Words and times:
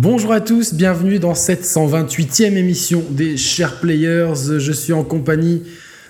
Bonjour 0.00 0.32
à 0.32 0.40
tous, 0.40 0.74
bienvenue 0.74 1.18
dans 1.18 1.34
cette 1.34 1.64
128e 1.64 2.56
émission 2.56 3.02
des 3.10 3.36
Chers 3.36 3.80
Players. 3.80 4.60
Je 4.60 4.70
suis 4.70 4.92
en 4.92 5.02
compagnie 5.02 5.64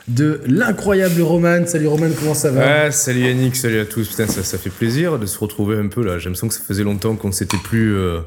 de 0.08 0.42
l'incroyable 0.46 1.22
Roman. 1.22 1.64
Salut 1.64 1.86
Roman, 1.86 2.08
comment 2.18 2.34
ça 2.34 2.50
va? 2.50 2.90
Salut 2.90 3.20
Yannick, 3.20 3.56
salut 3.56 3.80
à 3.80 3.86
tous. 3.86 4.06
Putain, 4.06 4.26
ça, 4.26 4.42
ça 4.42 4.58
fait 4.58 4.68
plaisir 4.68 5.18
de 5.18 5.24
se 5.24 5.38
retrouver 5.38 5.78
un 5.78 5.88
peu 5.88 6.04
là. 6.04 6.18
J'ai 6.18 6.26
l'impression 6.26 6.48
que 6.48 6.54
ça 6.54 6.60
faisait 6.60 6.84
longtemps 6.84 7.16
qu'on 7.16 7.28
ne 7.28 7.32
s'était 7.32 7.56
plus. 7.56 7.96
Euh... 7.96 8.20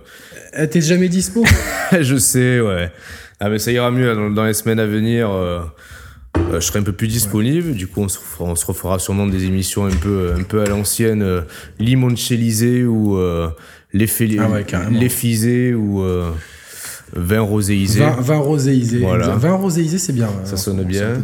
euh 0.58 0.66
T'es 0.66 0.82
jamais 0.82 1.10
dispo? 1.10 1.46
Je 2.02 2.18
sais, 2.18 2.60
ouais. 2.60 2.92
Ah, 3.40 3.50
mais 3.50 3.60
ça 3.60 3.72
ira 3.72 3.92
mieux 3.92 4.16
dans, 4.16 4.32
dans 4.32 4.46
les 4.46 4.56
semaines 4.56 4.80
à 4.80 4.88
venir. 4.88 5.30
Euh, 5.30 5.60
euh, 6.38 6.60
je 6.60 6.66
serai 6.66 6.80
un 6.80 6.84
peu 6.84 6.92
plus 6.92 7.08
disponible. 7.08 7.74
Du 7.74 7.88
coup, 7.88 8.02
on 8.02 8.08
se, 8.08 8.20
refera, 8.20 8.46
on 8.46 8.56
se, 8.56 8.66
refera, 8.66 9.00
sûrement 9.00 9.28
des 9.28 9.46
émissions 9.46 9.86
un 9.86 9.96
peu, 9.96 10.34
un 10.38 10.44
peu 10.44 10.62
à 10.62 10.66
l'ancienne, 10.66 11.22
euh, 11.22 11.42
ou 12.88 13.16
euh, 13.18 13.50
les, 13.94 14.08
ah 14.39 14.49
ouais, 14.49 15.73
ou 15.73 16.02
euh, 16.02 16.31
vin 17.13 17.41
roséisé. 17.41 17.99
Vin, 17.99 18.16
vin 18.20 18.38
roséisé. 18.38 18.99
Voilà. 18.99 19.30
Vin 19.36 19.54
roséisé, 19.54 19.98
c'est 19.98 20.13
bien. 20.13 20.30
Ça 20.45 20.58
sonne 20.58 20.84
bien. 20.84 21.22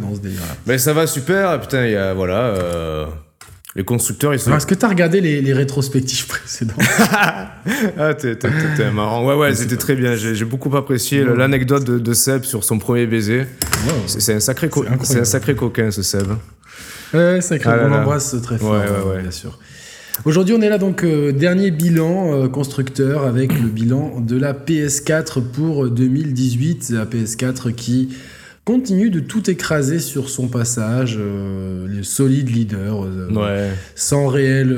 Mais 0.66 0.78
ça 0.78 0.92
va 0.92 1.06
super. 1.06 1.60
Putain, 1.60 1.86
il 1.86 1.92
y 1.92 1.96
a 1.96 2.12
voilà. 2.14 2.38
Euh, 2.38 3.06
les 3.74 3.84
constructeurs, 3.84 4.34
ils 4.34 4.40
sont. 4.40 4.54
Est-ce 4.54 4.66
que 4.66 4.74
tu 4.74 4.84
as 4.84 4.88
regardé 4.88 5.20
les, 5.20 5.40
les 5.40 5.52
rétrospectives 5.52 6.26
précédentes 6.26 6.76
Ah, 7.98 8.14
t'es 8.14 8.36
marrant. 8.92 9.26
Ouais, 9.26 9.34
ouais, 9.34 9.54
c'était 9.54 9.76
très 9.76 9.94
bien. 9.94 10.16
J'ai 10.16 10.44
beaucoup 10.44 10.74
apprécié 10.76 11.24
l'anecdote 11.24 11.84
de, 11.84 11.98
de, 11.98 12.12
Seb 12.12 12.44
sur 12.44 12.64
son 12.64 12.78
premier 12.78 13.06
baiser. 13.06 13.46
C'est 14.06 14.34
un, 14.34 14.40
sacré 14.40 14.68
un 15.16 15.24
sacré 15.24 15.54
coquin, 15.54 15.90
ce 15.90 16.02
Seb. 16.02 16.26
Ouais, 17.14 17.40
sacré. 17.40 17.70
Ah 17.72 17.84
on 17.84 17.88
l'embrasse 17.88 18.36
très 18.42 18.58
fort, 18.58 18.72
ouais, 18.72 18.78
ouais, 18.78 19.16
ouais. 19.16 19.22
bien 19.22 19.30
sûr. 19.30 19.58
Aujourd'hui, 20.24 20.52
on 20.52 20.60
est 20.60 20.68
là 20.68 20.78
donc 20.78 21.04
euh, 21.04 21.32
dernier 21.32 21.70
bilan 21.70 22.32
euh, 22.32 22.48
constructeur 22.48 23.22
avec 23.22 23.52
le 23.52 23.68
bilan 23.68 24.20
de 24.20 24.36
la 24.36 24.52
PS4 24.52 25.40
pour 25.40 25.88
2018. 25.88 26.90
La 26.90 27.04
PS4 27.04 27.72
qui 27.72 28.08
continue 28.64 29.10
de 29.10 29.20
tout 29.20 29.48
écraser 29.48 30.00
sur 30.00 30.28
son 30.28 30.48
passage, 30.48 31.16
euh, 31.18 31.86
les 31.88 32.02
solides 32.02 32.50
leaders, 32.50 33.06
sans 33.94 34.26
réelle 34.26 34.76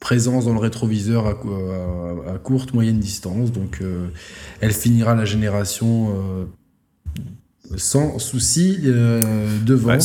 présence 0.00 0.44
dans 0.44 0.52
le 0.52 0.60
rétroviseur 0.60 1.26
à, 1.26 2.38
courte, 2.42 2.74
moyenne 2.74 2.98
distance. 2.98 3.52
Donc, 3.52 3.80
elle 4.60 4.72
finira 4.72 5.14
la 5.14 5.24
génération 5.24 6.14
sans 7.76 8.18
souci 8.18 8.80
devant. 9.64 9.98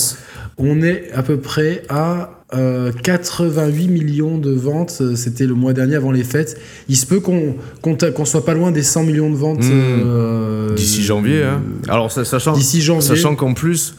On 0.57 0.81
est 0.81 1.11
à 1.13 1.23
peu 1.23 1.37
près 1.37 1.83
à 1.89 2.39
88 2.51 3.85
euh, 3.85 3.91
millions 3.91 4.37
de 4.37 4.51
ventes, 4.51 4.97
euh, 5.01 5.15
c'était 5.15 5.45
le 5.45 5.53
mois 5.53 5.73
dernier 5.73 5.95
avant 5.95 6.11
les 6.11 6.23
fêtes. 6.23 6.59
Il 6.87 6.97
se 6.97 7.05
peut 7.05 7.19
qu'on 7.19 7.55
qu'on 7.81 8.25
soit 8.25 8.43
pas 8.43 8.55
loin 8.55 8.71
des 8.71 8.81
100 8.81 9.03
millions 9.03 9.29
de 9.29 9.35
ventes. 9.35 9.63
Hmm. 9.63 9.71
Euh, 9.71 10.73
d'ici 10.73 11.03
janvier. 11.03 11.43
Hein. 11.43 11.61
Alors, 11.87 12.11
sachant, 12.11 12.55
sachant 12.55 13.35
qu'en 13.35 13.53
plus, 13.53 13.95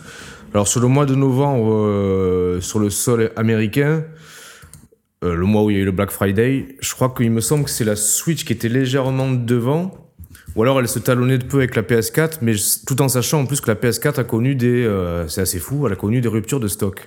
alors 0.52 0.66
sur 0.66 0.80
le 0.80 0.88
mois 0.88 1.06
de 1.06 1.14
novembre, 1.14 2.58
sur 2.60 2.80
le 2.80 2.90
sol 2.90 3.30
américain, 3.36 4.04
le 5.22 5.44
mois 5.44 5.62
où 5.62 5.70
il 5.70 5.76
y 5.76 5.78
a 5.78 5.82
eu 5.82 5.84
le 5.84 5.92
Black 5.92 6.10
Friday, 6.10 6.76
je 6.80 6.94
crois 6.94 7.14
qu'il 7.16 7.30
me 7.30 7.40
semble 7.40 7.64
que 7.64 7.70
c'est 7.70 7.84
la 7.84 7.96
Switch 7.96 8.44
qui 8.44 8.52
était 8.52 8.68
légèrement 8.68 9.30
devant. 9.30 10.09
Ou 10.56 10.62
alors 10.62 10.80
elle 10.80 10.88
se 10.88 10.98
talonnait 10.98 11.38
de 11.38 11.44
peu 11.44 11.58
avec 11.58 11.76
la 11.76 11.82
PS4, 11.82 12.38
mais 12.42 12.54
tout 12.86 13.00
en 13.02 13.08
sachant 13.08 13.40
en 13.40 13.46
plus 13.46 13.60
que 13.60 13.70
la 13.70 13.76
PS4 13.76 14.20
a 14.20 14.24
connu 14.24 14.54
des... 14.54 14.88
c'est 15.28 15.40
assez 15.40 15.58
fou, 15.58 15.86
elle 15.86 15.92
a 15.92 15.96
connu 15.96 16.20
des 16.20 16.28
ruptures 16.28 16.60
de 16.60 16.68
stock. 16.68 17.06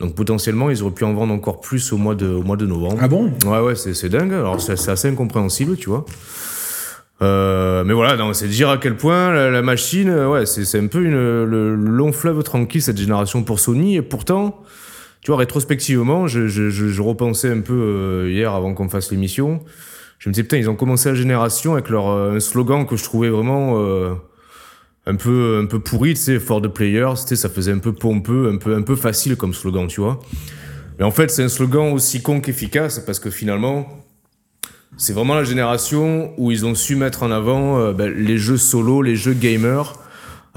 Donc 0.00 0.14
potentiellement, 0.14 0.70
ils 0.70 0.82
auraient 0.82 0.94
pu 0.94 1.04
en 1.04 1.12
vendre 1.12 1.34
encore 1.34 1.60
plus 1.60 1.92
au 1.92 1.96
mois 1.96 2.14
de, 2.14 2.26
au 2.26 2.42
mois 2.42 2.56
de 2.56 2.66
novembre. 2.66 2.98
Ah 3.00 3.08
bon? 3.08 3.32
Ouais, 3.44 3.60
ouais, 3.60 3.74
c'est 3.74 4.08
dingue. 4.08 4.32
Alors 4.32 4.60
c'est 4.60 4.88
assez 4.88 5.08
incompréhensible, 5.08 5.76
tu 5.76 5.88
vois. 5.88 6.04
Euh, 7.20 7.82
mais 7.82 7.94
voilà, 7.94 8.16
c'est 8.32 8.46
dire 8.46 8.68
à 8.70 8.78
quel 8.78 8.96
point 8.96 9.32
la, 9.50 9.62
machine, 9.62 10.08
ouais, 10.10 10.46
c'est 10.46 10.78
un 10.78 10.86
peu 10.86 11.02
une, 11.02 11.44
le, 11.44 11.74
long 11.74 12.12
fleuve 12.12 12.42
tranquille 12.44 12.80
cette 12.80 12.98
génération 12.98 13.42
pour 13.42 13.58
Sony. 13.58 13.96
Et 13.96 14.02
pourtant, 14.02 14.62
tu 15.20 15.32
vois, 15.32 15.38
rétrospectivement, 15.38 16.28
je, 16.28 16.46
je, 16.46 16.70
je, 16.70 17.02
repensais 17.02 17.50
un 17.50 17.60
peu 17.60 17.74
euh, 17.74 18.30
hier 18.30 18.54
avant 18.54 18.72
qu'on 18.74 18.88
fasse 18.88 19.10
l'émission. 19.10 19.60
Je 20.18 20.28
me 20.28 20.34
disais, 20.34 20.42
putain, 20.42 20.56
ils 20.56 20.68
ont 20.68 20.76
commencé 20.76 21.08
la 21.08 21.14
génération 21.14 21.74
avec 21.74 21.88
leur 21.88 22.08
euh, 22.08 22.36
un 22.36 22.40
slogan 22.40 22.86
que 22.86 22.96
je 22.96 23.04
trouvais 23.04 23.28
vraiment 23.28 23.78
euh, 23.78 24.14
un 25.06 25.14
peu 25.14 25.60
un 25.62 25.66
peu 25.66 25.78
pourri, 25.78 26.14
tu 26.14 26.20
sais, 26.20 26.38
for 26.40 26.60
the 26.60 26.68
players, 26.68 27.14
tu 27.20 27.28
sais, 27.28 27.36
ça 27.36 27.48
faisait 27.48 27.72
un 27.72 27.78
peu 27.78 27.92
pompeux, 27.92 28.50
un 28.52 28.56
peu 28.56 28.74
un 28.74 28.82
peu 28.82 28.96
facile 28.96 29.36
comme 29.36 29.54
slogan, 29.54 29.86
tu 29.86 30.00
vois. 30.00 30.20
Mais 30.98 31.04
en 31.04 31.12
fait, 31.12 31.30
c'est 31.30 31.44
un 31.44 31.48
slogan 31.48 31.92
aussi 31.92 32.22
con 32.22 32.40
qu'efficace 32.40 32.98
parce 32.98 33.20
que 33.20 33.30
finalement, 33.30 33.86
c'est 34.96 35.12
vraiment 35.12 35.34
la 35.34 35.44
génération 35.44 36.32
où 36.38 36.50
ils 36.50 36.66
ont 36.66 36.74
su 36.74 36.96
mettre 36.96 37.22
en 37.22 37.30
avant 37.30 37.78
euh, 37.78 37.92
ben, 37.92 38.12
les 38.12 38.38
jeux 38.38 38.56
solo, 38.56 39.02
les 39.02 39.14
jeux 39.14 39.34
gamers 39.34 39.94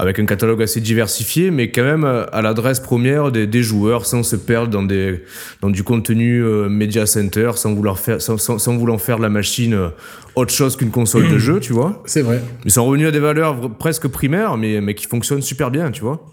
avec 0.01 0.17
un 0.17 0.25
catalogue 0.25 0.63
assez 0.63 0.81
diversifié, 0.81 1.51
mais 1.51 1.69
quand 1.69 1.83
même 1.83 2.05
euh, 2.05 2.25
à 2.31 2.41
l'adresse 2.41 2.79
première 2.79 3.31
des, 3.31 3.45
des, 3.45 3.61
joueurs, 3.61 4.07
sans 4.07 4.23
se 4.23 4.35
perdre 4.35 4.69
dans, 4.69 4.81
des, 4.81 5.23
dans 5.61 5.69
du 5.69 5.83
contenu 5.83 6.43
euh, 6.43 6.69
media 6.69 7.05
center, 7.05 7.51
sans 7.53 7.75
vouloir 7.75 7.99
faire, 7.99 8.19
sans, 8.19 8.39
sans, 8.39 8.77
vouloir 8.77 8.99
faire 8.99 9.17
de 9.17 9.21
la 9.21 9.29
machine 9.29 9.75
euh, 9.75 9.89
autre 10.33 10.51
chose 10.51 10.75
qu'une 10.75 10.89
console 10.89 11.29
de 11.29 11.37
jeu, 11.37 11.59
tu 11.59 11.71
vois. 11.71 12.01
C'est 12.05 12.23
vrai. 12.23 12.41
Ils 12.65 12.71
sont 12.71 12.83
revenus 12.83 13.09
à 13.09 13.11
des 13.11 13.19
valeurs 13.19 13.75
presque 13.77 14.07
primaires, 14.07 14.57
mais, 14.57 14.81
mais 14.81 14.95
qui 14.95 15.05
fonctionnent 15.05 15.43
super 15.43 15.69
bien, 15.69 15.91
tu 15.91 16.01
vois. 16.01 16.25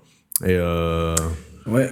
Et 0.46 0.56
euh... 0.56 1.14
Ouais. 1.66 1.90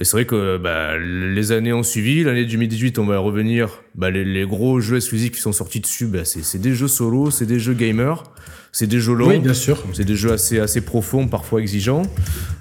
Et 0.00 0.04
c'est 0.04 0.16
vrai 0.16 0.24
que 0.24 0.58
bah, 0.58 0.98
les 0.98 1.52
années 1.52 1.72
ont 1.72 1.84
suivi. 1.84 2.24
L'année 2.24 2.44
2018, 2.44 2.98
on 2.98 3.06
va 3.06 3.18
revenir. 3.18 3.82
Bah, 3.94 4.10
les, 4.10 4.24
les, 4.24 4.44
gros 4.44 4.80
jeux 4.80 4.96
exclusifs 4.96 5.32
qui 5.32 5.40
sont 5.40 5.52
sortis 5.52 5.80
dessus, 5.80 6.06
bah, 6.06 6.24
c'est 6.24 6.60
des 6.60 6.74
jeux 6.74 6.88
solo, 6.88 7.30
c'est 7.30 7.46
des 7.46 7.60
jeux 7.60 7.74
gamers. 7.74 8.24
C'est 8.72 8.88
des 8.88 8.98
jeux 8.98 9.14
longs. 9.14 9.28
Oui, 9.28 9.38
bien 9.38 9.54
sûr. 9.54 9.84
C'est 9.92 10.04
des 10.04 10.16
jeux 10.16 10.32
assez, 10.32 10.58
assez 10.58 10.80
profonds, 10.80 11.28
parfois 11.28 11.60
exigeants. 11.60 12.02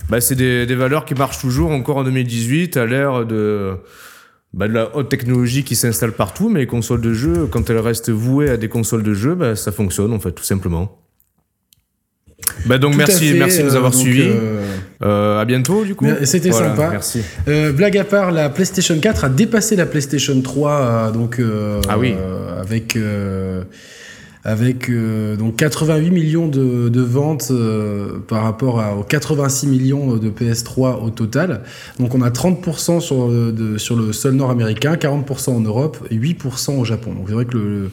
Bah, 0.10 0.22
c'est 0.22 0.36
des, 0.36 0.68
des 0.68 0.76
valeurs 0.76 1.06
qui 1.06 1.16
marchent 1.16 1.40
toujours 1.40 1.72
encore 1.72 1.98
en 1.98 2.04
2018 2.04 2.78
à 2.78 2.86
l'ère 2.86 3.26
de, 3.26 3.78
bah, 4.54 4.68
de 4.68 4.74
la 4.74 4.96
haute 4.96 5.10
technologie 5.10 5.64
qui 5.64 5.76
s'installe 5.76 6.12
partout, 6.12 6.50
mais 6.50 6.60
les 6.60 6.68
consoles 6.68 7.02
de 7.02 7.14
jeux, 7.14 7.48
quand 7.48 7.68
elles 7.72 7.80
restent 7.80 8.12
vouées 8.12 8.52
à 8.52 8.58
des 8.58 8.70
consoles 8.70 9.02
de 9.02 9.16
jeux, 9.16 9.34
bah, 9.34 9.56
ça 9.56 9.72
fonctionne 9.72 10.14
en 10.14 10.20
fait, 10.20 10.34
tout 10.34 10.44
simplement. 10.44 11.00
Bah 12.66 12.78
donc 12.78 12.96
merci, 12.96 13.34
merci 13.34 13.60
de 13.60 13.64
nous 13.64 13.76
avoir 13.76 13.94
euh, 13.94 13.98
suivis. 13.98 14.28
Euh, 14.30 14.64
euh, 15.04 15.40
à 15.40 15.46
bientôt 15.46 15.84
du 15.84 15.96
coup. 15.96 16.06
C'était 16.24 16.52
sympa. 16.52 16.90
Merci. 16.92 17.22
Euh, 17.48 17.72
blague 17.72 17.98
à 17.98 18.04
part, 18.04 18.32
la 18.32 18.50
PlayStation 18.50 18.98
4 18.98 19.26
a 19.26 19.30
dépassé 19.30 19.76
la 19.76 19.86
PlayStation 19.86 20.40
3 20.42 21.12
donc 21.12 21.42
ah 21.90 21.98
oui. 21.98 22.16
avec 22.62 22.98
avec 24.46 24.90
euh, 24.90 25.36
donc 25.36 25.56
88 25.56 26.12
millions 26.12 26.48
de, 26.48 26.90
de 26.90 27.02
ventes 27.02 27.48
euh, 27.52 28.20
par 28.28 28.44
rapport 28.44 28.82
à, 28.82 28.96
aux 28.96 29.04
86 29.04 29.68
millions 29.68 30.18
de 30.18 30.30
PS3 30.30 31.02
au 31.04 31.10
total. 31.10 31.62
Donc 32.00 32.14
on 32.14 32.22
a 32.22 32.30
30% 32.30 33.00
sur, 33.00 33.30
de, 33.30 33.78
sur 33.78 33.96
le 33.96 34.12
sol 34.12 34.34
nord-américain, 34.34 34.96
40% 34.96 35.52
en 35.52 35.60
Europe 35.62 35.98
et 36.12 36.18
8% 36.18 36.78
au 36.78 36.84
Japon. 36.84 37.14
Donc 37.14 37.26
c'est 37.28 37.34
vrai 37.34 37.46
que 37.46 37.58
le, 37.58 37.92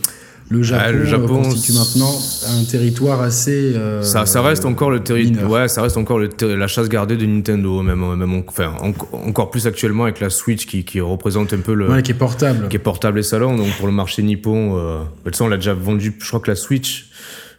le 0.50 0.64
Japon, 0.64 0.82
ah, 0.84 0.90
le 0.90 1.04
Japon 1.04 1.42
constitue 1.42 1.72
maintenant 1.74 2.12
un 2.48 2.64
territoire 2.64 3.20
assez. 3.20 3.72
Euh, 3.76 4.02
ça, 4.02 4.26
ça, 4.26 4.42
reste 4.42 4.64
encore 4.64 4.90
le 4.90 4.98
territoire. 4.98 5.48
Ouais, 5.48 5.68
ça 5.68 5.80
reste 5.80 5.96
encore 5.96 6.18
le 6.18 6.28
la 6.42 6.66
chasse 6.66 6.88
gardée 6.88 7.16
de 7.16 7.24
Nintendo, 7.24 7.82
même, 7.82 8.16
même 8.16 8.42
enfin, 8.48 8.74
encore 9.12 9.50
plus 9.50 9.68
actuellement 9.68 10.04
avec 10.04 10.18
la 10.18 10.28
Switch 10.28 10.66
qui, 10.66 10.84
qui, 10.84 11.00
représente 11.00 11.52
un 11.52 11.60
peu 11.60 11.72
le. 11.72 11.88
Ouais, 11.88 12.02
qui 12.02 12.10
est 12.10 12.14
portable. 12.14 12.66
Qui 12.66 12.76
est 12.76 12.80
portable 12.80 13.20
et 13.20 13.22
salon. 13.22 13.56
Donc 13.56 13.68
pour 13.76 13.86
le 13.86 13.92
marché 13.92 14.24
nippon, 14.24 14.76
euh, 14.76 14.98
de 14.98 15.04
toute 15.22 15.34
façon, 15.34 15.44
on 15.44 15.48
l'a 15.48 15.56
déjà 15.56 15.72
vendu. 15.72 16.16
Je 16.18 16.26
crois 16.26 16.40
que 16.40 16.50
la 16.50 16.56
Switch, 16.56 17.10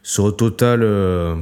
sur 0.03 0.25
le 0.25 0.34
total. 0.34 0.81
Euh, 0.84 1.35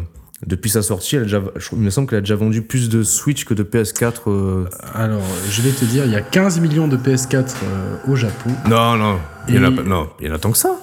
depuis 0.46 0.70
sa 0.70 0.82
sortie, 0.82 1.18
elle 1.18 1.24
a 1.24 1.26
déjà, 1.26 1.42
il 1.74 1.80
me 1.80 1.90
semble 1.90 2.08
qu'elle 2.08 2.20
a 2.20 2.22
déjà 2.22 2.36
vendu 2.36 2.62
plus 2.62 2.88
de 2.88 3.04
Switch 3.04 3.44
que 3.44 3.54
de 3.54 3.64
PS4. 3.64 4.14
Euh. 4.28 4.66
Alors, 4.94 5.20
je 5.50 5.62
vais 5.62 5.72
te 5.72 5.84
dire, 5.84 6.06
il 6.06 6.12
y 6.12 6.16
a 6.16 6.22
15 6.22 6.62
millions 6.62 6.88
de 6.88 6.96
PS4 6.96 7.56
au 8.08 8.16
Japon. 8.16 8.52
Non, 8.70 8.96
non, 8.96 9.20
il 9.50 9.56
y, 9.56 9.60
en 9.60 9.66
a, 9.66 9.70
non, 9.70 10.08
il 10.22 10.28
y 10.28 10.32
en 10.32 10.36
a 10.36 10.38
tant 10.38 10.52
que 10.52 10.58
ça. 10.58 10.80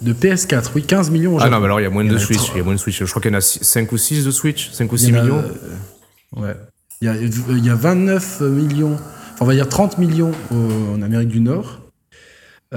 De 0.00 0.12
PS4, 0.12 0.70
oui, 0.74 0.82
15 0.82 1.10
millions. 1.10 1.38
Ah 1.38 1.50
non, 1.50 1.58
mais 1.58 1.66
alors 1.66 1.80
il 1.80 1.82
y 1.82 1.86
a 1.86 1.90
moins 1.90 2.04
de 2.04 2.16
Switch. 2.16 2.50
Il 2.54 2.58
y 2.58 2.60
a 2.60 2.64
moins 2.64 2.74
de 2.74 2.78
Switch. 2.78 2.98
Je 2.98 3.10
crois 3.10 3.20
qu'il 3.20 3.30
y 3.30 3.34
en 3.34 3.38
a 3.38 3.42
5 3.42 3.92
ou 3.92 3.98
6 3.98 4.24
de 4.24 4.30
Switch. 4.30 4.70
5 4.70 4.92
ou 4.92 4.96
6 4.96 5.12
millions. 5.12 5.38
Euh, 5.38 6.40
ouais. 6.40 6.56
Il 7.00 7.06
y, 7.06 7.08
a, 7.08 7.16
il 7.16 7.64
y, 7.64 7.70
a, 7.70 7.74
29 7.74 8.40
millions. 8.40 8.94
Enfin, 8.94 9.44
on 9.44 9.44
va 9.44 9.54
dire 9.54 9.68
30 9.68 9.98
millions 9.98 10.32
en 10.50 11.00
Amérique 11.02 11.28
du 11.28 11.40
Nord. 11.40 11.80
35 12.70 12.74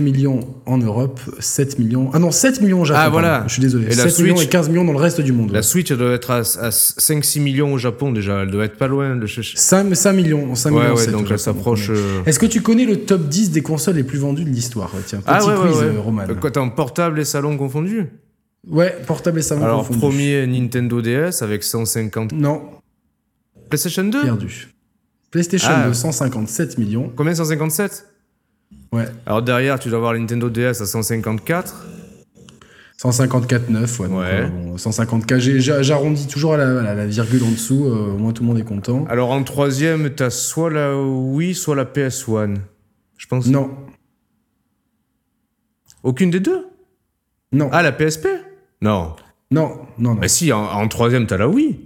euh, 0.00 0.04
millions 0.04 0.40
en 0.64 0.78
Europe, 0.78 1.18
7 1.40 1.80
millions. 1.80 2.10
Ah 2.12 2.20
non, 2.20 2.30
7 2.30 2.60
millions 2.60 2.82
au 2.82 2.84
Japon. 2.84 3.00
Ah 3.02 3.08
voilà. 3.10 3.44
Je 3.48 3.54
suis 3.54 3.62
désolé. 3.62 3.88
Et 3.88 3.92
7 3.92 4.20
millions 4.20 4.40
et 4.40 4.46
15 4.46 4.68
millions 4.68 4.84
dans 4.84 4.92
le 4.92 4.98
reste 4.98 5.20
du 5.20 5.32
monde. 5.32 5.50
La 5.50 5.62
Switch, 5.62 5.90
elle 5.90 5.98
doit 5.98 6.12
être 6.12 6.30
à, 6.30 6.42
5-6 6.42 7.40
millions 7.40 7.72
au 7.72 7.78
Japon 7.78 8.12
déjà. 8.12 8.42
Elle 8.42 8.52
doit 8.52 8.64
être 8.64 8.76
pas 8.76 8.86
loin 8.86 9.16
de 9.16 9.26
5, 9.26 9.92
5 9.96 10.12
millions. 10.12 10.54
5 10.54 10.72
ouais, 10.72 10.82
millions 10.82 10.94
ouais, 10.94 11.06
donc 11.08 11.26
elle 11.32 11.38
s'approche. 11.40 11.90
Euh, 11.90 12.22
Est-ce 12.26 12.38
que 12.38 12.46
tu 12.46 12.60
connais 12.60 12.84
le 12.84 12.98
top 12.98 13.28
10 13.28 13.50
des 13.50 13.62
consoles 13.62 13.96
les 13.96 14.04
plus 14.04 14.18
vendues 14.18 14.44
de 14.44 14.50
l'histoire 14.50 14.92
Tiens, 15.04 15.18
petit 15.18 15.30
ah, 15.30 15.40
quiz, 15.40 15.76
ouais, 15.78 15.96
Roman. 15.96 16.22
Euh, 16.28 16.34
quoi, 16.34 16.52
t'es 16.52 16.60
en 16.60 16.70
portable 16.70 17.18
et 17.18 17.24
salon 17.24 17.56
confondus 17.56 18.06
Ouais, 18.68 18.96
portable 19.04 19.40
et 19.40 19.42
salon 19.42 19.64
Alors, 19.64 19.88
premier 19.88 20.46
Nintendo 20.46 21.02
DS 21.02 21.42
avec 21.42 21.64
150. 21.64 22.32
Non. 22.32 22.62
PlayStation 23.68 24.04
2 24.04 24.22
Perdu. 24.22 24.68
PlayStation 25.32 25.72
ah. 25.74 25.88
2, 25.88 25.92
157 25.94 26.78
millions. 26.78 27.10
Combien 27.16 27.34
157 27.34 28.13
Ouais. 28.94 29.06
Alors 29.26 29.42
derrière, 29.42 29.78
tu 29.78 29.88
dois 29.88 29.98
avoir 29.98 30.12
la 30.12 30.18
Nintendo 30.20 30.48
DS 30.50 30.80
à 30.80 30.86
154. 30.86 31.86
154,9, 33.02 33.98
ouais. 34.00 34.06
Ouais. 34.08 34.24
euh, 34.24 34.46
bon, 34.48 34.78
154. 34.78 35.40
J'ai- 35.40 35.60
j'ai- 35.60 35.82
J'arrondis 35.82 36.26
toujours 36.28 36.54
à 36.54 36.56
la, 36.56 36.90
à 36.90 36.94
la 36.94 37.06
virgule 37.06 37.42
en 37.42 37.50
dessous, 37.50 37.86
euh, 37.86 38.12
au 38.14 38.18
moins 38.18 38.32
tout 38.32 38.42
le 38.42 38.48
monde 38.48 38.58
est 38.58 38.64
content. 38.64 39.04
Alors 39.08 39.30
en 39.32 39.42
troisième, 39.42 40.10
t'as 40.10 40.30
soit 40.30 40.70
la 40.70 40.96
Wii, 40.96 41.54
soit 41.54 41.74
la 41.76 41.84
PS1. 41.84 42.54
Je 43.18 43.26
pense. 43.26 43.46
Non, 43.48 43.70
Aucune 46.02 46.30
des 46.30 46.40
deux? 46.40 46.66
Non, 47.52 47.68
Ah, 47.72 47.82
la 47.82 47.90
PSP 47.92 48.26
Non. 48.82 49.16
non, 49.50 49.68
non, 49.98 50.14
non. 50.14 50.20
Bah 50.20 50.28
si, 50.28 50.52
en, 50.52 50.62
en 50.62 50.86
troisième, 50.88 51.26
t'as 51.26 51.38
la 51.38 51.48
Wii. 51.48 51.80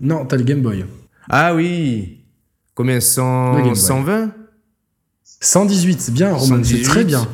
Non, 0.00 0.24
t'as 0.24 0.36
le 0.36 0.44
Game 0.44 0.62
Boy. 0.62 0.84
Ah 1.28 1.54
oui. 1.54 2.24
Combien? 2.74 2.94
Le 2.94 3.00
100, 3.00 3.54
Game 3.56 3.64
Boy. 3.68 3.76
120 3.76 4.30
118, 5.40 6.00
c'est 6.00 6.12
bien, 6.12 6.34
Roman, 6.34 6.62
c'est 6.62 6.76
118. 6.76 6.82
très 6.84 7.04
bien. 7.04 7.26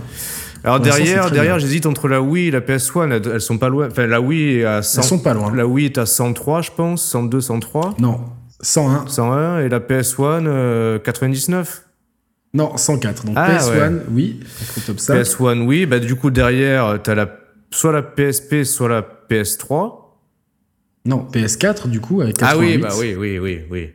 Alors 0.64 0.80
derrière, 0.80 1.30
derrière, 1.30 1.58
j'hésite 1.58 1.86
entre 1.86 2.08
la 2.08 2.20
Wii 2.20 2.48
et 2.48 2.50
la 2.50 2.60
PS1. 2.60 3.12
Elles, 3.12 3.40
sont 3.40 3.58
pas 3.58 3.68
loin. 3.68 3.88
Enfin, 3.88 4.06
la 4.06 4.20
Wii 4.20 4.58
est 4.58 4.64
à 4.64 4.82
100. 4.82 5.00
Elles 5.00 5.06
sont 5.06 5.18
pas 5.18 5.34
loin. 5.34 5.54
La 5.54 5.66
Wii 5.66 5.86
est 5.86 5.98
à 5.98 6.06
103, 6.06 6.62
je 6.62 6.70
pense. 6.72 7.04
102, 7.04 7.40
103. 7.40 7.94
Non, 7.98 8.20
101. 8.60 9.06
101 9.06 9.60
et 9.60 9.68
la 9.68 9.80
PS1 9.80 10.46
euh, 10.46 10.98
99. 10.98 11.82
Non, 12.54 12.76
104. 12.76 13.26
Donc 13.26 13.34
Ah, 13.36 13.58
PS1, 13.58 14.00
oui, 14.10 14.40
donc 14.40 14.78
au 14.78 14.80
top 14.80 15.00
5. 15.00 15.14
PS1 15.14 15.60
oui, 15.66 15.86
bah 15.86 15.98
du 15.98 16.14
coup 16.14 16.30
derrière 16.30 16.98
t'as 17.02 17.14
la 17.14 17.28
soit 17.70 17.92
la 17.92 18.02
PSP 18.02 18.64
soit 18.64 18.88
la 18.88 19.04
PS3. 19.30 20.06
Non, 21.04 21.28
PS4, 21.32 21.88
du 21.88 22.00
coup, 22.00 22.20
avec 22.20 22.38
88. 22.38 22.42
Ah 22.42 22.58
oui, 22.58 22.78
bah 22.78 22.88
oui, 22.98 23.14
oui, 23.16 23.38
oui, 23.38 23.60
oui. 23.70 23.90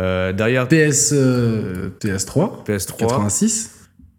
Euh, 0.00 0.32
derrière 0.32 0.66
PS, 0.68 1.10
euh, 1.12 1.90
PS3, 2.00 2.64
PS3, 2.66 2.96
86. 2.96 3.70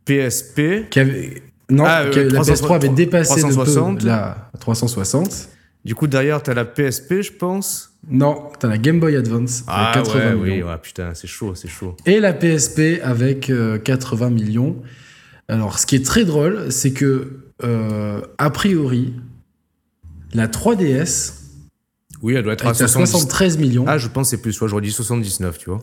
PSP. 0.05 0.89
Qui 0.89 0.99
avait... 0.99 1.43
Non, 1.69 1.83
Ah, 1.85 2.03
euh, 2.03 2.09
qui 2.11 2.19
avait- 2.19 2.29
la 2.29 2.35
360, 2.41 2.69
PS3 2.69 2.75
avait 2.75 2.89
dépassé 2.89 3.39
360. 3.41 3.95
de 3.97 4.01
peu 4.03 4.07
la 4.07 4.51
360. 4.59 5.49
Du 5.83 5.93
coup 5.95 6.07
derrière 6.07 6.41
t'as 6.41 6.53
la 6.53 6.65
PSP, 6.65 7.21
je 7.21 7.31
pense. 7.31 7.91
Non, 8.09 8.49
t'as 8.59 8.67
la 8.67 8.77
Game 8.77 8.99
Boy 8.99 9.15
Advance 9.15 9.63
Ah 9.67 9.91
avec 9.91 10.05
80 10.05 10.19
ouais, 10.19 10.35
millions. 10.35 10.43
oui, 10.43 10.63
ouais, 10.63 10.77
putain, 10.81 11.11
c'est 11.13 11.27
chaud, 11.27 11.53
c'est 11.55 11.67
chaud. 11.67 11.95
Et 12.05 12.19
la 12.19 12.33
PSP 12.33 12.99
avec 13.03 13.49
euh, 13.49 13.77
80 13.79 14.29
millions. 14.29 14.77
Alors, 15.47 15.77
ce 15.79 15.85
qui 15.85 15.95
est 15.95 16.05
très 16.05 16.23
drôle, 16.25 16.71
c'est 16.71 16.91
que, 16.91 17.39
euh, 17.63 18.21
a 18.37 18.49
priori, 18.51 19.13
la 20.33 20.47
3DS 20.47 21.33
Oui, 22.21 22.33
elle 22.35 22.43
doit 22.43 22.53
être 22.53 22.65
à 22.65 22.69
est 22.69 22.81
à 22.81 22.87
70. 22.87 23.11
73 23.11 23.57
millions. 23.57 23.85
Ah, 23.87 23.97
je 23.97 24.07
pense 24.07 24.27
que 24.27 24.35
c'est 24.37 24.41
plus, 24.41 24.53
soit 24.53 24.67
j'aurais 24.67 24.81
dit 24.81 24.91
79, 24.91 25.57
tu 25.57 25.69
vois. 25.69 25.81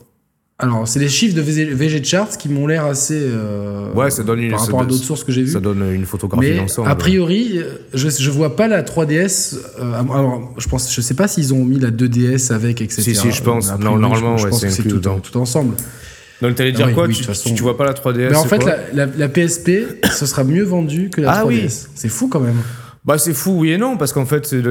Alors, 0.59 0.87
c'est 0.87 0.99
les 0.99 1.09
chiffres 1.09 1.35
de 1.35 1.41
VG, 1.41 2.03
Charts 2.03 2.37
qui 2.37 2.47
m'ont 2.47 2.67
l'air 2.67 2.85
assez. 2.85 3.17
euh, 3.19 3.91
Ouais, 3.93 4.11
ça 4.11 4.23
donne 4.23 4.39
une- 4.39 4.51
Par 4.51 4.61
rapport 4.61 4.81
à 4.81 4.85
d'autres 4.85 5.03
sources 5.03 5.23
que 5.23 5.31
j'ai 5.31 5.41
vues. 5.43 5.51
Ça 5.51 5.59
donne 5.59 5.83
une 5.93 6.05
photographie 6.05 6.47
Mais 6.51 6.57
d'ensemble. 6.57 6.89
a 6.89 6.95
priori, 6.95 7.53
euh, 7.57 7.63
je, 7.93 8.07
je 8.07 8.29
vois 8.29 8.55
pas 8.55 8.67
la 8.67 8.83
3DS. 8.83 9.57
euh, 9.79 9.93
alors, 9.99 10.53
je 10.57 10.67
pense, 10.69 10.93
je 10.93 11.01
sais 11.01 11.15
pas 11.15 11.27
s'ils 11.27 11.53
ont 11.55 11.65
mis 11.65 11.79
la 11.79 11.89
2DS 11.89 12.51
avec, 12.53 12.81
etc. 12.81 13.01
Si, 13.01 13.15
si, 13.15 13.31
je 13.31 13.41
pense. 13.41 13.71
Non, 13.79 13.97
normalement, 13.97 14.37
je, 14.37 14.41
je 14.41 14.45
ouais, 14.45 14.49
pense 14.51 14.59
c'est 14.61 14.67
que 14.67 14.73
c'est 14.73 14.83
tout, 15.31 15.37
ensemble. 15.37 15.75
Donc 16.41 16.55
t'allais 16.55 16.71
dire 16.73 16.85
Ah 16.85 16.89
oui, 16.89 16.93
quoi 16.93 17.07
oui, 17.07 17.15
tu, 17.15 17.23
façon. 17.23 17.53
tu, 17.53 17.61
vois 17.63 17.77
pas 17.77 17.85
la 17.85 17.93
3DS 17.93 18.29
Mais 18.31 18.35
en 18.35 18.43
fait, 18.45 18.59
quoi 18.59 18.75
la, 18.93 19.05
la- 19.05 19.11
la 19.17 19.29
PSP, 19.29 19.69
ce 20.11 20.25
sera 20.25 20.43
mieux 20.43 20.63
vendu 20.63 21.09
que 21.09 21.21
la 21.21 21.31
Ah 21.31 21.43
3DS. 21.43 21.47
oui. 21.47 21.67
C'est 21.95 22.09
fou 22.09 22.27
quand 22.27 22.41
même. 22.41 22.57
Bah 23.05 23.17
c'est 23.17 23.33
fou 23.33 23.51
oui 23.59 23.71
et 23.71 23.77
non 23.77 23.97
parce 23.97 24.13
qu'en 24.13 24.25
fait 24.25 24.45
c'est 24.45 24.63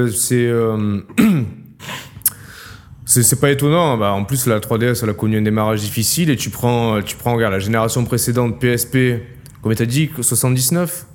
euh, 0.47 1.01
c'est 3.05 3.39
pas 3.39 3.51
étonnant 3.51 3.97
bah 3.97 4.11
en 4.13 4.23
plus 4.25 4.47
la 4.47 4.59
3DS 4.59 5.01
elle 5.03 5.09
a 5.09 5.13
connu 5.13 5.37
un 5.37 5.41
démarrage 5.41 5.81
difficile 5.81 6.29
et 6.31 6.35
tu 6.35 6.49
prends 6.49 7.01
tu 7.03 7.15
prends 7.15 7.35
regarde 7.35 7.53
la 7.53 7.59
génération 7.59 8.03
précédente 8.05 8.59
PSP 8.59 9.21
combien 9.61 9.75
t'as 9.75 9.85
dit 9.85 10.09
79 10.19 11.05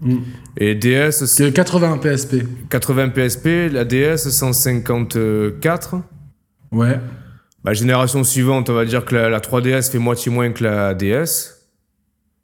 Mm. 0.00 0.18
et 0.58 0.76
DS 0.76 1.10
c'est 1.10 1.26
C'est 1.26 1.52
80 1.52 1.98
PSP. 1.98 2.36
80 2.70 3.08
PSP 3.08 3.46
la 3.72 3.84
DS 3.84 4.28
154 4.30 5.96
Ouais. 6.70 7.00
bah 7.64 7.72
génération 7.74 8.22
suivante 8.22 8.70
on 8.70 8.74
va 8.74 8.84
dire 8.84 9.04
que 9.04 9.16
la, 9.16 9.28
la 9.28 9.40
3DS 9.40 9.90
fait 9.90 9.98
moitié 9.98 10.30
moins 10.30 10.52
que 10.52 10.62
la 10.62 10.94
DS 10.94 11.57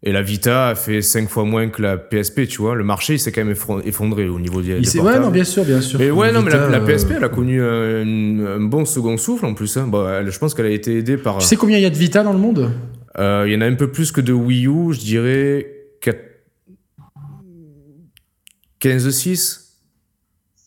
et 0.07 0.13
la 0.13 0.21
Vita 0.23 0.69
a 0.69 0.75
fait 0.75 1.01
5 1.03 1.29
fois 1.31 1.45
moins 1.45 1.69
que 1.71 1.81
la 1.83 1.97
PSP 1.97 2.47
tu 2.47 2.59
vois 2.63 2.75
le 2.75 2.85
marché 2.85 3.15
il 3.15 3.19
s'est 3.19 3.33
quand 3.33 3.43
même 3.45 3.57
effondré 3.87 4.29
au 4.29 4.39
niveau 4.39 4.61
des, 4.63 4.79
des 4.81 4.99
ouais, 5.01 5.19
non, 5.19 5.31
bien 5.31 5.45
sûr, 5.45 5.65
bien 5.65 5.81
sûr. 5.81 5.99
Mais 5.99 6.11
ouais, 6.11 6.31
non, 6.31 6.43
mais 6.43 6.51
la, 6.51 6.69
la 6.69 6.79
euh, 6.81 6.87
PSP, 6.87 7.13
elle 7.17 7.25
a 7.25 7.29
connu 7.31 7.63
un, 7.63 8.47
un 8.47 8.61
bon 8.61 8.85
second 8.85 9.17
souffle 9.17 9.47
en 9.47 9.55
plus. 9.55 9.77
Hein. 9.79 9.87
Bon, 9.87 10.07
elle- 10.09 10.31
je 10.31 10.39
pense 10.39 10.53
qu'elle 10.55 10.67
a 10.67 10.71
été 10.71 10.99
aidée 10.99 11.17
par. 11.17 11.39
Tu 11.39 11.47
sais 11.47 11.57
combien 11.57 11.79
il 11.79 11.83
y 11.83 11.87
a 11.87 11.91
de 11.91 11.97
Vita 11.97 12.23
dans 12.23 12.33
le 12.35 12.39
monde? 12.39 12.71
Euh, 13.19 13.45
Il 13.47 13.53
y 13.53 13.57
en 13.57 13.61
a 13.63 13.67
un 13.67 13.75
peu 13.75 13.91
plus 13.91 14.13
que 14.13 14.21
de 14.21 14.33
Wii 14.33 14.67
U, 14.67 14.93
je 14.93 15.01
dirais. 15.01 15.71
15-6. 18.81 19.61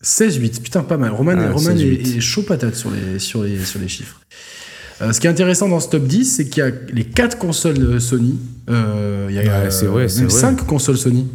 16-8. 0.03 0.61
Putain, 0.61 0.83
pas 0.83 0.97
mal. 0.97 1.11
Roman, 1.11 1.33
Ah, 1.37 1.51
Roman 1.51 1.71
est, 1.71 1.75
16-8. 1.75 2.17
est 2.17 2.21
chaud 2.21 2.43
patate 2.43 2.75
sur 2.75 2.91
les, 2.91 3.19
sur 3.19 3.43
les, 3.43 3.59
sur 3.63 3.79
les 3.79 3.87
chiffres. 3.87 4.21
Euh, 5.01 5.13
ce 5.13 5.19
qui 5.19 5.27
est 5.27 5.29
intéressant 5.29 5.69
dans 5.69 5.79
ce 5.79 5.89
top 5.89 6.03
10, 6.03 6.25
c'est 6.25 6.49
qu'il 6.49 6.63
y 6.63 6.67
a 6.67 6.71
les 6.91 7.03
4 7.03 7.37
consoles 7.37 8.01
Sony. 8.01 8.39
Euh, 8.69 9.27
il 9.29 9.35
y 9.35 9.39
a 9.39 9.41
Ouais, 9.43 9.49
vrai, 9.59 9.71
c'est 9.71 10.21
même 10.21 10.29
vrai. 10.29 10.39
5 10.39 10.65
consoles 10.65 10.97
Sony. 10.97 11.27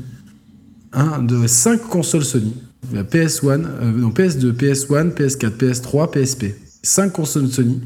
1, 0.93 1.21
2, 1.23 1.47
5 1.47 1.81
consoles 1.83 2.25
Sony. 2.25 2.55
La 2.93 3.05
PS1, 3.05 3.65
euh, 3.65 3.93
non, 3.93 4.11
PS2, 4.11 4.53
PS1, 4.53 5.13
PS4, 5.13 5.57
PS3, 5.57 6.11
PSP. 6.11 6.45
5 6.83 7.13
consoles 7.13 7.49
Sony. 7.49 7.81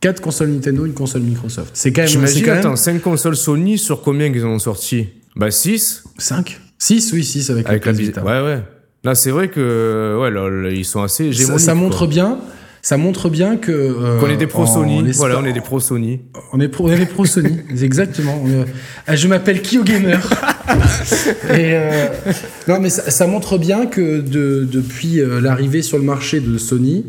4 0.00 0.20
consoles 0.20 0.48
Nintendo, 0.50 0.86
une 0.86 0.94
console 0.94 1.22
Microsoft. 1.22 1.70
C'est 1.74 1.92
quand 1.92 2.02
même. 2.02 2.08
J'imagine, 2.10 2.44
quand 2.44 2.50
même 2.52 2.58
attends, 2.60 2.76
5 2.76 3.02
consoles 3.02 3.36
Sony 3.36 3.78
sur 3.78 4.00
combien 4.02 4.32
qu'ils 4.32 4.44
en 4.44 4.50
ont 4.50 4.58
sorti? 4.58 5.08
Bah 5.36 5.50
6 5.50 6.04
5 6.16 6.60
6, 6.78 7.12
oui, 7.12 7.24
6 7.24 7.50
avec, 7.50 7.68
avec 7.68 7.84
la 7.84 7.92
PS 7.92 7.98
Vita. 7.98 8.24
Ouais, 8.24 8.40
ouais. 8.42 8.62
Là, 9.04 9.14
c'est 9.14 9.30
vrai 9.30 9.48
que. 9.50 10.18
Ouais, 10.20 10.30
là, 10.30 10.48
là, 10.48 10.70
ils 10.70 10.84
sont 10.84 11.02
assez 11.02 11.24
Ça, 11.24 11.28
hégémoniques. 11.30 11.60
ça 11.60 11.72
quoi. 11.72 11.80
montre 11.80 12.06
bien. 12.06 12.38
Ça 12.82 12.96
montre 12.96 13.28
bien 13.28 13.56
que. 13.56 13.72
euh, 13.72 14.20
Qu'on 14.20 14.28
est 14.30 14.36
des 14.36 14.46
pros 14.46 14.62
en 14.62 14.66
Sony. 14.66 15.10
Voilà, 15.12 15.38
on 15.40 15.44
est 15.44 15.52
des 15.52 15.60
pros 15.60 15.80
Sony. 15.80 16.20
On 16.52 16.60
est 16.60 16.68
pro, 16.68 16.88
on 16.88 16.92
est 16.92 16.98
des 16.98 17.06
pros 17.06 17.26
Sony, 17.26 17.58
exactement. 17.82 18.40
On 18.44 18.48
est- 18.48 18.66
Ah, 19.06 19.16
je 19.16 19.26
m'appelle 19.28 19.60
Kyo 19.62 19.82
Gamer. 19.82 20.20
Et 21.50 21.74
euh, 21.74 22.08
non, 22.68 22.78
mais 22.80 22.90
ça, 22.90 23.10
ça 23.10 23.26
montre 23.26 23.58
bien 23.58 23.86
que 23.86 24.20
de- 24.20 24.66
depuis 24.70 25.20
euh, 25.20 25.40
l'arrivée 25.40 25.82
sur 25.82 25.98
le 25.98 26.04
marché 26.04 26.40
de 26.40 26.56
Sony, 26.58 27.04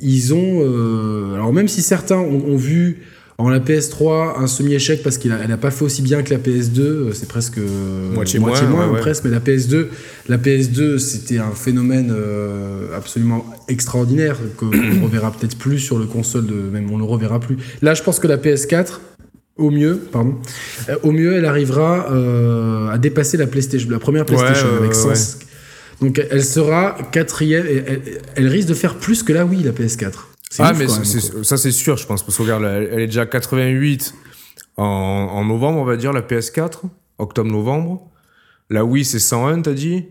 ils 0.00 0.34
ont. 0.34 0.60
euh, 0.62 1.34
alors 1.34 1.52
même 1.52 1.68
si 1.68 1.82
certains 1.82 2.18
ont, 2.18 2.42
ont 2.48 2.56
vu 2.56 3.02
en 3.38 3.48
la 3.50 3.60
PS3 3.60 4.38
un 4.38 4.46
semi-échec 4.46 5.02
parce 5.02 5.18
qu'elle 5.18 5.32
n'a 5.46 5.56
pas 5.58 5.70
fait 5.70 5.84
aussi 5.84 6.00
bien 6.02 6.22
que 6.22 6.30
la 6.32 6.38
PS2, 6.38 6.80
euh, 6.80 7.12
c'est 7.12 7.28
presque 7.28 7.58
euh, 7.58 8.12
Moitié 8.14 8.38
moins, 8.38 8.52
ouais, 8.52 8.92
ouais. 8.94 9.00
presque. 9.00 9.24
Mais 9.24 9.30
la 9.30 9.40
PS2, 9.40 9.88
la 10.28 10.38
PS2, 10.38 10.98
c'était 10.98 11.38
un 11.38 11.50
phénomène 11.50 12.10
euh, 12.16 12.96
absolument 12.96 13.44
extraordinaire 13.68 14.38
que- 14.56 14.64
qu'on 14.64 14.70
ne 14.76 15.02
reverra 15.04 15.32
peut-être 15.32 15.58
plus 15.58 15.78
sur 15.78 15.98
le 15.98 16.06
console 16.06 16.46
de 16.46 16.54
même 16.54 16.90
on 16.90 16.96
le 16.98 17.04
reverra 17.04 17.38
plus. 17.38 17.56
Là, 17.82 17.92
je 17.94 18.02
pense 18.02 18.18
que 18.18 18.26
la 18.26 18.38
PS4 18.38 19.00
au 19.58 19.70
mieux, 19.70 19.96
pardon, 20.12 20.34
euh, 20.88 20.96
au 21.02 21.12
mieux, 21.12 21.34
elle 21.34 21.44
arrivera 21.46 22.10
euh, 22.12 22.88
à 22.88 22.98
dépasser 22.98 23.36
la 23.36 23.46
PlayStation, 23.46 23.88
la 23.90 23.98
première 23.98 24.24
PlayStation 24.26 24.66
Ouais, 24.68 24.76
avec 24.78 24.90
ouais, 24.90 24.94
100. 24.94 25.08
ouais. 25.08 25.14
Donc 26.02 26.22
elle 26.30 26.44
sera 26.44 26.96
quatrième. 27.10 27.64
Elle, 27.66 28.00
elle 28.34 28.48
risque 28.48 28.68
de 28.68 28.74
faire 28.74 28.96
plus 28.96 29.22
que 29.22 29.32
la 29.32 29.46
Wii, 29.46 29.62
la 29.62 29.72
PS4. 29.72 30.10
Ah, 30.58 30.72
ouf, 30.72 30.78
mais 30.78 30.86
quand 30.86 30.96
même, 30.98 31.44
ça, 31.44 31.56
c'est 31.56 31.72
sûr, 31.72 31.96
je 31.96 32.06
pense. 32.06 32.22
Parce 32.24 32.36
que 32.36 32.42
regarde, 32.42 32.64
elle, 32.64 33.00
est 33.00 33.06
déjà 33.06 33.22
à 33.22 33.26
88 33.26 34.14
en, 34.76 34.84
en 34.84 35.44
novembre, 35.44 35.78
on 35.80 35.84
va 35.84 35.96
dire, 35.96 36.12
la 36.12 36.22
PS4. 36.22 36.82
Octobre-novembre. 37.18 38.10
La 38.70 38.84
Wii, 38.84 39.04
c'est 39.04 39.18
101, 39.18 39.62
t'as 39.62 39.72
dit? 39.72 40.06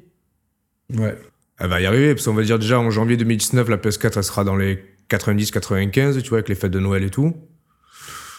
Ouais. 0.96 1.16
Elle 1.60 1.70
va 1.70 1.80
y 1.82 1.86
arriver, 1.86 2.14
parce 2.16 2.26
qu'on 2.26 2.34
va 2.34 2.44
dire 2.44 2.60
déjà 2.60 2.80
en 2.80 2.90
janvier 2.90 3.16
2019, 3.18 3.70
la 3.70 3.78
PS4, 3.78 4.14
elle 4.18 4.24
sera 4.24 4.44
dans 4.44 4.56
les 4.56 4.84
90-95, 5.10 6.22
tu 6.22 6.30
vois, 6.30 6.40
avec 6.40 6.50
les 6.50 6.56
fêtes 6.56 6.72
de 6.72 6.80
Noël 6.80 7.04
et 7.04 7.10
tout. 7.10 7.34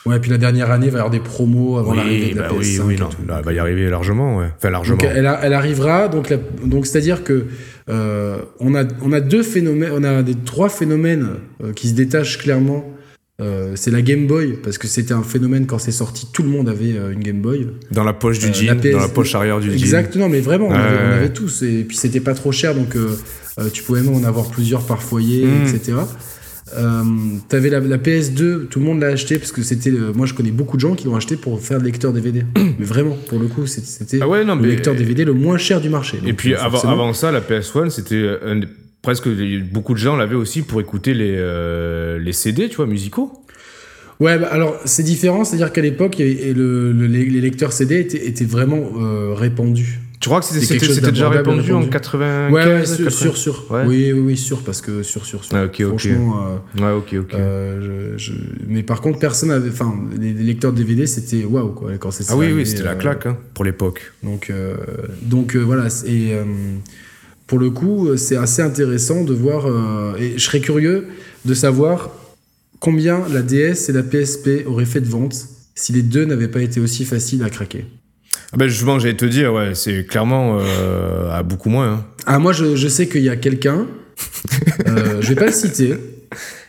Ouais, 0.04 0.20
puis 0.20 0.30
la 0.30 0.38
dernière 0.38 0.70
année, 0.70 0.86
il 0.86 0.92
va 0.92 0.98
y 0.98 1.00
avoir 1.00 1.10
des 1.10 1.20
promos 1.20 1.78
avant 1.78 1.94
l'arrivée 1.94 2.32
de 2.34 2.40
la 2.40 2.48
bah 2.48 2.54
oui, 2.56 2.76
PS5. 2.76 2.82
oui, 2.82 2.94
et 2.94 2.98
non. 2.98 3.08
tout. 3.08 3.16
Là, 3.26 3.36
elle 3.40 3.44
va 3.44 3.52
y 3.52 3.58
arriver 3.58 3.90
largement, 3.90 4.36
ouais. 4.36 4.50
Enfin, 4.56 4.70
largement. 4.70 4.98
Donc 4.98 5.10
elle, 5.12 5.26
arrivera, 5.26 6.08
donc, 6.08 6.28
la- 6.30 6.36
donc 6.36 6.86
c'est-à-dire 6.86 7.24
que 7.24 7.46
euh, 7.88 8.38
on, 8.60 8.74
a, 8.74 8.84
on 9.02 9.12
a 9.12 9.20
deux 9.20 9.42
phénomènes, 9.42 9.92
on 9.94 10.02
a 10.04 10.22
des 10.22 10.34
trois 10.34 10.68
phénomènes 10.68 11.28
euh, 11.62 11.72
qui 11.72 11.88
se 11.88 11.94
détachent 11.94 12.38
clairement. 12.38 12.84
Euh, 13.38 13.72
c'est 13.74 13.90
la 13.90 14.00
Game 14.00 14.26
Boy 14.26 14.54
parce 14.62 14.78
que 14.78 14.86
c'était 14.88 15.12
un 15.12 15.22
phénomène 15.22 15.66
quand 15.66 15.78
c'est 15.78 15.92
sorti, 15.92 16.26
tout 16.32 16.42
le 16.42 16.48
monde 16.48 16.70
avait 16.70 16.96
euh, 16.96 17.12
une 17.12 17.20
Game 17.22 17.42
Boy. 17.42 17.68
Dans 17.90 18.02
la 18.04 18.14
poche 18.14 18.38
du 18.38 18.46
Euh, 18.46 18.52
jean, 18.52 18.80
PS 18.80 18.92
dans 18.92 18.98
la 19.00 19.08
poche 19.08 19.34
arrière 19.34 19.60
du 19.60 19.68
jean. 19.70 19.74
Exactement, 19.78 20.28
mais 20.30 20.40
vraiment, 20.40 20.68
on, 20.68 20.72
avait, 20.72 20.96
on 20.96 21.12
avait 21.12 21.32
tous. 21.32 21.62
Et 21.62 21.84
puis 21.84 21.96
c'était 21.98 22.20
pas 22.20 22.32
trop 22.34 22.50
cher, 22.50 22.74
donc 22.74 22.96
euh, 22.96 23.14
tu 23.74 23.82
pouvais 23.82 24.00
même 24.00 24.14
en 24.14 24.24
avoir 24.24 24.48
plusieurs 24.50 24.82
par 24.86 25.02
foyer, 25.02 25.44
Mm. 25.44 25.66
etc. 25.66 25.92
Euh, 26.76 27.02
T'avais 27.48 27.70
la, 27.70 27.78
la 27.80 27.96
PS2, 27.98 28.66
tout 28.66 28.80
le 28.80 28.84
monde 28.84 29.00
l'a 29.00 29.08
acheté 29.08 29.38
parce 29.38 29.52
que 29.52 29.62
c'était. 29.62 29.90
euh, 29.90 30.12
moi, 30.14 30.26
je 30.26 30.34
connais 30.34 30.50
beaucoup 30.50 30.76
de 30.76 30.80
gens 30.80 30.94
qui 30.94 31.06
l'ont 31.06 31.14
acheté 31.16 31.36
pour 31.36 31.60
faire 31.60 31.78
le 31.78 31.84
lecteur 31.84 32.12
DVD. 32.12 32.42
mais 32.78 32.84
vraiment, 32.84 33.16
pour 33.28 33.38
le 33.38 33.46
coup, 33.46 33.66
c'était- 33.66 34.18
Ah 34.20 34.28
ouais, 34.28 34.44
le 34.44 34.54
mais- 34.56 34.68
lecteur 34.68 34.94
DVD 34.94 35.24
le 35.24 35.32
moins 35.34 35.58
cher 35.58 35.80
du 35.80 35.88
marché. 35.88 36.18
Et 36.26 36.32
puis 36.32 36.54
euh, 36.54 36.58
avant, 36.60 37.12
ça, 37.12 37.30
la 37.30 37.40
PS1, 37.40 37.90
c'était 37.90 38.28
presque 39.02 39.28
beaucoup 39.70 39.92
de 39.94 39.98
gens 39.98 40.16
l'avaient 40.16 40.34
aussi 40.34 40.62
pour 40.62 40.80
écouter 40.80 41.14
les, 41.14 41.34
euh, 41.36 42.18
les 42.18 42.32
CD, 42.32 42.68
tu 42.68 42.76
vois, 42.76 42.86
musicaux. 42.86 43.32
Ouais, 44.18 44.38
bah, 44.38 44.48
alors 44.50 44.80
c'est 44.86 45.02
différent, 45.02 45.44
c'est-à-dire 45.44 45.72
qu'à 45.72 45.82
l'époque, 45.82 46.16
le, 46.18 46.90
le- 46.92 47.06
les 47.06 47.26
les 47.26 47.40
lecteurs 47.40 47.72
CD 47.72 48.00
étaient, 48.00 48.26
étaient 48.26 48.44
vraiment 48.46 48.80
euh, 48.98 49.34
répandus. 49.34 50.00
Tu 50.20 50.28
crois 50.28 50.40
que 50.40 50.46
c'était 50.46 51.10
déjà 51.10 51.28
répandu 51.28 51.72
en 51.72 51.80
répandu. 51.80 51.90
95 51.90 52.52
Ouais, 52.52 52.64
ouais, 52.64 52.86
sûr, 52.86 53.04
80? 53.04 53.10
sûr, 53.10 53.36
sûr. 53.36 53.64
Ouais. 53.70 53.84
Oui, 53.86 54.12
oui, 54.12 54.20
oui, 54.20 54.36
sûr, 54.36 54.62
parce 54.62 54.80
que 54.80 55.02
sûr, 55.02 55.24
sûr, 55.26 55.44
sûr. 55.44 55.56
Ah, 55.56 55.64
ok, 55.64 55.80
ok. 55.80 55.86
Franchement, 55.88 56.46
euh, 56.78 56.80
Ouais, 56.82 56.96
ok, 56.96 57.14
ok. 57.20 57.34
euh, 57.34 58.14
je, 58.16 58.32
je- 58.32 58.38
mais 58.66 58.82
par 58.82 59.00
contre, 59.00 59.18
personne 59.18 59.50
avait. 59.50 59.68
Enfin, 59.68 59.94
les, 60.18 60.32
lecteurs 60.32 60.72
DVD, 60.72 61.06
c'était 61.06 61.44
waouh, 61.44 61.72
quoi, 61.72 61.92
quand 61.98 62.10
c'est 62.10 62.24
ah 62.28 62.36
oui, 62.36 62.46
arrivé, 62.46 62.60
oui, 62.60 62.66
c'était 62.66 62.82
la 62.82 62.92
euh, 62.92 62.96
claque 62.96 63.26
hein, 63.26 63.36
pour 63.54 63.64
l'époque. 63.64 64.12
Donc, 64.22 64.50
donc 65.22 65.54
voilà. 65.54 65.88
Et 66.06 66.32
pour 67.46 67.58
le 67.58 67.70
coup, 67.70 68.16
c'est 68.16 68.36
assez 68.36 68.62
intéressant 68.62 69.22
de 69.22 69.34
voir. 69.34 69.66
et 70.18 70.34
je 70.36 70.42
serais 70.42 70.60
curieux 70.60 71.06
de 71.44 71.54
savoir 71.54 72.10
combien 72.80 73.22
la 73.28 73.42
DS 73.42 73.88
et 73.88 73.92
la 73.92 74.02
PSP 74.02 74.66
auraient 74.66 74.84
fait 74.86 75.00
de 75.00 75.08
ventes 75.08 75.46
si 75.74 75.92
les 75.92 76.02
deux 76.02 76.24
n'avaient 76.24 76.48
pas 76.48 76.62
été 76.62 76.80
aussi 76.80 77.04
faciles 77.04 77.42
à 77.44 77.50
craquer. 77.50 77.84
Ah 78.56 78.58
ben 78.58 78.68
justement, 78.68 78.98
j'allais 78.98 79.12
te 79.16 79.26
dire, 79.26 79.52
ouais, 79.52 79.74
c'est 79.74 80.06
clairement 80.06 80.56
euh, 80.58 81.30
à 81.30 81.42
beaucoup 81.42 81.68
moins. 81.68 81.92
hein. 81.92 82.04
Ah, 82.24 82.38
moi, 82.38 82.54
je, 82.54 82.74
je 82.74 82.88
sais 82.88 83.06
qu'il 83.06 83.20
y 83.20 83.28
a 83.28 83.36
quelqu'un, 83.36 83.86
euh, 84.88 85.20
je 85.20 85.28
vais 85.28 85.34
pas 85.34 85.44
le 85.44 85.52
citer, 85.52 85.94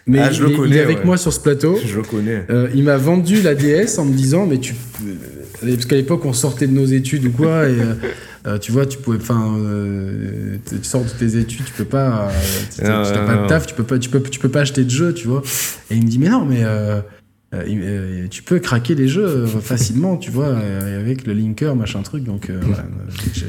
mais 0.06 0.20
Ah, 0.20 0.30
je 0.34 0.44
le 0.44 0.50
il, 0.50 0.52
est- 0.52 0.54
il 0.56 0.60
connais, 0.60 0.76
est 0.76 0.82
avec 0.82 0.98
ouais. 1.00 1.06
moi 1.06 1.16
sur 1.16 1.32
ce 1.32 1.40
plateau. 1.40 1.80
Je 1.86 1.96
le 1.96 2.02
connais. 2.04 2.44
Euh, 2.50 2.68
il 2.76 2.84
m'a 2.84 2.98
vendu 2.98 3.42
la 3.42 3.56
DS 3.56 4.00
en 4.00 4.04
me 4.06 4.14
disant, 4.14 4.46
mais 4.46 4.58
tu. 4.58 4.74
euh, 5.06 5.14
Parce 5.76 5.86
qu'à 5.86 5.96
l'époque, 5.96 6.26
on 6.26 6.34
sortait 6.34 6.68
de 6.68 6.74
nos 6.74 6.86
études 6.86 7.24
ou 7.26 7.32
quoi, 7.32 7.70
et 7.70 7.76
euh, 8.48 8.58
tu 8.58 8.74
vois, 8.74 8.86
tu 8.86 8.98
pouvais. 8.98 9.18
Enfin, 9.22 9.56
euh, 9.58 10.58
tu 10.70 10.76
sors 10.84 11.06
de 11.06 11.10
tes 11.10 11.38
études, 11.38 11.64
tu 11.64 11.72
peux 11.72 11.86
pas. 11.86 12.28
euh, 12.30 12.32
tu 12.76 12.84
non, 12.84 13.26
pas 13.26 13.44
de 13.44 13.48
taf, 13.48 13.66
tu 13.66 13.74
peux 13.76 13.84
pas, 13.84 13.98
tu 13.98 14.10
peux, 14.10 14.20
tu 14.22 14.40
peux 14.40 14.50
pas 14.50 14.60
acheter 14.62 14.84
de 14.84 14.90
jeux, 14.90 15.14
tu 15.14 15.30
vois. 15.30 15.42
Et 15.90 15.96
il 15.96 16.04
me 16.04 16.10
dit, 16.10 16.20
mais 16.20 16.28
non, 16.28 16.44
mais. 16.44 16.64
Euh, 17.54 17.64
euh, 17.66 18.28
tu 18.30 18.44
peux 18.44 18.60
craquer 18.60 18.94
les 18.94 19.08
jeux 19.08 19.26
euh, 19.26 19.48
facilement, 19.48 20.18
tu 20.18 20.32
vois, 20.32 20.58
avec 20.58 21.26
le 21.26 21.34
linker, 21.34 21.76
machin 21.76 22.02
truc. 22.02 22.24
Donc, 22.24 22.50
euh, 22.50 22.60
voilà. 22.62 22.86
j'ai- 23.34 23.46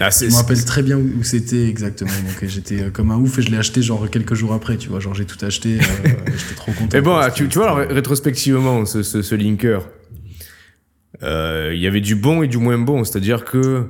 Ah, 0.00 0.08
je 0.10 0.26
me 0.26 0.32
rappelle 0.34 0.64
très 0.64 0.82
bien 0.82 0.96
où, 0.98 1.22
c'était 1.22 1.68
exactement. 1.68 2.10
Donc, 2.10 2.48
j'étais 2.48 2.90
comme 2.92 3.10
un 3.12 3.16
ouf 3.18 3.38
et 3.38 3.42
je 3.42 3.50
l'ai 3.50 3.58
acheté 3.58 3.82
genre 3.82 4.08
quelques 4.10 4.34
jours 4.34 4.52
après, 4.52 4.76
tu 4.78 4.88
vois. 4.88 4.98
Genre, 4.98 5.14
j'ai 5.14 5.26
tout 5.26 5.42
acheté, 5.44 5.78
euh, 5.78 5.80
j'étais 6.26 6.54
trop 6.56 6.72
content. 6.72 6.88
Mais 6.94 7.00
bon, 7.02 7.14
ah, 7.16 7.30
tu, 7.30 7.44
vois, 7.46 7.70
alors, 7.78 7.88
rétrospectivement, 7.94 8.84
ce, 8.84 9.02
ce, 9.04 9.22
ce 9.22 9.34
linker, 9.36 9.88
il 11.22 11.78
y 11.78 11.86
avait 11.86 12.00
du 12.00 12.16
bon 12.16 12.42
et 12.42 12.48
du 12.48 12.58
moins 12.58 12.78
bon. 12.78 13.04
C'est-à-dire 13.04 13.44
que, 13.44 13.86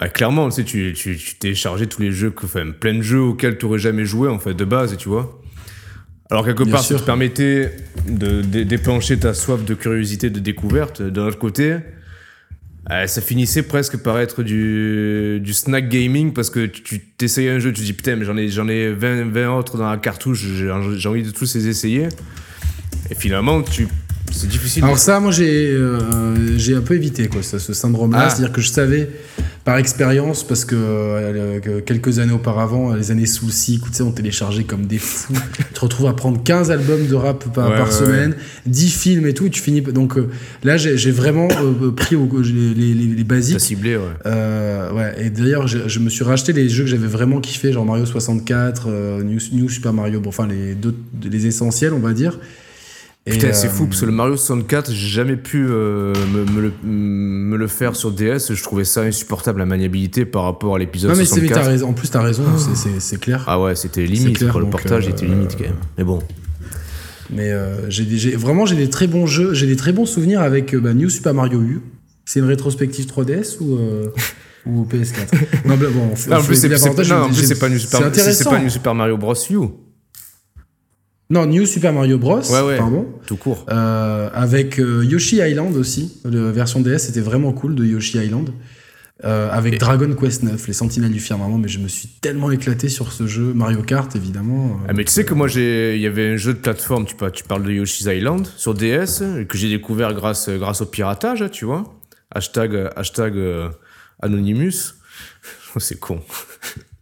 ouais, 0.00 0.10
clairement, 0.10 0.48
tu 0.48 0.56
sais, 0.56 0.64
tu, 0.64 0.92
tu, 0.94 1.16
tu 1.16 1.34
téléchargeais 1.36 1.86
tous 1.86 2.02
les 2.02 2.10
jeux, 2.12 2.30
que, 2.30 2.46
enfin, 2.46 2.70
plein 2.72 2.94
de 2.94 3.02
jeux 3.02 3.20
auxquels 3.20 3.58
tu 3.58 3.66
aurais 3.66 3.78
jamais 3.78 4.04
joué, 4.04 4.28
en 4.28 4.38
fait, 4.38 4.54
de 4.54 4.64
base, 4.64 4.96
tu 4.96 5.08
vois. 5.08 5.38
Alors, 6.32 6.46
quelque 6.46 6.62
part, 6.62 6.82
ça 6.82 6.94
te 6.94 7.02
permettait 7.02 7.76
de, 8.08 8.40
de 8.40 8.62
dépencher 8.62 9.18
ta 9.18 9.34
soif 9.34 9.66
de 9.66 9.74
curiosité, 9.74 10.30
de 10.30 10.40
découverte. 10.40 11.02
D'un 11.02 11.26
autre 11.26 11.38
côté, 11.38 11.76
euh, 12.90 13.06
ça 13.06 13.20
finissait 13.20 13.64
presque 13.64 13.98
par 13.98 14.18
être 14.18 14.42
du, 14.42 15.40
du 15.42 15.52
snack 15.52 15.90
gaming 15.90 16.32
parce 16.32 16.48
que 16.48 16.64
tu 16.64 16.82
tu 16.82 17.00
t'essayais 17.00 17.50
un 17.50 17.58
jeu, 17.58 17.70
tu 17.70 17.82
te 17.82 17.84
dis 17.84 17.92
putain, 17.92 18.16
mais 18.16 18.24
j'en 18.24 18.38
ai, 18.38 18.48
j'en 18.48 18.66
ai 18.66 18.94
20, 18.94 19.30
20 19.30 19.54
autres 19.54 19.76
dans 19.76 19.90
la 19.90 19.98
cartouche, 19.98 20.46
j'ai 20.56 20.72
j'ai 20.96 21.08
envie 21.10 21.22
de 21.22 21.30
tous 21.32 21.54
les 21.54 21.68
essayer. 21.68 22.08
Et 23.10 23.14
finalement, 23.14 23.60
tu, 23.60 23.86
c'est 24.32 24.48
difficile. 24.48 24.84
Alors 24.84 24.98
ça, 24.98 25.20
moi 25.20 25.30
j'ai 25.30 25.72
euh, 25.72 26.56
j'ai 26.58 26.74
un 26.74 26.80
peu 26.80 26.94
évité 26.94 27.28
quoi, 27.28 27.42
ça, 27.42 27.58
ce 27.58 27.72
syndrome-là, 27.72 28.24
Ah. 28.26 28.30
c'est-à-dire 28.30 28.52
que 28.52 28.60
je 28.60 28.68
savais 28.70 29.08
par 29.64 29.76
expérience 29.78 30.42
parce 30.44 30.64
que, 30.64 30.74
euh, 30.76 31.60
que 31.60 31.78
quelques 31.80 32.18
années 32.18 32.32
auparavant, 32.32 32.94
les 32.94 33.12
années 33.12 33.26
sous 33.26 33.46
tu 33.46 33.78
sais, 33.92 34.02
on 34.02 34.10
téléchargeait 34.10 34.64
comme 34.64 34.86
des 34.86 34.98
fous. 34.98 35.34
tu 35.56 35.64
te 35.74 35.80
retrouves 35.80 36.08
à 36.08 36.14
prendre 36.14 36.42
15 36.42 36.70
albums 36.72 37.06
de 37.06 37.14
rap 37.14 37.44
par, 37.54 37.70
Ouais, 37.70 37.76
par 37.76 37.86
ouais, 37.86 37.92
semaine, 37.92 38.34
10 38.66 38.90
films 38.90 39.26
et 39.26 39.34
tout, 39.34 39.46
et 39.46 39.50
tu 39.50 39.60
finis. 39.62 39.80
Donc 39.82 40.16
euh, 40.18 40.28
là, 40.64 40.76
j'ai 40.76 41.10
vraiment 41.12 41.46
pris 41.96 42.16
au- 42.16 42.28
les, 42.42 42.74
les, 42.74 42.94
les, 42.94 43.06
les 43.14 43.24
basiques. 43.24 43.60
ciblé, 43.60 43.96
ouais. 43.96 44.02
Ouais, 44.24 45.14
et 45.24 45.30
d'ailleurs, 45.30 45.68
je, 45.68 45.86
je 45.86 45.98
me 46.00 46.10
suis 46.10 46.24
racheté 46.24 46.52
les 46.52 46.68
jeux 46.68 46.82
que 46.84 46.90
j'avais 46.90 47.06
vraiment 47.06 47.40
kiffé, 47.40 47.72
genre 47.72 47.84
Mario 47.86 48.04
64, 48.04 48.86
euh, 48.88 49.22
New, 49.22 49.38
New 49.52 49.68
Super 49.68 49.92
Mario, 49.92 50.20
bon, 50.20 50.30
enfin 50.30 50.48
les, 50.48 50.74
deux, 50.74 50.94
les 51.22 51.46
essentiels, 51.46 51.92
on 51.92 52.00
va 52.00 52.12
dire. 52.12 52.38
Putain, 53.24 53.52
c'est 53.52 53.68
euh, 53.68 53.70
fou 53.70 53.86
parce 53.86 54.00
que 54.00 54.06
le 54.06 54.10
Mario 54.12 54.36
64, 54.36 54.90
j'ai 54.90 55.06
jamais 55.08 55.36
pu 55.36 55.64
euh, 55.68 56.12
me, 56.34 56.44
me 56.44 56.60
le, 56.60 56.72
me 56.84 57.56
le 57.56 57.66
faire 57.68 57.94
sur 57.94 58.10
DS. 58.10 58.52
Je 58.52 58.62
trouvais 58.64 58.82
ça 58.84 59.02
insupportable 59.02 59.60
la 59.60 59.66
maniabilité 59.66 60.24
par 60.24 60.42
rapport 60.42 60.74
à 60.74 60.78
l'épisode 60.80 61.12
Non 61.12 61.16
mais 61.16 61.24
c'est 61.24 61.40
mais 61.40 61.46
64. 61.46 61.70
raison. 61.70 61.88
En 61.88 61.92
plus 61.92 62.10
t'as 62.10 62.20
raison, 62.20 62.42
c'est- 62.58 62.74
c'est 62.74 62.98
c'est 63.00 63.20
clair. 63.20 63.44
Ah 63.46 63.60
ouais, 63.60 63.76
c'était 63.76 64.04
limite. 64.06 64.38
clair, 64.38 64.58
le 64.58 64.66
portage 64.66 65.06
euh, 65.06 65.10
était 65.10 65.26
limite 65.26 65.56
quand 65.56 65.64
même. 65.64 65.76
Mais 65.98 66.02
bon. 66.04 66.18
Mais 67.30 67.52
euh, 67.52 67.88
j'ai 67.88 68.34
vraiment 68.34 68.66
j'ai 68.66 68.74
des 68.76 68.90
très 68.90 69.06
bons 69.06 69.26
jeux, 69.26 69.54
j'ai 69.54 69.66
des 69.68 69.76
très 69.76 69.92
bons 69.92 70.04
souvenirs 70.06 70.40
avec 70.40 70.74
euh, 70.74 70.80
bah, 70.80 70.92
New 70.92 71.08
Super 71.08 71.32
Mario 71.32 71.60
U. 71.62 71.80
C'est 72.24 72.40
une 72.40 72.46
rétrospective 72.46 73.06
3DS 73.06 73.58
ou 73.60 73.76
euh, 73.76 74.08
ou 74.66 74.84
PS4 74.84 75.32
Non, 75.64 75.76
bah, 75.76 75.86
bon, 75.94 76.08
on 76.12 76.16
fait- 76.16 76.28
Non, 76.30 76.38
en 76.38 76.42
plus, 76.42 76.56
c'est 76.56 76.68
c'est- 76.68 76.78
c'est 76.78 77.04
c'est 77.04 77.44
c'est- 77.44 77.44
c'est 78.34 78.44
pas 78.50 78.58
New 78.60 78.68
Super 78.68 78.94
Mario 78.96 79.16
Bros. 79.16 79.34
U. 79.50 79.58
Non, 81.32 81.46
New 81.46 81.64
Super 81.66 81.92
Mario 81.94 82.18
Bros. 82.18 82.42
Ouais, 82.52 82.60
ouais. 82.60 82.76
Pardon. 82.76 83.06
Tout 83.26 83.36
court. 83.38 83.64
Euh, 83.70 84.28
avec 84.34 84.78
euh, 84.78 85.02
Yoshi 85.04 85.36
Island 85.38 85.74
aussi. 85.76 86.20
La 86.24 86.52
version 86.52 86.80
DS 86.80 86.98
c'était 86.98 87.20
vraiment 87.22 87.52
cool 87.52 87.74
de 87.74 87.84
Yoshi 87.84 88.18
Island. 88.18 88.50
Euh, 89.24 89.48
avec 89.50 89.74
Et- 89.74 89.78
Dragon 89.78 90.12
Quest 90.14 90.42
9, 90.42 90.66
les 90.66 90.72
Sentinelles 90.72 91.12
du 91.12 91.20
Firmament, 91.20 91.56
mais 91.56 91.68
je 91.68 91.78
me 91.78 91.86
suis 91.88 92.08
tellement 92.20 92.50
éclaté 92.50 92.88
sur 92.88 93.12
ce 93.12 93.26
jeu. 93.26 93.52
Mario 93.54 93.80
Kart, 93.82 94.14
évidemment. 94.16 94.78
Ah, 94.88 94.92
mais 94.94 95.04
tu 95.04 95.12
sais 95.12 95.24
que 95.24 95.32
moi, 95.32 95.46
j'ai, 95.48 95.94
il 95.94 96.02
y 96.02 96.06
avait 96.06 96.32
un 96.32 96.36
jeu 96.36 96.52
de 96.54 96.58
plateforme, 96.58 97.06
tu, 97.06 97.14
par- 97.14 97.30
tu 97.32 97.44
parles 97.44 97.62
de 97.62 97.70
Yoshi's 97.72 98.06
Island, 98.06 98.46
sur 98.56 98.74
DS, 98.74 99.22
que 99.48 99.56
j'ai 99.56 99.68
découvert 99.70 100.12
grâce, 100.14 100.48
grâce 100.50 100.80
au 100.82 100.86
piratage, 100.86 101.44
tu 101.52 101.64
vois. 101.64 101.84
Hashtag, 102.34 102.90
hashtag 102.96 103.34
Anonymous. 104.20 104.94
C'est 105.78 105.98
con. 106.00 106.20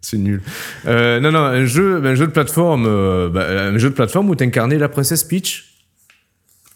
C'est 0.01 0.19
nul. 0.19 0.43
Euh, 0.87 1.21
non, 1.21 1.33
non, 1.33 1.41
un 1.41 1.65
jeu, 1.65 2.05
un 2.05 2.15
jeu 2.15 2.27
de 2.27 2.33
plateforme, 2.33 2.87
euh, 2.87 3.29
bah, 3.29 3.47
un 3.49 3.79
jeu 3.79 3.91
de 3.91 3.95
plateforme 3.95 4.31
où 4.31 4.35
t'incarnais 4.35 4.79
la 4.79 4.89
princesse 4.89 5.25
Peach. 5.25 5.67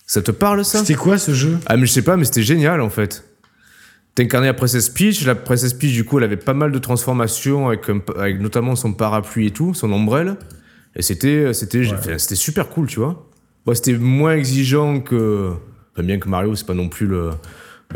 Ça 0.06 0.20
te 0.22 0.30
parle, 0.30 0.64
ça? 0.64 0.80
C'était 0.80 0.94
quoi 0.94 1.16
ce 1.18 1.32
jeu? 1.32 1.58
Ah, 1.66 1.76
mais 1.76 1.86
je 1.86 1.92
sais 1.92 2.02
pas, 2.02 2.16
mais 2.16 2.24
c'était 2.24 2.42
génial, 2.42 2.80
en 2.80 2.90
fait. 2.90 3.24
T'incarnais 4.14 4.48
la 4.48 4.54
princesse 4.54 4.90
Peach. 4.90 5.24
La 5.24 5.34
princesse 5.34 5.72
Peach, 5.72 5.92
du 5.92 6.04
coup, 6.04 6.18
elle 6.18 6.24
avait 6.24 6.36
pas 6.36 6.54
mal 6.54 6.70
de 6.70 6.78
transformations 6.78 7.68
avec, 7.68 7.88
un- 7.88 8.02
avec 8.18 8.40
notamment 8.40 8.76
son 8.76 8.92
parapluie 8.92 9.46
et 9.46 9.50
tout, 9.50 9.74
son 9.74 9.90
ombrelle. 9.92 10.36
Et 10.94 11.02
c'était, 11.02 11.52
c'était, 11.54 11.84
enfin, 11.92 12.18
c'était 12.18 12.34
super 12.36 12.68
cool, 12.68 12.86
tu 12.86 13.00
vois. 13.00 13.28
Bon, 13.66 13.74
c'était 13.74 13.94
moins 13.94 14.34
exigeant 14.36 15.00
que, 15.00 15.52
enfin, 15.94 16.06
bien 16.06 16.18
que 16.18 16.28
Mario, 16.28 16.54
c'est 16.54 16.66
pas 16.66 16.74
non 16.74 16.88
plus 16.88 17.06
le, 17.06 17.30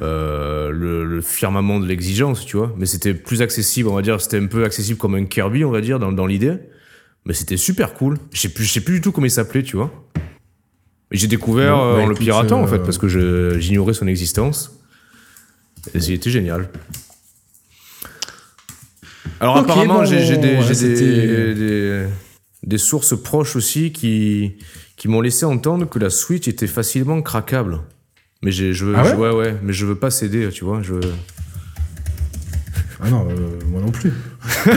euh, 0.01 0.71
le, 0.71 1.05
le 1.05 1.21
firmament 1.21 1.81
de 1.81 1.87
l'exigence, 1.87 2.45
tu 2.47 2.57
vois. 2.57 2.73
Mais 2.77 2.87
c'était 2.87 3.15
plus 3.15 3.43
accessible, 3.43 3.89
on 3.89 3.95
va 3.95 4.03
dire. 4.03 4.21
C'était 4.21 4.39
un 4.39 4.47
peu 4.47 4.65
accessible 4.65 4.99
comme 4.99 5.15
un 5.15 5.25
Kirby, 5.25 5.65
on 5.65 5.71
va 5.71 5.81
dire, 5.81 5.99
dans, 5.99 6.13
dans 6.13 6.27
l'idée. 6.27 6.55
Mais 7.25 7.35
c'était 7.35 7.57
super 7.57 7.95
cool. 7.95 8.17
Je 8.33 8.41
sais 8.41 8.49
plus, 8.49 8.65
je 8.65 8.73
sais 8.73 8.81
plus 8.81 8.95
du 8.95 9.01
tout 9.01 9.13
comment 9.13 9.27
il 9.27 9.31
s'appelait, 9.31 9.63
tu 9.63 9.77
vois. 9.77 9.91
J'ai 11.11 11.27
découvert 11.27 11.77
Bon, 11.77 11.83
euh, 11.85 11.97
bah, 11.97 12.03
en 12.03 12.07
le 12.07 12.15
piratant, 12.15 12.61
en 12.61 12.65
euh, 12.65 12.69
fait, 12.69 12.79
parce 12.79 12.99
que 12.99 13.59
j'ignorais 13.59 13.95
son 13.95 14.07
existence. 14.07 14.79
Et 15.95 16.01
c'était 16.01 16.31
génial. 16.31 16.69
Alors 19.41 19.57
apparemment, 19.59 19.99
bon, 20.01 20.05
j'ai 20.05 20.25
j'ai 20.25 20.37
des, 20.37 20.57
ouais, 20.57 20.63
j'ai 20.67 20.75
c'était- 20.75 21.01
des, 21.01 21.55
des, 21.55 22.07
des 22.65 22.79
sources 22.79 23.17
proches 23.21 23.55
aussi 23.57 23.93
qui, 23.93 24.55
qui 24.97 25.07
m'ont 25.09 25.21
laissé 25.21 25.45
entendre 25.45 25.89
que 25.89 25.99
la 25.99 26.11
Switch 26.11 26.49
était 26.49 26.67
facilement 26.67 27.23
craquable. 27.23 27.81
Mais 28.43 28.53
je 28.53 28.85
veux, 28.85 28.95
Ah 28.97 29.03
ouais 29.03 29.11
je- 29.11 29.17
ouais, 29.17 29.31
ouais, 29.35 29.55
mais 29.63 29.73
je 29.73 29.85
veux 29.87 29.97
pas 29.97 30.11
céder, 30.11 30.49
tu 30.51 30.65
vois. 30.65 30.81
Je... 30.83 30.95
Ah 33.01 33.11
non, 33.11 33.27
euh, 33.31 33.35
moi 33.69 33.81
non 33.81 33.91
plus. 33.91 34.13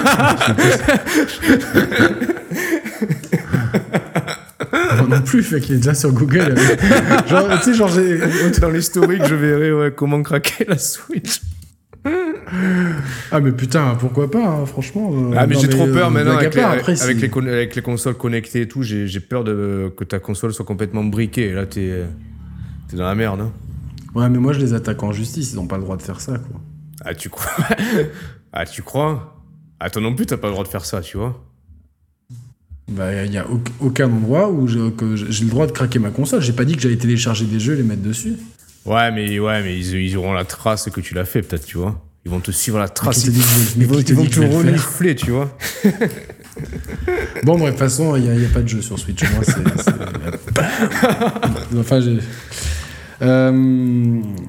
moi 4.98 5.08
non 5.10 5.22
plus, 5.22 5.44
fait 5.44 5.60
qu'il 5.62 5.76
est 5.76 5.78
déjà 5.80 5.94
sur 5.94 6.12
Google. 6.12 6.42
avec- 6.58 7.28
genre, 7.28 7.48
tu 7.60 7.64
sais, 7.66 7.74
genre, 7.74 7.90
j'ai. 7.90 8.20
Dans 8.60 8.70
l'historique, 8.70 9.24
je 9.28 9.36
verrai 9.36 9.74
ouais, 9.74 9.92
comment 9.96 10.22
craquer 10.24 10.66
la 10.68 10.78
Switch. 10.78 11.42
Ah, 13.32 13.40
mais 13.40 13.52
putain, 13.52 13.96
pourquoi 14.00 14.30
pas, 14.30 14.46
hein, 14.46 14.66
franchement. 14.66 15.12
euh, 15.14 15.36
Ah, 15.38 15.48
mais 15.48 15.56
j'ai 15.60 15.70
trop 15.70 15.88
euh, 15.88 15.94
peur 15.94 16.12
maintenant 16.12 16.36
blague 16.38 16.46
à 16.46 16.48
avec 16.48 16.56
les, 16.56 16.62
après, 16.92 17.02
avec, 17.04 17.22
les 17.22 17.30
con- 17.30 17.48
avec 17.48 17.76
les 17.76 17.82
consoles 17.82 18.16
connectées 18.16 18.62
et 18.62 18.68
tout. 18.68 18.84
J'ai 18.84 19.20
peur 19.20 19.44
de, 19.44 19.92
que 19.96 20.04
ta 20.04 20.20
console 20.20 20.54
soit 20.54 20.66
complètement 20.66 21.04
briquée. 21.04 21.54
Là, 21.54 21.66
t'es 21.66 22.04
es 22.96 22.98
dans 22.98 23.06
la 23.06 23.16
merde. 23.16 23.42
Hein. 23.42 23.52
Ouais, 24.14 24.30
mais 24.30 24.40
moi, 24.40 24.54
je 24.54 24.60
les 24.60 24.74
attaque 24.74 25.02
en 25.04 25.12
justice, 25.12 25.52
ils 25.54 25.60
ont 25.60 25.68
pas 25.68 25.78
le 25.78 25.84
droit 25.84 25.98
de 25.98 26.02
faire 26.02 26.20
ça, 26.20 26.34
quoi. 26.38 26.62
Ah, 27.04 27.14
tu 27.16 27.30
crois? 27.30 27.52
Ah, 28.54 28.66
tu 28.66 28.82
crois? 28.84 29.38
Ah, 29.80 29.90
toi 29.90 30.02
non 30.02 30.14
plus, 30.14 30.26
t'as 30.26 30.36
pas 30.36 30.48
le 30.48 30.54
droit 30.54 30.66
de 30.66 30.70
faire 30.70 30.84
ça, 30.84 31.00
tu 31.00 31.16
vois. 31.16 31.42
Bah, 32.90 33.24
il 33.24 33.32
y 33.32 33.38
a 33.38 33.48
au- 33.50 33.62
aucun 33.80 34.12
endroit 34.12 34.50
où 34.50 34.68
j'ai 34.68 34.78
le 34.80 35.50
droit 35.50 35.68
de 35.68 35.72
craquer 35.72 36.00
ma 36.00 36.10
console. 36.10 36.42
J'ai 36.42 36.52
pas 36.52 36.66
dit 36.66 36.76
que 36.76 36.82
j'allais 36.82 36.98
télécharger 36.98 37.46
des 37.46 37.62
jeux 37.62 37.76
et 37.76 37.78
les 37.78 37.84
mettre 37.84 38.02
dessus. 38.02 38.36
Ouais, 38.86 39.10
mais, 39.12 39.40
ouais, 39.40 39.64
mais 39.64 39.80
ils, 39.80 39.96
ils 39.96 40.18
auront 40.18 40.34
la 40.34 40.44
trace 40.44 40.90
que 40.90 41.00
tu 41.00 41.14
l'as 41.14 41.24
fait, 41.24 41.44
peut-être, 41.44 41.66
tu 41.66 41.78
vois. 41.78 42.04
Ils 42.26 42.32
vont 42.32 42.42
te 42.42 42.52
suivre 42.52 42.78
la 42.78 42.90
trace. 42.90 43.24
Ils, 43.26 43.32
vont, 43.32 44.00
ils 44.00 44.14
vont 44.16 44.26
te 44.26 44.40
renifler, 44.42 45.16
tu 45.16 45.32
vois. 45.32 45.58
bon, 47.44 47.58
bref, 47.58 47.66
de 47.66 47.70
toute 47.70 47.80
façon, 47.80 48.16
il 48.16 48.30
n'y 48.30 48.46
a, 48.46 48.50
pas 48.50 48.62
de 48.62 48.68
jeu 48.68 48.82
sur 48.82 49.00
Switch. 49.00 49.24
Moi, 49.34 49.44
c'est. 49.44 49.56
enfin, 51.80 52.02
j'ai. 52.02 52.20
Euh, 53.22 53.52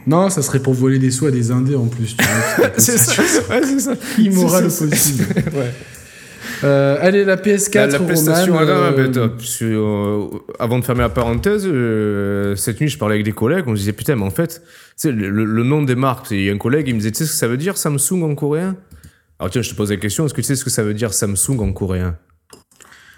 non, 0.06 0.30
ça 0.30 0.42
serait 0.42 0.60
pour 0.60 0.72
voler 0.72 0.98
des 0.98 1.10
sous 1.10 1.26
à 1.26 1.30
des 1.30 1.50
indés 1.50 1.74
en 1.74 1.86
plus. 1.86 2.16
c'est 2.78 2.96
ça, 2.96 3.22
ouais, 3.50 3.60
c'est 3.64 3.80
ça. 3.80 3.94
Immoral 4.18 4.64
possible. 4.64 5.24
ouais. 5.54 5.72
Euh, 6.64 6.96
allez, 7.00 7.24
la 7.24 7.36
PS4. 7.36 7.74
La, 7.74 7.86
la 7.86 7.98
PlayStation 7.98 8.58
euh... 8.58 9.08
euh, 9.62 10.26
avant 10.58 10.78
de 10.78 10.84
fermer 10.84 11.02
la 11.02 11.08
parenthèse, 11.08 11.62
cette 12.56 12.80
nuit, 12.80 12.88
je 12.88 12.98
parlais 12.98 13.16
avec 13.16 13.24
des 13.24 13.32
collègues. 13.32 13.64
On 13.66 13.74
se 13.74 13.80
disait, 13.80 13.92
putain, 13.92 14.16
mais 14.16 14.24
en 14.24 14.30
fait, 14.30 14.62
le, 15.04 15.28
le, 15.44 15.64
nom 15.64 15.82
des 15.82 15.96
marques, 15.96 16.30
il 16.30 16.42
y 16.42 16.50
a 16.50 16.52
un 16.52 16.58
collègue, 16.58 16.88
il 16.88 16.94
me 16.94 16.98
disait, 17.00 17.10
tu 17.10 17.18
sais 17.18 17.24
ce 17.26 17.32
que 17.32 17.36
ça 17.36 17.48
veut 17.48 17.56
dire 17.56 17.76
Samsung 17.76 18.22
en 18.22 18.34
coréen? 18.34 18.76
Alors, 19.38 19.50
tiens, 19.50 19.62
je 19.62 19.70
te 19.70 19.74
pose 19.74 19.90
la 19.90 19.96
question, 19.96 20.24
est-ce 20.24 20.34
que 20.34 20.40
tu 20.40 20.46
sais 20.46 20.56
ce 20.56 20.64
que 20.64 20.70
ça 20.70 20.82
veut 20.82 20.94
dire 20.94 21.12
Samsung 21.12 21.58
en 21.58 21.72
coréen? 21.72 22.16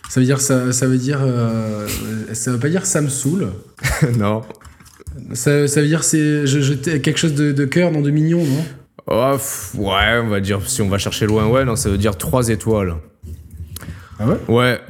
Ça 0.08 0.20
veut 0.20 0.26
dire 0.26 0.40
ça, 0.40 0.73
ça 0.73 0.87
veut 0.87 0.99
dire 0.99 1.20
ça 2.32 2.52
veut 2.52 2.58
pas 2.58 2.68
dire 2.68 2.87
Samsung 2.87 3.49
non. 4.18 4.42
Ça, 5.33 5.68
ça 5.68 5.80
veut 5.80 5.87
dire 5.87 6.04
c'est 6.04 6.47
je, 6.47 6.75
quelque 6.75 7.18
chose 7.18 7.35
de, 7.35 7.52
de 7.52 7.64
cœur, 7.64 7.90
non 7.90 8.00
de 8.00 8.11
mignon, 8.11 8.44
non? 8.44 8.64
Oh, 9.06 9.37
Ouais, 9.76 10.21
on 10.23 10.28
va 10.28 10.40
dire 10.40 10.61
si 10.66 10.83
on 10.83 10.88
va 10.88 10.99
chercher 10.99 11.26
loin, 11.26 11.47
ouais, 11.47 11.64
non, 11.64 11.76
ça 11.76 11.90
veut 11.90 11.99
dire 11.99 12.16
trois 12.16 12.49
étoiles. 12.49 12.97
Ah 14.18 14.26
ouais? 14.26 14.38
Ouais. 14.49 14.80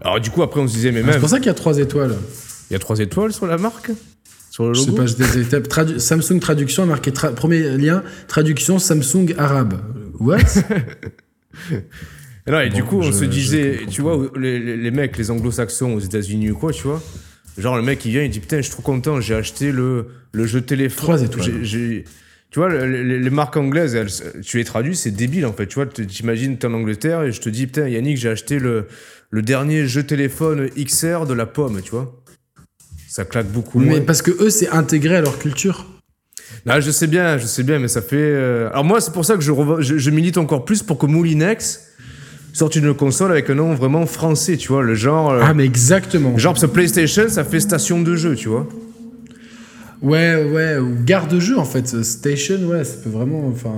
Alors 0.00 0.20
du 0.20 0.30
coup, 0.30 0.42
après, 0.42 0.60
on 0.60 0.68
se 0.68 0.74
disait, 0.74 0.92
mais 0.92 1.00
ah, 1.00 1.04
même. 1.04 1.12
C'est 1.14 1.20
pour 1.20 1.28
ça 1.28 1.38
qu'il 1.38 1.46
y 1.46 1.50
a 1.50 1.54
trois 1.54 1.78
étoiles. 1.78 2.14
Il 2.70 2.72
y 2.72 2.76
a 2.76 2.78
trois 2.78 2.98
étoiles 2.98 3.32
sur 3.32 3.46
la 3.46 3.58
marque? 3.58 3.90
Sur 4.50 4.64
le 4.66 4.72
logo 4.72 5.02
Je 5.06 5.12
sais 5.12 5.60
pas, 5.60 5.84
je 5.86 5.98
Samsung 5.98 6.40
Traduction 6.40 6.84
a 6.84 6.86
marqué. 6.86 7.10
premier 7.10 7.76
lien, 7.76 8.02
traduction 8.28 8.78
Samsung 8.78 9.34
arabe. 9.36 9.74
What? 10.20 10.38
Et 12.46 12.50
non, 12.50 12.60
et 12.60 12.70
du 12.70 12.84
coup, 12.84 13.00
on 13.00 13.12
se 13.12 13.24
disait, 13.24 13.80
tu 13.90 14.02
vois, 14.02 14.30
les, 14.36 14.76
les, 14.76 14.90
mecs, 14.90 15.18
les 15.18 15.30
anglo-saxons 15.30 15.94
aux 15.94 16.00
États-Unis 16.00 16.52
ou 16.52 16.56
quoi, 16.56 16.72
tu 16.72 16.84
vois, 16.84 17.02
genre 17.58 17.76
le 17.76 17.82
mec 17.82 18.04
il 18.04 18.12
vient, 18.12 18.22
il 18.22 18.30
dit 18.30 18.40
putain, 18.40 18.58
je 18.58 18.62
suis 18.62 18.72
trop 18.72 18.82
content, 18.82 19.20
j'ai 19.20 19.34
acheté 19.34 19.72
le, 19.72 20.08
le 20.32 20.46
jeu 20.46 20.60
téléphone. 20.60 21.04
Trois 21.04 21.22
étoiles. 21.22 21.62
J'ai, 21.62 22.04
tu 22.50 22.60
vois, 22.60 22.68
les, 22.68 23.30
marques 23.30 23.56
anglaises, 23.56 23.98
tu 24.44 24.58
les 24.58 24.64
traduis, 24.64 24.94
c'est 24.94 25.10
débile 25.10 25.44
en 25.44 25.52
fait. 25.52 25.66
Tu 25.66 25.74
vois, 25.74 25.86
t'imagines, 25.86 26.56
t'es 26.56 26.68
en 26.68 26.74
Angleterre 26.74 27.24
et 27.24 27.32
je 27.32 27.40
te 27.40 27.48
dis, 27.48 27.66
putain, 27.66 27.88
Yannick, 27.88 28.16
j'ai 28.16 28.28
acheté 28.28 28.60
le, 28.60 28.86
le 29.30 29.42
dernier 29.42 29.88
jeu 29.88 30.04
téléphone 30.04 30.68
XR 30.78 31.26
de 31.26 31.34
la 31.34 31.46
pomme, 31.46 31.82
tu 31.82 31.90
vois. 31.90 32.22
Ça 33.08 33.24
claque 33.24 33.48
beaucoup 33.48 33.80
Mais 33.80 34.00
parce 34.00 34.22
que 34.22 34.30
eux, 34.42 34.50
c'est 34.50 34.68
intégré 34.68 35.16
à 35.16 35.20
leur 35.20 35.38
culture. 35.38 35.86
Ah, 36.66 36.80
je 36.80 36.90
sais 36.90 37.06
bien, 37.06 37.38
je 37.38 37.46
sais 37.46 37.62
bien, 37.62 37.78
mais 37.78 37.88
ça 37.88 38.02
fait. 38.02 38.16
Euh, 38.16 38.68
alors 38.70 38.84
moi, 38.84 39.00
c'est 39.00 39.12
pour 39.12 39.24
ça 39.24 39.34
que 39.34 39.40
je, 39.40 39.52
je, 39.80 40.10
milite 40.10 40.38
encore 40.38 40.64
plus 40.64 40.82
pour 40.82 40.98
que 40.98 41.06
Moulinex 41.06 41.88
sorte 42.54 42.76
une 42.76 42.94
console 42.94 43.32
avec 43.32 43.50
un 43.50 43.54
nom 43.54 43.74
vraiment 43.74 44.06
français, 44.06 44.56
tu 44.56 44.68
vois, 44.68 44.82
le 44.82 44.94
genre. 44.94 45.30
Euh, 45.30 45.42
ah, 45.42 45.54
mais 45.54 45.64
exactement. 45.64 46.38
Genre, 46.38 46.56
ce 46.56 46.66
PlayStation, 46.66 47.28
ça 47.28 47.44
fait 47.44 47.60
station 47.60 48.00
de 48.00 48.14
jeu, 48.16 48.34
tu 48.34 48.48
vois. 48.48 48.66
Ouais, 50.00 50.44
ouais, 50.44 50.78
ou 50.78 50.96
gare 51.04 51.28
de 51.28 51.40
jeu 51.40 51.58
en 51.58 51.64
fait. 51.64 52.02
Station, 52.02 52.58
ouais, 52.66 52.84
ça 52.84 53.02
peut 53.02 53.10
vraiment. 53.10 53.48
Enfin. 53.48 53.74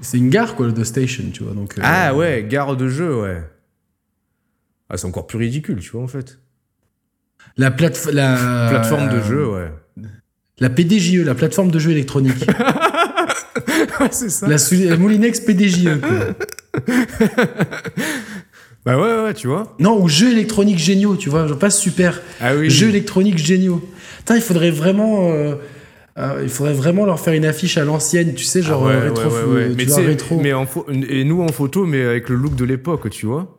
C'est 0.00 0.18
une 0.18 0.28
gare 0.28 0.54
quoi, 0.54 0.70
de 0.70 0.84
station, 0.84 1.24
tu 1.32 1.44
vois. 1.44 1.54
Donc, 1.54 1.78
euh, 1.78 1.82
ah 1.82 2.14
ouais, 2.14 2.44
gare 2.48 2.76
de 2.76 2.88
jeu, 2.88 3.22
ouais. 3.22 3.42
Ah, 4.90 4.96
c'est 4.96 5.06
encore 5.06 5.26
plus 5.26 5.38
ridicule, 5.38 5.78
tu 5.80 5.90
vois, 5.90 6.02
en 6.02 6.08
fait. 6.08 6.38
La, 7.56 7.70
plate 7.70 8.04
la... 8.12 8.68
plateforme 8.68 9.08
de 9.08 9.22
jeu, 9.22 9.48
ouais. 9.48 9.72
La 10.58 10.70
PDJE, 10.70 11.24
la 11.24 11.34
plateforme 11.34 11.70
de 11.70 11.78
jeu 11.78 11.90
électronique. 11.92 12.46
c'est 14.10 14.30
ça. 14.30 14.48
La, 14.48 14.96
Moulinex 14.96 15.40
PDJE. 15.40 15.88
Bah 18.84 18.98
ouais, 18.98 19.24
ouais, 19.24 19.32
tu 19.32 19.46
vois. 19.46 19.74
Non, 19.78 19.98
ou 19.98 20.08
jeux 20.08 20.30
électroniques 20.30 20.78
géniaux, 20.78 21.16
tu 21.16 21.30
vois, 21.30 21.58
pas 21.58 21.70
super. 21.70 22.20
Ah 22.38 22.54
oui. 22.54 22.68
Jeux 22.68 22.90
électroniques 22.90 23.38
géniaux. 23.38 23.82
Putain, 24.18 24.36
il 24.36 24.42
faudrait 24.42 24.70
vraiment. 24.70 25.32
Euh, 25.32 25.54
euh, 26.18 26.40
il 26.42 26.50
faudrait 26.50 26.74
vraiment 26.74 27.06
leur 27.06 27.18
faire 27.18 27.32
une 27.32 27.46
affiche 27.46 27.78
à 27.78 27.84
l'ancienne, 27.84 28.34
tu 28.34 28.44
sais, 28.44 28.62
genre 28.62 28.86
ah 28.86 29.00
rétro, 29.00 29.30
mais 29.48 29.84
rétro. 30.06 30.38
Mais 30.38 30.52
en 30.52 30.66
et 31.08 31.24
nous 31.24 31.42
en 31.42 31.48
photo, 31.48 31.86
mais 31.86 32.02
avec 32.02 32.28
le 32.28 32.36
look 32.36 32.56
de 32.56 32.64
l'époque, 32.64 33.08
tu 33.08 33.24
vois. 33.24 33.58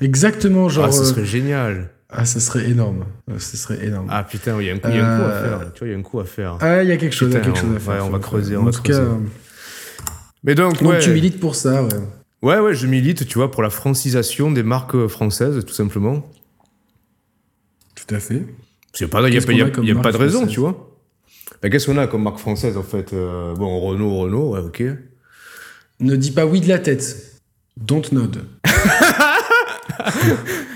Exactement, 0.00 0.68
genre. 0.68 0.86
Ah, 0.86 0.92
ce 0.92 1.04
serait 1.04 1.26
génial. 1.26 1.90
Ah, 2.08 2.24
ça 2.24 2.40
serait 2.40 2.68
énorme. 2.68 3.04
Ce 3.38 3.56
serait 3.56 3.84
énorme. 3.84 4.06
Ah 4.10 4.22
putain, 4.22 4.60
il 4.60 4.66
y, 4.66 4.70
a 4.70 4.74
un 4.74 4.78
coup, 4.78 4.90
y 4.90 4.98
a 4.98 5.14
un 5.14 5.18
coup 5.18 5.24
à 5.24 5.32
faire. 5.32 5.72
Tu 5.72 5.78
vois, 5.80 5.88
il 5.88 5.90
y 5.90 5.94
a 5.94 5.98
un 5.98 6.02
coup 6.02 6.20
à 6.20 6.24
faire. 6.24 6.58
Ah, 6.60 6.82
il 6.82 6.88
y 6.88 6.92
a 6.92 6.96
quelque 6.98 7.14
chose, 7.14 7.30
il 7.30 7.34
y 7.34 7.36
a 7.36 7.40
quelque 7.40 7.58
chose 7.58 7.74
à 7.74 7.78
faire. 7.80 7.94
Ouais, 7.94 8.00
on 8.02 8.10
va 8.10 8.18
creuser, 8.18 8.56
on 8.56 8.64
va 8.64 8.70
creuser. 8.70 9.02
Mais 10.44 10.54
donc, 10.54 10.82
donc 10.82 10.98
tu 10.98 11.10
milites 11.10 11.40
pour 11.40 11.54
ça, 11.54 11.84
ouais. 11.84 11.90
Ouais, 12.42 12.58
ouais, 12.58 12.74
je 12.74 12.88
milite, 12.88 13.26
tu 13.26 13.38
vois, 13.38 13.50
pour 13.52 13.62
la 13.62 13.70
francisation 13.70 14.50
des 14.50 14.64
marques 14.64 15.06
françaises, 15.06 15.64
tout 15.64 15.74
simplement. 15.74 16.28
Tout 17.94 18.12
à 18.14 18.18
fait. 18.18 18.44
Il 18.98 19.02
n'y 19.02 19.04
a 19.04 19.08
pas, 19.08 19.28
y 19.28 19.92
a, 19.92 19.94
pas 19.94 20.12
de 20.12 20.16
raison, 20.16 20.46
tu 20.46 20.58
vois. 20.58 20.98
Bah, 21.62 21.70
Qu'est-ce 21.70 21.86
qu'on 21.86 21.98
a 21.98 22.08
comme 22.08 22.24
marque 22.24 22.38
française, 22.38 22.76
en 22.76 22.82
fait 22.82 23.12
euh, 23.12 23.54
Bon, 23.54 23.80
Renault, 23.80 24.18
Renault, 24.18 24.54
ouais, 24.54 24.60
ok. 24.60 24.82
Ne 26.00 26.16
dis 26.16 26.32
pas 26.32 26.44
oui 26.44 26.60
de 26.60 26.68
la 26.68 26.80
tête. 26.80 27.40
Don't 27.76 28.02
nod. 28.10 28.44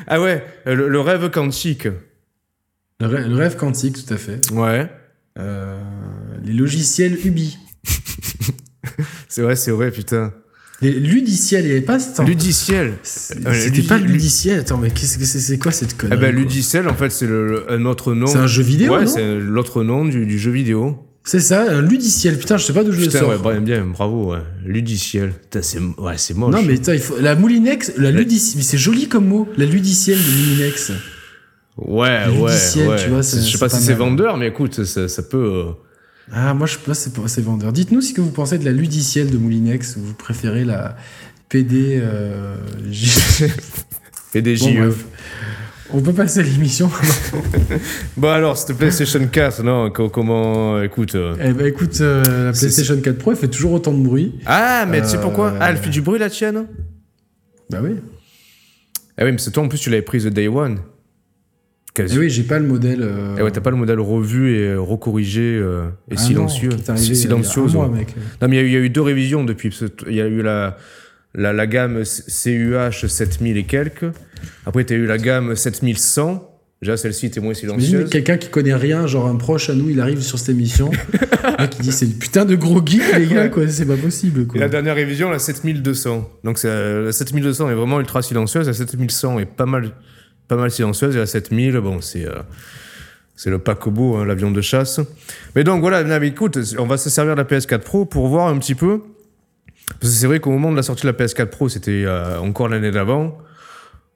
ah 0.07 0.21
ouais, 0.21 0.45
le, 0.67 1.01
rêve 1.01 1.31
quantique. 1.31 1.89
Le, 3.01 3.35
rêve 3.35 3.57
quantique, 3.57 4.07
tout 4.07 4.15
à 4.15 4.17
fait. 4.17 4.41
Ouais. 4.53 4.89
Euh, 5.39 5.81
les 6.45 6.53
logiciels 6.53 7.19
Ubi. 7.27 7.59
C'est 9.37 9.43
vrai, 9.43 9.55
c'est 9.55 9.71
vrai, 9.71 9.91
putain. 9.91 10.33
Ludiciel, 10.81 11.67
il 11.67 11.67
n'y 11.67 11.73
avait 11.73 11.83
pas 11.83 11.99
Ludiciel. 12.27 12.95
Euh, 12.95 13.53
c'était 13.53 13.83
pas 13.83 13.99
Ludiciel. 13.99 14.61
Attends, 14.61 14.79
mais 14.79 14.91
qu'est-ce 14.91 15.19
que 15.19 15.27
c'est 15.27 15.59
quoi 15.59 15.73
cette 15.73 15.95
connerie 15.95 16.17
eh 16.19 16.23
ben, 16.23 16.35
Ludiciel, 16.35 16.89
en 16.89 16.95
fait, 16.95 17.11
c'est 17.11 17.29
un 17.69 17.85
autre 17.85 18.15
nom. 18.15 18.29
C'est 18.29 18.39
un 18.39 18.47
jeu 18.47 18.63
vidéo 18.63 18.95
Ouais, 18.95 19.07
c'est 19.07 19.39
l'autre 19.39 19.83
nom 19.83 20.07
du, 20.07 20.39
jeu 20.39 20.51
vidéo. 20.51 20.97
C'est 21.23 21.41
ça, 21.41 21.71
un 21.71 21.83
ludiciel. 21.83 22.39
Putain, 22.39 22.57
je 22.57 22.65
sais 22.65 22.73
pas 22.73 22.83
d'où 22.83 22.93
je 22.93 23.05
le 23.05 23.11
sors. 23.11 23.29
Ouais, 23.45 23.61
bien, 23.61 23.85
bravo, 23.85 24.33
ouais. 24.33 24.39
Ludiciel. 24.65 25.35
c'est 25.61 25.81
ouais, 25.99 26.17
c'est 26.17 26.33
moche. 26.33 26.55
Non, 26.55 26.63
mais 26.63 26.77
il 26.77 26.99
faut 26.99 27.21
la 27.21 27.35
moulinex, 27.35 27.93
la 27.99 28.11
ludiciel, 28.11 28.63
c'est 28.63 28.79
joli 28.79 29.07
comme 29.07 29.27
mot, 29.27 29.47
la 29.59 29.67
ludiciel 29.67 30.17
de 30.17 30.31
moulinex. 30.31 30.93
Ouais, 31.77 32.27
ouais, 32.27 32.39
ouais. 32.41 32.53
Tu 32.73 33.11
vois, 33.11 33.21
je 33.21 33.23
sais 33.23 33.59
pas, 33.59 33.69
si 33.69 33.83
c'est 33.83 33.93
vendeur, 33.93 34.39
mais 34.39 34.49
écoute, 34.49 34.83
ça, 34.85 35.09
ça 35.09 35.23
peut. 35.23 35.67
Euh, 35.69 35.73
ah, 36.33 36.55
moi, 36.55 36.67
je 36.67 36.77
pas 36.79 36.95
si 36.95 37.11
c'est 37.27 37.41
vendeur. 37.43 37.73
Dites-nous 37.73 38.01
ce 38.01 38.13
que 38.13 38.21
vous 38.21 38.31
pensez 38.31 38.59
de 38.59 38.65
la 38.65 38.73
ludicielle 38.73 39.31
de 39.31 39.39
Moulinex, 39.39 39.97
ou 39.97 40.01
vous 40.01 40.15
préférez 40.15 40.65
la 40.65 40.97
PD... 41.49 42.01
Euh, 42.01 42.57
PDJE. 44.33 44.67
on 45.93 46.01
peut 46.01 46.13
passer 46.13 46.41
à 46.41 46.43
l'émission. 46.43 46.91
bon 48.17 48.29
alors, 48.29 48.59
c'était 48.59 48.75
PlayStation 48.75 49.27
4, 49.27 49.63
non 49.63 49.91
Comment 49.91 50.83
Écoute. 50.83 51.15
Euh, 51.15 51.37
eh 51.41 51.53
ben 51.53 51.67
écoute, 51.67 52.01
euh, 52.01 52.47
la 52.47 52.53
PlayStation 52.53 53.01
4 53.01 53.17
Pro, 53.17 53.31
elle 53.31 53.37
fait 53.37 53.49
toujours 53.49 53.73
autant 53.73 53.93
de 53.93 54.03
bruit. 54.03 54.35
Ah, 54.45 54.85
mais 54.87 55.01
tu 55.01 55.09
sais 55.09 55.21
pourquoi? 55.21 55.55
Ah, 55.61 55.71
elle 55.71 55.79
fait 55.79 55.91
du 55.91 56.03
bruit 56.03 56.19
la 56.19 56.29
tienne? 56.29 56.67
Bah 57.71 57.79
oui. 57.83 57.93
Ah 59.17 59.25
oui, 59.25 59.33
mais 59.33 59.39
c'est 59.39 59.53
toi 59.53 59.63
en 59.63 59.69
plus, 59.69 59.79
tu 59.79 59.89
l'avais 59.89 60.03
prise 60.03 60.25
de 60.25 60.31
Day 60.31 60.49
One. 60.49 60.81
Eh 61.99 62.19
oui, 62.19 62.31
j'ai 62.31 62.43
pas 62.43 62.59
le 62.59 62.67
modèle. 62.67 63.01
Euh... 63.03 63.37
Eh 63.39 63.43
ouais, 63.43 63.51
t'as 63.51 63.61
pas 63.61 63.71
le 63.71 63.77
modèle 63.77 64.01
revu 64.01 64.55
et 64.55 64.75
recorrigé 64.75 65.43
euh, 65.43 65.89
et 66.11 66.15
ah 66.17 66.21
silencieux. 66.21 66.71
C'est 66.97 67.15
silencieux. 67.15 67.67
Non, 67.73 67.91
mais 68.49 68.65
il 68.65 68.73
y, 68.73 68.77
a 68.77 68.81
eu 68.81 68.91
deux 68.91 69.03
révisions 69.03 69.45
depuis. 69.45 69.77
Il 70.09 70.15
y 70.15 70.21
a 70.21 70.27
eu 70.27 70.43
la, 70.43 70.77
la, 71.35 71.53
la 71.53 71.67
gamme 71.67 72.03
CUH 72.03 73.07
7000 73.07 73.57
et 73.57 73.65
quelques. 73.65 74.07
Après, 74.67 74.85
t'as 74.85 74.95
eu 74.95 75.07
la 75.07 75.19
gamme 75.19 75.55
7100. 75.55 76.53
Déjà, 76.83 76.99
celle-ci 76.99 77.27
était 77.27 77.41
moins 77.41 77.55
silencieuse. 77.55 78.11
Quelqu'un 78.11 78.37
qui 78.37 78.51
connaît 78.51 78.75
rien, 78.75 79.07
genre 79.07 79.27
un 79.27 79.37
proche 79.37 79.71
à 79.71 79.75
nous, 79.75 79.89
il 79.89 79.99
arrive 79.99 80.21
sur 80.21 80.39
cette 80.39 80.51
émission, 80.51 80.91
qui 81.71 81.81
dit 81.81 81.91
c'est 81.91 82.05
une 82.05 82.19
putain 82.19 82.45
de 82.45 82.55
gros 82.55 82.85
geek, 82.85 83.03
les 83.17 83.27
gars, 83.27 83.49
quoi, 83.49 83.67
c'est 83.67 83.87
pas 83.87 83.97
possible. 83.97 84.47
Quoi. 84.47 84.59
Et 84.59 84.61
la 84.61 84.69
dernière 84.69 84.95
révision, 84.95 85.31
la 85.31 85.39
7200. 85.39 86.31
Donc 86.45 86.63
la 86.63 87.13
7200 87.13 87.71
est 87.71 87.75
vraiment 87.75 87.99
ultra 87.99 88.21
silencieuse, 88.21 88.67
la 88.67 88.75
7100 88.75 89.39
est 89.39 89.47
pas 89.47 89.65
mal 89.65 89.93
pas 90.49 90.57
mal 90.57 90.71
silencieuse. 90.71 91.15
Il 91.15 91.19
y 91.19 91.21
a 91.21 91.27
7000. 91.27 91.79
Bon, 91.79 92.01
c'est. 92.01 92.27
Euh, 92.27 92.43
c'est 93.39 93.51
le 93.51 93.59
paquebot, 93.59 94.17
hein, 94.17 94.25
l'avion 94.25 94.51
de 94.51 94.63
chasse. 94.63 94.99
Mais 95.55 95.63
donc 95.63 95.83
voilà, 95.83 96.03
mais 96.19 96.29
écoute, 96.29 96.59
on 96.79 96.87
va 96.87 96.97
se 96.97 97.11
servir 97.11 97.35
de 97.35 97.43
la 97.43 97.45
PS4 97.45 97.81
Pro 97.81 98.07
pour 98.07 98.29
voir 98.29 98.49
un 98.49 98.57
petit 98.57 98.75
peu. 98.75 99.03
Parce 100.01 100.11
que 100.11 100.19
c'est 100.19 100.27
vrai 100.27 100.41
qu'au 100.41 100.51
moment 100.51 100.71
de 100.71 100.77
la 100.77 100.83
sortie 100.83 101.03
de 101.07 101.09
la 101.09 101.13
PS4 101.13 101.47
Pro, 101.49 101.69
c'était 101.69 102.05
euh, 102.07 102.39
encore 102.39 102.71
l'année 102.71 102.91
d'avant, 102.91 103.37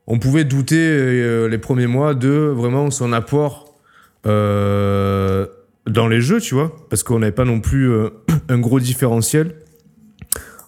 on 0.07 0.19
pouvait 0.19 0.45
douter 0.45 0.79
euh, 0.81 1.49
les 1.49 1.59
premiers 1.59 1.87
mois 1.87 2.15
de 2.15 2.31
vraiment 2.31 2.91
son 2.91 3.13
apport 3.13 3.79
dans 4.25 6.09
les 6.09 6.23
jeux, 6.23 6.41
tu 6.41 6.55
vois. 6.55 6.75
Parce 6.89 7.03
qu'on 7.03 7.19
n'avait 7.19 7.31
pas 7.31 7.45
non 7.45 7.61
plus 7.61 7.93
un 8.49 8.59
gros 8.59 8.81
différentiel. 8.81 9.55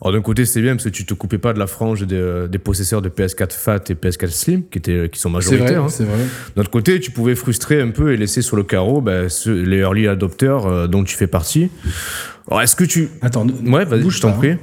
Alors 0.04 0.14
d'un 0.14 0.20
côté 0.20 0.44
c'était 0.44 0.62
bien 0.62 0.74
parce 0.74 0.84
que 0.84 0.88
tu 0.88 1.06
te 1.06 1.14
coupais 1.14 1.38
pas 1.38 1.52
de 1.52 1.60
la 1.60 1.68
frange 1.68 2.04
des, 2.04 2.46
des 2.48 2.58
possesseurs 2.58 3.02
de 3.02 3.08
PS4 3.08 3.52
Fat 3.52 3.84
et 3.88 3.94
PS4 3.94 4.30
Slim 4.30 4.68
qui 4.68 4.78
étaient 4.78 5.08
qui 5.08 5.20
sont 5.20 5.30
majoritaires. 5.30 5.88
C'est 5.90 6.02
vrai. 6.02 6.20
Hein. 6.20 6.26
D'un 6.56 6.62
autre 6.62 6.72
côté 6.72 6.98
tu 6.98 7.12
pouvais 7.12 7.36
frustrer 7.36 7.80
un 7.80 7.90
peu 7.90 8.12
et 8.12 8.16
laisser 8.16 8.42
sur 8.42 8.56
le 8.56 8.64
carreau 8.64 9.00
ben, 9.00 9.28
les 9.46 9.78
early 9.78 10.08
adopters 10.08 10.66
euh, 10.66 10.86
dont 10.88 11.04
tu 11.04 11.14
fais 11.14 11.28
partie. 11.28 11.70
Alors 12.48 12.62
est-ce 12.62 12.74
que 12.74 12.82
tu 12.82 13.10
attends 13.20 13.46
ouais 13.46 13.84
vas-y 13.84 14.10
je 14.10 14.20
t'en 14.20 14.32
prie. 14.32 14.56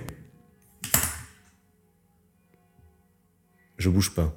Je 3.78 3.90
bouge 3.90 4.14
pas. 4.14 4.36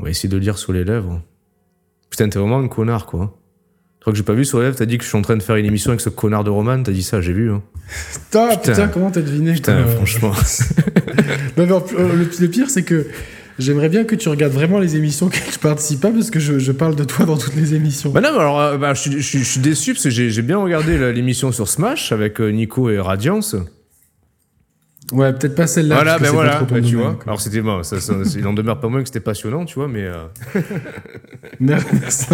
On 0.00 0.02
va 0.02 0.10
essayer 0.10 0.28
de 0.28 0.36
lire 0.36 0.58
sur 0.58 0.72
les 0.72 0.82
lèvres. 0.82 1.22
Putain, 2.14 2.28
t'es 2.28 2.38
vraiment 2.38 2.60
un 2.60 2.68
connard, 2.68 3.06
quoi. 3.06 3.36
Je 3.98 4.00
crois 4.02 4.12
que 4.12 4.16
j'ai 4.16 4.22
pas 4.22 4.34
vu 4.34 4.44
sur 4.44 4.60
lèvres, 4.60 4.76
t'as 4.76 4.84
dit 4.86 4.98
que 4.98 5.02
je 5.02 5.08
suis 5.08 5.18
en 5.18 5.22
train 5.22 5.36
de 5.36 5.42
faire 5.42 5.56
une 5.56 5.66
émission 5.66 5.90
avec 5.90 6.00
ce 6.00 6.10
connard 6.10 6.44
de 6.44 6.50
Roman, 6.50 6.80
t'as 6.80 6.92
dit 6.92 7.02
ça, 7.02 7.20
j'ai 7.20 7.32
vu. 7.32 7.50
Hein. 7.50 7.60
Putain, 8.30 8.56
putain, 8.56 8.86
comment 8.88 9.10
t'as 9.10 9.20
deviné 9.20 9.52
Putain, 9.54 9.72
euh, 9.78 9.86
franchement. 9.96 10.30
non, 11.56 11.66
mais 11.66 11.72
en 11.72 11.80
plus, 11.80 11.96
euh, 11.96 12.12
le, 12.14 12.28
le 12.40 12.48
pire, 12.48 12.70
c'est 12.70 12.84
que 12.84 13.06
j'aimerais 13.58 13.88
bien 13.88 14.04
que 14.04 14.14
tu 14.14 14.28
regardes 14.28 14.52
vraiment 14.52 14.78
les 14.78 14.94
émissions 14.96 15.28
que 15.28 15.38
je 15.52 15.58
participe 15.58 16.00
pas, 16.00 16.12
parce 16.12 16.30
que 16.30 16.38
je, 16.38 16.58
je 16.60 16.70
parle 16.72 16.94
de 16.94 17.02
toi 17.04 17.26
dans 17.26 17.36
toutes 17.36 17.56
les 17.56 17.74
émissions. 17.74 18.10
bah 18.10 18.20
non, 18.20 18.30
mais 18.32 18.38
alors, 18.38 18.60
euh, 18.60 18.76
bah, 18.78 18.94
je, 18.94 19.00
suis- 19.00 19.12
je 19.12 19.26
suis- 19.26 19.38
je 19.40 19.44
suis 19.44 19.60
déçu 19.60 19.92
parce 19.94 20.04
que 20.04 20.10
j'ai 20.10 20.42
bien 20.42 20.58
regardé 20.58 21.12
l'émission 21.12 21.50
sur 21.50 21.66
Smash 21.66 22.12
avec 22.12 22.40
euh, 22.40 22.50
Nico 22.50 22.90
et 22.90 23.00
Radiance. 23.00 23.56
Ouais, 25.14 25.32
peut-être 25.32 25.54
pas 25.54 25.66
celle-là. 25.66 25.94
voilà, 25.94 26.18
ben 26.18 26.24
pas 26.26 26.30
voilà, 26.32 26.56
trop 26.56 26.64
ton 26.66 26.74
bah, 26.74 26.80
tu 26.80 26.90
domaine, 26.92 27.06
vois. 27.06 27.14
quoi. 27.14 27.24
Alors 27.26 27.40
c'était 27.40 27.60
bon, 27.60 27.82
ça, 27.82 28.00
ça- 28.00 28.14
il 28.36 28.46
en 28.46 28.52
demeure 28.52 28.80
pas 28.80 28.88
moins 28.88 29.00
que 29.00 29.08
c'était 29.08 29.20
passionnant, 29.20 29.64
tu 29.64 29.76
vois, 29.76 29.86
mais. 29.88 30.02
euh, 30.04 30.24
non, 31.60 31.76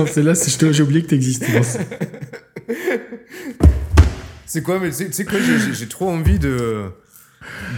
celle-là, 0.06 0.34
c'est- 0.34 0.50
je 0.50 0.58
te- 0.58 0.72
j'ai 0.72 0.82
oublié 0.82 1.02
que 1.02 1.08
t'existais. 1.08 1.60
C'est 4.46 4.62
quoi, 4.62 4.78
mais 4.80 4.90
tu 4.90 5.12
sais- 5.12 5.24
quoi, 5.24 5.38
j'ai 5.72 5.86
trop 5.88 6.08
envie 6.10 6.38
de. 6.38 6.84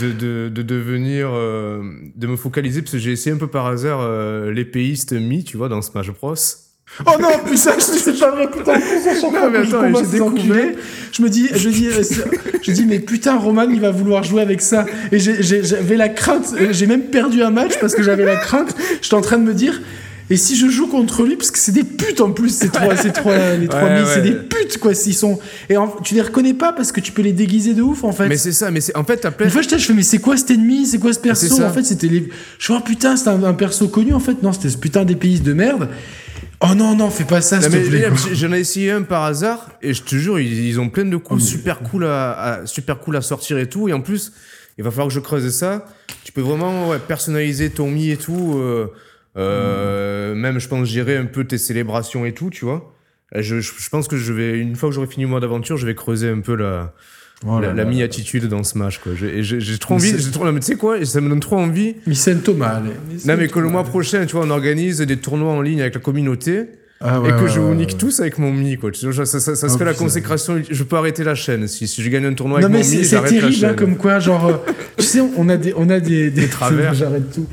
De, 0.00 0.10
de, 0.10 0.48
de 0.52 0.62
devenir. 0.62 1.28
euh, 1.32 1.82
de 2.16 2.26
me 2.26 2.36
focaliser, 2.36 2.82
parce 2.82 2.92
que 2.92 2.98
j'ai 2.98 3.12
essayé 3.12 3.34
un 3.34 3.38
peu 3.38 3.46
par 3.46 3.66
hasard 3.66 4.00
euh, 4.00 4.50
l'épéiste 4.52 5.12
Mi, 5.12 5.44
tu 5.44 5.56
vois, 5.56 5.68
dans 5.68 5.80
Smash 5.82 6.10
Bros. 6.10 6.34
Oh 7.06 7.10
non, 7.20 7.28
putain, 7.46 7.72
je 7.78 7.80
sais 7.82 8.12
pas 8.12 8.30
vrai, 8.32 8.48
putain, 8.50 8.74
j'ai 10.12 10.18
découvert. 10.40 10.66
je 11.12 11.22
me 11.22 11.28
dis, 11.28 11.48
je 11.54 11.68
dis, 11.70 11.86
euh, 11.88 12.02
c'est- 12.02 12.24
je 12.62 12.70
dis, 12.72 12.84
mais 12.86 12.98
putain, 13.00 13.36
Roman, 13.38 13.62
il 13.70 13.80
va 13.80 13.90
vouloir 13.90 14.22
jouer 14.24 14.42
avec 14.42 14.60
ça. 14.60 14.84
Et 15.10 15.18
j'avais 15.18 15.96
la 15.96 16.08
crainte, 16.10 16.54
euh, 16.60 16.68
j'ai 16.72 16.86
même 16.86 17.04
perdu 17.04 17.42
un 17.42 17.50
match 17.50 17.72
parce 17.80 17.94
que 17.94 18.02
j'avais 18.02 18.24
la 18.24 18.36
crainte. 18.36 18.74
J'étais 19.00 19.14
en 19.14 19.22
train 19.22 19.38
de 19.38 19.44
me 19.44 19.54
dire, 19.54 19.80
et 20.30 20.36
si 20.36 20.54
je 20.54 20.68
joue 20.68 20.86
contre 20.86 21.24
lui, 21.24 21.36
parce 21.36 21.50
que 21.50 21.58
c'est 21.58 21.72
des 21.72 21.82
putes 21.84 22.20
en 22.20 22.30
plus, 22.30 22.50
ces 22.50 22.68
trois, 22.68 22.94
ces 22.96 23.10
trois, 23.10 23.36
les 23.58 23.68
trois 23.68 23.82
Ouais, 23.84 24.02
c'est 24.14 24.22
des 24.22 24.32
putes, 24.34 24.76
quoi, 24.78 24.94
s'ils 24.94 25.14
sont, 25.14 25.38
et 25.70 25.76
en- 25.78 25.88
tu 26.04 26.14
les 26.14 26.20
reconnais 26.22 26.54
pas 26.54 26.72
parce 26.74 26.92
que 26.92 27.00
tu 27.00 27.10
peux 27.12 27.22
les 27.22 27.32
déguiser 27.32 27.72
de 27.74 27.80
ouf, 27.82 28.04
en 28.04 28.12
fait. 28.12 28.28
Mais 28.28 28.36
c'est 28.36 28.52
ça, 28.52 28.70
mais 28.70 28.80
c'est 28.82 28.96
en 28.96 29.04
fait, 29.04 29.16
t'as 29.16 29.30
plein. 29.30 29.46
Une 29.46 29.52
fois, 29.52 29.62
je 29.62 29.68
fais, 29.76 29.92
mais 29.94 30.02
c'est 30.02 30.18
quoi 30.18 30.36
cet 30.36 30.50
ennemi? 30.50 30.86
C'est 30.86 30.98
quoi 30.98 31.10
ce 31.12 31.18
C'est 31.18 31.22
perso? 31.22 31.62
En 31.62 31.72
fait, 31.72 31.84
c'était 31.84 32.06
les. 32.08 32.28
Je 32.58 32.66
fais, 32.66 32.74
oh 32.76 32.80
putain, 32.84 33.16
c'était 33.16 33.30
un, 33.30 33.42
un 33.44 33.54
perso 33.54 33.88
connu, 33.88 34.12
en 34.12 34.20
fait. 34.20 34.42
Non, 34.42 34.52
c'était 34.52 34.68
ce 34.68 34.76
putain 34.78 35.04
d'épéiste 35.06 35.42
de 35.42 35.54
merde. 35.54 35.88
Oh 36.64 36.74
non, 36.76 36.94
non, 36.96 37.10
fais 37.10 37.24
pas 37.24 37.40
ça, 37.40 37.60
s'il 37.60 37.70
te 37.70 37.88
plaît. 37.88 38.08
J'en 38.34 38.52
ai 38.52 38.60
essayé 38.60 38.90
un 38.92 39.02
par 39.02 39.24
hasard 39.24 39.70
et 39.82 39.94
je 39.94 40.02
te 40.02 40.14
jure, 40.16 40.38
ils, 40.38 40.66
ils 40.68 40.78
ont 40.80 40.88
plein 40.88 41.04
de 41.04 41.16
coups 41.16 41.30
Oh, 41.42 41.44
mais- 41.44 41.50
super 41.50 41.80
cool 41.80 42.04
à, 42.06 42.32
à- 42.32 42.66
super 42.66 42.98
cool 43.00 43.16
à 43.16 43.20
sortir 43.20 43.58
et 43.58 43.68
tout. 43.68 43.88
Et 43.88 43.92
en 43.92 44.00
plus, 44.00 44.32
il 44.78 44.84
va 44.84 44.90
falloir 44.90 45.08
que 45.08 45.14
je 45.14 45.20
creuse 45.20 45.50
ça. 45.52 45.86
Tu 46.24 46.30
peux 46.32 46.40
vraiment 46.40 46.88
ouais, 46.90 46.98
personnaliser 47.00 47.70
ton 47.70 47.90
mi 47.90 48.10
et 48.10 48.16
tout. 48.16 48.54
euh, 48.58 48.92
euh, 49.36 50.34
Même, 50.34 50.58
je 50.58 50.68
pense, 50.68 50.86
gérer 50.88 51.16
un 51.16 51.26
peu 51.26 51.44
tes 51.44 51.58
célébrations 51.58 52.24
et 52.24 52.32
tout, 52.32 52.50
tu 52.50 52.64
vois. 52.64 52.94
Je, 53.34 53.60
je, 53.60 53.72
je 53.78 53.88
pense 53.88 54.08
que 54.08 54.16
je 54.16 54.32
vais, 54.32 54.58
une 54.58 54.76
fois 54.76 54.90
que 54.90 54.94
j'aurai 54.94 55.06
fini 55.06 55.24
mon 55.26 55.40
d'aventure, 55.40 55.78
je 55.78 55.86
vais 55.86 55.94
creuser 55.94 56.28
un 56.28 56.40
peu 56.40 56.54
la, 56.54 56.92
Oh 57.46 57.58
la, 57.60 57.72
la 57.72 57.84
mi-attitude 57.84 58.46
dans 58.46 58.62
Smash, 58.62 58.98
quoi. 58.98 59.12
J'ai 59.16 59.40
et 59.40 59.78
trop 59.78 59.94
Mais 59.94 60.00
envie, 60.00 60.10
c'est- 60.10 60.18
j'ai 60.20 60.30
trop, 60.30 60.44
non, 60.44 60.52
mais 60.52 60.60
tu 60.60 60.66
sais 60.66 60.76
quoi, 60.76 60.98
et 60.98 61.04
ça 61.04 61.20
me 61.20 61.28
donne 61.28 61.40
trop 61.40 61.58
envie. 61.58 61.96
Mycène 62.06 62.40
Thomas, 62.40 62.76
allez. 62.76 62.90
Non, 63.26 63.36
mais 63.36 63.48
que 63.48 63.58
le 63.58 63.68
mois 63.68 63.84
prochain, 63.84 64.24
tu 64.26 64.36
vois, 64.36 64.44
on 64.46 64.50
organise 64.50 64.98
des 65.00 65.16
tournois 65.16 65.52
en 65.52 65.60
ligne 65.60 65.80
avec 65.80 65.94
la 65.94 66.00
communauté 66.00 66.66
Ah 67.00 67.16
et 67.16 67.18
ouais, 67.18 67.30
que 67.30 67.42
ouais, 67.44 67.48
je 67.50 67.58
vous 67.58 67.74
nique 67.74 67.90
ouais. 67.90 67.98
tous 67.98 68.20
avec 68.20 68.38
mon 68.38 68.52
Mi, 68.52 68.76
quoi. 68.76 68.90
Ça, 68.94 69.24
ça, 69.26 69.40
ça 69.40 69.66
Oh, 69.66 69.68
serait 69.68 69.84
la 69.84 69.90
putain. 69.92 70.04
consécration. 70.04 70.62
Je 70.70 70.82
peux 70.84 70.94
arrêter 70.96 71.24
la 71.24 71.34
chaîne. 71.34 71.66
Si, 71.66 71.88
si 71.88 72.00
je 72.00 72.08
gagne 72.10 72.26
un 72.26 72.34
tournoi 72.34 72.60
Non 72.60 72.66
avec 72.66 72.76
mais 72.76 72.82
mon 72.84 72.88
c'est 72.88 72.96
Mi, 72.98 73.04
c'est 73.04 73.10
j'arrête 73.16 73.32
la 73.32 73.40
terrible 73.40 73.56
hein, 73.64 73.68
chaîne. 73.70 73.76
comme 73.76 73.96
quoi 73.96 74.20
genre 74.20 74.46
euh, 74.46 74.72
tu 74.98 75.04
sais 75.04 75.20
on 75.36 75.48
a 75.48 75.56
des 75.56 75.74
on 75.76 75.90
a 75.90 75.98
des, 75.98 76.30
des 76.30 76.46
travers. 76.46 76.94
j'arrête 76.94 77.32
tout 77.34 77.46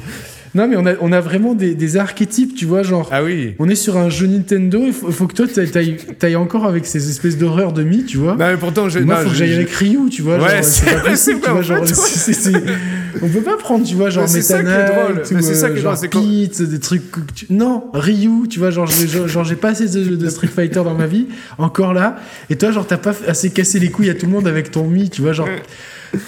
non 0.56 0.68
mais 0.68 0.76
on 0.78 0.86
a 0.86 0.94
on 1.02 1.12
a 1.12 1.20
vraiment 1.20 1.54
des, 1.54 1.76
des 1.76 1.98
archétypes 1.98 2.56
tu 2.56 2.66
vois 2.66 2.84
genre 2.84 3.08
Ah 3.12 3.24
oui. 3.24 3.56
on 3.60 3.70
est 3.70 3.76
sur 3.76 3.98
un 3.98 4.10
jeu 4.10 4.26
Nintendo 4.28 4.82
il 4.86 4.94
faut, 4.94 5.12
faut 5.12 5.28
que 5.28 5.34
toi 5.36 5.46
t'ailles- 5.48 6.36
encore 6.36 6.66
avec 6.66 6.86
ces 6.86 7.10
espèces 7.10 7.38
d'horreurs 7.38 7.72
de 7.74 7.84
mi 7.84 8.04
tu 8.06 8.18
vois 8.18 8.34
Non, 8.36 8.48
mais 8.48 8.58
pourtant, 8.58 8.90
j'ai. 8.90 9.02
moi 9.02 9.16
non, 9.16 9.22
faut 9.24 9.30
que 9.30 9.36
j'ai- 9.36 9.48
j'aille 9.48 9.56
avec 9.56 9.70
Ryu 9.72 10.10
tu 10.10 10.22
vois 10.22 10.38
Ouais, 10.38 10.56
genre, 10.56 10.64
c'est- 10.64 10.92
pas 10.94 11.00
possible 11.10 11.40
tu 11.44 11.50
vois 11.52 11.62
genre 11.62 11.84
on 13.22 13.28
peut 13.28 13.42
pas 13.42 13.58
prendre 13.58 13.86
tu 13.86 13.96
vois 13.96 14.10
genre 14.10 14.28
c'est 14.28 14.42
ça 14.42 14.62
qui 14.64 14.70
est 14.70 14.86
drôle. 14.86 15.22
C'est 15.26 15.56
ça 15.56 15.70
qui 15.70 15.80
euh, 15.80 15.82
drôle, 15.82 15.98
c'est 15.98 16.08
quand- 16.10 16.22
Pete 16.22 16.62
des 16.62 16.80
trucs 16.80 17.04
non 17.50 17.84
Ryu 17.94 18.48
tu 18.50 18.60
vois 18.60 18.72
genre 18.72 18.88
j'ai 18.88 19.08
genre, 19.08 19.28
genre, 19.28 19.44
j'ai 19.44 19.56
pas 19.56 19.70
assez 19.70 19.88
de, 19.88 20.16
de 20.16 20.30
Street 20.30 20.48
Fighter 20.48 20.82
dans 20.84 20.94
ma 20.96 21.08
vie 21.08 21.28
encore 21.58 21.94
là 21.94 22.18
et 22.50 22.56
toi 22.58 22.72
genre 22.72 22.86
t'as 22.88 22.98
pas 22.98 23.14
assez 23.28 23.50
cassé 23.50 23.80
les 23.80 23.90
couilles 23.90 24.10
à 24.10 24.16
tout 24.16 24.26
le 24.26 24.32
monde 24.32 24.48
avec 24.48 24.72
ton 24.72 24.86
mi 24.88 25.10
tu 25.10 25.22
vois 25.22 25.34
genre 25.34 25.48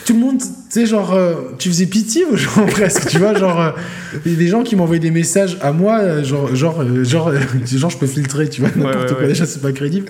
tout 0.06 0.14
le 0.14 0.20
monde, 0.20 0.40
tu 0.40 0.46
sais, 0.70 0.86
genre, 0.86 1.14
euh, 1.14 1.34
tu 1.58 1.70
faisais 1.70 1.86
pitié 1.88 2.26
aux 2.26 2.36
gens 2.36 2.66
presque, 2.70 3.08
tu 3.08 3.18
vois, 3.18 3.34
genre, 3.34 3.60
euh, 3.60 3.72
il 4.26 4.34
y 4.34 4.36
a 4.36 4.38
des 4.38 4.48
gens 4.48 4.64
qui 4.64 4.76
m'envoyaient 4.76 5.00
des 5.00 5.12
messages 5.12 5.58
à 5.62 5.72
moi, 5.72 6.00
euh, 6.00 6.24
genre, 6.24 6.56
genre, 6.56 6.82
euh, 6.82 7.04
genre, 7.04 7.30
euh, 7.30 7.40
genre, 7.66 7.90
je 7.90 7.98
peux 7.98 8.08
filtrer, 8.08 8.50
tu 8.50 8.62
vois, 8.62 8.70
n'importe 8.76 9.02
ouais, 9.02 9.08
quoi, 9.08 9.22
ouais. 9.22 9.28
déjà, 9.28 9.46
c'est 9.46 9.62
pas 9.62 9.72
crédible. 9.72 10.08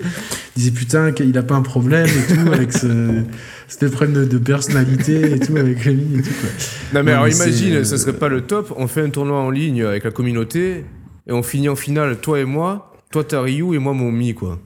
Ils 0.56 0.60
disaient, 0.60 0.70
putain, 0.72 1.12
qu'il 1.12 1.36
a 1.38 1.42
pas 1.42 1.54
un 1.54 1.62
problème 1.62 2.06
et 2.06 2.34
tout, 2.34 2.52
avec 2.52 2.72
ce, 2.72 2.86
c'était 3.68 3.88
problème 3.88 4.14
de, 4.14 4.24
de 4.24 4.38
personnalité 4.38 5.32
et 5.32 5.38
tout, 5.38 5.56
avec 5.56 5.78
Rémi 5.80 6.18
et 6.18 6.22
tout, 6.22 6.34
quoi. 6.40 6.50
Non, 6.92 7.02
mais 7.02 7.12
Non, 7.12 7.18
alors 7.18 7.24
mais 7.24 7.34
imagine, 7.34 7.84
ça 7.84 7.96
serait 7.96 8.12
pas 8.12 8.28
le 8.28 8.42
top. 8.42 8.74
On 8.76 8.86
fait 8.86 9.02
un 9.02 9.10
tournoi 9.10 9.38
en 9.38 9.50
ligne 9.50 9.82
avec 9.82 10.04
la 10.04 10.10
communauté 10.10 10.84
et 11.26 11.32
on 11.32 11.42
finit 11.42 11.68
en 11.68 11.76
finale, 11.76 12.16
toi 12.18 12.40
et 12.40 12.44
moi. 12.44 12.92
Toi, 13.10 13.24
t'as 13.24 13.40
Ryu 13.40 13.74
et 13.74 13.78
moi, 13.78 13.92
mon 13.92 14.10
Mi, 14.10 14.34
quoi. 14.34 14.58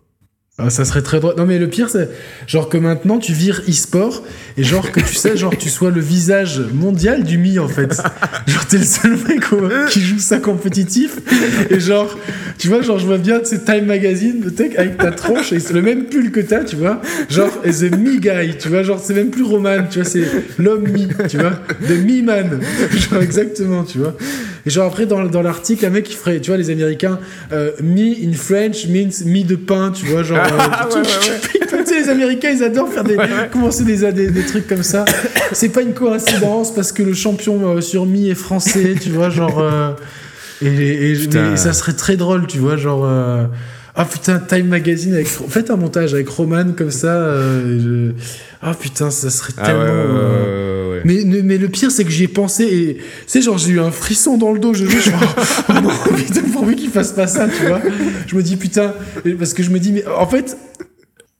Ah, 0.58 0.70
ça 0.70 0.86
serait 0.86 1.02
très 1.02 1.20
drôle. 1.20 1.34
Non, 1.36 1.44
mais 1.44 1.58
le 1.58 1.68
pire, 1.68 1.90
c'est 1.90 2.08
genre 2.46 2.70
que 2.70 2.78
maintenant 2.78 3.18
tu 3.18 3.34
vires 3.34 3.60
e-sport 3.68 4.22
et 4.56 4.64
genre 4.64 4.90
que 4.90 5.00
tu 5.00 5.14
sais, 5.14 5.36
genre 5.36 5.54
tu 5.54 5.68
sois 5.68 5.90
le 5.90 6.00
visage 6.00 6.62
mondial 6.72 7.24
du 7.24 7.36
Mi 7.36 7.58
en 7.58 7.68
fait. 7.68 8.00
Genre 8.46 8.64
t'es 8.66 8.78
le 8.78 8.84
seul 8.84 9.18
mec 9.28 9.42
qui 9.90 10.00
joue 10.00 10.18
ça 10.18 10.38
compétitif 10.38 11.18
et 11.68 11.78
genre, 11.78 12.16
tu 12.56 12.68
vois, 12.68 12.80
genre 12.80 12.98
je 12.98 13.04
vois 13.04 13.18
bien, 13.18 13.40
c'est 13.44 13.66
Time 13.66 13.84
Magazine, 13.84 14.50
tech 14.50 14.72
avec 14.78 14.96
ta 14.96 15.12
tronche 15.12 15.52
et 15.52 15.60
c'est 15.60 15.74
le 15.74 15.82
même 15.82 16.04
pull 16.04 16.30
que 16.30 16.40
t'as, 16.40 16.64
tu 16.64 16.76
vois. 16.76 17.02
Genre, 17.28 17.50
et 17.62 17.72
the 17.72 17.94
Me 17.94 18.18
Guy, 18.18 18.56
tu 18.56 18.70
vois, 18.70 18.82
genre 18.82 18.98
c'est 18.98 19.12
même 19.12 19.28
plus 19.28 19.42
Roman, 19.42 19.82
tu 19.90 20.00
vois, 20.00 20.08
c'est 20.08 20.24
l'homme 20.58 20.88
Mi, 20.88 21.06
tu 21.28 21.36
vois, 21.36 21.60
the 21.86 21.90
Me 21.90 22.22
Man. 22.22 22.60
Genre 22.92 23.20
exactement, 23.20 23.84
tu 23.84 23.98
vois. 23.98 24.16
Et 24.64 24.70
genre 24.70 24.86
après 24.86 25.04
dans, 25.04 25.22
dans 25.26 25.42
l'article, 25.42 25.84
un 25.84 25.90
mec 25.90 26.04
qui 26.04 26.14
ferait, 26.14 26.40
tu 26.40 26.50
vois, 26.50 26.56
les 26.56 26.70
Américains, 26.70 27.18
euh, 27.52 27.72
me 27.82 28.26
in 28.26 28.32
French 28.32 28.86
means 28.86 29.26
mi 29.26 29.44
de 29.44 29.56
pain, 29.56 29.92
tu 29.94 30.06
vois, 30.06 30.22
genre. 30.22 30.45
Euh, 30.46 30.58
Ah, 30.58 30.88
ouais, 30.88 31.00
ouais, 31.00 31.82
tu 31.84 31.86
sais, 31.86 32.00
les 32.02 32.08
Américains, 32.08 32.50
ils 32.50 32.62
adorent 32.64 32.92
faire 32.92 33.04
des, 33.04 33.16
commencer 33.52 33.84
des, 33.84 34.10
des, 34.12 34.30
des 34.30 34.44
trucs 34.46 34.66
comme 34.66 34.82
ça. 34.82 35.04
C'est 35.52 35.68
pas 35.70 35.82
une 35.82 35.94
coïncidence 35.94 36.74
parce 36.74 36.92
que 36.92 37.02
le 37.02 37.14
champion 37.14 37.76
euh, 37.76 37.80
sur 37.80 38.06
mi 38.06 38.30
est 38.30 38.34
français, 38.34 38.94
tu 39.00 39.10
vois, 39.10 39.30
genre. 39.30 39.58
euh, 39.60 39.90
et, 40.62 41.12
et- 41.12 41.16
Putain. 41.16 41.50
mais 41.50 41.56
ça 41.56 41.72
serait 41.72 41.92
très 41.92 42.16
drôle, 42.16 42.46
tu 42.46 42.58
vois, 42.58 42.76
genre. 42.76 43.04
euh, 43.04 43.44
ah 43.94 44.04
putain, 44.04 44.38
Time 44.38 44.68
Magazine 44.68 45.14
avec. 45.14 45.26
Faites 45.26 45.70
un 45.70 45.76
montage 45.76 46.12
avec 46.14 46.28
Roman 46.28 46.72
comme 46.76 46.90
ça. 46.90 47.08
euh, 47.08 48.12
je- 48.14 48.22
Ah 48.62 48.74
putain, 48.74 49.10
ça 49.10 49.30
serait 49.30 49.52
Ah 49.58 49.66
tellement. 49.66 49.82
ouais, 49.82 49.88
euh, 49.90 50.90
ouais, 50.90 50.96
ouais. 50.96 51.02
mais, 51.24 51.42
mais 51.42 51.58
le 51.58 51.68
pire, 51.68 51.90
c'est 51.90 52.04
que 52.04 52.10
j'y 52.10 52.24
ai 52.24 52.28
pensé 52.28 52.64
et 52.64 52.94
tu 52.96 53.02
sais, 53.26 53.42
genre, 53.42 53.58
j'ai 53.58 53.70
eu 53.72 53.80
un 53.80 53.90
frisson 53.90 54.36
dans 54.38 54.52
le 54.52 54.58
dos. 54.58 54.72
Je 54.74 54.84
joue, 54.86 54.90
je 54.96 55.00
suis 55.00 55.12
oh 55.68 55.72
non, 55.74 55.90
putain, 56.16 56.40
pourvu 56.52 56.74
qu'il 56.74 56.90
fasse 56.90 57.12
pas 57.12 57.26
ça, 57.26 57.48
tu 57.48 57.66
vois. 57.66 57.80
Je 58.26 58.34
me 58.34 58.42
dis, 58.42 58.56
putain, 58.56 58.94
parce 59.38 59.52
que 59.54 59.62
je 59.62 59.70
me 59.70 59.78
dis, 59.78 59.92
mais 59.92 60.04
en 60.06 60.26
fait, 60.26 60.56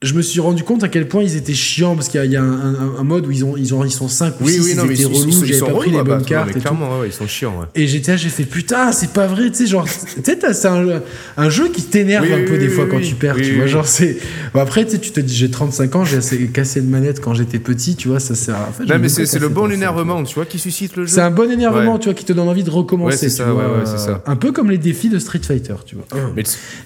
je 0.02 0.12
me 0.12 0.20
suis 0.20 0.40
rendu 0.40 0.62
compte 0.62 0.84
à 0.84 0.88
quel 0.88 1.08
point 1.08 1.22
ils 1.22 1.36
étaient 1.36 1.54
chiants 1.54 1.94
parce 1.94 2.10
qu'il 2.10 2.22
y 2.30 2.36
a, 2.36 2.42
un, 2.42 2.74
un- 2.74 2.96
un 2.98 3.02
mode 3.02 3.26
où 3.26 3.30
ils, 3.30 3.44
ont, 3.46 3.56
ils, 3.56 3.74
ont, 3.74 3.82
ils 3.82 3.90
sont 3.90 4.08
5 4.08 4.40
ou 4.40 4.44
Oui, 4.44 4.52
6, 4.52 4.60
oui, 4.60 4.70
ils 4.72 4.76
non, 4.76 4.84
étaient 4.84 4.92
ils, 4.94 5.00
ils, 5.00 5.06
relous, 5.06 5.44
j'avais 5.46 5.60
pas 5.72 5.78
pris 5.78 5.90
les 5.90 5.96
bah, 5.96 6.02
bonnes 6.04 6.24
cartes 6.24 6.50
et 6.50 6.52
tout. 6.52 6.60
clairement, 6.60 7.00
ouais, 7.00 7.06
ils 7.08 7.12
sont 7.14 7.26
chiants, 7.26 7.58
ouais. 7.60 7.66
Et 7.74 7.86
j'étais 7.86 8.10
là, 8.12 8.16
j'ai 8.18 8.28
fait 8.28 8.44
putain, 8.44 8.92
c'est 8.92 9.10
pas 9.14 9.26
vrai, 9.26 9.48
tu 9.50 9.56
sais, 9.56 9.66
genre, 9.66 9.88
c'est 9.88 10.66
un, 10.66 11.00
un 11.38 11.48
jeu 11.48 11.68
qui 11.70 11.82
t'énerve 11.82 12.26
Oui, 12.26 12.34
un 12.34 12.44
peu 12.44 12.58
des 12.58 12.68
fois 12.68 12.84
quand 12.86 13.00
tu 13.00 13.14
perds, 13.14 13.36
tu 13.36 13.54
vois, 13.56 13.66
genre, 13.66 13.86
c'est. 13.86 14.18
Bon, 14.52 14.60
après, 14.60 14.84
tu 14.86 14.98
te 14.98 15.18
dis, 15.20 15.34
j'ai 15.34 15.50
35 15.50 15.96
ans, 15.96 16.04
j'ai 16.04 16.18
assez 16.18 16.46
cassé 16.48 16.82
de 16.82 16.88
manette 16.90 17.22
quand 17.22 17.32
j'étais 17.32 17.58
petit, 17.58 17.96
tu 17.96 18.08
vois, 18.08 18.20
ça 18.20 18.34
sert 18.34 18.56
à. 18.56 18.68
en 18.68 18.72
fait, 18.72 18.84
Non, 18.84 18.98
mais 19.00 19.08
c'est 19.08 19.38
le 19.38 19.48
bon 19.48 19.70
énervement, 19.72 20.22
tu 20.24 20.34
vois, 20.34 20.44
qui 20.44 20.58
suscite 20.58 20.94
le 20.96 21.06
jeu. 21.06 21.14
C'est 21.14 21.22
un 21.22 21.30
bon 21.30 21.50
énervement, 21.50 21.94
Ouais. 21.94 21.98
tu 22.00 22.04
vois, 22.04 22.14
qui 22.14 22.24
te 22.26 22.34
donne 22.34 22.48
envie 22.50 22.64
de 22.64 22.70
recommencer, 22.70 23.30
tu 23.34 23.42
vois. 23.42 24.22
Un 24.26 24.36
peu 24.36 24.52
comme 24.52 24.70
les 24.70 24.78
défis 24.78 25.08
de 25.08 25.18
Street 25.18 25.40
Fighter, 25.42 25.74
tu 25.86 25.96
vois. 25.96 26.06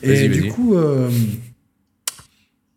Et 0.05 0.29
du 0.29 0.44
coup, 0.53 0.77
euh, 0.77 1.09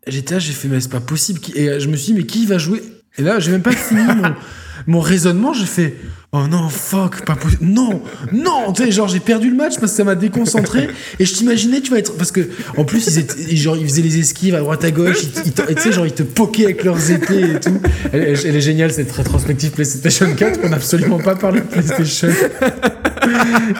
j'étais 0.06 0.34
là, 0.34 0.40
j'ai 0.40 0.52
fait, 0.52 0.68
mais 0.68 0.80
c'est 0.80 0.90
pas 0.90 1.00
possible. 1.00 1.40
Et 1.54 1.68
euh, 1.68 1.80
je 1.80 1.88
me 1.88 1.96
suis 1.96 2.12
dit, 2.12 2.18
mais 2.20 2.26
qui 2.26 2.46
va 2.46 2.58
jouer? 2.58 2.82
Et 3.18 3.22
là, 3.22 3.38
j'ai 3.38 3.50
même 3.52 3.62
pas 3.62 3.72
fini 3.72 4.00
mon, 4.02 4.34
mon 4.88 5.00
raisonnement. 5.00 5.52
J'ai 5.54 5.66
fait, 5.66 5.94
oh 6.32 6.46
non, 6.48 6.68
fuck, 6.68 7.24
pas 7.24 7.36
possible. 7.36 7.64
Non, 7.64 8.02
non, 8.32 8.72
tu 8.72 8.82
sais, 8.84 8.90
genre, 8.90 9.06
j'ai 9.06 9.20
perdu 9.20 9.50
le 9.50 9.56
match 9.56 9.74
parce 9.78 9.92
que 9.92 9.96
ça 9.98 10.04
m'a 10.04 10.16
déconcentré. 10.16 10.88
Et 11.20 11.24
je 11.24 11.32
t'imaginais, 11.34 11.80
tu 11.80 11.92
vas 11.92 11.98
être. 11.98 12.16
Parce 12.16 12.32
que, 12.32 12.40
en 12.76 12.84
plus, 12.84 13.06
ils, 13.06 13.18
étaient, 13.20 13.56
genre, 13.56 13.76
ils 13.76 13.84
faisaient 13.86 14.02
les 14.02 14.18
esquives 14.18 14.54
à 14.56 14.60
droite 14.60 14.84
à 14.84 14.90
gauche. 14.90 15.18
Ils, 15.44 15.52
tu 15.52 15.62
sais, 15.82 15.92
genre, 15.92 16.06
ils 16.06 16.12
te 16.12 16.24
poquaient 16.24 16.64
avec 16.64 16.82
leurs 16.82 17.10
épées 17.10 17.52
et 17.54 17.60
tout. 17.60 17.80
Elle, 18.12 18.36
elle- 18.44 18.56
est 18.56 18.60
géniale, 18.60 18.92
cette 18.92 19.12
rétrospective 19.12 19.70
PlayStation 19.70 20.34
4 20.34 20.60
qu'on 20.60 20.70
n'a 20.70 20.76
absolument 20.76 21.18
pas 21.18 21.36
parlé 21.36 21.60
de 21.60 21.66
PlayStation. 21.66 22.28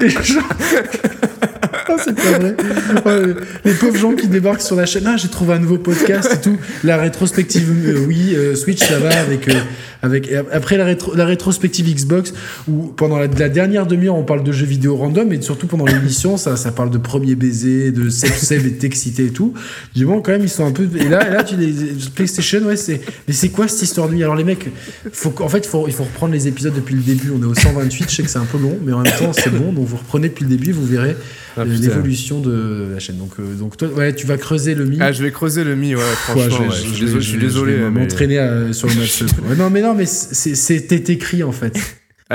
Et 0.01 0.09
genre, 0.23 0.49
c'est 2.05 2.15
pas 2.15 2.39
vrai. 2.39 2.57
Les 3.65 3.75
pauvres 3.75 3.97
gens 3.97 4.13
qui 4.15 4.29
débarquent 4.29 4.61
sur 4.63 4.77
la 4.77 4.87
chaîne, 4.87 5.05
ah, 5.07 5.17
j'ai 5.17 5.29
trouvé 5.29 5.55
un 5.55 5.59
nouveau 5.59 5.79
podcast 5.79 6.31
et 6.35 6.41
tout. 6.41 6.57
La 6.83 6.97
rétrospective, 6.97 7.71
euh, 7.71 8.05
oui, 8.07 8.35
euh, 8.35 8.55
Switch, 8.55 8.81
ça 8.81 8.99
va 8.99 9.19
avec, 9.19 9.49
euh, 9.49 9.55
avec. 10.03 10.31
Après 10.53 10.77
la, 10.77 10.87
rétro- 10.87 11.17
la 11.17 11.27
rétrospective 11.27 11.87
Xbox, 11.93 12.33
où 12.69 12.93
pendant 12.97 13.19
la, 13.19 13.29
dernière 13.29 13.87
demi-heure, 13.87 14.17
on 14.17 14.25
parle 14.25 14.43
de 14.43 14.53
jeux 14.53 14.67
vidéo 14.67 14.97
random, 14.97 15.33
et 15.33 15.43
surtout 15.43 15.67
pendant 15.67 15.87
l'émission, 15.87 16.37
ça, 16.37 16.57
ça 16.57 16.73
parle 16.73 16.91
de 16.91 16.99
premier 16.99 17.35
baiser, 17.35 17.91
de 17.91 18.09
Seb 18.09 18.33
Seb 18.33 18.67
et 18.67 18.73
t'exciter 18.73 19.27
et 19.27 19.33
tout. 19.33 19.55
Dis 19.95 20.05
bon, 20.05 20.21
quand 20.21 20.33
même, 20.33 20.43
ils 20.43 20.49
sont 20.49 20.67
un 20.67 20.73
peu. 20.73 20.89
Et 20.97 21.09
là, 21.09 21.29
là 21.29 21.45
tu 21.45 21.57
les 21.57 21.73
PlayStation, 22.15 22.61
ouais, 22.63 22.77
c'est. 22.77 23.01
Mais 23.29 23.35
c'est 23.35 23.51
quoi 23.51 23.69
cette 23.69 23.83
histoire 23.83 24.09
de 24.09 24.15
nuit 24.15 24.23
Alors 24.23 24.37
les 24.37 24.45
mecs, 24.45 24.69
faut, 25.13 25.35
en 25.41 25.49
fait, 25.49 25.67
faut, 25.67 25.87
il 25.87 25.93
faut 25.93 26.05
reprendre 26.05 26.33
les 26.33 26.49
épisodes 26.49 26.75
depuis 26.75 26.95
le 26.95 27.03
début. 27.03 27.33
On 27.37 27.43
est 27.43 27.47
au 27.47 27.55
128, 27.55 28.11
je 28.11 28.15
sais 28.15 28.23
que 28.23 28.31
c'est 28.31 28.39
un 28.39 28.47
peu 28.47 28.59
long, 28.59 28.79
mais 28.85 28.93
en 28.93 29.01
même 29.01 29.13
temps, 29.13 29.33
c'est 29.33 29.51
bon. 29.51 29.73
Donc 29.73 29.87
vous 29.87 29.97
reprenez 29.97 30.29
depuis 30.29 30.45
le 30.45 30.51
début, 30.51 30.73
vous 30.73 30.87
verrez 30.87 31.17
Ah, 31.57 31.61
euh, 31.61 31.65
l'évolution 31.81 32.41
de 32.41 32.89
la 32.93 32.99
chaîne. 32.99 33.17
Donc, 33.19 33.33
euh, 33.39 33.55
donc 33.55 33.77
toi, 33.77 33.89
ouais, 33.89 34.15
tu 34.15 34.27
vas 34.27 34.37
creuser 34.37 34.75
le 34.75 34.85
mi. 34.87 34.99
Ah, 35.01 35.13
je 35.13 35.23
vais 35.23 35.31
creuser 35.31 35.63
le 35.65 35.77
mi, 35.77 35.95
ouais, 35.95 36.01
Ouais, 36.03 36.07
franchement. 36.15 36.67
ouais. 36.67 36.75
Je, 36.75 36.81
suis 36.81 37.01
désolé, 37.05 37.21
je 37.21 37.29
suis 37.29 37.39
désolé, 37.39 37.73
vais 37.77 37.91
mais- 37.91 38.01
m'entraîner 38.01 38.39
à- 38.39 38.73
sur 38.73 38.89
le 38.89 38.95
match. 38.95 39.23
Ouais, 39.49 39.57
non, 39.57 39.71
mais 39.71 39.83
non, 39.83 39.95
mais 39.95 40.07
c'est- 40.07 40.55
écrit 41.11 41.43
en 41.43 41.53
fait. 41.53 41.77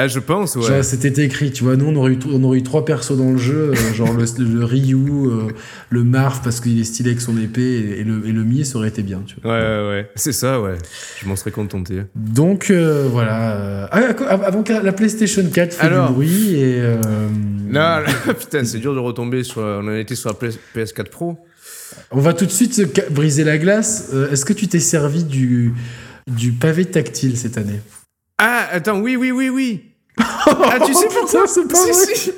Ah, 0.01 0.07
je 0.07 0.19
pense, 0.19 0.55
ouais. 0.55 0.81
C'était 0.81 1.25
écrit, 1.25 1.51
tu 1.51 1.65
vois. 1.65 1.75
Nous, 1.75 1.85
on 1.85 1.95
aurait 1.97 2.13
eu, 2.13 2.19
on 2.31 2.41
aurait 2.43 2.59
eu 2.59 2.63
trois 2.63 2.85
persos 2.85 3.17
dans 3.17 3.31
le 3.31 3.38
jeu, 3.38 3.73
euh, 3.73 3.93
genre 3.93 4.13
le, 4.13 4.23
le 4.45 4.63
Ryu, 4.63 4.95
euh, 4.95 5.47
le 5.89 6.03
Marv 6.05 6.39
parce 6.41 6.62
qu'il 6.62 6.79
est 6.79 6.85
stylé 6.85 7.09
avec 7.09 7.19
son 7.21 7.38
épée, 7.38 7.62
et, 7.62 7.99
et 7.99 8.03
le, 8.05 8.25
et 8.25 8.31
le 8.31 8.43
Mi, 8.45 8.63
ça 8.63 8.77
aurait 8.77 8.88
été 8.88 9.03
bien, 9.03 9.21
tu 9.25 9.35
vois. 9.43 9.51
Ouais, 9.51 9.59
ouais, 9.62 9.88
ouais. 9.89 10.12
C'est 10.15 10.31
ça, 10.31 10.62
ouais. 10.62 10.75
Je 11.21 11.27
m'en 11.27 11.35
serais 11.35 11.51
contenté. 11.51 12.03
Donc 12.15 12.71
euh, 12.71 13.09
voilà. 13.12 13.89
ah, 13.91 13.97
avant 14.45 14.63
que 14.63 14.71
la 14.71 14.93
PlayStation 14.93 15.43
4 15.43 15.73
fait 15.73 15.85
Alors. 15.85 16.07
du 16.07 16.13
bruit 16.13 16.55
et. 16.55 16.81
Non, 17.69 17.97
putain, 18.39 18.63
c'est 18.63 18.79
dur 18.79 18.93
de 18.93 18.99
retomber 18.99 19.43
sur. 19.43 19.59
On 19.62 19.85
en 19.88 19.95
était 19.95 20.15
sur 20.15 20.29
la 20.29 20.35
PS- 20.47 20.57
PS4 20.75 21.09
Pro. 21.09 21.38
On 22.12 22.21
va 22.21 22.31
tout 22.33 22.45
de 22.45 22.51
suite 22.51 22.81
briser 23.12 23.43
la 23.43 23.57
glace. 23.57 24.13
Est-ce 24.31 24.45
que 24.45 24.53
tu 24.53 24.67
t'es 24.69 24.79
servi 24.79 25.25
du, 25.25 25.73
du 26.27 26.53
pavé 26.53 26.85
tactile 26.85 27.35
cette 27.35 27.57
année? 27.57 27.81
Ah, 28.38 28.67
attends, 28.71 29.01
oui, 29.01 29.17
oui, 29.17 29.31
oui, 29.31 29.49
oui. 29.49 29.88
Ah, 30.19 30.79
tu 30.86 30.93
sais 30.93 31.05
Oh, 31.10 31.13
pourquoi 31.21 31.43
putain, 31.43 31.47
c'est 31.47 31.67
pas 31.67 31.75
Si, 31.75 31.91
vrai. 31.91 32.15
si. 32.15 32.32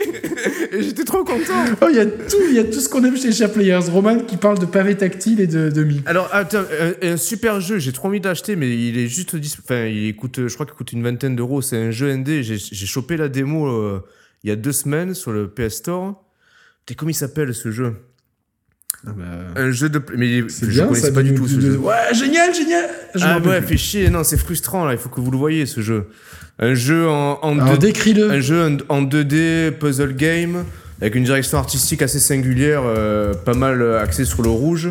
Et 0.78 0.84
J'étais 0.84 1.04
trop 1.04 1.24
content. 1.24 1.66
Oh, 1.82 1.88
il 1.90 1.96
y 1.96 2.00
a 2.00 2.06
tout, 2.06 2.38
il 2.50 2.56
y 2.56 2.60
a 2.60 2.64
tout 2.64 2.80
ce 2.80 2.88
qu'on 2.90 3.04
aime 3.04 3.18
chez 3.18 3.32
Chat 3.32 3.50
Players. 3.50 3.90
Roman 3.90 4.20
qui 4.20 4.38
parle 4.38 4.60
de 4.60 4.66
pavé 4.66 4.96
tactile 4.96 5.40
et 5.40 5.48
de, 5.48 5.70
de 5.70 5.84
Mi. 5.84 6.02
Alors, 6.06 6.30
attends, 6.32 6.64
un, 7.04 7.08
un 7.14 7.18
super 7.18 7.60
jeu, 7.62 7.80
j'ai 7.80 7.92
trop 7.92 8.08
envie 8.10 8.20
d'acheter, 8.22 8.56
mais 8.56 8.70
il 8.70 8.98
est 8.98 9.08
juste. 9.08 9.36
Enfin, 9.64 9.86
il 9.86 10.16
coûte, 10.16 10.48
je 10.48 10.54
crois 10.54 10.66
qu'il 10.66 10.76
coûte 10.76 10.92
une 10.94 11.04
vingtaine 11.04 11.36
d'euros. 11.36 11.62
C'est 11.62 11.78
un 11.78 11.92
jeu 11.92 12.14
ND. 12.16 12.42
J'ai 12.42 12.86
chopé 12.86 13.18
la 13.18 13.28
démo 13.30 13.68
euh, 13.68 14.04
il 14.44 14.50
y 14.50 14.54
a 14.54 14.56
deux 14.56 14.72
semaines 14.74 15.14
sur 15.14 15.32
le 15.32 15.48
PS 15.50 15.76
Store. 15.78 16.24
Putain, 16.86 16.98
comment 16.98 17.12
il 17.12 17.16
s'appelle 17.16 17.54
ce 17.54 17.72
jeu? 17.72 17.94
Un 19.56 19.72
jeu 19.72 19.90
de. 19.90 20.00
Mais 20.16 20.42
je 20.48 20.66
bien, 20.68 20.86
connaissais 20.88 21.08
ça, 21.08 21.12
pas 21.14 21.24
du 21.24 21.34
tout 21.34 21.44
de- 21.46 21.50
ce 21.50 21.56
de- 21.56 21.62
jeu. 21.72 21.78
Ouais, 21.78 22.14
génial, 22.14 22.54
génial. 22.54 22.88
Je 23.16 23.24
Ah 23.26 23.40
ouais, 23.40 23.62
fait 23.62 23.78
chier, 23.78 24.10
non, 24.12 24.24
c'est 24.24 24.38
frustrant 24.38 24.86
là, 24.86 24.92
il 24.94 25.00
faut 25.00 25.10
que 25.10 25.20
vous 25.20 25.32
le 25.32 25.38
voyez 25.38 25.66
ce 25.66 25.82
jeu. 25.82 26.08
Un 26.62 26.74
jeu 26.76 27.08
en, 27.10 27.40
en. 27.42 27.60
Alors 27.60 27.78
deux- 27.78 27.88
décris-le. 27.88 28.32
un 28.32 28.40
jeu 28.40 28.64
en, 28.90 28.96
en 28.96 29.02
2D, 29.04 29.72
puzzle 29.72 30.16
game, 30.16 30.64
avec 31.02 31.16
une 31.16 31.24
direction 31.24 31.58
artistique 31.58 32.02
assez 32.02 32.20
singulière, 32.20 32.84
euh, 32.86 33.34
pas 33.34 33.54
mal 33.56 33.82
euh, 33.82 34.00
axée 34.02 34.26
sur 34.26 34.44
le 34.44 34.50
rouge, 34.50 34.90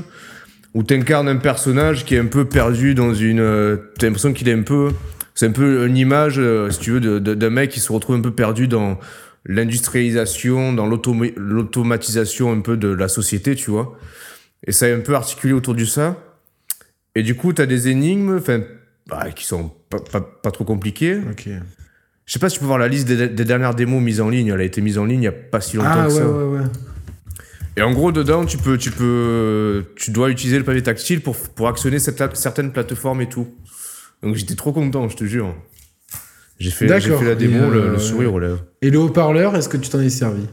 où 0.74 0.82
t'incarnes 0.82 1.28
un 1.28 1.36
personnage 1.36 2.04
qui 2.04 2.16
est 2.16 2.18
un 2.18 2.26
peu 2.26 2.44
perdu 2.44 2.94
dans 2.94 3.14
une... 3.14 3.40
euh, 3.40 3.76
T'as 3.98 4.06
l'impression 4.06 4.32
qu'il 4.32 4.48
est 4.48 4.52
un 4.54 4.62
peu... 4.62 4.90
C'est 5.34 5.46
un 5.46 5.52
peu 5.52 5.86
une 5.86 5.96
image, 5.96 6.34
euh, 6.38 6.70
si 6.70 6.80
tu 6.80 6.90
veux, 6.98 7.20
d'un 7.20 7.50
mec 7.50 7.70
qui 7.70 7.78
se 7.80 7.92
retrouve 7.92 8.16
un 8.16 8.20
peu 8.20 8.32
perdu 8.32 8.66
dans 8.68 8.98
l'industrialisation, 9.46 10.72
dans 10.72 10.86
l'automatisation 10.86 12.52
un 12.52 12.60
peu 12.60 12.76
de 12.76 12.88
la 12.88 13.08
société, 13.08 13.54
tu 13.54 13.70
vois. 13.70 13.96
Et 14.66 14.72
ça 14.72 14.88
est 14.88 14.92
un 14.92 15.00
peu 15.00 15.14
articulé 15.14 15.52
autour 15.54 15.74
du 15.74 15.86
ça. 15.86 16.16
Et 17.14 17.22
du 17.22 17.36
coup, 17.36 17.52
t'as 17.52 17.66
des 17.66 17.88
énigmes, 17.88 18.36
enfin, 18.38 18.60
bah, 19.10 19.30
qui 19.32 19.44
sont 19.44 19.70
pas, 19.90 19.98
pas, 19.98 20.20
pas 20.20 20.50
trop 20.50 20.64
compliquées. 20.64 21.16
Ok. 21.30 21.48
Je 22.26 22.32
sais 22.32 22.38
pas 22.38 22.48
si 22.48 22.54
tu 22.54 22.60
peux 22.60 22.66
voir 22.66 22.78
la 22.78 22.88
liste 22.88 23.08
des, 23.08 23.28
des 23.28 23.44
dernières 23.44 23.74
démos 23.74 24.00
mises 24.02 24.20
en 24.20 24.28
ligne. 24.28 24.48
Elle 24.54 24.60
a 24.60 24.64
été 24.64 24.80
mise 24.80 24.98
en 24.98 25.04
ligne 25.04 25.22
il 25.22 25.24
y 25.24 25.28
a 25.28 25.32
pas 25.32 25.60
si 25.60 25.76
longtemps 25.76 25.90
Ah 25.92 26.06
que 26.06 26.12
ouais, 26.12 26.18
ça. 26.18 26.28
ouais, 26.28 26.58
ouais. 26.58 26.66
Et 27.76 27.82
en 27.82 27.92
gros, 27.92 28.12
dedans, 28.12 28.44
tu 28.44 28.56
peux, 28.56 28.78
tu 28.78 28.90
peux, 28.90 29.86
tu 29.96 30.10
dois 30.10 30.30
utiliser 30.30 30.58
le 30.58 30.64
pavé 30.64 30.82
tactile 30.82 31.20
pour, 31.20 31.36
pour 31.36 31.68
actionner 31.68 31.98
cette, 31.98 32.36
certaines 32.36 32.72
plateformes 32.72 33.20
et 33.20 33.28
tout. 33.28 33.48
Donc 34.22 34.34
j'étais 34.34 34.54
trop 34.54 34.72
content, 34.72 35.08
je 35.08 35.16
te 35.16 35.24
jure. 35.24 35.54
J'ai 36.58 36.70
fait, 36.70 36.86
fait 37.00 37.24
la 37.24 37.34
démo, 37.34 37.70
le, 37.70 37.80
euh, 37.80 37.92
le 37.92 37.98
sourire 37.98 38.34
aux 38.34 38.38
lèvres. 38.38 38.64
Et 38.82 38.90
le 38.90 38.98
haut-parleur, 38.98 39.56
est-ce 39.56 39.68
que 39.68 39.78
tu 39.78 39.88
t'en 39.88 40.00
es 40.00 40.10
servi? 40.10 40.46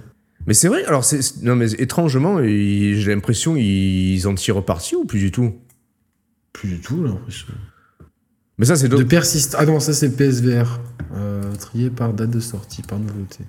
Mais 0.46 0.54
c'est 0.54 0.70
vrai, 0.70 0.86
alors 0.86 1.04
c'est, 1.04 1.44
non 1.44 1.58
mais 1.58 1.70
étrangement, 1.74 2.42
j'ai 2.42 3.14
l'impression 3.14 3.58
ils 3.58 4.26
en 4.26 4.34
tirent 4.36 4.64
parti 4.64 4.96
ou 4.96 5.04
plus 5.04 5.20
du 5.20 5.32
tout? 5.32 5.56
Plus 6.54 6.70
du 6.70 6.80
tout, 6.80 7.04
l'impression. 7.04 7.48
Mais 8.58 8.66
ça 8.66 8.76
c'est 8.76 8.90
De 8.90 9.04
persiste. 9.04 9.56
Ah 9.58 9.66
non, 9.66 9.80
ça 9.80 9.94
c'est 9.94 10.10
PSVR. 10.10 10.80
Euh, 11.16 11.42
trié 11.60 11.90
par 11.90 12.14
date 12.14 12.32
de 12.32 12.40
sortie, 12.40 12.82
par 12.82 13.00
nouveauté. 13.00 13.40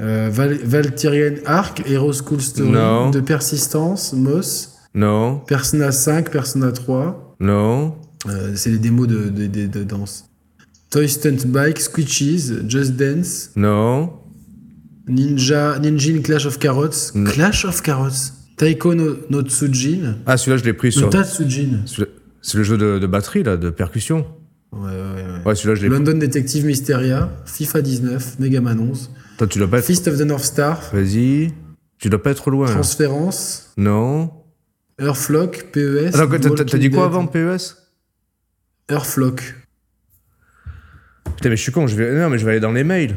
Euh, 0.00 0.30
Val 0.32 0.54
Valkyrian 0.64 1.36
Arc, 1.44 1.82
Hero 1.86 2.12
School 2.12 2.40
Story, 2.40 2.70
Non. 2.70 3.10
de 3.10 3.20
persistance, 3.20 4.12
Moss, 4.14 4.76
Non, 4.94 5.38
Persona 5.40 5.92
5, 5.92 6.30
Persona 6.30 6.72
3. 6.72 7.36
non, 7.40 7.96
Euh, 8.26 8.52
c'est 8.54 8.70
les 8.70 8.78
démos 8.78 9.06
de, 9.08 9.28
de, 9.30 9.46
de- 9.46 9.66
de 9.66 9.82
danse. 9.84 10.24
Toy 10.90 11.08
Stunt 11.08 11.46
Bike, 11.46 11.78
Squitches, 11.80 12.66
Just 12.68 12.92
Dance, 12.92 13.50
non. 13.56 14.12
Ninja, 15.08 15.78
Ninjin 15.78 16.20
Clash 16.22 16.44
of 16.46 16.58
Carrots. 16.58 17.12
Clash 17.26 17.64
of 17.64 17.80
Carrots. 17.82 18.32
Taiko 18.56 18.94
no, 18.94 19.16
no 19.30 19.42
Tsujin. 19.42 20.16
Ah 20.26 20.36
celui-là 20.36 20.58
je 20.58 20.64
l'ai 20.64 20.72
pris 20.74 20.88
No 20.88 20.92
sur. 21.00 21.10
Tatsujin. 21.10 21.80
C'est 22.42 22.56
le 22.58 22.64
jeu 22.64 22.76
de, 22.78 22.98
de 22.98 23.06
batterie 23.06 23.42
là, 23.42 23.56
de 23.56 23.70
percussion. 23.70 24.26
Ouais, 24.72 24.80
ouais, 24.88 24.92
ouais. 24.92 25.42
Ouais, 25.46 25.54
celui-là 25.54 25.74
je. 25.74 25.86
London 25.86 26.16
Detective 26.18 26.64
Mysteria, 26.64 27.30
FIFA 27.44 27.82
19, 27.82 28.38
Mega 28.38 28.60
Man 28.60 28.78
11, 28.80 29.10
Toi 29.38 29.46
tu 29.46 29.58
dois 29.58 29.68
pas 29.68 29.78
être. 29.78 29.84
Fist 29.84 30.06
of 30.08 30.16
the 30.18 30.22
North 30.22 30.44
Star, 30.44 30.80
Vas-y. 30.92 31.52
Tu 31.98 32.08
dois 32.08 32.22
pas 32.22 32.30
être 32.30 32.50
loin. 32.50 32.66
là. 32.66 32.72
Transférence, 32.72 33.72
Non. 33.76 34.32
Earthlock, 34.98 35.66
PES. 35.72 36.14
Attends, 36.14 36.54
t'as- 36.54 36.78
dit 36.78 36.90
quoi 36.90 37.04
avant 37.06 37.26
PES. 37.26 37.76
Earthlock. 38.90 39.54
Putain, 41.36 41.48
mais 41.50 41.56
je 41.56 41.62
suis 41.62 41.72
con, 41.72 41.86
je 41.86 41.94
vais... 41.96 42.18
Non, 42.20 42.28
mais 42.28 42.38
je 42.38 42.44
vais 42.44 42.52
aller 42.52 42.60
dans 42.60 42.72
les 42.72 42.84
mails. 42.84 43.16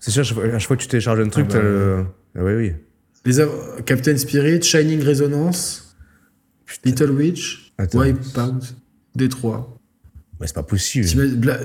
C'est 0.00 0.10
sûr, 0.10 0.20
à 0.20 0.24
chaque 0.58 0.66
fois- 0.66 0.76
que 0.76 0.82
tu 0.82 0.88
télécharges 0.88 1.20
un 1.20 1.28
truc, 1.28 1.46
Ah 1.48 1.52
t'as 1.52 1.58
bah, 1.58 1.64
le... 1.64 2.04
Ah 2.36 2.44
oui, 2.44 2.52
oui. 2.54 2.72
Les 3.24 3.36
Captain 3.84 4.16
Spirit, 4.16 4.62
Shining 4.62 5.02
Resonance, 5.04 5.96
Little 6.84 7.10
Witch, 7.10 7.67
Attends. 7.78 8.00
Wipeout, 8.00 8.74
Détroit. 9.14 9.74
Mais 10.40 10.46
c'est 10.46 10.54
pas 10.54 10.62
possible. 10.62 11.06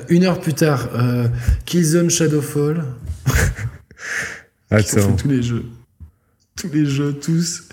Une 0.10 0.24
heure 0.24 0.40
plus 0.40 0.54
tard, 0.54 0.90
euh, 0.96 1.28
Killzone 1.66 2.10
Shadowfall. 2.10 2.84
Attends. 4.72 5.16
tous 5.16 5.28
les 5.28 5.44
jeux. 5.44 5.66
Tous 6.56 6.70
les 6.74 6.86
jeux, 6.86 7.14
tous. 7.14 7.68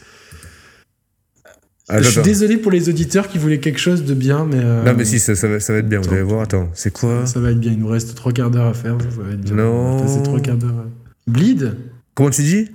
Attends, 1.88 2.03
je 2.05 2.11
suis 2.11 2.22
désolé 2.22 2.57
pour 2.57 2.70
les 2.70 2.88
auditeurs 2.88 3.29
qui 3.29 3.38
voulaient 3.38 3.59
quelque 3.59 3.79
chose 3.81 4.05
de 4.05 4.14
bien, 4.14 4.44
mais. 4.46 4.61
euh, 4.62 4.85
Non, 4.85 4.94
mais 4.96 5.05
si, 5.05 5.18
ça, 5.18 5.35
ça 5.35 5.48
va, 5.48 5.59
ça 5.59 5.72
va 5.72 5.81
être 5.81 5.88
bien, 5.88 5.98
vous 5.98 6.05
Attends. 6.07 6.14
allez 6.14 6.22
voir. 6.22 6.42
Attends, 6.42 6.70
c'est 6.74 6.92
quoi 6.92 7.26
Ça 7.26 7.40
va 7.40 7.50
être 7.50 7.59
bien, 7.61 7.72
il 7.72 7.79
nous 7.79 7.88
reste 7.88 8.14
trois 8.14 8.33
quarts 8.33 8.50
d'heure 8.50 8.66
à 8.66 8.74
faire, 8.74 8.96
ça, 9.00 9.22
va 9.22 9.33
être 9.33 9.40
bien. 9.40 9.55
Non. 9.57 10.00
Passer 10.00 10.22
trois 10.22 10.40
quarts 10.40 10.57
d'heure. 10.59 10.70
à- 10.79 11.31
Bleed 11.31 11.76
Comment 12.14 12.31
tu 12.31 12.42
dis 12.42 12.68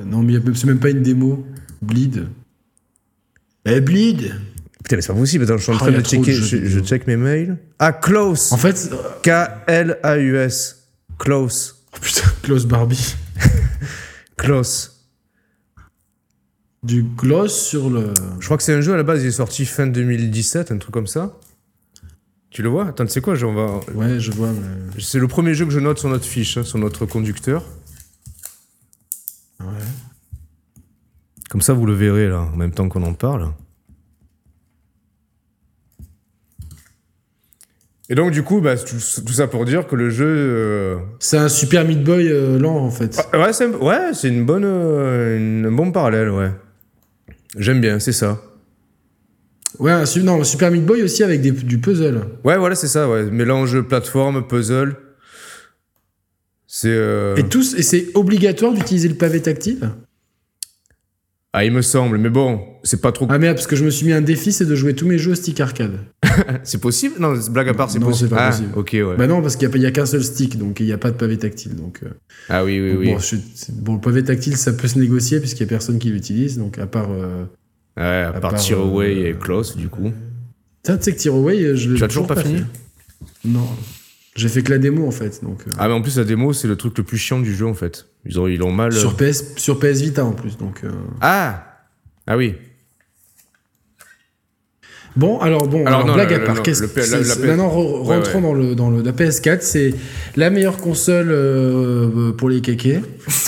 Euh, 0.00 0.04
Non, 0.04 0.22
mais 0.22 0.34
c'est 0.54 0.66
même 0.66 0.80
pas 0.80 0.90
une 0.90 1.02
démo. 1.02 1.46
Bleed. 1.82 2.26
Eh, 3.66 3.80
Bleed 3.80 4.32
Putain, 4.88 4.96
mais 4.96 5.02
c'est 5.02 5.12
pas 5.12 5.18
possible. 5.18 5.44
Attends, 5.44 5.58
je 5.58 5.62
suis 5.64 5.72
en 5.72 5.74
Ah, 5.74 5.78
train 5.80 5.90
de 5.90 6.00
checker. 6.00 6.32
Je, 6.32 6.80
check 6.80 7.06
mes 7.06 7.18
mails. 7.18 7.58
Ah, 7.78 7.92
Close 7.92 8.54
En 8.54 8.56
fait, 8.56 8.90
K-L-A-U-S. 9.22 10.88
Close. 11.18 11.76
oh 11.94 11.98
putain, 12.00 12.26
Close 12.42 12.64
Barbie. 12.66 13.14
Close. 14.38 14.92
Du 16.82 17.02
gloss 17.02 17.66
sur 17.66 17.90
le. 17.90 18.14
Je 18.40 18.46
crois 18.46 18.56
que 18.56 18.62
c'est 18.62 18.72
un 18.72 18.80
jeu 18.80 18.94
à 18.94 18.96
la 18.96 19.02
base, 19.02 19.22
il 19.22 19.26
est 19.26 19.32
sorti 19.32 19.66
fin 19.66 19.86
2017, 19.86 20.72
un 20.72 20.78
truc 20.78 20.94
comme 20.94 21.06
ça. 21.06 21.36
Tu 22.48 22.62
le 22.62 22.70
vois? 22.70 22.88
Attends, 22.88 23.04
tu 23.04 23.10
sais 23.12 23.20
quoi? 23.20 23.34
On 23.44 23.52
va... 23.52 23.80
Ouais, 23.94 24.18
je 24.18 24.30
vois, 24.30 24.52
mais. 24.52 25.00
C'est 25.02 25.18
le 25.18 25.28
premier 25.28 25.52
jeu 25.52 25.66
que 25.66 25.70
je 25.70 25.80
note 25.80 25.98
sur 25.98 26.08
notre 26.08 26.24
fiche, 26.24 26.56
hein, 26.56 26.64
sur 26.64 26.78
notre 26.78 27.04
conducteur. 27.04 27.62
Ouais. 29.60 29.66
Comme 31.50 31.60
ça, 31.60 31.74
vous 31.74 31.84
le 31.84 31.92
verrez 31.92 32.28
là, 32.28 32.48
en 32.50 32.56
même 32.56 32.70
temps 32.72 32.88
qu'on 32.88 33.02
en 33.02 33.12
parle. 33.12 33.52
Et 38.10 38.14
donc, 38.14 38.30
du 38.30 38.42
coup, 38.42 38.60
bah, 38.62 38.76
tout, 38.76 38.96
tout 39.26 39.32
ça 39.32 39.46
pour 39.48 39.64
dire 39.66 39.86
que 39.86 39.94
le 39.94 40.08
jeu. 40.08 40.26
euh, 40.26 40.96
C'est 41.20 41.36
un 41.36 41.48
Super 41.48 41.84
Meat 41.84 42.02
Boy 42.02 42.28
euh, 42.30 42.58
lent, 42.58 42.76
en 42.76 42.90
fait. 42.90 43.18
ah, 43.32 43.38
Ouais, 43.38 43.52
c'est 43.52 43.66
un- 43.66 43.72
ouais, 43.76 44.14
c'est 44.14 44.28
une 44.28 44.44
bonne, 44.46 44.64
euh, 44.64 45.36
une- 45.36 45.66
un 45.66 45.72
bon 45.72 45.92
parallèle, 45.92 46.30
ouais. 46.30 46.50
J'aime 47.56 47.80
bien, 47.80 47.98
c'est 47.98 48.12
ça. 48.12 48.40
Ouais, 49.78 49.92
un, 49.92 50.06
su- 50.06 50.22
non, 50.22 50.40
un 50.40 50.44
Super 50.44 50.70
Meat 50.70 50.86
Boy 50.86 51.02
aussi 51.02 51.22
avec 51.22 51.42
des- 51.42 51.50
du 51.50 51.78
puzzle. 51.78 52.22
Ouais, 52.44 52.56
voilà, 52.56 52.74
c'est 52.74 52.88
ça, 52.88 53.08
ouais. 53.08 53.24
Mélange 53.24 53.80
plateforme, 53.82 54.46
puzzle. 54.46 54.96
C'est. 56.66 56.88
euh, 56.90 57.36
Et, 57.36 57.44
tous, 57.44 57.74
et 57.74 57.82
c'est 57.82 58.08
obligatoire 58.14 58.72
d'utiliser 58.72 59.08
le 59.08 59.14
pavé 59.16 59.40
tactile? 59.42 59.90
Ah, 61.54 61.64
il 61.64 61.72
me 61.72 61.80
semble, 61.80 62.18
mais 62.18 62.28
bon, 62.28 62.60
c'est 62.84 63.00
pas 63.00 63.10
trop. 63.10 63.26
Ah 63.30 63.38
merde, 63.38 63.56
parce 63.56 63.66
que 63.66 63.74
je 63.74 63.82
me 63.84 63.88
suis 63.90 64.04
mis 64.06 64.12
un 64.12 64.20
défi, 64.20 64.52
c'est 64.52 64.66
de 64.66 64.74
jouer 64.74 64.94
tous 64.94 65.06
mes 65.06 65.16
jeux 65.16 65.32
au 65.32 65.34
stick 65.34 65.60
arcade. 65.60 65.98
C'est 66.62 66.78
possible 66.80 67.14
Non, 67.18 67.34
blague 67.50 67.70
à 67.70 67.74
part, 67.74 67.90
c'est 67.90 67.98
Non, 67.98 68.06
possible. 68.08 68.28
c'est 68.28 68.34
pas 68.34 68.46
ah, 68.48 68.50
possible. 68.50 68.70
ok, 68.76 68.90
ouais. 68.92 69.16
Bah 69.16 69.26
non, 69.26 69.40
parce 69.40 69.56
qu'il 69.56 69.68
n'y 69.70 69.86
a, 69.86 69.90
qu'un 69.90 70.04
seul 70.06 70.22
stick, 70.22 70.58
donc 70.58 70.78
il 70.80 70.86
n'y 70.86 70.92
a 70.92 70.98
pas 70.98 71.10
de 71.10 71.16
pavé 71.16 71.38
tactile. 71.38 71.74
Donc, 71.74 72.00
euh, 72.02 72.08
ah 72.50 72.64
oui, 72.64 72.78
oui, 72.80 72.92
oui. 72.98 73.12
Bon, 73.12 73.18
je- 73.18 73.36
c'est- 73.54 73.74
bon, 73.74 73.94
le 73.94 74.00
pavé 74.00 74.22
tactile, 74.22 74.56
ça 74.58 74.72
peut 74.74 74.88
se 74.88 74.98
négocier, 74.98 75.40
puisqu'il 75.40 75.62
n'y 75.64 75.68
a 75.68 75.70
personne 75.70 75.98
qui 75.98 76.10
l'utilise, 76.10 76.58
donc 76.58 76.78
à 76.78 76.86
part... 76.86 77.10
euh, 77.10 77.44
ouais, 77.96 78.02
à, 78.02 78.28
à 78.28 78.32
part 78.40 78.50
part, 78.52 78.60
Tearaway 78.60 79.14
euh, 79.24 79.30
et 79.30 79.34
Close, 79.34 79.74
du 79.76 79.88
coup. 79.88 80.12
Tu 80.84 80.92
sais 81.00 81.12
que 81.12 81.18
Tearaway, 81.18 81.74
je 81.76 81.90
l'ai 81.90 81.96
Tu 81.96 82.04
as 82.04 82.08
toujours 82.08 82.26
pas 82.26 82.36
fini 82.36 82.58
fait. 82.58 82.64
Non. 83.46 83.66
J'ai 84.36 84.48
fait 84.48 84.62
que 84.62 84.70
la 84.70 84.78
démo, 84.78 85.06
en 85.06 85.10
fait. 85.10 85.42
Donc, 85.42 85.62
euh, 85.66 85.70
Ah, 85.78 85.88
mais 85.88 85.94
en 85.94 86.02
plus, 86.02 86.16
la 86.18 86.24
démo, 86.24 86.52
c'est 86.52 86.68
le 86.68 86.76
truc 86.76 86.96
le 86.98 87.02
plus 87.04 87.18
chiant 87.18 87.40
du 87.40 87.52
jeu, 87.54 87.66
en 87.66 87.74
fait. 87.74 88.06
Ils 88.28 88.38
ont, 88.38 88.46
ils 88.46 88.62
ont 88.62 88.70
mal. 88.70 88.92
euh, 88.92 88.96
sur, 88.96 89.16
PS, 89.16 89.56
sur 89.56 89.78
PS 89.78 90.00
Vita, 90.02 90.24
en 90.24 90.32
plus. 90.32 90.56
Donc, 90.58 90.82
euh, 90.84 90.90
Ah 91.20 91.64
Ah 92.26 92.36
oui. 92.36 92.54
Bon, 95.16 95.40
alors, 95.40 95.66
bon, 95.66 95.84
Alors, 95.84 96.00
alors, 96.02 96.06
non, 96.06 96.14
blague 96.14 96.30
le- 96.30 96.36
à 96.36 96.38
part. 96.40 96.54
Maintenant, 96.56 97.68
re- 97.68 98.06
Ouais, 98.06 98.16
rentrons 98.16 98.34
ouais. 98.36 98.42
Dans, 98.42 98.54
le, 98.54 98.74
dans 98.76 98.90
le, 98.90 99.02
la 99.02 99.12
PS4. 99.12 99.58
C'est 99.62 99.94
la 100.36 100.50
meilleure 100.50 100.76
console 100.76 101.28
euh, 101.30 102.30
pour 102.32 102.48
les 102.50 102.60
kékés. 102.60 103.00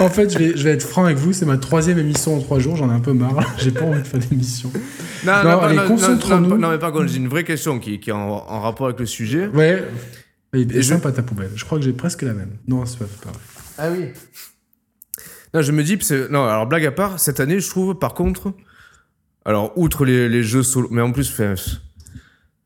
en 0.00 0.08
fait, 0.08 0.30
je 0.32 0.38
vais, 0.38 0.56
je 0.56 0.64
vais 0.64 0.70
être 0.70 0.82
franc 0.82 1.04
avec 1.04 1.16
vous, 1.16 1.32
c'est 1.32 1.46
ma 1.46 1.56
troisième 1.56 1.98
émission 1.98 2.36
en 2.36 2.40
trois 2.40 2.58
jours, 2.58 2.76
j'en 2.76 2.90
ai 2.90 2.94
un 2.94 3.00
peu 3.00 3.12
marre, 3.12 3.38
j'ai 3.58 3.70
pas 3.70 3.82
envie 3.84 4.02
de 4.02 4.06
faire 4.06 4.20
d'émission. 4.20 4.70
Non, 5.26 5.60
allez, 5.60 5.76
non, 5.76 5.86
concentrons-nous. 5.88 6.48
non, 6.48 6.58
non, 6.58 6.70
mais 6.70 6.78
par 6.78 6.92
contre, 6.92 7.06
j'ai 7.08 7.16
une 7.18 7.28
vraie 7.28 7.44
question 7.44 7.78
qui, 7.78 8.00
qui 8.00 8.10
est 8.10 8.12
en, 8.12 8.18
en 8.28 8.60
rapport 8.60 8.86
avec 8.86 8.98
le 9.00 9.06
sujet. 9.06 9.46
Ouais, 9.48 9.84
et, 10.54 10.60
et 10.60 10.62
Et 10.62 10.82
je- 10.82 10.88
sympa 10.88 11.12
ta 11.12 11.22
poubelle, 11.22 11.50
je 11.54 11.64
crois 11.64 11.78
que 11.78 11.84
j'ai 11.84 11.92
presque 11.92 12.22
la 12.22 12.32
même. 12.34 12.52
Non, 12.68 12.86
c'est 12.86 12.98
pas, 12.98 13.04
pas 13.24 13.30
vrai. 13.30 13.40
Ah 13.78 13.88
oui. 13.90 14.08
Non, 15.54 15.62
je 15.62 15.72
me 15.72 15.82
dis, 15.82 15.98
non, 16.30 16.44
alors 16.46 16.66
blague 16.66 16.86
à 16.86 16.92
part, 16.92 17.18
cette 17.20 17.40
année, 17.40 17.60
je 17.60 17.68
trouve, 17.70 17.94
par 17.94 18.14
contre, 18.14 18.52
alors 19.44 19.72
outre 19.76 20.04
les, 20.04 20.28
les 20.28 20.42
jeux 20.42 20.62
solo, 20.62 20.88
mais 20.90 21.00
en 21.02 21.12
plus, 21.12 21.30
enfin, 21.30 21.54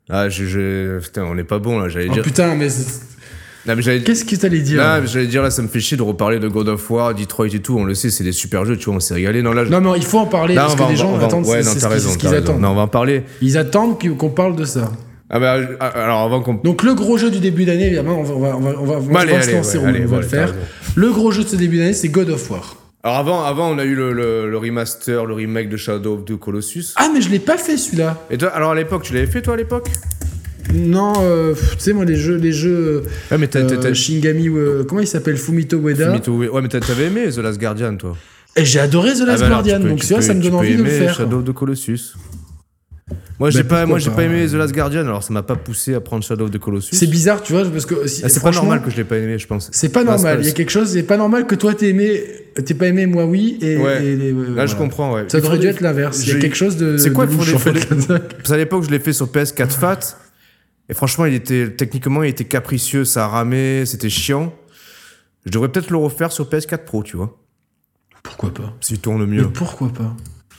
ah, 0.08 0.28
je, 0.28 0.44
je- 0.46 0.98
putain, 1.00 1.24
on 1.24 1.34
n'est 1.34 1.44
pas 1.44 1.58
bon 1.58 1.78
là. 1.78 1.88
J'allais 1.88 2.08
Oh 2.10 2.14
dire, 2.14 2.22
putain, 2.22 2.54
mais 2.56 2.68
qu'est-ce 3.66 4.24
que 4.24 4.36
t'allais 4.36 4.60
dire 4.60 4.82
non, 4.82 5.00
mais 5.02 5.06
j'allais 5.06 5.26
dire 5.26 5.42
là, 5.42 5.50
ça 5.50 5.62
me 5.62 5.68
fait 5.68 5.80
chier 5.80 5.96
de 5.96 6.02
reparler 6.02 6.38
de 6.38 6.48
God 6.48 6.68
of 6.68 6.90
War, 6.90 7.14
Detroit 7.14 7.48
et 7.48 7.60
tout. 7.60 7.76
On 7.78 7.84
le 7.84 7.94
sait, 7.94 8.10
c'est 8.10 8.24
des 8.24 8.32
super 8.32 8.64
jeux, 8.64 8.76
tu 8.76 8.86
vois, 8.86 8.94
on 8.96 9.00
s'est 9.00 9.14
régalé. 9.14 9.42
Non, 9.42 9.52
là, 9.52 9.64
je- 9.64 9.70
Non, 9.70 9.80
mais 9.80 9.90
il 9.96 10.04
faut 10.04 10.18
en 10.18 10.26
parler 10.26 10.54
Non, 10.54 10.62
parce 10.62 10.74
que 10.74 10.82
va- 10.82 10.88
les 10.90 10.96
gens 10.96 11.16
va- 11.16 11.26
attendent 11.26 11.46
Ouais, 11.46 11.62
c'est- 11.62 11.78
ce 12.00 12.18
qu'ils- 12.18 12.34
attendent. 12.34 12.60
Non, 12.60 12.68
on 12.70 12.74
va 12.74 12.82
en 12.82 12.88
parler. 12.88 13.22
Ils 13.42 13.58
attendent 13.58 13.98
qu'on 14.18 14.30
parle 14.30 14.56
de 14.56 14.64
ça. 14.64 14.90
Ah 15.32 15.38
bah, 15.38 15.58
ah, 15.78 15.86
alors 15.86 16.20
avant 16.22 16.40
qu'on. 16.40 16.54
Donc 16.54 16.82
le 16.82 16.94
gros 16.94 17.16
jeu 17.16 17.30
du 17.30 17.38
début 17.38 17.64
d'année, 17.64 17.86
évidemment, 17.86 18.18
on 18.18 18.22
va, 18.24 18.34
on 18.34 18.40
va, 18.40 18.56
on 18.80 18.84
va, 18.84 18.96
on 18.96 19.00
va 19.12 19.20
allez, 19.20 19.40
se 19.42 19.50
lancer, 19.52 19.78
ouais, 19.78 19.84
on, 19.84 19.88
allez, 19.88 20.00
va 20.04 20.16
le 20.16 20.22
faire. 20.24 20.52
Le 20.96 21.10
gros 21.12 21.30
jeu 21.30 21.44
de 21.44 21.48
ce 21.48 21.54
début 21.56 21.78
d'année, 21.78 21.92
c'est 21.92 22.08
God 22.08 22.30
of 22.30 22.50
War. 22.50 22.74
Alors 23.04 23.16
avant, 23.16 23.44
avant, 23.44 23.70
on 23.70 23.78
a 23.78 23.84
eu 23.84 23.94
le, 23.94 24.12
le, 24.12 24.50
le 24.50 24.58
remaster, 24.58 25.24
le 25.24 25.32
remake 25.34 25.68
de 25.68 25.76
Shadow 25.76 26.14
of 26.18 26.24
the 26.24 26.36
Colossus. 26.36 26.86
Ah, 26.96 27.08
mais 27.14 27.20
je 27.20 27.30
l'ai 27.30 27.38
pas 27.38 27.56
fait 27.58 27.76
celui-là. 27.76 28.18
Et 28.30 28.36
toi, 28.38 28.48
alors 28.48 28.72
à 28.72 28.74
l'époque, 28.74 29.04
tu 29.04 29.14
l'avais 29.14 29.26
fait 29.28 29.40
toi 29.40 29.54
à 29.54 29.56
l'époque? 29.56 29.88
Non, 30.74 31.12
euh, 31.22 31.54
tu 31.54 31.60
sais, 31.78 31.92
moi, 31.92 32.04
les 32.04 32.16
jeux, 32.16 32.36
les 32.36 32.52
jeux 32.52 33.02
Ouais, 33.30 33.38
mais 33.38 33.48
t'as, 33.48 33.60
euh, 33.60 33.94
Shingami, 33.94 34.48
euh, 34.48 34.84
comment 34.88 35.00
il 35.00 35.06
s'appelle? 35.06 35.36
Fumito 35.36 35.78
Ueda? 35.78 36.06
Fumito 36.06 36.40
Ueda. 36.40 36.52
Ouais, 36.52 36.62
mais 36.62 36.68
t'avais 36.68 37.06
aimé 37.06 37.26
The 37.34 37.38
Last 37.38 37.58
Guardian, 37.58 37.96
toi. 37.96 38.16
Et 38.56 38.64
j'ai 38.64 38.80
adoré 38.80 39.12
The 39.14 39.20
Ah 39.22 39.26
Last 39.26 39.42
bah 39.42 39.48
Guardian, 39.48 39.80
peux- 39.80 39.88
donc 39.90 40.00
tu 40.00 40.14
peux- 40.14 40.20
ça 40.20 40.34
me 40.34 40.42
donne 40.42 40.54
envie 40.54 40.76
de 40.76 40.82
le 40.82 40.88
faire. 40.90 41.14
Shadow 41.16 41.38
of 41.38 41.44
the 41.44 41.52
Colossus. 41.52 42.14
Moi, 43.38 43.48
Bah, 43.48 43.56
j'ai 43.56 43.64
pas, 43.64 43.86
moi, 43.86 43.98
j'ai 43.98 44.10
pas 44.10 44.24
aimé. 44.24 44.46
The 44.46 44.52
Last 44.54 44.74
Guardian, 44.74 45.00
alors 45.00 45.22
ça 45.22 45.32
m'a 45.32 45.42
pas 45.42 45.56
poussé 45.56 45.94
à 45.94 46.00
prendre 46.00 46.22
Shadow 46.22 46.44
of 46.44 46.50
the 46.50 46.58
Colossus. 46.58 46.94
C'est 46.94 47.06
bizarre, 47.08 47.42
tu 47.42 47.52
vois, 47.54 47.64
parce 47.64 47.86
que 47.86 48.06
si- 48.06 48.20
Ah, 48.24 48.28
c'est 48.28 48.42
pas 48.42 48.50
normal 48.50 48.82
que 48.82 48.90
je 48.90 48.96
l'ai 48.96 49.04
pas 49.04 49.16
aimé, 49.16 49.38
je 49.38 49.46
pense. 49.46 49.70
C'est 49.72 49.88
pas 49.88 50.04
Bah, 50.04 50.12
normal. 50.12 50.38
Il 50.42 50.46
y 50.46 50.50
a 50.50 50.52
quelque 50.52 50.70
chose, 50.70 50.90
c'est 50.92 51.02
pas 51.04 51.16
normal 51.16 51.46
que 51.46 51.54
toi 51.54 51.72
t'aies 51.74 51.88
aimé, 51.88 52.22
t'aies 52.64 52.74
pas 52.74 52.86
aimé, 52.88 53.06
moi 53.06 53.24
oui, 53.24 53.58
et, 53.62 53.78
Ouais. 53.78 54.04
et 54.04 54.16
Là, 54.16 54.32
voilà. 54.48 54.66
je 54.66 54.76
comprends, 54.76 55.14
ouais. 55.14 55.24
Ça 55.28 55.38
Il 55.38 55.40
devrait 55.42 55.58
dû 55.58 55.66
être 55.68 55.80
l'inverse. 55.80 56.22
Il 56.26 56.28
y 56.28 56.36
a 56.36 56.38
quelque 56.38 56.56
chose 56.56 56.76
de. 56.76 56.96
C'est 56.98 57.12
quoi, 57.12 57.26
de 57.26 57.32
il 57.32 57.40
en 57.54 57.58
fait, 57.58 57.88
comme 57.88 58.00
ça. 58.02 58.18
Parce 58.18 58.50
qu'à 58.50 58.56
l'époque, 58.58 58.84
je 58.84 58.90
l'ai 58.90 58.98
fait 59.00 59.12
sur 59.14 59.26
PS4 59.28 59.72
Fat. 59.72 60.18
Et 60.90 60.94
franchement, 60.94 61.24
il 61.24 61.34
était, 61.34 61.70
techniquement, 61.70 62.24
il 62.24 62.30
était 62.30 62.44
capricieux, 62.44 63.04
ça 63.04 63.28
ramait, 63.28 63.86
c'était 63.86 64.10
chiant. 64.10 64.52
Je 65.46 65.50
devrais 65.52 65.68
peut-être 65.70 65.90
le 65.90 65.96
refaire 65.96 66.32
sur 66.32 66.46
PS4 66.50 66.84
Pro, 66.84 67.02
tu 67.04 67.16
vois. 67.16 67.38
Pourquoi 68.24 68.52
pas? 68.52 68.74
S'il 68.80 68.98
tourne 69.00 69.24
Mais 69.24 69.36
mieux. 69.38 69.48
pourquoi 69.48 69.88
pas? 69.88 70.14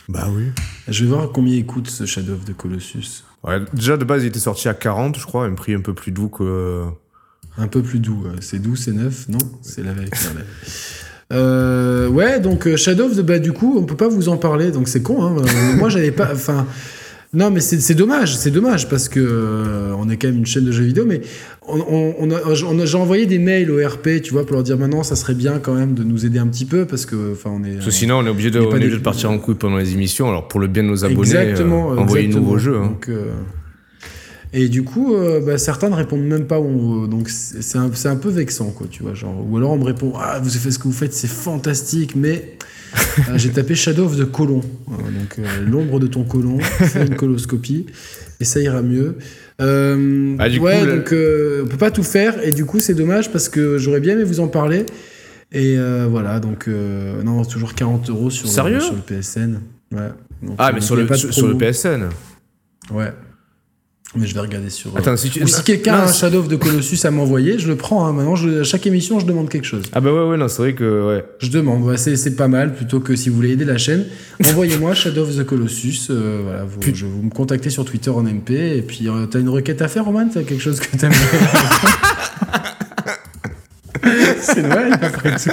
Bah 0.07 0.27
oui. 0.31 0.45
Je 0.87 1.03
vais 1.03 1.09
voir 1.11 1.31
combien 1.31 1.55
il 1.55 1.65
coûte 1.65 1.89
ce 1.89 2.05
Shadow 2.05 2.33
of 2.33 2.45
the 2.45 2.55
Colossus. 2.55 3.23
Ouais, 3.43 3.59
déjà, 3.73 3.97
de 3.97 4.05
base, 4.05 4.23
il 4.23 4.27
était 4.27 4.39
sorti 4.39 4.67
à 4.69 4.73
40, 4.73 5.17
je 5.19 5.25
crois, 5.25 5.45
un 5.45 5.53
prix 5.53 5.73
un 5.73 5.81
peu 5.81 5.93
plus 5.93 6.11
doux 6.11 6.29
que. 6.29 6.85
Un 7.57 7.67
peu 7.67 7.81
plus 7.81 7.99
doux. 7.99 8.23
C'est 8.39 8.59
doux, 8.59 8.75
c'est 8.77 8.93
neuf? 8.93 9.27
Non, 9.27 9.37
c'est 9.61 9.83
la 9.83 9.93
veille. 9.93 10.09
Euh, 11.33 12.07
ouais, 12.09 12.39
donc 12.39 12.67
euh, 12.67 12.75
Shadow 12.75 13.05
of 13.05 13.15
the 13.15 13.21
bah 13.21 13.39
du 13.39 13.53
coup, 13.53 13.75
on 13.77 13.85
peut 13.85 13.95
pas 13.95 14.09
vous 14.09 14.27
en 14.29 14.37
parler, 14.37 14.71
donc 14.71 14.87
c'est 14.87 15.01
con. 15.01 15.23
Hein. 15.25 15.37
Euh, 15.45 15.75
Moi, 15.77 15.89
j'avais 15.89 16.11
pas. 16.11 16.29
Enfin, 16.33 16.65
non, 17.33 17.49
mais 17.49 17.61
c'est 17.61 17.93
dommage, 17.95 18.35
c'est 18.35 18.51
dommage 18.51 18.89
parce 18.89 19.07
que 19.07 19.19
euh, 19.21 19.93
on 19.97 20.09
est 20.09 20.17
quand 20.17 20.27
même 20.27 20.37
une 20.39 20.45
chaîne 20.45 20.65
de 20.65 20.71
jeux 20.73 20.83
vidéo, 20.83 21.05
mais 21.07 21.21
on, 21.65 21.79
on- 21.79 22.15
on 22.19 22.31
on 22.31 22.85
j'ai 22.85 22.97
envoyé 22.97 23.25
des 23.25 23.39
mails 23.39 23.71
au 23.71 23.77
RP, 23.87 24.21
tu 24.21 24.33
vois, 24.33 24.45
pour 24.45 24.55
leur 24.55 24.63
dire 24.63 24.77
maintenant, 24.77 25.01
ça 25.03 25.15
serait 25.15 25.33
bien 25.33 25.59
quand 25.59 25.73
même 25.73 25.93
de 25.93 26.03
nous 26.03 26.25
aider 26.25 26.39
un 26.39 26.47
petit 26.47 26.65
peu 26.65 26.85
parce 26.85 27.05
que, 27.05 27.31
enfin, 27.31 27.51
on 27.53 27.63
est. 27.63 27.75
Parce 27.75 27.85
que 27.85 27.91
sinon, 27.91 28.17
on 28.17 28.25
est 28.25 28.29
obligé 28.29 28.51
de, 28.51 28.59
on 28.59 28.75
est 28.75 28.79
des- 28.79 28.89
de 28.89 28.97
partir 28.97 29.31
en 29.31 29.37
couille 29.39 29.55
pendant 29.55 29.77
les 29.77 29.93
émissions. 29.93 30.27
Alors, 30.27 30.49
pour 30.49 30.59
le 30.59 30.67
bien 30.67 30.83
de 30.83 30.89
nos 30.89 31.05
abonnés, 31.05 31.21
Exactement. 31.21 31.93
euh, 31.93 31.97
envoyez 31.97 32.27
de 32.27 32.33
nouveaux 32.33 32.57
jeux. 32.57 32.75
hein. 32.77 32.87
Donc, 32.87 33.07
euh, 33.07 33.31
et 34.53 34.67
du 34.67 34.83
coup, 34.83 35.15
euh, 35.15 35.39
bah, 35.39 35.57
certains 35.57 35.89
ne 35.89 35.95
répondent 35.95 36.25
même 36.25 36.45
pas. 36.47 36.59
au- 36.59 37.07
donc 37.07 37.29
c'est 37.29 37.77
un, 37.77 37.89
un 38.05 38.15
peu 38.17 38.29
vexant, 38.29 38.71
quoi, 38.71 38.87
tu 38.91 39.03
vois. 39.03 39.13
Genre, 39.13 39.33
ou 39.49 39.55
alors 39.55 39.71
on 39.71 39.77
me 39.77 39.85
répond 39.85 40.11
Ah, 40.19 40.39
vous 40.43 40.49
avez 40.49 40.59
fait 40.59 40.71
ce 40.71 40.79
que 40.79 40.83
vous 40.83 40.91
faites, 40.91 41.13
c'est 41.13 41.29
fantastique, 41.29 42.17
mais 42.17 42.57
euh, 43.29 43.37
j'ai 43.37 43.49
tapé 43.49 43.75
Shadow 43.75 44.05
of 44.05 44.17
the 44.17 44.25
Colon. 44.31 44.61
Euh, 44.89 44.93
donc 44.95 45.39
euh, 45.39 45.43
l'ombre 45.65 45.99
de 45.99 46.07
ton 46.07 46.23
colon, 46.23 46.59
fais 46.59 47.05
une 47.05 47.15
coloscopie, 47.15 47.85
et 48.39 48.45
ça 48.45 48.59
ira 48.59 48.81
mieux. 48.81 49.15
Euh, 49.61 50.35
Ah, 50.39 50.49
du 50.49 50.59
ouais, 50.59 50.79
coup, 50.79 50.85
le- 50.85 50.95
donc 50.97 51.65
on 51.65 51.67
peut 51.69 51.77
pas 51.77 51.91
tout 51.91 52.03
faire, 52.03 52.43
et 52.45 52.51
du 52.51 52.65
coup, 52.65 52.79
c'est 52.79 52.93
dommage 52.95 53.31
parce 53.31 53.49
que 53.49 53.77
j'aurais 53.77 53.99
bien 53.99 54.13
aimé 54.13 54.23
vous 54.23 54.39
en 54.39 54.47
parler. 54.47 54.85
Et 55.51 55.77
voilà, 56.09 56.39
donc 56.39 56.67
non, 56.67 57.43
toujours 57.45 57.73
40 57.75 58.09
euros 58.09 58.29
sur, 58.29 58.45
le- 58.47 58.51
Sérieux? 58.51 58.79
sur 58.79 58.93
le 58.95 59.01
PSN. 59.01 59.59
Ouais. 59.93 59.99
Donc, 60.41 60.55
Ah, 60.57 60.71
mais 60.73 60.81
sur 60.81 60.95
le, 60.95 61.05
pas 61.05 61.15
sur, 61.15 61.47
le. 61.47 61.57
PSN. 61.57 62.09
Ouais. 62.91 63.11
Mais 64.13 64.27
je 64.27 64.33
vais 64.33 64.41
regarder 64.41 64.69
sur. 64.69 64.93
euh, 64.93 64.99
Attends, 64.99 65.15
si 65.15 65.29
tu. 65.29 65.41
Ou 65.41 65.47
si 65.47 65.63
quelqu'un 65.63 65.93
a 65.93 66.03
un. 66.03 66.11
Shadow 66.11 66.39
of 66.39 66.49
the 66.49 66.57
Colossus 66.57 66.99
à 67.05 67.11
m'envoyer, 67.11 67.57
je 67.57 67.67
le 67.69 67.77
prends. 67.77 68.05
hein. 68.05 68.11
Maintenant, 68.11 68.35
je- 68.35 68.59
à 68.59 68.63
chaque 68.65 68.85
émission, 68.85 69.21
je 69.21 69.25
demande 69.25 69.47
quelque 69.47 69.63
chose. 69.65 69.83
Ah, 69.93 70.01
bah 70.01 70.11
ouais, 70.11 70.27
ouais, 70.31 70.35
non, 70.37 70.49
c'est 70.49 70.61
vrai 70.61 70.73
que. 70.75 71.07
Ouais. 71.07 71.25
Je 71.39 71.47
demande. 71.49 71.81
Ouais, 71.83 71.95
c'est, 71.95 72.17
c'est 72.17 72.35
pas 72.35 72.49
mal. 72.49 72.73
Plutôt 72.75 72.99
que 72.99 73.15
si 73.15 73.29
vous 73.29 73.35
voulez 73.37 73.51
aider 73.51 73.63
la 73.63 73.77
chaîne, 73.77 74.05
envoyez-moi 74.45 74.93
Shadow 74.95 75.21
of 75.23 75.37
the 75.37 75.45
Colossus. 75.45 76.07
euh, 76.09 76.41
voilà, 76.43 76.65
vous, 76.65 76.81
je, 76.93 77.05
vous 77.05 77.21
me 77.23 77.29
contactez 77.29 77.69
sur 77.69 77.85
Twitter 77.85 78.09
en 78.09 78.23
MP. 78.23 78.51
Et 78.51 78.81
puis, 78.81 79.07
euh, 79.07 79.27
t'as 79.27 79.39
une 79.39 79.47
requête 79.49 79.81
à 79.81 79.87
faire, 79.87 80.03
Roman? 80.03 80.27
T'as 80.33 80.43
quelque 80.43 80.61
chose 80.61 80.81
que 80.81 80.97
t'aimes? 80.97 81.11
C'est 84.41 84.61
Noël, 84.63 84.93
après 85.01 85.35
tout. 85.35 85.49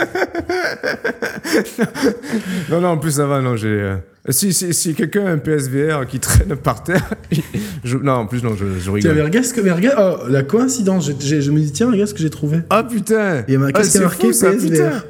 Non, 2.70 2.80
non, 2.80 2.88
en 2.88 2.98
plus, 2.98 3.12
ça 3.12 3.26
va, 3.26 3.40
non, 3.40 3.56
j'ai. 3.56 3.68
euh, 3.68 3.96
Si, 4.30 4.52
si, 4.52 4.72
si 4.74 4.94
quelqu'un 4.94 5.26
a 5.26 5.30
un 5.30 5.38
PSVR 5.38 6.06
qui 6.06 6.20
traîne 6.20 6.56
par 6.56 6.82
terre. 6.82 7.08
je- 7.84 7.96
Non, 7.98 8.12
en 8.12 8.26
plus, 8.26 8.42
non, 8.42 8.54
je, 8.56 8.66
je 8.66 8.80
Tiens, 8.84 8.92
rigole. 8.92 9.14
mais 9.16 9.22
regarde 9.22 9.44
ce 9.46 9.54
que. 9.54 9.60
Mais 9.60 9.72
regarde, 9.72 10.20
oh, 10.24 10.28
la 10.28 10.42
coïncidence. 10.42 11.06
Je 11.20 11.50
me 11.50 11.60
dis, 11.60 11.72
tiens, 11.72 11.90
regarde 11.90 12.08
ce 12.08 12.14
que 12.14 12.20
j'ai 12.20 12.30
trouvé. 12.30 12.58
Ah 12.70 12.84
putain 12.84 13.40
Et 13.40 13.44
il 13.48 13.54
y 13.54 13.56
a 13.56 13.60
Ah, 13.66 13.72
qu'est-ce 13.72 13.90
qui 13.92 13.98
a 13.98 14.02
marqué 14.02 14.26
fou, 14.28 14.32
ça, 14.32 14.50
PSVR 14.52 15.04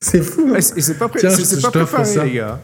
C'est 0.00 0.22
fou, 0.22 0.48
hein 0.50 0.52
Ah, 0.56 0.58
Et 0.76 0.80
c'est 0.80 0.98
pas, 0.98 1.08
pré- 1.08 1.20
Tiens, 1.20 1.30
c'est- 1.30 1.56
je- 1.56 1.62
pas 1.62 1.70
préparé, 1.70 2.04
ça. 2.04 2.24
les 2.24 2.32
gars. 2.32 2.60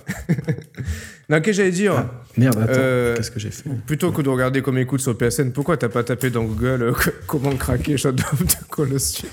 non, 1.28 1.36
qu'est-ce 1.40 1.44
que 1.44 1.52
j'allais 1.52 1.70
dire? 1.70 2.06
Merde, 2.38 2.58
attends. 2.62 2.72
Euh, 2.76 3.16
Qu'est-ce 3.16 3.30
que 3.30 3.40
j'ai 3.40 3.50
fait? 3.50 3.64
Plutôt 3.86 4.12
que 4.12 4.20
de 4.20 4.28
regarder 4.28 4.60
combien 4.60 4.82
il 4.82 4.86
coûte 4.86 5.00
sur 5.00 5.16
PSN, 5.16 5.52
pourquoi 5.52 5.78
t'as 5.78 5.88
pas 5.88 6.02
tapé 6.02 6.28
dans 6.28 6.44
Google 6.44 6.82
euh, 6.82 6.92
comment 7.26 7.56
craquer 7.56 7.96
Shadow 7.96 8.22
of 8.32 8.44
the 8.46 8.58
Colossus? 8.68 9.24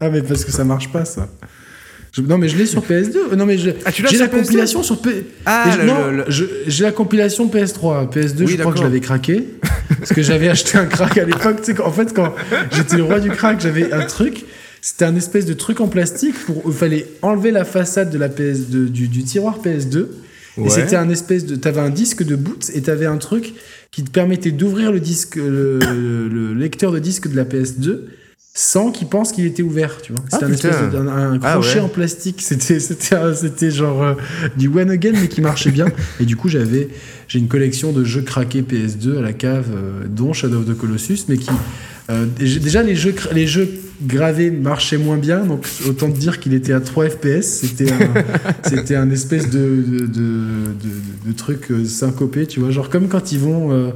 Ah, 0.00 0.10
mais 0.10 0.22
parce 0.22 0.44
que 0.44 0.52
ça 0.52 0.64
marche 0.64 0.90
pas, 0.92 1.04
ça. 1.04 1.28
Je- 2.12 2.22
non, 2.22 2.38
mais 2.38 2.48
je 2.48 2.56
l'ai 2.56 2.66
sur 2.66 2.82
PS2. 2.84 3.32
Euh, 3.32 3.36
Non, 3.36 3.44
mais 3.46 3.58
je- 3.58 3.70
Ah, 3.84 3.90
tu 3.90 4.02
l'as 4.02 4.08
j'ai 4.10 4.16
sur 4.18 4.24
la 4.26 4.30
PS2? 4.30 4.42
compilation 4.46 4.82
sur 4.84 5.00
P. 5.02 5.26
Ah, 5.46 5.70
je- 5.72 5.78
le- 5.80 5.86
non, 5.86 6.06
le- 6.10 6.16
le- 6.18 6.24
je- 6.28 6.44
j'ai 6.68 6.84
la 6.84 6.92
compilation 6.92 7.48
PS3. 7.48 8.08
PS2, 8.10 8.44
Oui, 8.44 8.52
je 8.52 8.58
crois 8.58 8.72
que 8.72 8.78
je 8.78 8.84
l'avais 8.84 9.00
craqué. 9.00 9.48
parce 9.98 10.12
que 10.12 10.22
j'avais 10.22 10.48
acheté 10.48 10.78
un 10.78 10.86
crack 10.86 11.18
à 11.18 11.24
l'époque. 11.24 11.62
Tu 11.62 11.74
sais, 11.74 11.80
en 11.80 11.90
fait, 11.90 12.12
quand 12.14 12.32
j'étais 12.72 12.96
le 12.98 13.02
roi 13.04 13.18
du 13.20 13.30
crack, 13.30 13.60
j'avais 13.60 13.92
un 13.92 14.06
truc. 14.06 14.44
C'était 14.80 15.06
un 15.06 15.16
espèce 15.16 15.46
de 15.46 15.54
truc 15.54 15.80
en 15.80 15.88
plastique 15.88 16.34
pour. 16.46 16.62
Il 16.66 16.72
fallait 16.72 17.06
enlever 17.22 17.50
la 17.50 17.64
façade 17.64 18.10
de 18.10 18.18
la 18.18 18.28
PS2, 18.28 18.86
du, 18.90 19.08
du 19.08 19.24
tiroir 19.24 19.58
PS2. 19.60 20.10
Ouais. 20.56 20.66
Et 20.66 20.70
c'était 20.70 20.94
un 20.96 21.08
espèce 21.08 21.46
de. 21.46 21.56
T'avais 21.56 21.80
un 21.80 21.90
disque 21.90 22.22
de 22.22 22.36
boot 22.36 22.70
et 22.74 22.82
t'avais 22.82 23.06
un 23.06 23.16
truc 23.16 23.54
qui 23.90 24.04
te 24.04 24.10
permettait 24.10 24.50
d'ouvrir 24.52 24.92
le 24.92 25.00
disque, 25.00 25.34
le, 25.36 25.78
le 26.28 26.52
lecteur 26.54 26.92
de 26.92 26.98
disque 27.00 27.28
de 27.28 27.34
la 27.34 27.44
PS2 27.44 28.02
sans 28.56 28.92
qu'il 28.92 29.08
pense 29.08 29.32
qu'il 29.32 29.46
était 29.46 29.64
ouvert, 29.64 30.00
tu 30.00 30.12
vois. 30.12 30.22
C'était 30.30 30.44
Ah, 30.44 30.48
un 30.48 30.52
espèce 30.52 30.76
putain. 30.76 30.88
de, 30.90 30.96
un, 31.08 31.32
un 31.32 31.40
Ah, 31.42 31.52
crochet 31.54 31.74
ouais. 31.74 31.80
en 31.80 31.88
plastique. 31.88 32.40
C'était, 32.40 32.78
c'était, 32.78 33.16
c'était 33.34 33.70
genre 33.72 34.02
euh, 34.02 34.14
du 34.56 34.68
one 34.68 34.90
again, 34.90 35.12
mais 35.20 35.26
qui 35.26 35.40
marchait 35.40 35.72
bien. 35.72 35.86
Et 36.20 36.24
du 36.24 36.36
coup, 36.36 36.48
j'avais, 36.48 36.88
j'ai 37.26 37.40
une 37.40 37.48
collection 37.48 37.90
de 37.90 38.04
jeux 38.04 38.22
craqués 38.22 38.62
PS2 38.62 39.18
à 39.18 39.22
la 39.22 39.32
cave, 39.32 39.66
euh, 39.74 40.04
dont 40.08 40.32
Shadow 40.32 40.60
of 40.60 40.66
the 40.66 40.78
Colossus, 40.78 41.24
mais 41.28 41.36
qui, 41.36 41.50
euh, 42.10 42.26
déjà 42.38 42.84
les 42.84 42.94
jeux, 42.94 43.14
les 43.32 43.48
jeux 43.48 43.68
gravés 44.02 44.50
marchaient 44.50 44.98
moins 44.98 45.16
bien, 45.16 45.44
donc 45.44 45.66
autant 45.88 46.10
te 46.10 46.18
dire 46.18 46.40
qu'il 46.40 46.54
était 46.54 46.72
à 46.72 46.80
3 46.80 47.10
FPS. 47.10 47.42
C'était 47.42 47.90
un, 47.92 47.96
c'était 48.68 48.96
un 48.96 49.10
espèce 49.10 49.50
de, 49.50 49.60
de, 49.60 50.06
de, 51.26 51.32
truc 51.36 51.70
euh, 51.70 51.84
syncopé, 51.84 52.46
tu 52.46 52.60
vois, 52.60 52.70
genre 52.70 52.88
comme 52.90 53.08
quand 53.08 53.32
ils 53.32 53.38
vont 53.38 53.72
euh, 53.72 53.90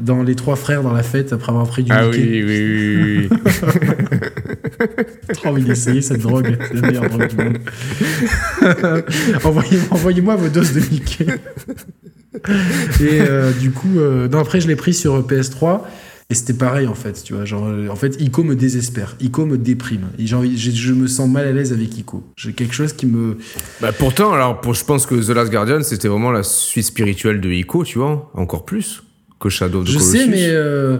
dans 0.00 0.22
les 0.22 0.34
trois 0.34 0.56
frères 0.56 0.82
dans 0.82 0.92
la 0.94 1.02
fête 1.02 1.32
après 1.34 1.52
avoir 1.52 1.66
pris 1.66 1.82
du 1.84 1.92
Ah 1.92 2.08
oui, 2.08 2.18
Mickey. 2.18 2.44
oui, 2.44 3.28
oui, 3.28 3.28
oui. 3.30 3.38
Trop 5.34 5.48
envie 5.50 5.62
d'essayer 5.64 6.00
cette 6.02 6.20
drogue, 6.22 6.56
la 6.72 6.80
meilleure 6.80 7.08
drogue 7.08 7.28
du 7.28 7.36
monde. 7.36 7.58
Envoyez- 9.44 9.78
Envoyez-moi 9.90 10.36
vos 10.36 10.48
doses 10.48 10.72
de 10.72 10.80
Mickey. 10.80 11.26
Et 13.00 13.20
euh, 13.20 13.52
du 13.52 13.70
coup, 13.70 13.98
euh, 13.98 14.28
non, 14.28 14.38
après 14.38 14.60
je 14.60 14.68
l'ai 14.68 14.76
pris 14.76 14.94
sur 14.94 15.20
PS3 15.26 15.82
et 16.32 16.34
c'était 16.34 16.54
pareil 16.54 16.86
en 16.88 16.94
fait, 16.94 17.22
tu 17.22 17.34
vois. 17.34 17.44
Genre, 17.44 17.64
en 17.90 17.94
fait, 17.96 18.20
Ico 18.20 18.42
me 18.42 18.56
désespère, 18.56 19.14
Ico 19.20 19.46
me 19.46 19.56
déprime. 19.58 20.08
Et 20.18 20.26
j'ai 20.26 20.34
envie- 20.34 20.56
j'ai- 20.58 20.72
je 20.72 20.92
me 20.92 21.06
sens 21.06 21.28
mal 21.30 21.46
à 21.46 21.52
l'aise 21.52 21.72
avec 21.72 21.96
Ico. 21.96 22.24
J'ai 22.36 22.52
quelque 22.54 22.74
chose 22.74 22.92
qui 22.92 23.06
me. 23.06 23.36
Bah 23.80 23.92
pourtant, 23.92 24.32
alors 24.32 24.60
pour, 24.60 24.74
je 24.74 24.84
pense 24.84 25.06
que 25.06 25.14
The 25.14 25.28
Last 25.34 25.52
Guardian, 25.52 25.82
c'était 25.82 26.08
vraiment 26.08 26.32
la 26.32 26.42
suite 26.42 26.86
spirituelle 26.86 27.40
de 27.40 27.48
Ico, 27.50 27.84
tu 27.84 27.98
vois, 27.98 28.30
encore 28.34 28.64
plus 28.64 29.02
que 29.38 29.48
Shadow 29.48 29.80
of 29.80 29.84
the 29.86 29.90
Je 29.90 29.98
Colossus. 29.98 30.18
sais, 30.18 30.26
mais 30.26 30.46
euh, 30.48 30.98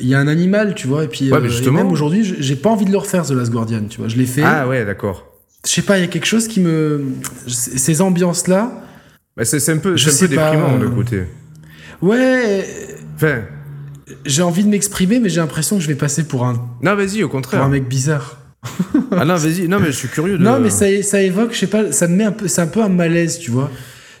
il 0.00 0.06
y 0.08 0.14
a 0.14 0.18
un 0.20 0.28
animal, 0.28 0.74
tu 0.74 0.86
vois. 0.86 1.04
Et 1.04 1.08
puis, 1.08 1.30
Ouais, 1.32 1.38
mais 1.40 1.44
euh, 1.46 1.48
et 1.48 1.52
justement. 1.52 1.78
même 1.82 1.90
aujourd'hui, 1.92 2.24
je- 2.24 2.34
j'ai 2.38 2.56
pas 2.56 2.70
envie 2.70 2.84
de 2.84 2.90
le 2.92 2.98
refaire 2.98 3.24
The 3.26 3.30
Last 3.32 3.50
Guardian, 3.52 3.84
tu 3.88 3.98
vois. 3.98 4.08
Je 4.08 4.16
l'ai 4.16 4.26
fait. 4.26 4.42
Ah 4.44 4.66
ouais, 4.68 4.84
d'accord. 4.84 5.26
Je 5.66 5.70
sais 5.70 5.82
pas, 5.82 5.98
il 5.98 6.02
y 6.02 6.04
a 6.04 6.08
quelque 6.08 6.26
chose 6.26 6.46
qui 6.46 6.60
me. 6.60 7.02
Ces 7.46 8.00
ambiances-là. 8.02 8.82
Bah, 9.36 9.44
c'est 9.44 9.58
c'est 9.58 9.72
un 9.72 9.78
peu, 9.78 9.96
Je 9.96 10.04
un 10.04 10.10
peu 10.10 10.16
sais 10.16 10.28
pas, 10.28 10.50
déprimant 10.52 10.78
de 10.78 10.84
euh, 10.86 10.90
côté. 10.90 11.22
Ouais, 12.02 12.64
Enfin, 13.16 13.42
j'ai 14.26 14.42
envie 14.42 14.64
de 14.64 14.68
m'exprimer, 14.68 15.18
mais 15.20 15.28
j'ai 15.28 15.40
l'impression 15.40 15.76
que 15.76 15.82
je 15.82 15.88
vais 15.88 15.94
passer 15.94 16.24
pour 16.24 16.44
un, 16.44 16.52
non, 16.82 16.94
vas-y, 16.94 17.22
au 17.22 17.28
pour 17.28 17.36
contraire. 17.36 17.62
un 17.62 17.68
mec 17.68 17.88
bizarre. 17.88 18.38
Ah 19.10 19.24
non, 19.24 19.36
vas-y. 19.36 19.68
Non, 19.68 19.78
mais 19.78 19.86
je 19.86 19.92
suis 19.96 20.08
curieux 20.08 20.38
de. 20.38 20.42
Non, 20.42 20.58
mais 20.58 20.70
ça, 20.70 20.86
ça 21.02 21.20
évoque, 21.22 21.52
je 21.52 21.58
sais 21.58 21.66
pas, 21.66 21.92
ça 21.92 22.08
me 22.08 22.16
met 22.16 22.24
un 22.24 22.32
peu, 22.32 22.48
c'est 22.48 22.62
un 22.62 22.66
peu 22.66 22.82
un 22.82 22.88
malaise, 22.88 23.38
tu 23.38 23.50
vois. 23.50 23.70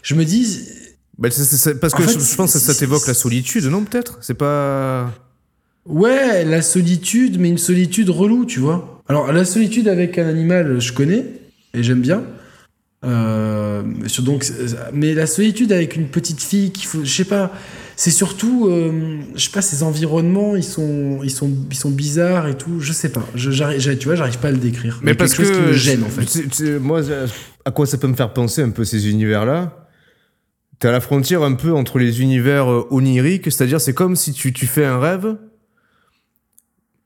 Je 0.02 0.14
me 0.14 0.24
dis, 0.24 0.60
Bah, 1.18 1.28
parce 1.80 1.94
En 1.94 1.96
que 1.96 2.02
fait, 2.04 2.12
je, 2.20 2.24
je 2.24 2.34
pense 2.36 2.52
que 2.52 2.58
ça 2.58 2.74
t'évoque 2.74 3.06
la 3.06 3.14
solitude, 3.14 3.64
non 3.64 3.82
Peut-être? 3.84 4.18
C'est 4.20 4.34
pas. 4.34 5.10
ouais, 5.86 6.44
la 6.44 6.62
solitude, 6.62 7.40
mais 7.40 7.48
une 7.48 7.58
solitude 7.58 8.10
relou, 8.10 8.44
tu 8.44 8.60
vois. 8.60 9.02
Alors, 9.08 9.32
la 9.32 9.44
solitude 9.44 9.88
avec 9.88 10.18
un 10.18 10.28
animal, 10.28 10.80
je 10.80 10.92
connais, 10.92 11.24
et 11.72 11.82
j'aime 11.82 12.00
bien. 12.00 12.22
Euh, 13.04 13.82
sur- 14.06 14.22
donc, 14.22 14.46
mais 14.92 15.14
la 15.14 15.26
solitude 15.26 15.72
avec 15.72 15.96
une 15.96 16.08
petite 16.08 16.40
fille 16.42 16.70
qu'il 16.70 16.86
faut, 16.86 17.04
je 17.04 17.12
sais 17.12 17.24
pas, 17.24 17.52
c'est 17.96 18.10
surtout, 18.10 18.68
euh, 18.68 19.20
je 19.34 19.44
sais 19.44 19.50
pas, 19.50 19.62
ces 19.62 19.82
environnements, 19.82 20.56
ils 20.56 20.64
sont, 20.64 21.20
ils 21.22 21.30
sont, 21.30 21.50
ils 21.70 21.76
sont 21.76 21.90
bizarres 21.90 22.48
et 22.48 22.56
tout, 22.56 22.80
je 22.80 22.92
sais 22.92 23.10
pas. 23.10 23.24
Je, 23.34 23.92
tu 23.92 24.06
vois, 24.06 24.16
j'arrive 24.16 24.38
pas 24.38 24.48
à 24.48 24.52
le 24.52 24.58
décrire. 24.58 24.98
Mais 25.02 25.14
parce 25.14 25.34
quelque 25.34 25.46
chose 25.46 25.56
que 25.56 25.62
qui 25.62 25.68
me 25.68 25.72
gêne 25.72 26.04
en 26.04 26.08
fait. 26.08 26.24
tu 26.24 26.48
tu 26.48 26.78
moi, 26.78 27.02
à 27.64 27.70
quoi 27.70 27.86
ça 27.86 27.96
peut 27.98 28.08
me 28.08 28.14
faire 28.14 28.32
penser 28.32 28.62
un 28.62 28.70
peu 28.70 28.84
ces 28.84 29.08
univers-là? 29.08 29.88
T'es 30.80 30.88
à 30.88 30.92
la 30.92 31.00
frontière 31.00 31.42
un 31.42 31.54
peu 31.54 31.72
entre 31.72 31.98
les 31.98 32.20
univers 32.20 32.70
euh, 32.70 32.86
oniriques, 32.90 33.44
c'est-à-dire 33.44 33.80
c'est 33.80 33.94
comme 33.94 34.16
si 34.16 34.32
tu, 34.32 34.52
tu 34.52 34.66
fais 34.66 34.84
un 34.84 34.98
rêve. 34.98 35.36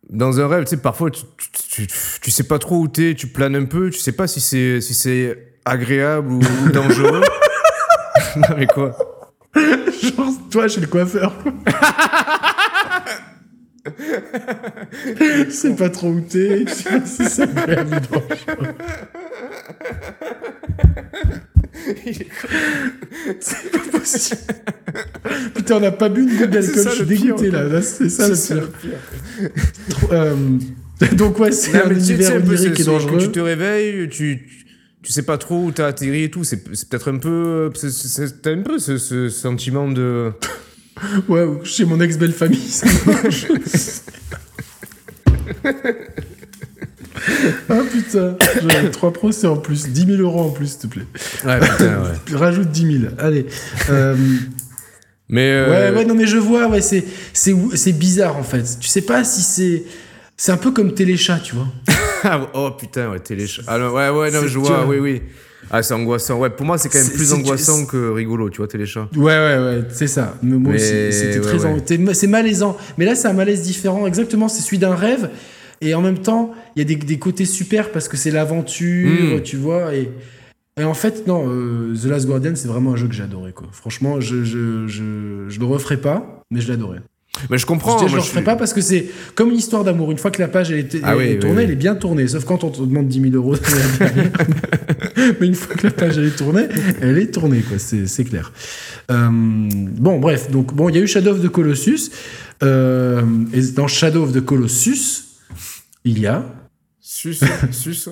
Dans 0.08 0.40
un 0.40 0.48
rêve, 0.48 0.64
tu 0.64 0.70
sais, 0.70 0.76
parfois 0.78 1.10
tu, 1.10 1.24
tu, 1.52 1.86
tu, 1.86 1.94
tu 2.22 2.30
sais 2.30 2.44
pas 2.44 2.58
trop 2.58 2.78
où 2.78 2.88
t'es, 2.88 3.14
tu 3.14 3.26
planes 3.26 3.56
un 3.56 3.66
peu, 3.66 3.90
tu 3.90 3.98
sais 3.98 4.12
pas 4.12 4.26
si 4.26 4.40
c'est 4.40 4.80
si 4.80 4.94
c'est 4.94 5.58
agréable 5.66 6.32
ou, 6.32 6.40
ou 6.40 6.70
dangereux. 6.70 7.20
non 8.36 8.56
mais 8.56 8.66
quoi? 8.66 8.96
Genre, 10.02 10.32
toi, 10.50 10.68
chez 10.68 10.80
le 10.80 10.86
coiffeur. 10.86 11.32
sais 15.50 15.74
pas 15.74 15.88
trop 15.88 16.08
où 16.10 16.20
t'es. 16.20 16.64
Sais 16.68 16.90
pas 16.90 17.06
si 17.06 17.24
c'est 17.24 17.46
ou 17.46 18.00
dangereux. 18.00 18.74
C'est 23.40 23.70
pas 23.72 23.98
possible. 23.98 24.40
Putain, 25.54 25.76
on 25.76 25.80
n'a 25.80 25.92
pas 25.92 26.08
bu 26.08 26.22
une 26.22 26.28
goutte 26.28 26.38
C'est 26.40 26.46
d'alcool. 26.48 26.82
ça 26.84 26.90
Je 26.90 26.96
suis 26.96 27.04
pire, 27.16 27.34
dégoûté 27.36 27.50
là. 27.50 27.64
Là, 27.64 27.82
C'est 27.82 28.08
ça 28.08 28.34
C'est 28.34 28.54
le 28.54 28.68
pire. 28.68 29.50
Trop- 29.90 30.12
euh, 30.12 30.34
Donc 31.12 31.38
ouais, 31.38 31.52
c'est 31.52 31.76
un 31.80 31.88
tu 31.88 31.94
tu 31.94 32.00
univers 32.12 32.36
onirique 32.36 32.58
c'est- 32.58 32.68
et 32.72 32.76
c'est- 32.76 32.84
dangereux. 32.84 33.18
Tu 33.18 33.30
te 33.30 33.40
réveilles, 33.40 34.08
tu, 34.08 34.48
tu 35.02 35.12
sais 35.12 35.22
pas 35.22 35.38
trop 35.38 35.64
où 35.64 35.70
t'as 35.72 35.86
atterri 35.88 36.24
et 36.24 36.30
tout. 36.30 36.44
C'est 36.44 36.64
peut-être 36.64 37.10
un 37.12 37.18
peu. 37.18 37.70
c'est- 37.74 37.90
c'est- 37.90 38.42
T'as 38.42 38.52
un 38.52 38.62
peu 38.62 38.78
ce, 38.78 38.98
ce 38.98 39.28
sentiment 39.28 39.88
de. 39.90 40.32
Ouais, 41.28 41.44
ou 41.44 41.64
chez 41.64 41.84
mon 41.84 42.00
ex-belle 42.00 42.32
famille, 42.32 42.58
ça 42.68 42.88
marche. 43.06 43.46
ah 47.68 47.80
putain, 47.92 48.36
j'avais 48.68 48.90
3 48.90 49.12
procès 49.12 49.46
en 49.46 49.56
plus, 49.56 49.88
10 49.88 50.06
000 50.16 50.22
euros 50.22 50.40
en 50.42 50.50
plus, 50.50 50.66
s'il 50.72 50.80
te 50.80 50.86
plaît. 50.88 51.06
Ouais, 51.44 51.60
putain, 51.60 52.02
ouais. 52.02 52.16
Rajoute 52.36 52.70
10 52.70 53.00
000, 53.00 53.12
allez. 53.18 53.46
Euh, 53.90 54.16
Mais. 55.28 55.50
euh, 55.52 55.90
Ouais, 55.92 55.98
ouais, 55.98 56.04
non, 56.04 56.14
mais 56.14 56.26
je 56.26 56.36
vois, 56.38 56.68
ouais, 56.68 56.80
c'est, 56.80 57.04
c'est, 57.32 57.54
c'est 57.74 57.92
bizarre 57.92 58.36
en 58.36 58.42
fait. 58.42 58.64
Tu 58.80 58.88
sais 58.88 59.02
pas 59.02 59.24
si 59.24 59.42
c'est. 59.42 59.84
C'est 60.36 60.52
un 60.52 60.56
peu 60.56 60.70
comme 60.70 60.94
Téléchat, 60.94 61.40
tu 61.42 61.54
vois. 61.56 61.66
Oh 62.54 62.70
putain, 62.78 63.10
ouais, 63.10 63.20
téléchat. 63.20 63.62
Ah, 63.66 63.78
non, 63.78 63.92
ouais, 63.92 64.08
ouais, 64.10 64.30
non, 64.30 64.46
je 64.46 64.58
vois, 64.58 64.86
oui, 64.86 64.98
oui. 64.98 65.22
Ah, 65.70 65.82
c'est 65.82 65.92
angoissant. 65.94 66.38
Ouais, 66.38 66.50
pour 66.50 66.64
moi, 66.64 66.78
c'est 66.78 66.88
quand 66.88 66.98
même 66.98 67.10
plus 67.10 67.32
angoissant 67.32 67.84
que 67.84 68.10
rigolo, 68.10 68.48
tu 68.48 68.58
vois, 68.58 68.68
téléchat. 68.68 69.08
Ouais, 69.16 69.22
ouais, 69.24 69.58
ouais, 69.58 69.84
c'est 69.90 70.06
ça. 70.06 70.34
Mais 70.42 70.56
moi 70.56 70.74
aussi, 70.74 71.12
c'était 71.12 71.40
très. 71.40 71.64
ouais. 71.64 72.14
C'est 72.14 72.26
malaisant. 72.26 72.76
Mais 72.96 73.04
là, 73.04 73.14
c'est 73.14 73.28
un 73.28 73.32
malaise 73.34 73.62
différent. 73.62 74.06
Exactement, 74.06 74.48
c'est 74.48 74.62
celui 74.62 74.78
d'un 74.78 74.94
rêve. 74.94 75.30
Et 75.80 75.94
en 75.94 76.00
même 76.00 76.18
temps, 76.18 76.54
il 76.74 76.80
y 76.80 76.82
a 76.82 76.84
des, 76.84 76.96
des 76.96 77.18
côtés 77.18 77.44
super 77.44 77.92
parce 77.92 78.08
que 78.08 78.16
c'est 78.16 78.30
l'aventure, 78.30 79.36
Mm. 79.38 79.42
tu 79.42 79.56
vois. 79.56 79.94
Et, 79.94 80.10
et 80.80 80.84
en 80.84 80.94
fait, 80.94 81.26
non, 81.26 81.44
euh, 81.48 81.94
The 81.94 82.06
Last 82.06 82.26
Guardian, 82.26 82.52
c'est 82.54 82.68
vraiment 82.68 82.92
un 82.92 82.96
jeu 82.96 83.06
que 83.06 83.14
j'ai 83.14 83.22
adoré, 83.24 83.52
quoi. 83.52 83.68
Franchement, 83.72 84.20
je, 84.20 84.42
je, 84.44 84.86
je, 84.88 85.44
je 85.48 85.58
le 85.60 85.66
referai 85.66 85.96
pas, 85.98 86.42
mais 86.50 86.60
je 86.60 86.68
l'adorais. 86.72 87.00
Mais 87.50 87.58
je 87.58 87.66
comprends. 87.66 87.98
je 87.98 88.16
referai 88.16 88.22
suis- 88.22 88.42
pas 88.42 88.56
parce 88.56 88.72
que 88.72 88.80
c'est 88.80 89.06
comme 89.34 89.50
une 89.50 89.56
histoire 89.56 89.84
d'amour. 89.84 90.10
Une 90.10 90.18
fois 90.18 90.30
que 90.30 90.40
la 90.40 90.48
page 90.48 90.70
elle 90.70 90.78
est, 90.80 90.96
Ah 91.02 91.12
elle 91.12 91.18
oui, 91.18 91.24
est 91.24 91.32
oui, 91.34 91.38
tournée, 91.40 91.56
oui. 91.56 91.62
elle 91.64 91.70
est 91.70 91.76
bien 91.76 91.94
tournée. 91.94 92.26
Sauf 92.28 92.44
quand 92.44 92.64
on 92.64 92.70
te 92.70 92.80
demande 92.80 93.08
10 93.08 93.20
000 93.30 93.34
euros. 93.34 93.54
Mais 95.40 95.46
une 95.46 95.54
fois 95.54 95.74
que 95.74 95.86
la 95.86 95.92
page 95.92 96.18
elle 96.18 96.26
est 96.26 96.36
tournée, 96.36 96.66
elle 97.00 97.18
est 97.18 97.30
tournée, 97.32 97.60
quoi. 97.60 97.78
C'est 97.78 98.06
c'est 98.06 98.24
clair. 98.24 98.52
Euh, 99.10 99.28
bon, 99.30 100.18
bref. 100.18 100.50
Donc, 100.50 100.74
bon, 100.74 100.88
il 100.88 100.96
y 100.96 100.98
a 100.98 101.02
eu 101.02 101.06
Shadow 101.06 101.32
of 101.32 101.42
the 101.42 101.48
Colossus. 101.48 102.10
Euh, 102.62 103.22
et 103.52 103.62
dans 103.72 103.86
Shadow 103.88 104.24
of 104.24 104.32
the 104.32 104.40
Colossus, 104.44 105.24
il 106.04 106.18
y 106.18 106.26
a. 106.26 106.44
Sus, 107.00 107.38
sus. 107.70 108.08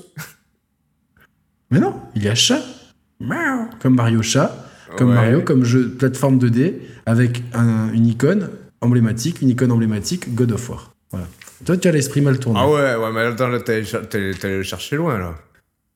Mais 1.70 1.80
non, 1.80 1.94
il 2.14 2.22
y 2.24 2.28
a 2.28 2.34
chat. 2.34 2.62
Comme 3.80 3.94
Mario 3.96 4.22
Chat. 4.22 4.64
Comme 4.96 5.08
Ouais. 5.08 5.14
Mario, 5.16 5.40
comme 5.42 5.64
jeu 5.64 5.82
de 5.84 5.88
plateforme 5.88 6.38
2D, 6.38 6.74
avec 7.06 7.42
un- 7.54 7.92
une 7.92 8.06
icône 8.06 8.48
emblématique, 8.80 9.42
une 9.42 9.48
icône 9.50 9.72
emblématique, 9.72 10.34
God 10.34 10.52
of 10.52 10.68
War. 10.70 10.92
Voilà. 11.10 11.26
Toi, 11.64 11.76
tu 11.76 11.88
as 11.88 11.92
l'esprit 11.92 12.20
mal 12.20 12.38
tourné. 12.38 12.58
Ah 12.62 12.68
ouais, 12.68 12.94
ouais, 12.96 13.12
mais 13.12 13.20
attends, 13.22 13.48
là, 13.48 13.60
t'es 13.60 13.82
allé 14.42 14.62
chercher 14.62 14.96
loin, 14.96 15.18
là. 15.18 15.34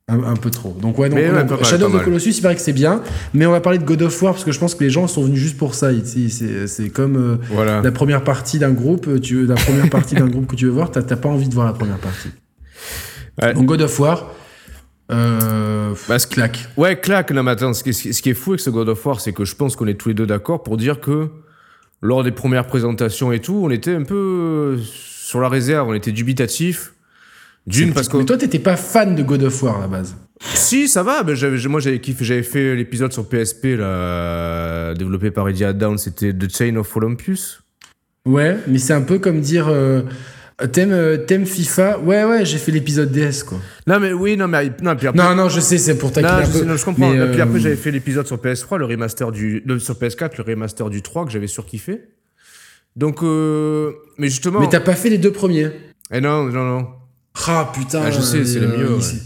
Un, 0.09 0.25
un 0.25 0.35
peu 0.35 0.51
trop. 0.51 0.77
Donc 0.81 0.99
ouais, 0.99 1.09
donc, 1.09 1.19
ouais, 1.21 1.29
donc, 1.45 1.51
mal, 1.51 1.65
Shadow 1.65 1.87
of 1.87 2.01
the. 2.01 2.05
Colossus, 2.05 2.31
il 2.39 2.43
paraît 2.43 2.57
que 2.57 2.61
c'est 2.61 2.73
bien, 2.73 3.01
mais 3.33 3.47
on 3.47 3.53
va 3.53 3.61
parler 3.61 3.79
de 3.79 3.85
God 3.85 4.03
of 4.03 4.21
War 4.23 4.33
parce 4.33 4.45
que 4.45 4.51
je 4.51 4.59
pense 4.59 4.75
que 4.75 4.83
les 4.83 4.91
gens 4.91 5.07
sont 5.07 5.23
venus 5.23 5.39
juste 5.39 5.57
pour 5.57 5.75
ça. 5.77 5.91
C'est 6.05 6.89
comme 6.91 7.17
euh, 7.17 7.37
Voilà. 7.51 7.81
la 7.81 7.93
première 7.93 8.25
partie 8.25 8.59
d'un 8.59 8.73
groupe, 8.73 9.07
euh, 9.07 9.21
tu 9.21 9.37
veux, 9.37 9.47
la 9.47 9.55
première 9.55 9.89
partie 9.89 10.17
d'un 10.17 10.27
groupe 10.27 10.49
que 10.49 10.57
tu 10.57 10.65
veux 10.65 10.73
voir, 10.73 10.91
t'as 10.91 11.03
pas 11.03 11.29
envie 11.29 11.49
de 11.49 11.55
voir 11.55 11.67
la 11.67 11.75
première 11.75 11.99
partie. 11.99 12.31
Ouais. 13.41 13.55
Donc 13.55 13.67
God 13.67 13.83
of 13.83 14.01
War, 14.01 14.35
euh, 15.13 15.93
Bah, 16.09 16.19
ce- 16.19 16.27
claque. 16.27 16.69
Ouais, 16.77 16.99
claque. 16.99 17.31
Non, 17.31 17.43
mais 17.45 17.53
attends, 17.53 17.73
ce 17.73 17.85
qui, 17.85 17.93
ce 17.95 18.21
qui 18.23 18.31
est 18.31 18.35
fou 18.35 18.51
avec 18.53 18.61
ce 18.61 18.71
God 18.71 18.89
of 18.89 19.07
War, 19.07 19.21
c'est 19.21 19.33
que 19.33 19.45
je 19.45 19.55
pense 19.55 19.77
qu'on 19.77 19.87
est 19.87 19.95
tous 19.95 20.09
les 20.09 20.15
deux 20.15 20.27
d'accord 20.27 20.63
pour 20.65 20.77
dire 20.77 21.01
que 21.01 21.29
lors 22.03 22.25
des 22.25 22.33
premières 22.33 22.67
présentations 22.67 23.33
et 23.33 23.41
tout, 23.41 23.61
on 23.63 23.71
était 23.71 23.95
un 23.95 24.05
peu 24.05 24.15
euh, 24.15 24.79
sur 24.83 25.41
la 25.41 25.49
réserve, 25.49 25.89
on 25.89 25.95
était 25.95 26.13
dubitatif. 26.13 26.95
D'une, 27.67 27.93
parce 27.93 28.09
que. 28.09 28.17
Mais 28.17 28.25
toi, 28.25 28.39
t'étais 28.39 28.59
pas 28.59 28.77
fan 28.77 29.15
de 29.15 29.23
God 29.23 29.43
of 29.45 29.63
War 29.63 29.77
à 29.77 29.81
la 29.81 29.87
base. 29.87 30.17
Si, 30.41 30.89
ça 30.89 31.03
va. 31.03 31.23
Ben, 31.23 31.37
moi, 31.69 31.81
j'avais 31.81 32.01
kiffé. 32.01 32.25
J'avais 32.25 32.43
fait 32.43 32.75
l'épisode 32.75 33.13
sur 33.13 33.29
PSP, 33.29 33.77
là, 33.77 34.95
développé 34.95 35.31
par 35.31 35.49
Idiot 35.51 35.75
Down. 35.75 35.99
C'était 35.99 36.33
The 36.33 36.51
Chain 36.51 36.77
of 36.77 36.97
Olympus. 36.97 37.63
Ouais, 38.27 38.57
mais 38.67 38.79
c'est 38.79 38.93
un 38.93 39.03
peu 39.03 39.19
comme 39.19 39.41
dire 39.41 39.69
euh, 39.69 40.03
t'aimes 40.69 40.93
euh, 40.93 41.45
FIFA. 41.47 41.99
Ouais, 42.01 42.25
ouais, 42.25 42.45
j'ai 42.45 42.59
fait 42.59 42.73
l'épisode 42.73 43.11
DS 43.11 43.43
quoi. 43.45 43.59
Non, 43.87 43.99
mais 44.01 44.13
oui, 44.13 44.37
non, 44.37 44.49
mais. 44.49 44.71
Non, 44.83 44.95
puis 44.97 45.07
après, 45.07 45.23
Non, 45.23 45.35
non, 45.35 45.49
je 45.49 45.61
sais, 45.61 45.79
c'est 45.79 45.97
pour 45.99 46.13
taquiner 46.13 46.33
Non, 46.33 46.39
un 46.39 46.45
je, 46.45 46.51
peu. 46.53 46.59
sais, 46.59 46.65
non, 46.65 46.77
je 46.77 46.85
comprends. 46.85 47.11
mais, 47.11 47.27
puis 47.31 47.41
euh, 47.41 47.45
après, 47.45 47.61
j'avais 47.61 47.77
fait 47.77 47.91
l'épisode 47.91 48.27
sur 48.27 48.37
PS3, 48.39 48.79
le 48.79 48.85
remaster 48.87 49.31
du. 49.33 49.63
le- 49.65 49.79
sur 49.79 49.95
PS4, 49.95 50.33
le 50.39 50.45
remaster 50.45 50.89
du 50.91 51.03
3 51.03 51.25
que 51.27 51.31
j'avais 51.33 51.47
surkiffé. 51.47 52.03
Donc, 52.97 53.23
euh, 53.23 53.93
mais 54.19 54.29
justement. 54.29 54.61
Mais 54.61 54.69
t'as 54.69 54.81
pas 54.81 54.95
fait 54.95 55.11
les 55.11 55.19
deux 55.19 55.33
premiers. 55.33 55.71
Eh 56.13 56.21
non, 56.21 56.45
non, 56.45 56.65
non. 56.65 56.89
Ah 57.47 57.71
putain. 57.75 58.03
Ah, 58.05 58.11
je 58.11 58.21
sais, 58.21 58.45
c'est 58.45 58.59
le 58.61 58.67
euh, 58.73 58.79
mieux, 58.79 58.95
ouais. 58.97 59.01
c'est- 59.01 59.21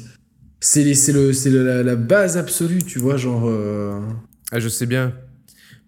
C'est 0.60 0.94
c'est 0.94 1.12
le, 1.12 1.32
c'est 1.32 1.50
le- 1.50 1.64
la, 1.64 1.82
la 1.82 1.96
base 1.96 2.36
absolue, 2.38 2.82
tu 2.82 2.98
vois, 2.98 3.16
genre. 3.16 3.42
euh, 3.46 3.98
Ah, 4.52 4.60
je 4.60 4.68
sais 4.68 4.86
bien. 4.86 5.12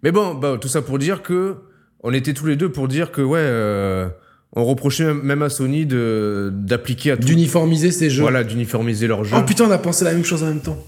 Mais 0.02 0.12
bon, 0.12 0.34
bah, 0.34 0.58
tout 0.60 0.68
ça 0.68 0.82
pour 0.82 0.98
dire 0.98 1.22
que 1.22 1.56
on 2.00 2.12
était 2.12 2.34
tous 2.34 2.46
les 2.46 2.56
deux 2.56 2.70
pour 2.70 2.86
dire 2.88 3.10
que 3.10 3.22
ouais, 3.22 3.38
euh, 3.40 4.08
on 4.56 4.64
reprochait 4.64 5.12
même 5.12 5.42
à 5.42 5.50
Sony 5.50 5.84
de 5.84 6.50
d'appliquer 6.52 7.12
à 7.12 7.16
tout. 7.18 7.26
D'uniformiser 7.26 7.92
ces 7.92 8.08
jeux. 8.08 8.22
Voilà, 8.22 8.42
d'uniformiser 8.42 9.06
leur 9.06 9.22
jeu. 9.22 9.36
Oh 9.38 9.42
putain, 9.42 9.66
on 9.66 9.70
a 9.70 9.78
pensé 9.78 10.04
la 10.04 10.12
même 10.14 10.24
chose 10.24 10.42
en 10.42 10.46
même 10.46 10.62
temps. 10.62 10.82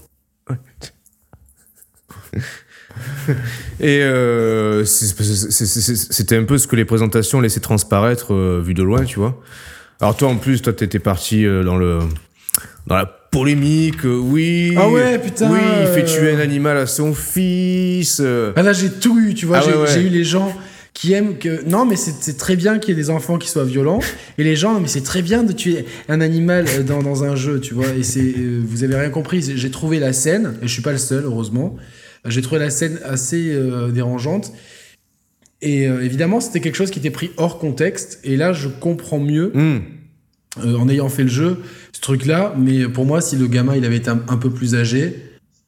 Et 3.79 4.01
euh, 4.01 4.83
c'était 4.85 6.35
un 6.35 6.43
peu 6.43 6.57
ce 6.57 6.65
que 6.67 6.75
les 6.75 6.83
présentations 6.83 7.39
laissaient 7.39 7.59
transparaître 7.59 8.33
euh, 8.33 8.61
vu 8.63 8.73
de 8.73 8.81
loin, 8.81 9.05
tu 9.05 9.19
vois. 9.19 9.39
Alors 10.01 10.17
toi, 10.17 10.29
en 10.29 10.37
plus, 10.37 10.61
toi, 10.63 10.73
t'étais 10.73 10.99
parti 10.99 11.45
euh, 11.45 11.63
dans 11.63 11.77
le 11.77 11.99
dans 12.87 12.95
la 12.95 13.05
polémique. 13.05 14.03
oui. 14.03 14.73
Ah 14.77 14.89
ouais, 14.89 15.19
putain, 15.19 15.51
Oui, 15.51 15.59
il 15.81 15.87
fait 15.87 16.05
tuer 16.05 16.33
un 16.33 16.39
animal 16.39 16.75
à 16.77 16.87
son 16.87 17.13
fils. 17.13 18.19
Ah 18.55 18.63
là, 18.63 18.73
j'ai 18.73 18.89
tout 18.89 19.19
eu, 19.19 19.35
tu 19.35 19.45
vois. 19.45 19.59
Ah 19.59 19.61
j'ai 19.63 19.75
ouais, 19.75 20.03
eu 20.07 20.09
les 20.09 20.23
gens 20.23 20.51
qui 20.99 21.13
aiment 21.13 21.37
que. 21.37 21.63
Non, 21.65 21.85
mais 21.85 21.95
c'est 21.95 22.35
très 22.37 22.57
bien 22.57 22.77
qu'il 22.77 22.89
y 22.89 22.91
ait 22.99 23.01
des 23.01 23.09
enfants 23.09 23.37
qui 23.37 23.47
soient 23.47 23.63
violents. 23.63 24.01
Et 24.37 24.43
les 24.43 24.57
gens, 24.57 24.73
non, 24.73 24.81
mais 24.81 24.89
c'est 24.89 25.03
très 25.03 25.21
bien 25.21 25.43
de 25.43 25.53
tuer 25.53 25.85
un 26.09 26.19
animal 26.19 26.65
euh, 26.67 26.83
dans, 26.83 27.01
dans 27.01 27.23
un 27.23 27.37
jeu, 27.37 27.61
tu 27.61 27.73
vois. 27.73 27.87
Et 27.97 28.03
c'est. 28.03 28.19
euh, 28.37 28.61
vous 28.65 28.83
avez 28.83 28.95
rien 28.95 29.09
compris. 29.09 29.41
J'ai 29.55 29.71
trouvé 29.71 29.99
la 29.99 30.11
scène, 30.11 30.55
et 30.61 30.67
je 30.67 30.73
suis 30.73 30.81
pas 30.81 30.91
le 30.91 30.97
seul, 30.97 31.23
heureusement. 31.23 31.77
Euh, 32.25 32.29
J'ai 32.29 32.41
trouvé 32.41 32.59
la 32.59 32.69
scène 32.69 32.99
assez 33.05 33.49
euh, 33.53 33.91
dérangeante. 33.91 34.51
Et 35.61 35.87
euh, 35.87 36.03
évidemment, 36.03 36.41
c'était 36.41 36.59
quelque 36.59 36.75
chose 36.75 36.91
qui 36.91 36.99
était 36.99 37.11
pris 37.11 37.31
hors 37.37 37.59
contexte. 37.59 38.19
Et 38.25 38.35
là, 38.35 38.51
je 38.51 38.67
comprends 38.67 39.19
mieux, 39.19 39.53
Hmm. 39.53 39.79
en 40.65 40.89
ayant 40.89 41.07
fait 41.09 41.23
le 41.23 41.29
jeu, 41.29 41.59
ce 41.93 42.01
truc-là. 42.01 42.53
Mais 42.57 42.89
pour 42.89 43.05
moi, 43.05 43.21
si 43.21 43.37
le 43.37 43.47
gamin 43.47 43.75
il 43.77 43.85
avait 43.85 43.97
été 43.97 44.09
un, 44.09 44.21
un 44.27 44.35
peu 44.37 44.49
plus 44.49 44.75
âgé, 44.75 45.15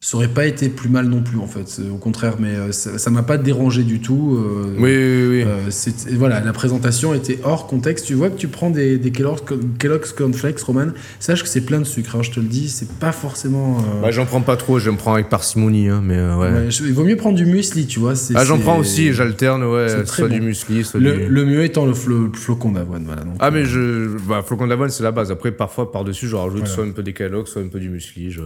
ça 0.04 0.16
aurait 0.16 0.26
pas 0.26 0.46
été 0.46 0.68
plus 0.68 0.88
mal 0.88 1.06
non 1.06 1.22
plus, 1.22 1.38
en 1.38 1.46
fait. 1.46 1.80
Au 1.88 1.96
contraire, 1.96 2.34
mais 2.40 2.56
euh, 2.56 2.72
ça 2.72 3.08
m'a 3.10 3.22
pas 3.22 3.38
dérangé 3.38 3.84
du 3.84 4.00
tout. 4.00 4.36
euh, 4.36 4.74
Oui, 4.76 4.90
oui, 4.90 5.28
oui. 5.28 5.44
euh, 5.46 6.16
voilà, 6.18 6.40
la 6.40 6.52
présentation 6.52 7.14
était 7.14 7.38
hors 7.44 7.68
contexte. 7.68 8.04
Tu 8.06 8.14
vois 8.14 8.28
que 8.28 8.36
tu 8.36 8.48
prends 8.48 8.70
des, 8.70 8.98
des 8.98 9.12
Kellogg's, 9.12 9.44
Kellogg's 9.78 10.12
Cornflakes, 10.12 10.58
Roman, 10.60 10.88
sache 11.20 11.44
que 11.44 11.48
c'est 11.48 11.60
plein 11.60 11.78
de 11.78 11.84
sucre, 11.84 12.16
hein, 12.16 12.22
je 12.24 12.32
te 12.32 12.40
le 12.40 12.46
dis, 12.46 12.68
c'est 12.68 12.90
pas 12.98 13.12
forcément. 13.12 13.78
euh, 13.78 14.02
Bah, 14.02 14.10
j'en 14.10 14.26
prends 14.26 14.40
pas 14.40 14.56
trop, 14.56 14.80
j'en 14.80 14.96
prends 14.96 15.14
avec 15.14 15.28
parcimonie, 15.28 15.88
hein, 15.88 16.00
mais 16.04 16.16
euh, 16.18 16.36
ouais. 16.36 16.50
ouais, 16.50 16.70
je- 16.72 16.82
il 16.82 16.92
vaut 16.92 17.04
mieux 17.04 17.14
prendre 17.16 17.36
du 17.36 17.46
muesli, 17.46 17.86
tu 17.86 18.00
vois. 18.00 18.14
Ah, 18.34 18.44
j'en 18.44 18.58
prends 18.58 18.78
aussi, 18.78 19.12
j'alterne, 19.12 19.62
ouais, 19.62 20.04
soit 20.04 20.26
bon. 20.26 20.34
du 20.34 20.40
muesli, 20.40 20.82
soit 20.82 20.98
Le, 20.98 21.12
du... 21.16 21.26
le 21.28 21.44
mieux 21.44 21.62
étant 21.62 21.86
le, 21.86 21.92
flo- 21.94 22.24
le 22.32 22.36
flocon 22.36 22.72
d'avoine, 22.72 23.04
voilà. 23.04 23.22
donc, 23.22 23.34
Ah, 23.38 23.52
mais 23.52 23.60
euh, 23.60 24.08
je... 24.16 24.28
Bah, 24.28 24.42
flocon 24.44 24.66
d'avoine, 24.66 24.90
c'est 24.90 25.04
la 25.04 25.12
base. 25.12 25.30
Après, 25.30 25.52
parfois, 25.52 25.92
par-dessus, 25.92 26.26
je 26.26 26.34
rajoute 26.34 26.58
Voilà. 26.58 26.74
soit 26.74 26.84
un 26.84 26.90
peu 26.90 27.04
des 27.04 27.12
Kellogg's, 27.12 27.48
soit 27.48 27.62
un 27.62 27.68
peu 27.68 27.78
du 27.78 27.88
muesli. 27.88 28.32
Je... 28.32 28.40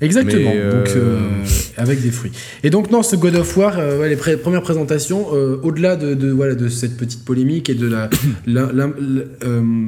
Exactement, 0.00 0.50
Mais, 0.54 0.60
euh, 0.60 0.72
donc 0.84 0.96
euh, 0.96 1.18
avec 1.76 2.00
des 2.00 2.10
fruits. 2.10 2.30
Et 2.62 2.70
donc 2.70 2.90
non, 2.90 3.02
ce 3.02 3.16
God 3.16 3.34
of 3.34 3.56
War, 3.56 3.78
euh, 3.78 3.98
ouais, 3.98 4.08
les 4.08 4.36
premières 4.36 4.62
présentations, 4.62 5.26
euh, 5.34 5.56
au-delà 5.62 5.96
de, 5.96 6.14
de, 6.14 6.30
voilà, 6.30 6.54
de 6.54 6.68
cette 6.68 6.96
petite 6.96 7.24
polémique 7.24 7.68
et 7.68 7.74
de 7.74 7.88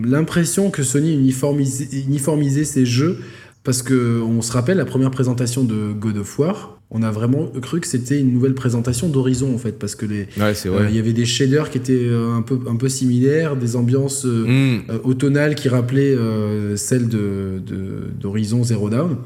l'impression 0.07 0.71
que 0.71 0.83
Sony 0.83 1.15
uniformisait, 1.15 1.89
uniformisait 2.07 2.65
ses 2.65 2.87
jeux, 2.87 3.19
parce 3.65 3.83
que 3.83 4.21
on 4.23 4.43
se 4.43 4.53
rappelle 4.53 4.79
la 4.79 4.85
première 4.85 5.11
présentation 5.11 5.65
de 5.65 5.93
God 5.93 6.17
of 6.19 6.39
War, 6.39 6.81
on 6.91 7.03
a 7.05 7.11
vraiment 7.13 7.47
cru 7.63 7.81
que 7.81 7.87
c'était 7.87 8.19
une 8.19 8.33
nouvelle 8.33 8.55
présentation 8.55 9.09
d'Horizon 9.09 9.55
en 9.55 9.59
fait, 9.59 9.79
parce 9.79 9.95
que 9.95 10.07
les, 10.07 10.27
Ouais, 10.41 10.55
c'est 10.55 10.69
euh, 10.69 10.87
il 10.89 10.97
y 10.97 10.99
avait 10.99 11.13
des 11.13 11.25
shaders 11.27 11.71
qui 11.71 11.79
étaient 11.79 12.09
un 12.11 12.43
peu, 12.43 12.59
un 12.69 12.75
peu 12.77 12.89
similaires, 12.89 13.57
des 13.57 13.77
ambiances 13.77 14.25
euh, 14.27 14.45
Hmm. 14.47 14.81
euh, 14.91 14.99
automnale 15.05 15.55
qui 15.55 15.69
rappelait 15.69 16.15
euh, 16.17 16.75
celle 16.77 17.07
de, 17.09 17.61
de- 17.65 18.09
d'Horizon 18.21 18.65
Zero 18.65 18.91
Dawn. 18.91 19.17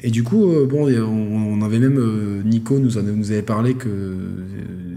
Et 0.00 0.10
du 0.10 0.22
coup, 0.22 0.52
euh, 0.52 0.66
bon, 0.66 0.88
et 0.88 0.98
on, 1.00 1.60
avait 1.62 1.80
même 1.80 1.98
euh, 1.98 2.42
Nico 2.44 2.78
nous, 2.78 2.98
avait 2.98 3.42
parlé 3.42 3.74
que 3.74 3.88
euh, 3.88 4.18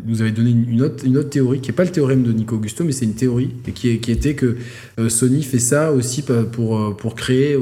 nous 0.05 0.21
avait 0.21 0.31
donné 0.31 0.51
une, 0.51 0.83
autre, 0.83 1.03
une 1.05 1.17
autre 1.17 1.29
théorie 1.29 1.59
qui 1.59 1.71
est 1.71 1.73
pas 1.73 1.83
le 1.83 1.89
théorème 1.89 2.21
de 2.21 2.31
Nico 2.31 2.55
Augusto, 2.55 2.83
mais 2.83 2.91
c'est 2.91 3.05
une 3.05 3.15
théorie 3.15 3.49
et 3.67 3.71
qui, 3.71 3.89
était 3.89 4.35
que 4.35 4.57
Sony 5.09 5.41
fait 5.41 5.59
ça 5.59 5.91
aussi 5.91 6.23
pour 6.51 6.95
pour 6.97 7.15
créer 7.15 7.57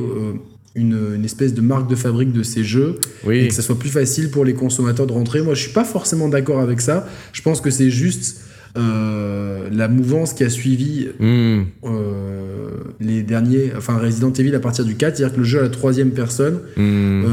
une, 0.76 1.16
une 1.16 1.26
espèce 1.26 1.54
de 1.54 1.62
marque 1.62 1.90
de 1.90 1.96
fabrique 1.96 2.34
de 2.34 2.44
ses 2.44 2.64
jeux 2.64 3.00
et 3.24 3.28
Oui. 3.28 3.48
que 3.48 3.54
ça 3.54 3.62
soit 3.62 3.80
plus 3.80 3.90
facile 3.90 4.32
pour 4.32 4.46
les 4.46 4.54
consommateurs 4.54 5.08
de 5.08 5.14
rentrer. 5.14 5.42
Moi, 5.42 5.54
je 5.54 5.62
suis 5.62 5.74
pas 5.74 5.86
forcément 5.86 6.28
d'accord 6.28 6.60
avec 6.60 6.82
ça. 6.82 7.08
Je 7.34 7.42
pense 7.42 7.62
que 7.62 7.70
c'est 7.70 7.90
juste 7.90 8.42
la 8.76 9.88
mouvance 9.88 10.34
qui 10.34 10.44
a 10.44 10.50
suivi 10.50 11.08
Hmm. 11.20 11.64
euh, 11.84 12.70
les 13.00 13.24
derniers, 13.24 13.72
enfin 13.78 13.98
Resident 13.98 14.32
Evil 14.34 14.54
à 14.56 14.60
partir 14.60 14.86
du 14.86 14.96
4, 14.96 15.18
c'est-à-dire 15.18 15.34
que 15.36 15.40
le 15.40 15.46
jeu 15.46 15.60
à 15.60 15.64
la 15.64 15.70
troisième 15.70 16.12
personne, 16.12 16.60
Hmm. 16.78 17.24
euh, 17.24 17.28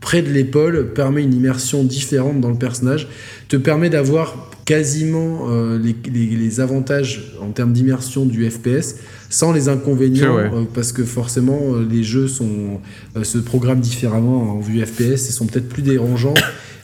près 0.00 0.22
de 0.22 0.30
l'épaule, 0.30 0.88
permet 0.94 1.22
une 1.22 1.34
immersion 1.34 1.84
différente 1.84 2.40
dans 2.40 2.50
le 2.50 2.56
personnage, 2.58 3.08
te 3.48 3.56
permet 3.56 3.90
d'avoir 3.90 4.50
quasiment 4.64 5.46
euh, 5.48 5.78
les, 5.78 5.96
les- 6.12 6.36
les 6.36 6.60
avantages 6.60 7.32
en 7.40 7.50
termes 7.52 7.72
d'immersion 7.72 8.26
du 8.26 8.48
FPS 8.50 8.96
sans 9.30 9.52
les 9.52 9.68
inconvénients, 9.68 10.36
euh, 10.38 10.64
parce 10.74 10.92
que 10.92 11.04
forcément 11.04 11.58
euh, 11.74 11.86
les 11.90 12.02
jeux 12.02 12.28
sont, 12.28 12.80
euh, 13.16 13.24
se 13.24 13.38
programment 13.38 13.80
différemment 13.80 14.52
en 14.56 14.60
vue 14.60 14.84
FPS 14.84 15.28
et 15.28 15.32
sont 15.32 15.46
peut-être 15.46 15.68
plus 15.68 15.82
dérangeants. 15.82 16.34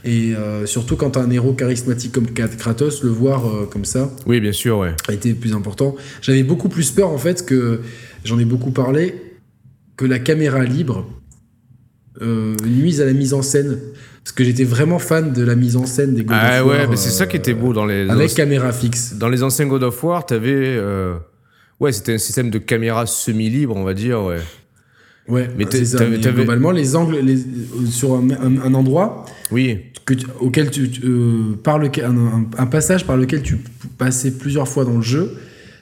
Et 0.05 0.35
euh, 0.35 0.67
surtout 0.67 0.97
quand 0.97 1.17
as 1.17 1.21
un 1.21 1.31
héros 1.31 1.55
charismatique 1.55 2.13
comme 2.13 2.27
Kratos, 2.27 3.03
le 3.03 3.09
voir 3.09 3.47
euh, 3.47 3.67
comme 3.67 3.87
ça, 3.87 4.11
Oui, 4.27 4.39
bien 4.41 4.53
sûr, 4.53 4.79
ouais. 4.79 4.95
a 5.09 5.13
été 5.13 5.33
plus 5.33 5.55
important. 5.55 5.97
J'avais 6.21 6.43
beaucoup 6.43 6.69
plus 6.69 6.91
peur 6.91 7.09
en 7.09 7.19
fait 7.19 7.47
que 7.47 7.81
j'en 8.25 8.39
ai 8.39 8.45
beaucoup 8.45 8.71
parlé 8.71 9.15
que 9.97 10.05
la 10.05 10.19
caméra 10.19 10.63
libre 10.65 11.07
euh, 12.21 12.55
nuise 12.67 13.01
à 13.01 13.07
la 13.07 13.13
mise 13.13 13.33
en 13.33 13.43
scène 13.43 13.79
parce 14.23 14.33
que 14.33 14.45
j'étais 14.45 14.65
vraiment 14.65 14.99
fan 14.99 15.33
de 15.33 15.43
la 15.43 15.55
mise 15.55 15.77
en 15.77 15.87
scène 15.87 16.15
des 16.15 16.25
God 16.25 16.37
Ah 16.39 16.63
of 16.63 16.71
ouais, 16.71 16.79
War, 16.81 16.91
mais 16.91 16.97
c'est 16.97 17.11
ça 17.11 17.25
euh, 17.25 17.27
qui 17.27 17.37
était 17.37 17.55
beau 17.55 17.73
dans 17.73 17.87
les... 17.87 18.09
avec 18.09 18.29
dans, 18.29 18.35
caméra 18.35 18.73
fixe. 18.73 19.15
dans 19.15 19.29
les 19.29 19.43
anciens 19.43 19.67
God 19.67 19.83
of 19.83 20.03
War, 20.05 20.27
t'avais... 20.27 20.79
Ouais, 21.81 21.93
c'était 21.93 22.15
un 22.15 22.19
système 22.19 22.51
de 22.51 22.59
caméra 22.59 23.05
semi-libre, 23.05 23.75
on 23.77 23.83
va 23.83 23.95
dire, 23.95 24.23
ouais. 24.23 24.39
Ouais, 25.29 25.49
Mais 25.57 25.64
t'as- 25.64 25.85
ça. 25.85 26.05
Mais 26.09 26.18
globalement 26.18 26.70
les 26.70 26.97
angles 26.97 27.18
les- 27.22 27.39
sur 27.91 28.14
un, 28.14 28.29
un- 28.31 28.61
un 28.62 28.75
endroit 28.75 29.25
Oui. 29.51 29.79
que 30.05 30.12
tu- 30.14 30.27
auquel 30.41 30.70
tu, 30.70 30.91
euh, 31.05 31.55
par 31.62 31.79
lequel 31.79 32.05
un, 32.59 32.66
passage 32.66 33.07
par 33.07 33.16
lequel 33.16 33.43
tu 33.43 33.57
passais 33.97 34.33
plusieurs 34.33 34.68
fois 34.68 34.85
dans 34.85 34.97
le 34.97 35.03
jeu, 35.03 35.33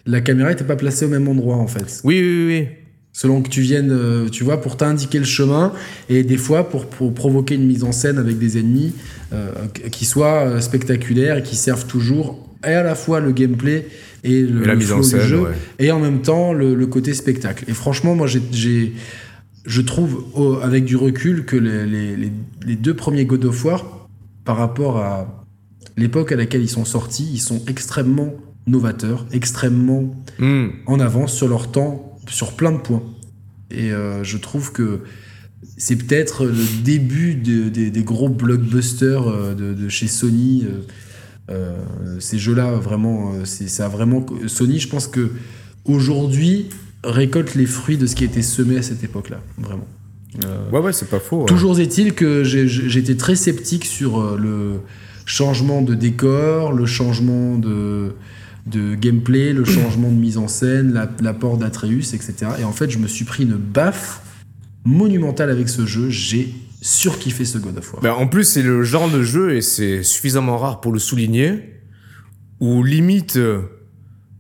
la 0.06 0.20
caméra 0.20 0.50
n'était 0.50 0.64
pas 0.64 0.76
placée 0.76 1.06
au 1.06 1.08
même 1.08 1.26
endroit 1.26 1.56
en 1.56 1.66
fait. 1.66 2.00
Oui, 2.04 2.20
oui, 2.20 2.46
oui. 2.46 2.66
selon 3.14 3.42
que 3.42 3.48
tu 3.50 3.60
viennes, 3.60 3.90
euh, 3.90 4.28
tu 4.30 4.42
vois, 4.42 4.60
pour 4.62 4.76
t'indiquer 4.78 5.18
le 5.18 5.26
chemin, 5.26 5.72
et 6.08 6.22
des 6.22 6.38
fois 6.38 6.70
pour, 6.70 6.86
pour 6.86 7.12
provoquer 7.12 7.56
une 7.56 7.66
mise 7.66 7.84
en 7.84 7.92
scène 7.92 8.16
avec 8.16 8.38
des 8.38 8.56
ennemis 8.58 8.94
euh, 9.34 9.50
qui 9.90 10.06
soient 10.06 10.46
euh, 10.46 10.60
spectaculaires 10.60 11.36
et 11.38 11.42
qui 11.42 11.56
servent 11.56 11.86
toujours 11.86 12.48
et 12.66 12.68
à 12.72 12.82
la 12.82 12.94
fois 12.94 13.20
le 13.20 13.32
gameplay 13.32 13.86
et 14.24 14.40
le, 14.42 14.62
Et 14.62 14.66
la 14.66 14.72
le 14.72 14.78
mise 14.78 14.86
flow 14.86 14.96
en 14.96 15.00
du 15.00 15.04
scène, 15.08 15.20
jeu, 15.20 15.40
ouais. 15.40 15.50
et 15.78 15.90
en 15.90 15.98
même 15.98 16.22
temps 16.22 16.52
le, 16.54 16.74
le 16.74 16.86
côté 16.86 17.12
spectacle. 17.12 17.64
Et 17.68 17.72
franchement, 17.74 18.14
moi, 18.14 18.28
j'ai- 18.28 18.92
je 19.64 19.80
trouve 19.80 20.24
oh, 20.34 20.58
avec 20.62 20.84
du 20.84 20.96
recul 20.96 21.44
que 21.44 21.56
les, 21.56 22.16
les- 22.16 22.76
deux 22.76 22.94
premiers 22.94 23.24
God 23.26 23.44
of 23.44 23.64
War, 23.64 24.08
par 24.44 24.56
rapport 24.56 24.98
à 24.98 25.44
l'époque 25.96 26.32
à 26.32 26.36
laquelle 26.36 26.62
ils 26.62 26.68
sont 26.68 26.84
sortis, 26.84 27.28
ils 27.32 27.40
sont 27.40 27.62
extrêmement 27.68 28.34
novateurs, 28.66 29.26
extrêmement 29.32 30.14
Hmm. 30.38 30.68
en 30.86 30.98
avance 31.00 31.34
sur 31.34 31.48
leur 31.48 31.70
temps 31.70 32.18
sur 32.28 32.52
plein 32.54 32.72
de 32.72 32.78
points. 32.78 33.02
Et 33.70 33.92
euh, 33.92 34.24
je 34.24 34.36
trouve 34.38 34.72
que 34.72 35.00
c'est 35.76 35.96
peut-être 35.96 36.44
le 36.46 36.82
début 36.82 37.34
de- 37.34 37.68
des- 37.68 37.90
des 37.90 38.02
gros 38.02 38.28
blockbusters 38.28 39.28
euh, 39.28 39.54
de, 39.54 39.74
de 39.74 39.88
chez 39.88 40.08
Sony. 40.08 40.64
euh, 41.50 41.76
ces 42.18 42.38
jeux-là, 42.38 42.72
vraiment, 42.76 43.32
ça 43.44 43.86
a 43.86 43.88
vraiment. 43.88 44.24
Sony, 44.46 44.78
je 44.78 44.88
pense 44.88 45.06
que 45.08 45.30
aujourd'hui 45.84 46.70
récolte 47.04 47.54
les 47.54 47.66
fruits 47.66 47.96
de 47.98 48.06
ce 48.06 48.14
qui 48.14 48.24
a 48.24 48.26
été 48.26 48.42
semé 48.42 48.76
à 48.78 48.82
cette 48.82 49.02
époque-là, 49.04 49.40
vraiment. 49.58 49.86
Euh, 50.44 50.70
Ouais, 50.70 50.80
ouais, 50.80 50.92
c'est 50.92 51.08
pas 51.10 51.18
faux. 51.20 51.40
ouais. 51.40 51.46
Toujours 51.46 51.78
est-il 51.80 52.14
que 52.14 52.42
j'étais 52.44 53.16
très 53.16 53.34
sceptique 53.36 53.84
sur 53.84 54.20
euh, 54.20 54.38
le 54.40 54.80
changement 55.26 55.82
de 55.82 55.94
décor, 55.94 56.72
le 56.72 56.86
changement 56.86 57.58
de, 57.58 58.14
de 58.66 58.94
gameplay, 58.94 59.52
le 59.52 59.64
changement 59.76 60.08
de 60.08 60.16
mise 60.16 60.38
en 60.38 60.48
scène, 60.48 60.92
la- 60.92 61.10
l'apport 61.20 61.58
d'Atreus, 61.58 62.14
etc. 62.14 62.34
Et 62.60 62.64
en 62.64 62.72
fait, 62.72 62.90
je 62.90 62.98
me 62.98 63.06
suis 63.08 63.24
pris 63.24 63.42
une 63.44 63.56
baffe 63.56 64.20
monumentale 64.84 65.50
avec 65.50 65.68
ce 65.68 65.86
jeu. 65.86 66.08
J'ai 66.08 66.54
surkiffé 66.80 67.44
ce 67.44 67.58
God 67.58 67.78
of 67.78 67.92
War. 67.94 68.02
Ben, 68.02 68.12
en 68.12 68.26
plus, 68.26 68.44
c'est 68.44 68.62
le 68.62 68.82
genre 68.84 69.10
de 69.10 69.22
jeu, 69.22 69.54
et 69.54 69.60
c'est 69.60 70.02
suffisamment 70.02 70.56
rare 70.58 70.80
pour 70.80 70.92
le 70.92 70.98
souligner, 70.98 71.80
où 72.58 72.82
limite, 72.82 73.36
euh, 73.36 73.60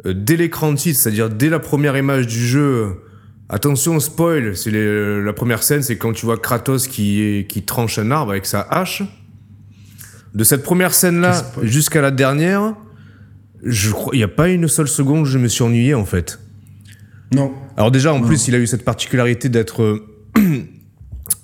dès 0.04 0.36
l'écran 0.36 0.72
de 0.72 0.78
titre, 0.78 0.98
c'est-à-dire 0.98 1.28
dès 1.30 1.48
la 1.48 1.58
première 1.58 1.96
image 1.96 2.26
du 2.26 2.38
jeu, 2.46 2.60
euh, 2.60 2.88
attention, 3.48 4.00
spoil, 4.00 4.56
c'est 4.56 4.70
les- 4.70 5.22
la 5.22 5.32
première 5.32 5.62
scène, 5.62 5.82
c'est 5.82 5.96
quand 5.96 6.12
tu 6.12 6.26
vois 6.26 6.38
Kratos 6.38 6.86
qui, 6.88 7.46
qui 7.48 7.62
tranche 7.62 7.98
un 7.98 8.10
arbre 8.10 8.32
avec 8.32 8.46
sa 8.46 8.60
hache. 8.62 9.02
De 10.34 10.44
cette 10.44 10.62
première 10.62 10.94
scène-là 10.94 11.32
jusqu'à 11.62 12.00
la 12.00 12.10
dernière, 12.10 12.74
je 13.62 13.90
crois, 13.90 14.14
il 14.14 14.18
n'y 14.18 14.24
a 14.24 14.28
pas 14.28 14.48
une 14.48 14.66
seule 14.66 14.88
seconde 14.88 15.22
où 15.22 15.24
je 15.26 15.38
me 15.38 15.46
suis 15.46 15.62
ennuyé, 15.62 15.94
en 15.94 16.04
fait. 16.06 16.40
Non. 17.34 17.52
Alors 17.76 17.90
déjà, 17.90 18.12
en 18.12 18.20
plus, 18.22 18.48
il 18.48 18.54
a 18.54 18.58
eu 18.58 18.66
cette 18.66 18.84
particularité 18.84 19.48
d'être 19.48 20.00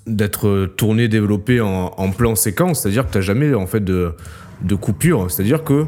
d'être 0.07 0.67
tourné, 0.77 1.07
développé 1.09 1.61
en, 1.61 1.93
en 1.97 2.11
plan 2.11 2.35
séquence, 2.35 2.83
c'est-à-dire 2.83 3.07
que 3.07 3.13
t'as 3.13 3.21
jamais 3.21 3.53
en 3.55 3.67
fait 3.67 3.85
de, 3.85 4.13
de 4.63 4.75
coupure, 4.75 5.31
c'est-à-dire 5.31 5.65
que 5.65 5.85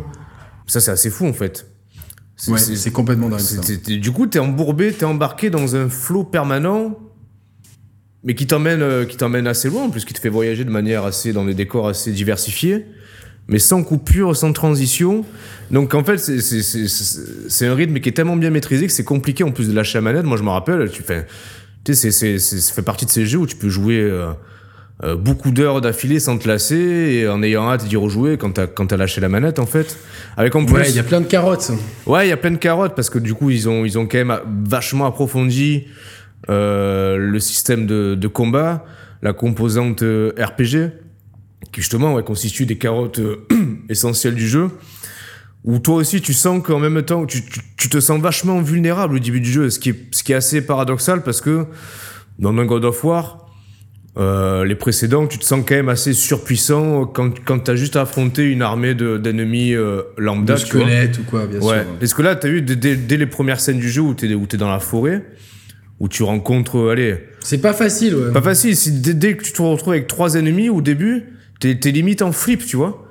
ça 0.67 0.81
c'est 0.81 0.91
assez 0.91 1.09
fou 1.11 1.27
en 1.27 1.33
fait. 1.33 1.67
Ouais, 2.49 2.59
c'est 2.59 2.91
complètement 2.91 3.29
dingue. 3.29 3.41
C'est- 3.41 3.63
c'est- 3.85 3.97
Du 3.99 4.13
coup, 4.13 4.27
t'es 4.27 4.39
embourbé, 4.39 4.93
t'es 4.93 5.05
embarqué 5.05 5.51
dans 5.51 5.77
un 5.77 5.89
flot 5.89 6.25
permanent, 6.25 6.99
mais 8.25 8.35
qui 8.35 8.47
t'emmène, 8.47 8.83
euh, 8.83 9.05
qui 9.05 9.17
t'emmène 9.17 9.47
assez 9.47 9.69
loin, 9.69 9.85
en 9.85 9.91
plus, 9.91 10.05
qui 10.05 10.15
te 10.15 10.21
fait 10.21 10.29
voyager 10.29 10.65
de 10.65 10.71
manière 10.71 11.05
assez, 11.05 11.33
dans 11.33 11.45
des 11.45 11.55
décors 11.55 11.89
assez 11.89 12.13
diversifiés, 12.13 12.87
mais 13.49 13.59
sans 13.59 13.83
coupure, 13.83 14.37
sans 14.37 14.53
transition. 14.53 15.25
Donc 15.71 15.95
en 15.95 16.05
fait, 16.05 16.19
c'est- 16.19 16.41
c'est 16.41 16.63
c'est- 16.63 16.89
c'est- 16.89 17.21
c'est 17.49 17.67
un 17.67 17.75
rythme 17.75 17.99
qui 18.01 18.09
est 18.09 18.13
tellement 18.13 18.37
bien 18.37 18.51
maîtrisé 18.51 18.87
que 18.87 18.93
c'est 18.93 19.05
compliqué 19.05 19.45
en 19.45 19.51
plus 19.53 19.69
de 19.69 19.73
lâcher 19.75 19.99
la 19.99 20.03
manette. 20.03 20.25
Moi, 20.25 20.37
je 20.37 20.43
me 20.43 20.51
rappelle, 20.51 20.91
tu 20.91 21.03
fais, 21.03 21.27
tu 21.85 21.95
sais, 21.95 21.95
c'est- 21.95 22.11
c'est- 22.11 22.39
c'est- 22.39 22.61
ça 22.61 22.73
fait 22.73 22.83
partie 22.83 23.07
de 23.07 23.11
ces 23.11 23.27
jeux 23.27 23.39
où 23.39 23.47
tu 23.47 23.57
peux 23.57 23.69
jouer. 23.69 24.01
euh, 24.01 24.33
euh, 25.03 25.17
beaucoup 25.17 25.51
d'heures 25.51 25.81
d'affilée 25.81 26.21
sans 26.21 26.37
te 26.37 26.47
lasser 26.47 26.77
et 26.77 27.29
en 27.29 27.43
ayant 27.43 27.71
hâte 27.71 27.87
d'y 27.87 27.97
rejouer 27.97 28.37
quand 28.37 28.53
t'as 28.53 28.67
quand 28.67 28.89
t'as 28.89 28.99
lâché 28.99 29.21
la 29.21 29.31
manette 29.31 29.59
en 29.59 29.65
fait 29.65 29.97
avec 30.37 30.55
en 30.55 30.65
plus 30.65 30.75
Ouais, 30.75 30.91
il 30.91 30.97
y 30.97 30.99
a 30.99 31.03
plein 31.03 31.21
de 31.21 31.27
carottes. 31.27 31.71
Ouais, 32.07 32.27
il 32.27 32.31
y 32.31 32.33
a 32.33 32.37
plein 32.37 32.51
de 32.51 32.57
carottes 32.57 32.95
parce 32.95 33.11
que 33.11 33.19
du 33.19 33.35
coup, 33.35 33.51
ils 33.51 33.69
ont, 33.69 33.85
ils 33.85 33.99
ont 33.99 34.07
quand 34.07 34.19
même 34.19 34.39
vachement 34.65 35.07
approfondi 35.07 35.87
euh, 36.49 37.17
le 37.17 37.39
système 37.41 37.87
de, 37.87 38.15
de 38.15 38.29
combat, 38.29 38.85
la 39.23 39.33
composante 39.33 40.03
euh, 40.03 40.33
RPG, 40.39 40.93
qui 41.73 41.81
justement 41.81 42.15
ouais, 42.15 42.23
constitue 42.23 42.67
des 42.67 42.79
carottes 42.79 43.21
essentielles 43.89 44.35
du 44.35 44.49
jeu. 44.49 44.71
Où 45.65 45.79
toi 45.79 45.97
aussi, 45.97 46.23
tu 46.23 46.33
sens 46.33 46.63
qu'en 46.63 46.79
même 46.79 47.03
temps, 47.03 47.27
tu, 47.27 47.45
tu, 47.45 47.61
tu 47.77 47.89
te 47.91 48.01
sens 48.01 48.19
vachement 48.19 48.63
vulnérable 48.63 49.17
au 49.17 49.19
début 49.19 49.41
du 49.41 49.51
jeu, 49.51 49.69
ce 49.69 49.79
qui 49.79 49.91
est, 49.91 50.15
ce 50.15 50.25
qui 50.25 50.33
est 50.33 50.37
assez 50.37 50.63
paradoxal 50.63 51.23
parce 51.23 51.43
que 51.43 51.67
dans 52.39 52.57
un 52.57 52.65
God 52.65 52.87
of 52.87 53.05
War, 53.05 53.40
euh, 54.19 54.65
les 54.65 54.75
précédents, 54.75 55.27
tu 55.27 55.39
te 55.39 55.45
sens 55.45 55.65
quand 55.67 55.75
même 55.77 55.89
assez 55.89 56.13
surpuissant 56.13 57.07
quand, 57.07 57.33
quand 57.45 57.61
t'as 57.61 57.77
juste 57.77 57.95
à 57.97 58.03
affronter 58.03 58.43
une 58.51 58.61
armée 58.63 58.95
de- 58.95 59.19
d'ennemis 59.19 59.73
euh, 59.75 60.03
lambda. 60.19 60.55
De 60.55 60.59
tu 60.61 60.67
squelettes 60.67 61.19
ou 61.19 61.23
quoi, 61.23 61.47
bien 61.47 61.61
Ouais, 61.61 61.83
sûr. 61.83 61.87
parce 62.01 62.15
que 62.15 62.23
là, 62.23 62.35
t'as 62.35 62.49
vu, 62.49 62.61
dès, 62.63 62.75
dès- 62.77 62.97
dès 62.97 63.17
les 63.17 63.27
premières 63.27 63.61
scènes 63.61 63.79
du 63.79 63.89
jeu 63.89 64.03
où 64.03 64.15
t'es 64.15 64.35
où 64.35 64.47
t'es 64.47 64.57
dans 64.57 64.71
la 64.71 64.81
forêt, 64.81 65.25
où 66.01 66.09
tu 66.09 66.23
rencontres, 66.25 66.77
euh, 66.79 66.91
allez, 66.93 67.17
C'est 67.41 67.61
pas 67.61 67.73
facile, 67.73 68.15
ouais. 68.17 68.33
pas 68.33 68.43
facile, 68.43 68.75
si 68.77 68.91
dès, 69.01 69.15
dès 69.15 69.37
que 69.37 69.45
tu 69.45 69.53
te 69.53 69.63
retrouves 69.63 69.93
avec 69.93 70.07
trois 70.09 70.35
ennemis 70.35 70.69
au 70.71 70.81
début, 70.81 71.25
t'es 71.61 71.77
t'es 71.79 71.93
limite 71.93 72.23
en 72.23 72.33
flip, 72.33 72.67
tu 72.67 72.77
vois. 72.77 73.07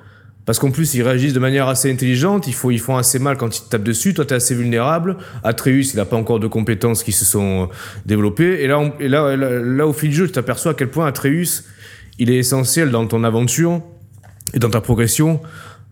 Parce 0.46 0.58
qu'en 0.58 0.70
plus, 0.70 0.94
ils 0.94 1.02
réagissent 1.02 1.32
de 1.32 1.40
manière 1.40 1.68
assez 1.68 1.90
intelligente, 1.90 2.46
ils 2.46 2.54
font, 2.54 2.96
assez 2.96 3.18
mal 3.18 3.36
quand 3.36 3.56
ils 3.56 3.62
te 3.62 3.68
tapent 3.68 3.82
dessus, 3.82 4.14
toi 4.14 4.24
t'es 4.24 4.34
assez 4.34 4.54
vulnérable. 4.54 5.16
Atreus, 5.44 5.92
il 5.94 6.00
a 6.00 6.04
pas 6.04 6.16
encore 6.16 6.40
de 6.40 6.46
compétences 6.46 7.02
qui 7.02 7.12
se 7.12 7.24
sont 7.24 7.64
euh, 7.64 7.74
développées. 8.06 8.62
Et 8.62 8.66
là, 8.66 8.92
et 8.98 9.08
là, 9.08 9.36
là, 9.36 9.60
là, 9.60 9.86
au 9.86 9.92
fil 9.92 10.10
du 10.10 10.16
jeu, 10.16 10.26
tu 10.26 10.32
t'aperçois 10.32 10.72
à 10.72 10.74
quel 10.74 10.88
point 10.88 11.06
Atreus, 11.06 11.64
il 12.18 12.30
est 12.30 12.38
essentiel 12.38 12.90
dans 12.90 13.06
ton 13.06 13.22
aventure 13.22 13.82
et 14.54 14.58
dans 14.58 14.70
ta 14.70 14.80
progression. 14.80 15.40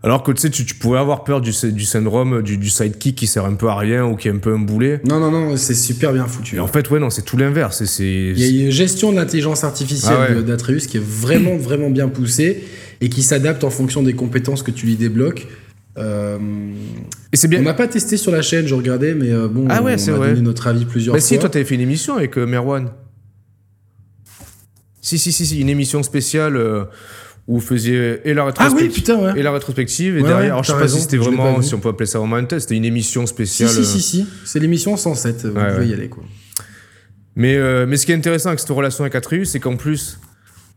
Alors 0.01 0.23
que 0.23 0.31
tu 0.31 0.41
sais, 0.41 0.49
tu, 0.49 0.65
tu 0.65 0.75
pouvais 0.75 0.97
avoir 0.97 1.25
peur 1.25 1.41
du, 1.41 1.51
du 1.73 1.83
syndrome 1.83 2.41
du, 2.41 2.57
du 2.57 2.69
sidekick 2.69 3.17
qui 3.17 3.27
sert 3.27 3.43
un 3.43 3.55
peu 3.55 3.67
à 3.67 3.75
rien 3.75 4.05
ou 4.05 4.15
qui 4.15 4.29
est 4.29 4.31
un 4.31 4.37
peu 4.37 4.53
un 4.53 4.59
boulet. 4.59 5.01
Non, 5.05 5.19
non, 5.19 5.29
non, 5.29 5.57
c'est 5.57 5.73
super 5.75 6.13
bien 6.13 6.25
foutu. 6.25 6.55
Et 6.55 6.59
en 6.61 6.67
fait, 6.67 6.89
ouais, 6.89 6.99
non, 6.99 7.09
c'est 7.09 7.23
tout 7.23 7.35
l'inverse. 7.35 7.81
Il 7.99 8.39
y 8.39 8.61
a 8.61 8.65
une 8.65 8.71
gestion 8.71 9.11
de 9.11 9.17
l'intelligence 9.17 9.65
artificielle 9.65 10.15
Ah 10.17 10.33
ouais. 10.35 10.43
d'Atreus 10.43 10.87
qui 10.87 10.97
est 10.97 11.03
vraiment, 11.03 11.57
vraiment 11.57 11.89
bien 11.89 12.07
poussée 12.07 12.63
et 13.01 13.09
qui 13.09 13.23
s'adapte 13.23 13.63
en 13.65 13.69
fonction 13.69 14.01
des 14.01 14.13
compétences 14.13 14.63
que 14.63 14.71
tu 14.71 14.85
lui 14.85 14.95
débloques. 14.95 15.47
Euh, 15.97 16.37
et 17.33 17.35
c'est 17.35 17.49
bien. 17.49 17.59
on 17.59 17.63
n'a 17.63 17.73
pas 17.73 17.87
testé 17.89 18.15
sur 18.15 18.31
la 18.31 18.41
chaîne, 18.41 18.67
je 18.67 18.75
regardais, 18.75 19.13
mais 19.13 19.31
euh, 19.31 19.49
bon, 19.49 19.65
Ah 19.69 19.83
ouais, 19.83 19.95
on 19.95 19.97
c'est 19.97 20.11
a 20.13 20.17
donné 20.17 20.39
notre 20.39 20.67
avis 20.67 20.85
plusieurs 20.85 21.13
Bah 21.13 21.19
fois. 21.19 21.27
si, 21.27 21.37
toi, 21.39 21.49
t'avais 21.49 21.65
fait 21.65 21.75
une 21.75 21.81
émission 21.81 22.15
avec 22.15 22.37
euh, 22.37 22.45
Merwan. 22.45 22.89
Si, 25.01 25.17
si, 25.17 25.31
si, 25.33 25.45
si, 25.45 25.59
une 25.59 25.69
émission 25.69 26.03
spéciale 26.03 26.55
euh, 26.55 26.85
où 27.47 27.55
vous 27.59 27.65
faisiez 27.65 28.21
et 28.25 28.33
la 28.33 28.43
ah 28.43 28.45
rétrospective. 28.45 28.87
oui, 28.87 28.93
putain, 28.93 29.17
ouais. 29.19 29.39
Et 29.39 29.43
la 29.43 29.51
rétrospective, 29.51 30.17
et 30.17 30.21
Ouais, 30.21 30.27
derrière, 30.27 30.51
alors 30.53 30.63
je 30.63 30.67
sais 30.67 30.73
pas 30.73 30.79
raison, 30.79 30.97
si 30.97 31.01
c'était 31.03 31.17
pas 31.17 31.23
vraiment, 31.23 31.61
si 31.61 31.73
on 31.73 31.79
peut 31.79 31.89
appeler 31.89 32.05
ça 32.05 32.19
vraiment 32.19 32.35
un 32.35 32.45
test, 32.45 32.67
c'était 32.67 32.77
une 32.77 32.85
émission 32.85 33.25
Si, 33.25 33.33
spéciale. 33.33 33.69
si, 33.69 33.79
euh, 33.79 33.83
si, 33.83 34.01
si. 34.01 34.27
C'est 34.45 34.59
l'émission 34.59 34.95
107, 34.95 35.45
vous 35.45 35.53
pouvez 35.53 35.87
y 35.87 35.93
aller, 35.93 36.09
quoi. 36.09 36.23
Mais, 37.35 37.55
euh, 37.55 37.85
mais 37.87 37.97
ce 37.97 38.05
qui 38.05 38.11
est 38.11 38.15
intéressant 38.15 38.49
avec 38.49 38.59
cette 38.59 38.69
relation 38.69 39.03
avec 39.03 39.15
Atreus, 39.15 39.45
c'est 39.49 39.59
qu'en 39.59 39.77
plus, 39.77 40.19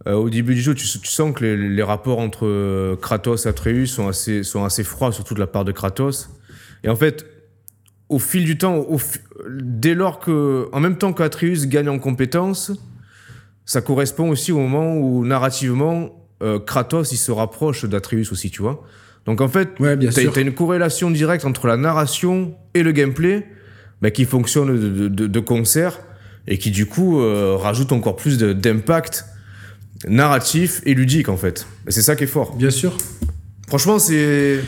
euh, 0.07 0.15
au 0.15 0.31
début 0.31 0.55
du 0.55 0.61
jeu, 0.61 0.75
tu, 0.75 0.87
tu 0.87 1.11
sens 1.11 1.35
que 1.35 1.45
les, 1.45 1.57
les 1.57 1.83
rapports 1.83 2.19
entre 2.21 2.47
euh, 2.47 2.97
Kratos 2.97 3.47
et 3.47 3.49
Atreus 3.49 3.87
sont 3.87 4.09
assez, 4.09 4.43
sont 4.43 4.65
assez 4.65 4.85
froids, 4.85 5.13
surtout 5.13 5.35
de 5.35 5.41
la 5.41 5.47
part 5.47 5.65
de 5.65 5.73
Kratos. 5.73 6.31
Et 6.85 6.89
en 6.89 6.97
fait, 6.97 7.27
au 8.09 8.19
fil 8.19 8.45
du 8.45 8.59
temps, 8.59 8.77
au 8.77 8.99
fi- 8.99 9.19
dès 9.51 9.95
lors 9.95 10.21
que, 10.21 10.69
en 10.73 10.81
même 10.81 10.97
temps 10.99 11.13
qu'Atreus 11.13 11.67
gagne 11.67 11.89
en 11.89 11.99
compétences, 11.99 12.73
ça 13.65 13.81
correspond 13.81 14.29
aussi 14.31 14.53
au 14.53 14.59
moment 14.59 14.97
où, 14.97 15.25
narrativement, 15.25 16.22
euh, 16.43 16.59
Kratos, 16.59 17.13
il 17.13 17.17
se 17.17 17.31
rapproche 17.33 17.85
d'Atreus 17.85 18.33
aussi, 18.33 18.51
tu 18.51 18.63
vois. 18.63 18.85
Donc 19.27 19.41
en 19.41 19.49
fait, 19.49 19.71
Ouais, 19.79 19.97
T'as 19.97 20.41
une 20.41 20.53
corrélation 20.53 21.11
directe 21.11 21.45
entre 21.45 21.67
la 21.69 21.77
narration 21.77 22.55
et 22.75 22.83
le 22.83 22.91
gameplay 22.93 23.47
bah, 24.01 24.11
qui 24.11 24.25
fonctionne 24.25 24.77
de, 24.77 24.89
de- 24.89 25.09
de- 25.09 25.27
de 25.29 25.41
concert 25.41 26.01
et 26.49 26.59
qui 26.59 26.71
du 26.73 26.87
coup 26.87 27.21
euh, 27.21 27.57
rajoute 27.57 27.93
encore 27.93 28.17
plus 28.17 28.37
d'impact 28.39 29.25
narratif 30.09 30.81
et 30.85 30.95
ludique 30.95 31.29
en 31.29 31.37
fait. 31.37 31.67
Et 31.87 31.93
c'est 31.93 32.03
ça 32.03 32.17
qui 32.17 32.25
est 32.25 32.29
fort. 32.29 32.57
Bien 32.57 32.71
sûr. 32.71 32.97
Franchement, 33.69 33.99
c'est. 33.99 34.59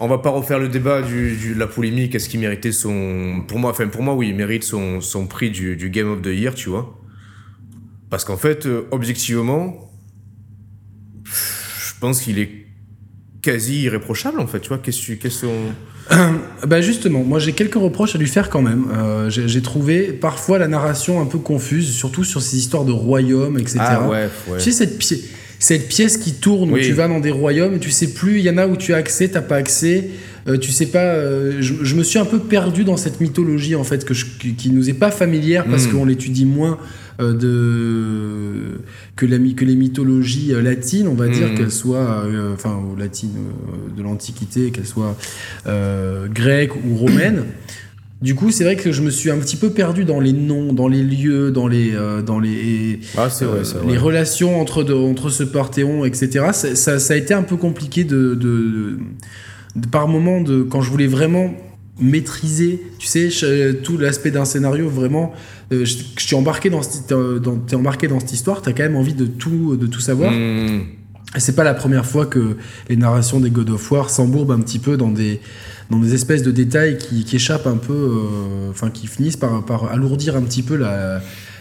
On 0.00 0.08
va 0.08 0.18
pas 0.18 0.30
refaire 0.30 0.58
le 0.58 0.68
débat 0.68 1.02
de 1.02 1.56
la 1.56 1.68
polémique. 1.68 2.16
Est-ce 2.16 2.28
qu'il 2.28 2.40
méritait 2.40 2.72
son. 2.72 3.44
Pour 3.46 3.60
moi, 3.60 3.70
enfin, 3.70 3.86
pour 3.86 4.02
moi, 4.02 4.14
oui, 4.14 4.28
il 4.30 4.34
mérite 4.34 4.64
son, 4.64 5.00
son 5.00 5.26
prix 5.28 5.50
du, 5.52 5.76
du 5.76 5.88
Game 5.90 6.10
of 6.10 6.20
the 6.22 6.26
Year, 6.26 6.52
tu 6.54 6.68
vois. 6.68 6.98
Parce 8.10 8.24
qu'en 8.24 8.36
fait, 8.36 8.66
euh, 8.66 8.82
objectivement, 8.90 9.76
je 9.76 9.93
pense 12.04 12.20
qu'il 12.20 12.38
est 12.38 12.50
quasi 13.42 13.82
irréprochable, 13.82 14.40
en 14.40 14.46
fait, 14.46 14.60
tu 14.60 14.68
vois. 14.68 14.78
Qu'est-ce 14.78 15.06
que- 15.06 15.12
qu'est-ce 15.14 15.46
qu'on. 15.46 15.72
Bah 16.68 16.80
justement, 16.82 17.22
moi 17.24 17.38
j'ai 17.38 17.52
quelques 17.52 17.74
reproches 17.76 18.14
à 18.14 18.18
lui 18.18 18.26
faire 18.28 18.50
quand 18.50 18.60
même. 18.62 18.84
Euh, 18.94 19.30
j'ai 19.30 19.62
trouvé 19.62 20.12
parfois 20.12 20.58
la 20.58 20.68
narration 20.68 21.20
un 21.20 21.24
peu 21.26 21.38
confuse, 21.38 21.90
surtout 21.94 22.24
sur 22.24 22.42
ces 22.42 22.58
histoires 22.58 22.84
de 22.84 22.92
royaumes, 22.92 23.58
etc. 23.58 23.76
Ah 23.80 24.08
ouais, 24.08 24.28
ouais. 24.48 24.58
Tu 24.58 24.64
sais, 24.64 24.72
cette, 24.72 24.98
pi- 24.98 25.24
cette 25.58 25.88
pièce 25.88 26.18
qui 26.18 26.32
tourne, 26.34 26.70
où 26.70 26.74
Oui. 26.74 26.82
tu 26.86 26.92
vas 26.92 27.08
dans 27.08 27.20
des 27.20 27.30
royaumes, 27.30 27.78
tu 27.78 27.90
sais 27.90 28.12
plus, 28.12 28.38
il 28.38 28.44
y 28.44 28.50
en 28.50 28.58
a 28.58 28.66
où 28.66 28.76
tu 28.76 28.92
as 28.92 28.98
accès, 28.98 29.28
t'as 29.28 29.40
pas 29.42 29.56
accès, 29.56 30.10
euh, 30.46 30.58
tu 30.58 30.72
sais 30.72 30.86
pas. 30.86 30.98
euh, 31.04 31.56
je, 31.60 31.72
je 31.82 31.94
me 31.94 32.02
suis 32.02 32.18
un 32.18 32.26
peu 32.26 32.38
perdu 32.38 32.84
dans 32.84 32.98
cette 32.98 33.20
mythologie, 33.22 33.74
en 33.74 33.84
fait, 33.84 34.04
que 34.04 34.12
je- 34.12 34.26
qui, 34.58 34.70
nous 34.70 34.90
est 34.90 34.98
pas 35.04 35.10
familière 35.10 35.64
parce 35.64 35.86
Mm. 35.86 35.90
qu'on 35.92 36.04
l'étudie 36.04 36.44
moins 36.44 36.78
de, 37.18 38.80
que, 39.16 39.26
la, 39.26 39.38
my- 39.38 39.54
que 39.54 39.64
les 39.64 39.76
mythologies 39.76 40.52
euh, 40.52 40.62
latines, 40.62 41.06
on 41.08 41.14
va 41.14 41.28
dire, 41.28 41.48
Mm. 41.52 41.54
qu'elles 41.56 41.70
soient, 41.72 42.24
euh, 42.26 42.54
enfin, 42.54 42.80
latines 42.98 43.30
euh, 43.36 43.96
de 43.96 44.02
l'Antiquité, 44.02 44.70
qu'elles 44.70 44.86
soient 44.86 45.16
euh, 45.66 46.26
grecques 46.28 46.74
ou 46.76 46.96
romaines. 46.96 47.44
Du 48.22 48.34
coup, 48.34 48.50
c'est 48.50 48.64
vrai 48.64 48.76
que 48.76 48.90
je 48.90 49.02
me 49.02 49.10
suis 49.10 49.30
un 49.30 49.36
petit 49.36 49.56
peu 49.56 49.70
perdu 49.70 50.04
dans 50.04 50.18
les 50.18 50.32
noms, 50.32 50.72
dans 50.72 50.88
les 50.88 51.02
lieux, 51.02 51.50
dans 51.50 51.66
les, 51.68 51.92
euh, 51.94 52.22
dans 52.22 52.40
les, 52.40 53.00
Ah, 53.18 53.26
vrai, 53.28 53.46
euh, 53.46 53.62
les 53.86 53.98
relations 53.98 54.60
entre, 54.60 54.82
de- 54.82 54.94
entre 54.94 55.28
ce 55.28 55.42
Parthéon, 55.44 56.04
etc. 56.06 56.46
Ça, 56.52 56.74
ça, 56.74 56.98
ça 56.98 57.14
a 57.14 57.16
été 57.16 57.34
un 57.34 57.42
peu 57.42 57.56
compliqué 57.56 58.04
de, 58.04 58.34
de, 58.34 58.96
de- 59.76 59.86
par 59.90 60.08
moment 60.08 60.40
de 60.40 60.62
quand 60.62 60.80
je 60.80 60.90
voulais 60.90 61.06
vraiment 61.08 61.52
maîtriser, 62.00 62.82
tu 62.98 63.06
sais, 63.06 63.28
tout 63.82 63.98
l'aspect 63.98 64.30
d'un 64.30 64.44
scénario 64.44 64.88
vraiment. 64.88 65.32
Euh, 65.72 65.84
je, 65.84 65.96
je 66.18 66.24
suis 66.24 66.36
embarqué 66.36 66.70
dans, 66.70 66.82
cette- 66.82 67.12
dans, 67.12 67.56
t'es 67.56 67.76
embarqué 67.76 68.08
dans 68.08 68.20
cette 68.20 68.32
histoire, 68.32 68.62
t'as 68.62 68.72
quand 68.72 68.82
même 68.82 68.96
envie 68.96 69.14
de 69.14 69.26
tout, 69.26 69.76
de 69.76 69.86
tout 69.86 70.00
savoir. 70.00 70.32
Mmh. 70.32 70.82
C'est 71.36 71.56
pas 71.56 71.64
la 71.64 71.74
première 71.74 72.06
fois 72.06 72.26
que 72.26 72.56
les 72.88 72.96
narrations 72.96 73.40
des 73.40 73.50
God 73.50 73.70
of 73.70 73.90
War 73.90 74.08
s'embourbent 74.08 74.52
un 74.52 74.60
petit 74.60 74.78
peu 74.78 74.96
dans 74.96 75.10
des, 75.10 75.40
dans 75.90 75.98
des 75.98 76.14
espèces 76.14 76.42
de 76.44 76.52
détails 76.52 76.96
qui, 76.98 77.24
qui 77.24 77.36
échappent 77.36 77.66
un 77.66 77.76
peu, 77.76 77.92
euh, 77.92 78.70
enfin 78.70 78.90
qui 78.90 79.08
finissent 79.08 79.36
par, 79.36 79.64
par 79.64 79.90
alourdir 79.90 80.36
un 80.36 80.42
petit 80.42 80.62
peu 80.62 80.76
la, 80.76 81.20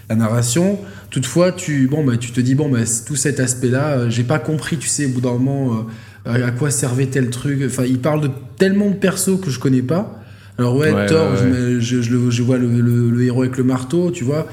la 0.10 0.16
narration. 0.16 0.78
Toutefois, 1.10 1.51
tu, 1.51 1.88
bon, 1.88 2.06
bah, 2.06 2.18
tu 2.18 2.32
te 2.32 2.39
dis, 2.39 2.54
bon, 2.54 2.70
bah, 2.70 2.80
tout 3.08 3.16
cet 3.16 3.39
aspect-là, 3.39 3.97
euh, 3.97 4.10
j'ai 4.12 4.24
pas 4.24 4.38
compris, 4.38 4.78
tu 4.78 4.88
sais, 4.88 5.08
au 5.08 5.10
bout 5.10 5.22
d'un 5.22 5.32
moment, 5.32 5.88
euh, 6.28 6.45
à 6.45 6.51
quoi 6.51 6.70
servait 6.70 7.08
tel 7.08 7.32
truc. 7.32 7.62
Enfin, 7.66 7.86
il 7.86 7.99
parle 7.99 8.22
de 8.22 8.30
tellement 8.58 8.89
de 8.91 8.95
persos 8.95 9.39
que 9.41 9.49
je 9.49 9.60
connais 9.60 9.82
pas. 9.82 10.22
Alors, 10.58 10.76
ouais, 10.76 10.91
Ouais, 10.91 11.06
Thor, 11.08 11.32
ouais, 11.32 11.38
je 11.38 11.80
Je, 11.80 12.01
je 12.01 12.12
le- 12.12 12.32
je 12.32 12.43
vois 12.43 12.58
le, 12.58 12.68
le- 12.68 13.10
le 13.10 13.24
héros 13.24 13.41
avec 13.41 13.58
le 13.58 13.64
marteau, 13.64 14.12
tu 14.12 14.24
vois. 14.24 14.47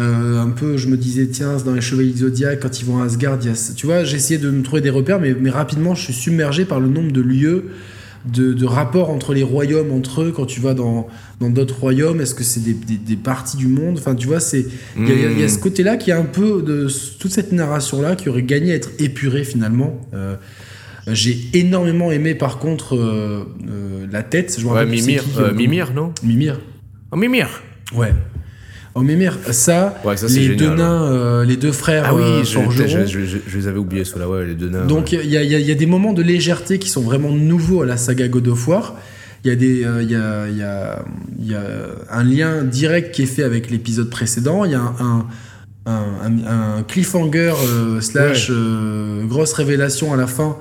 Euh, 0.00 0.40
un 0.40 0.50
peu, 0.50 0.76
je 0.76 0.88
me 0.88 0.96
disais, 0.96 1.26
tiens, 1.28 1.56
dans 1.64 1.72
les 1.72 1.80
Chevaliers 1.80 2.10
du 2.12 2.18
Zodiac, 2.18 2.58
quand 2.60 2.80
ils 2.80 2.84
vont 2.84 3.00
à 3.00 3.04
Asgard, 3.04 3.38
il 3.42 3.46
y 3.48 3.50
a 3.50 3.54
ce- 3.54 3.72
tu 3.74 3.86
vois, 3.86 4.02
j'ai 4.04 4.16
essayé 4.16 4.40
de 4.40 4.50
me 4.50 4.62
trouver 4.62 4.80
des 4.82 4.90
repères, 4.90 5.20
mais, 5.20 5.34
mais 5.38 5.50
rapidement, 5.50 5.94
je 5.94 6.02
suis 6.02 6.12
submergé 6.12 6.64
par 6.64 6.80
le 6.80 6.88
nombre 6.88 7.12
de 7.12 7.20
lieux, 7.20 7.66
de, 8.24 8.54
de 8.54 8.64
rapports 8.64 9.10
entre 9.10 9.34
les 9.34 9.42
royaumes, 9.42 9.92
entre 9.92 10.22
eux, 10.22 10.32
quand 10.34 10.46
tu 10.46 10.60
vas 10.60 10.72
dans 10.74 11.06
dans 11.40 11.50
d'autres 11.50 11.78
royaumes, 11.78 12.20
est-ce 12.22 12.34
que 12.34 12.42
c'est 12.42 12.60
des, 12.64 12.72
des- 12.72 12.96
des 12.96 13.16
parties 13.16 13.56
du 13.58 13.66
monde? 13.68 13.96
Enfin, 13.98 14.14
tu 14.14 14.26
vois, 14.26 14.40
c'est 14.40 14.64
il 14.96 15.08
y, 15.08 15.12
a- 15.26 15.30
y 15.30 15.42
y 15.44 15.48
ce 15.48 15.58
côté-là 15.58 15.96
qui 15.98 16.10
est 16.10 16.14
un 16.14 16.24
peu 16.24 16.62
de 16.62 16.88
toute 17.20 17.30
cette 17.32 17.52
narration-là 17.52 18.16
qui 18.16 18.28
aurait 18.30 18.42
gagné 18.42 18.72
à 18.72 18.76
être 18.76 18.90
épurée 18.98 19.44
finalement. 19.44 20.00
Euh, 20.14 20.36
j'ai 21.12 21.38
énormément 21.52 22.10
aimé, 22.12 22.34
par 22.34 22.58
contre, 22.58 22.96
euh, 22.96 23.44
euh, 23.68 24.06
la 24.10 24.22
tête. 24.22 24.56
Je 24.58 24.66
Ouais, 24.66 24.86
Mimir, 24.86 25.22
qui, 25.22 25.38
euh, 25.38 25.52
Mimir, 25.52 25.92
non? 25.94 26.12
Mimir. 26.22 26.60
Oh, 27.12 27.16
Mimir 27.16 27.48
Ouais. 27.94 28.12
Oh 28.96 29.00
merde, 29.02 29.38
ça, 29.50 30.00
Ouais, 30.04 30.16
ça, 30.16 30.28
c'est 30.28 30.38
les 30.38 30.46
génial, 30.46 30.56
deux 30.58 30.74
nains, 30.76 31.44
les 31.44 31.56
deux 31.56 31.72
frères 31.72 32.04
Ah 32.06 32.14
oui, 32.14 32.22
je, 32.44 32.60
forgerons. 32.60 32.86
je- 32.86 33.06
je- 33.06 33.24
je- 33.24 33.38
je 33.44 33.58
les 33.58 33.66
avais 33.66 33.78
oubliés, 33.78 34.04
ceux-là, 34.04 34.28
ouais, 34.28 34.46
les 34.46 34.54
deux 34.54 34.68
nains. 34.68 34.86
Donc 34.86 35.10
il 35.10 35.26
y, 35.28 35.36
a- 35.36 35.42
y 35.42 35.52
y 35.68 35.74
des 35.74 35.86
moments 35.86 36.12
de 36.12 36.22
légèreté 36.22 36.78
qui 36.78 36.88
sont 36.88 37.00
vraiment 37.02 37.32
nouveaux 37.32 37.82
à 37.82 37.86
la 37.86 37.96
saga 37.96 38.28
God 38.28 38.46
of 38.46 38.68
War. 38.68 38.94
Il 39.42 39.48
y, 39.48 39.52
a 39.52 39.56
des, 39.56 39.84
il 40.02 40.10
y, 40.10 40.14
a, 40.14 40.46
il 40.48 40.56
y, 40.56 40.62
a, 40.62 41.04
il 41.40 41.46
y 41.50 41.54
a 41.56 41.62
un 42.08 42.22
lien 42.22 42.62
direct 42.62 43.12
qui 43.12 43.22
est 43.22 43.26
fait 43.26 43.42
avec 43.42 43.68
l'épisode 43.68 44.08
précédent. 44.10 44.64
Il 44.64 44.70
y 44.70 44.74
a 44.76 44.80
un, 44.80 44.94
un, 45.00 45.26
un- 45.86 46.46
un- 46.46 46.78
un 46.78 46.82
cliffhanger 46.84 47.52
euh, 47.66 48.00
slash 48.00 48.48
euh, 48.50 49.24
grosse 49.24 49.54
révélation 49.54 50.14
à 50.14 50.16
la 50.16 50.28
fin 50.28 50.56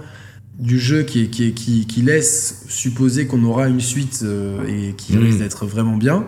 du 0.59 0.79
jeu 0.79 1.03
qui, 1.03 1.29
qui, 1.29 1.53
qui, 1.53 1.85
qui 1.87 2.01
laisse 2.01 2.65
supposer 2.67 3.25
qu'on 3.25 3.43
aura 3.43 3.67
une 3.67 3.79
suite 3.81 4.19
euh, 4.23 4.57
et 4.67 4.93
qui 4.93 5.13
Mm. 5.15 5.23
risque 5.23 5.39
d'être 5.39 5.65
vraiment 5.65 5.97
bien. 5.97 6.25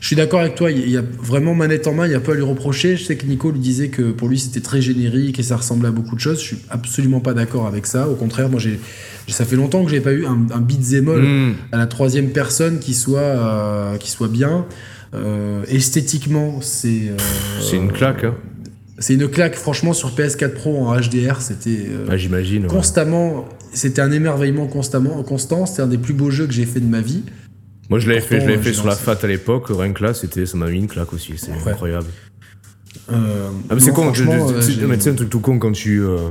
Je 0.00 0.08
suis 0.08 0.16
d'accord 0.16 0.40
avec 0.40 0.54
toi, 0.54 0.70
il 0.70 0.88
y 0.90 0.96
a 0.98 1.02
vraiment 1.20 1.54
manette 1.54 1.86
en 1.86 1.94
main, 1.94 2.06
il 2.06 2.10
n'y 2.10 2.14
a 2.14 2.20
pas 2.20 2.32
à 2.32 2.34
lui 2.34 2.42
reprocher. 2.42 2.96
Je 2.96 3.04
sais 3.04 3.16
que 3.16 3.26
Nico 3.26 3.50
lui 3.50 3.58
disait 3.58 3.88
que 3.88 4.12
pour 4.12 4.28
lui 4.28 4.38
c'était 4.38 4.60
très 4.60 4.80
générique 4.82 5.38
et 5.38 5.42
ça 5.42 5.56
ressemblait 5.56 5.88
à 5.88 5.90
beaucoup 5.92 6.14
de 6.14 6.20
choses. 6.20 6.38
Je 6.40 6.44
suis 6.44 6.58
absolument 6.70 7.20
pas 7.20 7.32
d'accord 7.34 7.66
avec 7.66 7.86
ça. 7.86 8.08
Au 8.08 8.14
contraire, 8.14 8.48
moi 8.50 8.60
j'ai, 8.60 8.78
ça 9.28 9.44
fait 9.44 9.56
longtemps 9.56 9.84
que 9.84 9.90
j'ai 9.90 10.00
pas 10.00 10.12
eu 10.12 10.26
un, 10.26 10.46
un 10.54 10.60
beat'em 10.60 11.08
all 11.08 11.22
Hmm. 11.22 11.54
à 11.72 11.78
la 11.78 11.86
troisième 11.86 12.28
personne 12.30 12.78
qui 12.78 12.92
soit, 12.94 13.18
euh, 13.20 13.96
qui 13.96 14.10
soit 14.10 14.28
bien. 14.28 14.66
Euh, 15.14 15.62
esthétiquement, 15.68 16.60
c'est. 16.60 17.12
C'est 17.60 17.76
une 17.76 17.90
claque, 17.92 18.24
hein. 18.24 18.34
C'est 18.98 19.14
une 19.14 19.28
claque, 19.28 19.54
franchement, 19.56 19.92
sur 19.92 20.10
PS4 20.14 20.54
Pro 20.54 20.86
en 20.86 20.94
HDR, 20.98 21.40
c'était. 21.40 21.84
euh, 21.88 22.06
Ah, 22.10 22.16
j'imagine. 22.16 22.62
ouais. 22.62 22.68
constamment, 22.68 23.46
c'était 23.76 24.02
un 24.02 24.10
émerveillement 24.10 24.66
constamment, 24.66 25.22
constant. 25.22 25.66
C'était 25.66 25.82
un 25.82 25.86
des 25.86 25.98
plus 25.98 26.14
beaux 26.14 26.30
jeux 26.30 26.46
que 26.46 26.52
j'ai 26.52 26.66
fait 26.66 26.80
de 26.80 26.86
ma 26.88 27.00
vie. 27.00 27.22
Moi, 27.88 27.98
je 28.00 28.08
l'avais 28.08 28.20
fait, 28.20 28.40
je 28.40 28.46
l'avais 28.46 28.58
euh, 28.58 28.62
fait 28.62 28.72
sur 28.72 28.86
la. 28.86 28.96
FAT 28.96 29.18
à 29.22 29.26
l'époque, 29.28 29.66
rien 29.70 29.92
que 29.92 30.02
là, 30.02 30.12
c'était, 30.14 30.44
ça 30.46 30.56
m'a 30.56 30.68
mis 30.68 30.78
une 30.78 30.88
claque 30.88 31.12
aussi, 31.12 31.34
c'est 31.36 31.52
Ouais. 31.52 31.70
incroyable. 31.72 32.06
Euh, 33.12 33.50
Ah, 33.70 33.74
mais 33.74 33.80
c'est 33.80 33.92
con, 33.92 34.08
euh, 34.08 34.12
tu 34.12 35.00
sais, 35.00 35.10
un 35.10 35.14
truc 35.14 35.30
tout 35.30 35.40
con 35.40 35.58
quand 35.58 35.72
tu. 35.72 36.00
euh, 36.02 36.30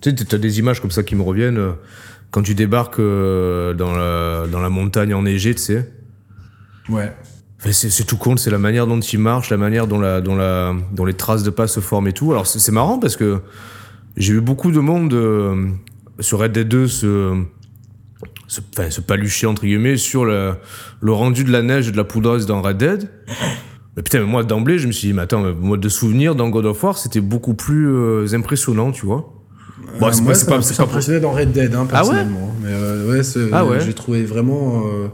tu 0.00 0.10
sais, 0.10 0.24
t'as 0.24 0.38
des 0.38 0.58
images 0.58 0.80
comme 0.80 0.90
ça 0.90 1.02
qui 1.02 1.14
me 1.14 1.22
reviennent. 1.22 1.58
euh, 1.58 1.72
Quand 2.30 2.42
tu 2.42 2.54
débarques 2.54 2.98
euh, 2.98 3.74
dans, 3.74 3.94
la, 3.94 4.46
dans 4.50 4.60
la 4.60 4.68
montagne 4.70 5.12
enneigée, 5.14 5.54
tu 5.54 5.62
sais. 5.62 5.90
Ouais. 6.88 7.12
Enfin, 7.60 7.70
c'est 7.72 8.04
tout 8.04 8.16
con, 8.16 8.36
c'est 8.36 8.50
la 8.50 8.58
manière 8.58 8.86
dont 8.86 9.00
il 9.00 9.18
marche, 9.18 9.50
la 9.50 9.56
manière 9.56 9.86
dont, 9.86 9.98
la, 10.00 10.20
dont, 10.20 10.34
la, 10.36 10.74
dont 10.92 11.04
les 11.04 11.14
traces 11.14 11.42
de 11.42 11.50
pas 11.50 11.66
se 11.66 11.80
forment 11.80 12.08
et 12.08 12.12
tout. 12.12 12.30
Alors 12.32 12.46
c'est 12.46 12.72
marrant 12.72 12.98
parce 12.98 13.16
que 13.16 13.40
j'ai 14.16 14.34
eu 14.34 14.40
beaucoup 14.40 14.70
de 14.72 14.80
monde 14.80 15.14
euh, 15.14 15.66
sur 16.20 16.38
Red 16.38 16.52
Dead 16.52 16.68
2 16.68 16.86
se, 16.88 17.42
se, 18.46 18.60
enfin, 18.76 18.90
se 18.90 19.00
palucher 19.00 19.46
entre 19.46 19.62
guillemets 19.64 19.96
sur 19.96 20.24
le, 20.24 20.52
le 21.00 21.12
rendu 21.12 21.44
de 21.44 21.50
la 21.52 21.62
neige 21.62 21.88
et 21.88 21.92
de 21.92 21.96
la 21.96 22.04
poudreuse 22.04 22.46
dans 22.46 22.62
Red 22.62 22.76
Dead. 22.78 23.10
Mais 23.96 24.02
putain, 24.02 24.20
mais 24.20 24.26
moi 24.26 24.42
d'emblée, 24.44 24.78
je 24.78 24.86
me 24.86 24.92
suis 24.92 25.08
dit, 25.08 25.14
mais 25.14 25.22
attends, 25.22 25.40
mais 25.42 25.52
moi 25.52 25.76
de 25.76 25.88
souvenir 25.88 26.34
dans 26.34 26.48
God 26.50 26.66
of 26.66 26.82
War, 26.82 26.98
c'était 26.98 27.20
beaucoup 27.20 27.54
plus 27.54 27.88
euh, 27.88 28.26
impressionnant, 28.34 28.90
tu 28.90 29.06
vois. 29.06 29.32
Bon, 30.00 30.06
Euh, 30.08 30.12
c'est 30.12 30.22
moi, 30.22 30.32
pas, 30.32 30.34
c'est 30.38 30.44
ça 30.46 30.50
pas, 30.56 30.62
c'est 30.62 30.80
impressionné 30.82 31.20
dans 31.20 31.30
Red 31.32 31.52
Dead, 31.52 31.74
hein, 31.74 31.86
Ah 31.92 32.02
ouais 32.02 32.10
personnellement. 32.10 32.54
Mais 32.62 32.70
euh, 32.72 33.10
ouais, 33.10 33.22
c'est- 33.22 33.48
Ah 33.52 33.64
ouais 33.64 33.78
j'ai 33.80 33.92
trouvé 33.92 34.24
vraiment 34.24 34.82
euh, 34.86 35.06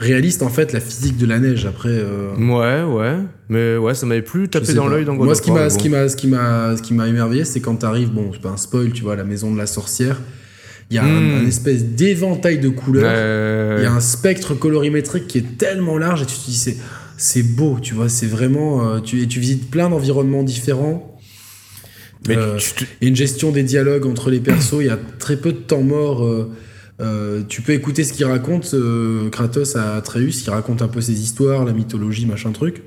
réaliste 0.00 0.42
en 0.42 0.48
fait 0.48 0.72
la 0.72 0.80
physique 0.80 1.18
de 1.18 1.26
la 1.26 1.38
neige. 1.40 1.66
Après, 1.66 1.90
euh, 1.90 2.34
Ouais, 2.36 2.82
ouais. 2.84 3.16
Mais 3.50 3.76
ouais, 3.76 3.94
ça 3.94 4.06
m'avait 4.06 4.22
plus 4.22 4.48
tapé 4.48 4.72
dans 4.74 4.86
l'œil 4.88 5.04
dans 5.04 5.14
God 5.14 5.24
Moi, 5.24 5.32
of 5.32 5.38
ce 5.38 5.42
qui 5.42 5.50
m'a, 5.50 5.68
ce 5.68 5.76
bon. 5.76 5.82
qui 5.82 5.88
m'a, 5.90 6.08
ce 6.08 6.16
qui 6.16 6.28
m'a, 6.28 6.76
ce 6.76 6.82
qui 6.82 6.94
m'a 6.94 7.08
émerveillé, 7.08 7.44
c'est 7.44 7.60
quand 7.60 7.74
t'arrives, 7.76 8.10
bon, 8.10 8.30
c'est 8.32 8.40
pas 8.40 8.50
un 8.50 8.56
spoil, 8.56 8.92
tu 8.92 9.02
vois, 9.02 9.12
à 9.12 9.16
la 9.16 9.24
maison 9.24 9.52
de 9.52 9.58
la 9.58 9.66
sorcière. 9.66 10.18
Il 10.90 10.96
y 10.96 10.98
a 10.98 11.04
un, 11.04 11.20
Hmm. 11.20 11.44
un 11.44 11.46
espèce 11.46 11.84
d'éventail 11.84 12.58
de 12.58 12.68
couleurs. 12.68 13.78
Il 13.78 13.82
y 13.82 13.86
a 13.86 13.92
un 13.92 14.00
spectre 14.00 14.54
colorimétrique 14.54 15.26
qui 15.26 15.38
est 15.38 15.56
tellement 15.58 15.96
large 15.98 16.22
et 16.22 16.26
tu 16.26 16.34
te 16.36 16.44
dis 16.46 16.56
c'est 16.56 16.76
c'est 17.16 17.42
beau, 17.44 17.78
tu 17.80 17.94
vois, 17.94 18.08
c'est 18.08 18.26
vraiment 18.26 18.84
euh, 18.94 19.00
tu 19.00 19.22
et 19.22 19.28
tu 19.28 19.38
visites 19.40 19.70
plein 19.70 19.88
d'environnements 19.90 20.42
différents. 20.42 21.18
mais 22.28 22.36
Euh, 22.36 22.56
tu 22.58 22.72
te- 22.72 22.84
Il 23.00 23.04
y 23.04 23.06
a 23.06 23.08
une 23.08 23.16
gestion 23.16 23.52
des 23.52 23.62
dialogues 23.62 24.06
entre 24.06 24.28
les 24.30 24.40
persos, 24.40 24.78
il 24.80 24.86
y 24.86 24.90
a 24.90 24.98
très 25.18 25.36
peu 25.36 25.52
de 25.52 25.58
temps 25.58 25.82
mort. 25.82 26.24
euh, 26.24 26.50
euh, 27.00 27.42
tu 27.48 27.62
peux 27.62 27.72
écouter 27.72 28.04
ce 28.04 28.12
qu'il 28.12 28.26
raconte, 28.26 28.74
Kratos 29.32 29.76
à 29.76 29.94
Atreus, 29.96 30.42
qui 30.42 30.50
raconte 30.50 30.82
un 30.82 30.88
peu 30.88 31.00
ses 31.00 31.20
histoires, 31.20 31.64
la 31.64 31.72
mythologie, 31.72 32.26
machin 32.26 32.52
truc. 32.52 32.82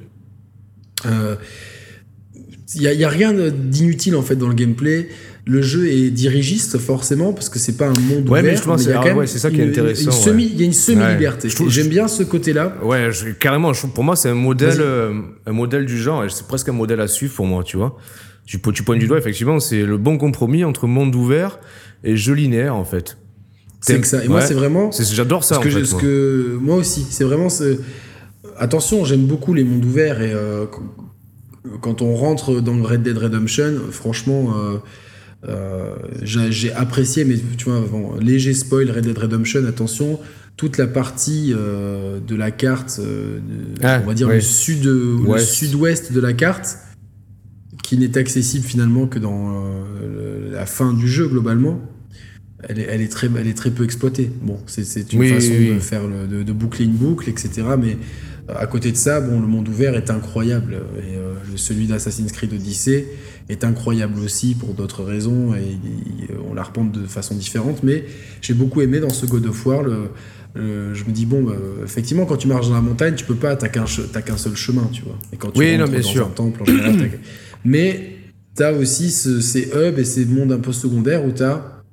Il 2.75 2.81
n'y 2.81 3.03
a, 3.03 3.07
a 3.07 3.11
rien 3.11 3.31
d'inutile 3.33 4.15
en 4.15 4.21
fait 4.21 4.35
dans 4.35 4.47
le 4.47 4.53
gameplay. 4.55 5.09
Le 5.47 5.61
jeu 5.61 5.87
est 5.87 6.09
dirigiste 6.09 6.79
forcément 6.79 7.31
parce 7.31 7.49
que 7.49 7.59
c'est 7.59 7.77
pas 7.77 7.85
un 7.85 7.93
monde 7.93 8.27
Ouais, 8.29 8.41
mais 8.41 8.47
ouvert. 8.47 8.51
justement, 8.53 8.75
il 8.77 8.79
y 8.79 8.81
a 8.81 8.85
c'est- 8.87 8.93
quand 8.95 9.03
même 9.05 9.17
ouais, 9.17 9.27
c'est 9.27 9.37
ça 9.37 9.51
qui 9.51 9.61
est 9.61 9.63
une- 9.63 9.69
intéressant, 9.69 10.01
une 10.11 10.17
ouais. 10.17 10.23
semi- 10.23 10.49
Il 10.51 10.59
y 10.59 10.63
a 10.63 10.65
une 10.65 10.73
semi-liberté. 10.73 11.49
Je 11.49 11.69
J'aime 11.69 11.87
bien 11.87 12.07
ce 12.07 12.23
côté-là. 12.23 12.75
Ouais, 12.83 13.11
je- 13.11 13.29
carrément. 13.29 13.71
je 13.71 13.85
pour 13.85 14.03
moi, 14.03 14.15
c'est 14.15 14.29
un 14.29 14.33
modèle, 14.33 14.77
euh, 14.81 15.13
un 15.45 15.51
modèle 15.51 15.85
du 15.85 15.97
genre. 16.01 16.23
C'est 16.31 16.47
presque 16.47 16.69
un 16.69 16.73
modèle 16.73 16.99
à 16.99 17.07
suivre 17.07 17.35
pour 17.35 17.45
moi, 17.45 17.63
tu 17.63 17.77
vois. 17.77 17.95
Tu, 18.47 18.59
tu 18.73 18.83
pointes 18.83 18.99
du 18.99 19.07
doigt, 19.07 19.17
effectivement, 19.19 19.59
c'est 19.59 19.83
le 19.83 19.97
bon 19.97 20.17
compromis 20.17 20.63
entre 20.63 20.87
monde 20.87 21.13
ouvert 21.15 21.59
et 22.03 22.15
jeu 22.17 22.33
linéaire, 22.33 22.75
en 22.75 22.85
fait. 22.85 23.17
C'est 23.81 24.01
que 24.01 24.07
ça. 24.07 24.23
Et 24.25 24.27
moi, 24.27 24.41
c'est 24.41 24.55
vraiment. 24.55 24.91
C'est- 24.91 25.13
J'adore 25.13 25.43
ça, 25.43 25.59
en 25.59 25.61
fait. 25.61 25.69
moi. 25.91 26.01
que 26.01 26.57
moi 26.59 26.75
aussi, 26.77 27.05
c'est 27.07 27.23
vraiment 27.23 27.49
ce. 27.49 27.77
Attention, 28.57 29.05
j'aime 29.05 29.25
beaucoup 29.27 29.53
les 29.53 29.63
mondes 29.63 29.85
ouverts 29.85 30.21
et 30.23 30.31
euh, 30.33 30.65
qu- 30.65 31.69
quand 31.81 32.01
on 32.01 32.15
rentre 32.15 32.61
dans 32.61 32.81
Red 32.81 33.03
Dead 33.03 33.17
Redemption, 33.17 33.73
franchement, 33.91 34.53
euh, 34.57 34.77
j'ai 36.23 36.51
j'ai 36.51 36.71
apprécié, 36.73 37.25
mais 37.25 37.35
tu 37.57 37.65
vois, 37.69 37.81
bon, 37.81 38.15
léger 38.19 38.53
spoil 38.53 38.89
Red 38.91 39.05
Dead 39.05 39.17
Redemption, 39.17 39.65
attention, 39.67 40.19
toute 40.57 40.77
la 40.77 40.87
partie 40.87 41.53
euh, 41.55 42.19
de 42.25 42.35
la 42.35 42.51
carte, 42.51 42.99
euh, 43.03 43.39
Ah, 43.83 43.99
on 44.03 44.07
va 44.07 44.13
dire 44.13 44.27
ouais. 44.27 44.35
le 44.35 44.41
sud, 44.41 44.85
le 44.85 45.15
Ouest. 45.27 45.47
sud-ouest 45.53 46.13
de 46.13 46.19
la 46.21 46.33
carte, 46.33 46.77
qui 47.83 47.97
n'est 47.97 48.17
accessible 48.17 48.65
finalement 48.65 49.05
que 49.07 49.19
dans 49.19 49.63
euh, 49.65 50.51
la 50.53 50.65
fin 50.65 50.93
du 50.93 51.07
jeu 51.07 51.27
globalement. 51.27 51.81
Elle 52.67 52.79
est, 52.79 52.87
elle 52.89 53.01
est 53.01 53.11
très, 53.11 53.29
elle 53.37 53.45
est 53.47 53.53
très 53.53 53.69
peu 53.69 53.83
exploitée. 53.83 54.31
Bon, 54.41 54.57
c'est- 54.65 55.13
une 55.13 55.19
Oui, 55.19 55.29
façon 55.29 55.51
oui, 55.51 55.75
de 55.75 55.79
faire 55.79 56.07
le- 56.07 56.25
de, 56.25 56.41
de 56.41 56.51
boucler 56.53 56.85
une 56.85 56.93
boucle, 56.93 57.29
etc. 57.29 57.49
Mais 57.79 57.91
euh, 57.91 57.95
à 58.47 58.67
côté 58.67 58.91
de 58.91 58.97
ça, 58.97 59.21
bon, 59.21 59.39
le 59.39 59.47
monde 59.47 59.67
ouvert 59.67 59.95
est 59.95 60.09
incroyable. 60.11 60.77
Et 60.99 61.15
euh, 61.17 61.33
celui 61.55 61.87
d'Assassin's 61.87 62.31
Creed 62.31 62.53
Odyssey 62.53 63.07
est 63.49 63.63
incroyable 63.63 64.19
aussi 64.19 64.55
pour 64.55 64.73
d'autres 64.73 65.03
raisons. 65.03 65.53
Et 65.55 65.61
il- 65.83 66.27
on 66.49 66.53
la 66.53 66.63
reprend 66.63 66.85
de 66.85 67.05
façon 67.07 67.35
différente. 67.35 67.81
Mais 67.83 68.05
j'ai 68.41 68.53
beaucoup 68.53 68.81
aimé 68.81 68.99
dans 68.99 69.09
ce 69.09 69.25
God 69.25 69.45
of 69.47 69.65
War. 69.65 69.83
le- 69.83 70.09
le- 70.57 70.93
je 70.93 71.03
me 71.03 71.11
dis, 71.11 71.25
bon, 71.25 71.43
bah, 71.43 71.51
effectivement, 71.83 72.25
quand 72.25 72.37
tu 72.37 72.47
marches 72.47 72.69
dans 72.69 72.75
la 72.75 72.81
montagne, 72.81 73.15
tu 73.15 73.25
peux 73.25 73.35
pas, 73.35 73.55
t'as 73.57 73.67
qu'un, 73.67 73.85
seul 73.87 74.55
chemin, 74.55 74.87
tu 74.93 75.01
vois. 75.03 75.17
Et 75.33 75.37
quand 75.37 75.51
tu 75.51 75.59
Oui, 75.59 75.77
non, 75.77 75.85
dans 75.85 76.01
sûr. 76.01 76.27
un 76.27 76.29
temple, 76.29 76.61
en 76.61 76.65
général, 76.65 76.95
t'as 76.97 77.07
que- 77.07 77.17
Mais 77.65 78.11
t'as 78.53 78.71
aussi 78.71 79.11
ce- 79.11 79.41
ces 79.41 79.69
hubs 79.75 79.99
et 79.99 80.05
ces 80.05 80.23
mondes 80.25 80.53
un 80.53 80.59
peu 80.59 80.71
secondaires 80.71 81.25
où 81.25 81.31
t'as 81.31 81.83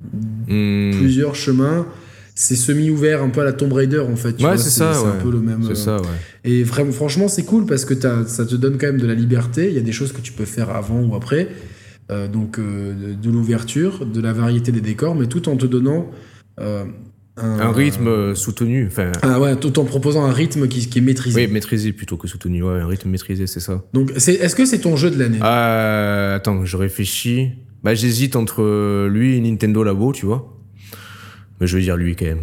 Hmm. 0.49 0.91
plusieurs 0.97 1.35
chemins. 1.35 1.87
C'est 2.35 2.57
semi-ouvert, 2.57 3.23
un 3.23 3.29
peu 3.29 3.43
à 3.43 3.45
la 3.45 3.53
Tomb 3.53 3.73
Raider 3.73 4.01
en 4.01 4.17
fait. 4.17 4.35
tu 4.35 4.45
Ouais, 4.45 4.57
c'est 4.57 4.71
ça, 4.71 4.95
C'est 4.95 5.01
ouais. 5.01 5.09
un 5.09 5.23
peu 5.23 5.31
le 5.31 5.41
même. 5.41 5.63
C'est 5.65 5.73
euh, 5.73 5.75
ça, 5.75 5.97
ouais. 5.99 6.07
Et 6.45 6.63
vraiment, 6.63 6.93
franchement, 6.93 7.29
c'est 7.29 7.45
cool 7.45 7.67
parce 7.67 7.85
que 7.85 7.95
ça 7.95 8.47
te 8.47 8.55
donne 8.55 8.79
quand 8.79 8.87
même 8.87 9.01
de 9.01 9.07
la 9.07 9.15
liberté. 9.15 9.69
Il 9.69 9.75
y 9.75 9.79
a 9.79 9.83
des 9.83 9.93
choses 9.93 10.13
que 10.13 10.21
tu 10.21 10.33
peux 10.33 10.47
faire 10.47 10.71
avant 10.71 11.03
ou 11.03 11.15
après. 11.15 11.49
Euh, 12.13 12.29
donc, 12.29 12.59
euh, 12.59 13.15
de, 13.15 13.31
l'ouverture, 13.31 14.05
de 14.05 14.21
la 14.21 14.33
variété 14.33 14.73
des 14.73 14.81
décors, 14.81 15.15
mais 15.15 15.27
tout 15.27 15.49
en 15.49 15.57
te 15.57 15.67
donnant 15.67 16.11
euh, 16.61 16.85
un, 17.37 17.61
Un 17.61 17.73
rythme 17.73 18.35
soutenu. 18.35 18.87
Enfin, 18.87 19.13
Ah 19.23 19.41
ouais, 19.41 19.57
tout 19.57 19.79
en 19.79 19.85
proposant 19.85 20.25
un 20.25 20.33
rythme 20.33 20.69
qui, 20.69 20.89
qui 20.89 20.99
est 20.99 21.03
maîtrisé. 21.03 21.47
oui, 21.47 21.53
maîtrisé 21.53 21.93
plutôt 21.93 22.17
que 22.17 22.29
soutenu. 22.29 22.63
Ouais, 22.63 22.81
un 22.81 22.87
rythme 22.87 23.09
maîtrisé, 23.09 23.47
c'est 23.47 23.61
ça. 23.61 23.83
Donc, 23.95 24.11
est-ce 24.17 24.55
que 24.55 24.67
c'est 24.67 24.81
ton 24.81 24.97
jeu 24.97 25.11
de 25.11 25.19
l'année? 25.19 25.39
Attends, 25.41 26.65
je 26.65 26.77
réfléchis. 26.77 27.51
Bah, 27.83 27.95
j'hésite 27.95 28.37
entre 28.37 29.09
lui 29.09 29.37
et 29.37 29.41
Nintendo 29.41 29.83
Labo, 29.83 30.13
tu 30.13 30.27
vois. 30.27 30.62
Mais 31.63 31.69
je 31.69 31.77
vais 31.77 31.83
dire 31.85 31.97
lui 31.97 32.17
quand 32.17 32.25
même. 32.27 32.43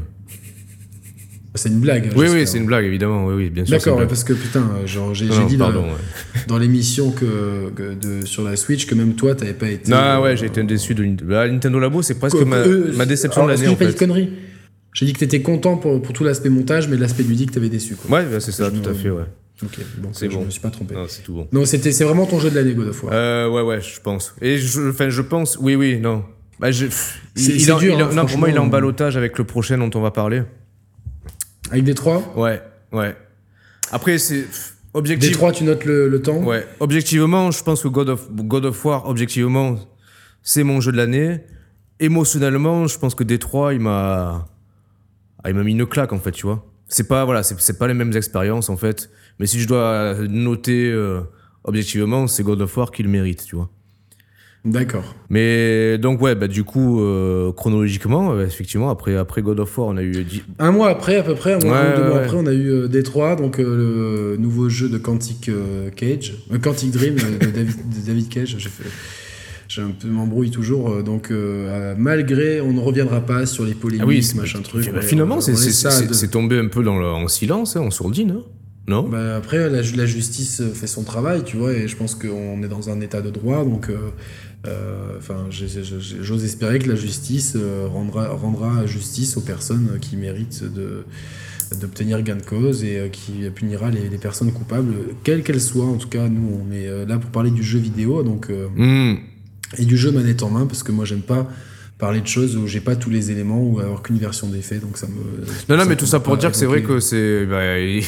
C'est 1.55 1.67
une 1.67 1.79
blague. 1.81 2.03
Oui, 2.15 2.21
j'espère. 2.21 2.33
oui, 2.39 2.47
c'est 2.47 2.57
une 2.59 2.65
blague, 2.67 2.85
évidemment. 2.85 3.25
Oui, 3.25 3.33
oui, 3.35 3.49
bien 3.49 3.65
sûr. 3.65 3.77
D'accord, 3.77 4.07
parce 4.07 4.23
que 4.23 4.31
putain, 4.33 4.61
euh, 4.61 4.87
genre, 4.87 5.13
j'ai 5.13 5.25
Non, 5.25 5.33
j'ai 5.33 5.39
non, 5.41 5.47
dit 5.47 5.57
dans- 5.57 5.65
pardon. 5.65 5.83
ouais. 5.87 6.41
dans 6.47 6.57
l'émission 6.57 7.11
que, 7.11 7.69
que 7.75 7.95
de, 7.95 8.25
sur 8.25 8.43
la 8.43 8.55
Switch 8.55 8.85
que 8.85 8.95
même 8.95 9.15
toi, 9.15 9.35
t'avais 9.35 9.53
pas 9.53 9.67
été. 9.69 9.91
Non, 9.91 9.97
euh, 9.97 10.21
ouais, 10.21 10.37
j'ai 10.37 10.45
été 10.45 10.63
déçu 10.63 10.95
de 10.95 11.03
Nintendo. 11.03 11.25
Bah, 11.29 11.49
Nintendo 11.49 11.79
Labo, 11.79 12.01
c'est 12.01 12.17
presque 12.17 12.37
que- 12.39 12.43
ma, 12.45 12.59
eux- 12.65 12.93
ma 12.95 13.05
déception 13.05 13.41
de 13.41 13.45
Alors, 13.45 13.51
est-ce 13.55 13.63
l'année 13.63 13.75
en 13.75 13.77
j'ai 13.77 13.85
pas 13.85 13.85
dit 13.91 13.93
de 13.93 13.97
fait. 13.99 14.05
conneries? 14.05 14.29
J'ai 14.93 15.05
dit 15.05 15.11
que 15.13 15.19
t'étais 15.19 15.41
content 15.41 15.75
pour, 15.75 16.01
pour 16.01 16.13
tout 16.13 16.23
l'aspect 16.23 16.49
montage, 16.49 16.87
mais 16.87 16.95
l'aspect 16.95 17.23
ludique, 17.23 17.51
t'avais 17.51 17.69
déçu. 17.69 17.95
Quoi. 17.95 18.19
Ouais, 18.19 18.25
bah, 18.31 18.39
c'est 18.39 18.51
ça, 18.53 18.71
Je 18.73 18.79
tout 18.79 18.89
à 18.89 18.93
fait, 18.93 19.09
ouais. 19.09 19.23
Ok, 19.61 19.79
bon, 19.97 20.09
C'est 20.13 20.29
je 20.31 20.35
bon. 20.37 20.45
me 20.45 20.49
suis 20.51 20.61
pas 20.61 20.69
trompé. 20.69 20.95
Non, 20.95 21.05
c'est 21.09 21.23
tout 21.23 21.33
bon. 21.33 21.47
Non, 21.51 21.65
c'était, 21.65 21.91
c'est 21.91 22.05
vraiment 22.05 22.25
ton 22.25 22.39
jeu 22.39 22.49
de 22.51 22.55
l'année, 22.55 22.73
God 22.73 22.87
of 22.89 23.03
War. 23.03 23.11
Euh, 23.13 23.49
ouais, 23.49 23.61
ouais, 23.63 23.81
je 23.81 23.99
pense. 23.99 24.33
Et 24.41 24.57
je, 24.57 24.89
enfin, 24.89 25.09
je 25.09 25.21
pense, 25.21 25.57
oui, 25.59 25.75
oui, 25.75 25.99
non. 25.99 26.23
Bah, 26.59 26.71
je, 26.71 26.87
C'est- 27.35 27.53
dur, 27.65 27.81
il 27.83 27.91
hein, 28.01 28.09
non, 28.13 28.25
pour 28.25 28.37
moi, 28.37 28.49
il 28.49 28.55
est 28.55 28.57
en 28.57 28.63
franchement. 28.63 28.67
balotage 28.67 29.15
avec 29.17 29.37
le 29.37 29.43
prochain 29.45 29.77
dont 29.77 29.89
on 29.95 30.01
va 30.01 30.11
parler. 30.11 30.43
Avec 31.71 31.83
des 31.83 31.93
trois 31.93 32.33
Ouais, 32.35 32.61
ouais. 32.91 33.15
Après, 33.91 34.17
c'est 34.17 34.45
objectif. 34.93 35.31
trois, 35.33 35.51
tu 35.51 35.63
notes 35.63 35.85
le, 35.85 36.07
le 36.09 36.21
temps 36.21 36.37
Ouais, 36.43 36.67
objectivement, 36.79 37.51
je 37.51 37.63
pense 37.63 37.81
que 37.83 37.87
God 37.87 38.09
of, 38.09 38.27
God 38.31 38.65
of 38.65 38.85
War, 38.85 39.07
objectivement, 39.07 39.77
c'est 40.43 40.63
mon 40.63 40.81
jeu 40.81 40.91
de 40.91 40.97
l'année. 40.97 41.41
Émotionnellement, 41.99 42.87
je 42.87 42.97
pense 42.97 43.15
que 43.15 43.23
Détroit, 43.23 43.73
il 43.73 43.79
m'a. 43.81 44.47
Ah, 45.43 45.49
il 45.49 45.55
m'a 45.55 45.63
mis 45.63 45.71
une 45.71 45.85
claque, 45.85 46.11
en 46.13 46.19
fait, 46.19 46.31
tu 46.31 46.45
vois. 46.45 46.65
c'est 46.89 47.07
pas 47.07 47.23
voilà, 47.23 47.43
c'est 47.43 47.77
pas 47.79 47.87
les 47.87 47.93
mêmes 47.93 48.15
expériences 48.15 48.69
en 48.69 48.75
fait. 48.77 49.09
Mais 49.39 49.45
si 49.45 49.59
je 49.59 49.67
dois 49.67 50.15
noter 50.27 50.91
euh, 50.91 51.21
objectivement, 51.63 52.27
c'est 52.27 52.43
God 52.43 52.59
of 52.61 52.75
War 52.75 52.91
qui 52.91 53.03
le 53.03 53.09
mérite, 53.09 53.45
tu 53.45 53.55
vois. 53.55 53.69
D'accord. 54.65 55.15
Mais 55.29 55.97
donc 55.97 56.21
ouais, 56.21 56.35
bah 56.35 56.47
du 56.47 56.63
coup 56.63 57.01
euh, 57.01 57.53
chronologiquement, 57.53 58.33
euh, 58.33 58.45
effectivement, 58.45 58.89
après 58.89 59.15
après 59.15 59.41
God 59.41 59.59
of 59.59 59.77
War, 59.77 59.87
on 59.87 59.97
a 59.97 60.03
eu 60.03 60.25
un 60.59 60.71
mois 60.71 60.89
après 60.89 61.15
à 61.15 61.23
peu 61.23 61.35
près, 61.35 61.53
un 61.53 61.59
mois 61.59 61.95
deux 61.95 62.03
mois 62.03 62.19
après, 62.19 62.37
on 62.37 62.45
a 62.45 62.53
eu 62.53 62.89
Détroit, 62.89 63.35
donc 63.35 63.57
le 63.57 64.35
nouveau 64.37 64.67
jeu 64.67 64.89
de 64.89 64.97
Quantic 64.97 65.49
Cage, 65.95 66.33
Quantic 66.61 66.91
Dream 66.91 67.15
de 67.15 67.45
David, 67.45 67.75
de 67.75 68.05
David 68.05 68.29
Cage. 68.29 68.55
J'ai 68.57 68.69
fait 68.69 68.89
j'ai 69.69 69.83
un 69.83 69.91
peu 69.91 70.07
m'embrouille 70.07 70.49
toujours. 70.49 70.89
Euh, 70.89 71.03
donc, 71.03 71.29
euh, 71.29 71.93
malgré, 71.97 72.59
on 72.59 72.73
ne 72.73 72.79
reviendra 72.79 73.21
pas 73.21 73.45
sur 73.45 73.65
les 73.65 73.75
polémiques, 73.75 74.03
ah 74.03 74.07
oui, 74.07 74.27
machin 74.35 74.61
truc. 74.61 74.91
Bah, 74.91 75.01
finalement, 75.01 75.39
c'est 75.39 76.31
tombé 76.31 76.57
un 76.57 76.67
peu 76.67 76.83
dans 76.83 76.97
le, 76.97 77.05
en 77.05 77.27
silence, 77.27 77.75
hein, 77.75 77.81
en 77.81 77.91
sourdine. 77.91 78.31
Hein 78.31 78.43
non? 78.87 79.07
Bah, 79.07 79.35
Après, 79.35 79.69
la, 79.69 79.81
la, 79.81 80.05
justice 80.07 80.63
fait 80.73 80.87
son 80.87 81.03
travail, 81.03 81.43
tu 81.43 81.57
vois, 81.57 81.73
et 81.73 81.87
je 81.87 81.95
pense 81.95 82.15
qu'on 82.15 82.63
est 82.63 82.67
dans 82.67 82.89
un 82.89 82.99
état 82.99 83.21
de 83.21 83.29
droit, 83.29 83.63
donc. 83.63 83.89
Euh, 83.89 84.09
enfin, 85.17 85.47
j'ose 85.49 86.43
espérer 86.43 86.79
que 86.79 86.89
la 86.89 86.95
justice 86.95 87.57
rendra, 87.91 88.29
rendra 88.29 88.85
justice 88.85 89.37
aux 89.37 89.41
personnes 89.41 89.99
qui 90.01 90.17
méritent 90.17 90.63
de 90.63 91.05
d'obtenir 91.79 92.23
gain 92.23 92.35
de 92.35 92.41
cause 92.41 92.83
et 92.83 93.09
qui 93.11 93.47
punira 93.53 93.91
les, 93.91 94.17
personnes 94.17 94.51
coupables, 94.51 94.91
quelles 95.23 95.43
qu'elles 95.43 95.61
soient. 95.61 95.85
En 95.85 95.97
tout 95.97 96.09
cas, 96.09 96.27
nous, 96.27 96.65
on 96.65 96.71
est 96.71 97.05
là 97.05 97.19
pour 97.19 97.29
parler 97.29 97.51
du 97.51 97.61
jeu 97.61 97.77
vidéo, 97.77 98.23
donc 98.23 98.49
mmh 98.49 99.17
et 99.77 99.85
du 99.85 99.97
jeu 99.97 100.11
manette 100.11 100.41
en 100.43 100.49
main 100.49 100.65
parce 100.65 100.83
que 100.83 100.91
moi 100.91 101.05
j'aime 101.05 101.21
pas 101.21 101.47
parler 101.97 102.21
de 102.21 102.27
choses 102.27 102.55
où 102.55 102.65
j'ai 102.65 102.79
pas 102.79 102.95
tous 102.95 103.09
les 103.09 103.31
éléments 103.31 103.61
ou 103.61 103.79
avoir 103.79 104.01
qu'une 104.01 104.17
version 104.17 104.47
des 104.47 104.61
faits 104.61 104.81
donc 104.81 104.97
ça 104.97 105.07
me 105.07 105.45
non 105.69 105.77
non 105.77 105.85
mais 105.87 105.95
tout 105.95 106.05
ça 106.05 106.19
pour 106.19 106.37
dire 106.37 106.51
que 106.51 106.57
c'est 106.57 106.65
vrai 106.65 106.81
que 106.81 106.99
c'est 106.99 107.45
bah, 107.45 107.77
il 107.77 108.03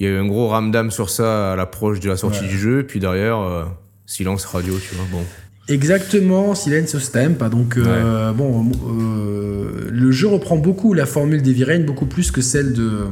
y 0.00 0.06
a 0.06 0.10
eu 0.10 0.16
un 0.16 0.26
gros 0.26 0.48
ramdam 0.48 0.90
sur 0.90 1.10
ça 1.10 1.52
à 1.52 1.56
l'approche 1.56 2.00
de 2.00 2.08
la 2.08 2.16
sortie 2.16 2.46
du 2.46 2.58
jeu 2.58 2.84
puis 2.86 3.00
derrière 3.00 3.38
euh, 3.38 3.64
silence 4.06 4.44
radio 4.44 4.74
tu 4.78 4.94
vois 4.94 5.06
bon 5.10 5.24
Exactement, 5.68 6.54
Silence 6.54 6.98
Stamp. 6.98 7.48
Donc, 7.50 7.76
euh, 7.76 8.32
bon, 8.32 8.70
euh, 8.88 9.88
le 9.90 10.10
jeu 10.10 10.26
reprend 10.26 10.56
beaucoup 10.56 10.94
la 10.94 11.06
formule 11.06 11.42
d'Heavy 11.42 11.64
Rain, 11.64 11.80
beaucoup 11.80 12.06
plus 12.06 12.30
que 12.30 12.40
celle 12.40 12.72
de 12.72 13.04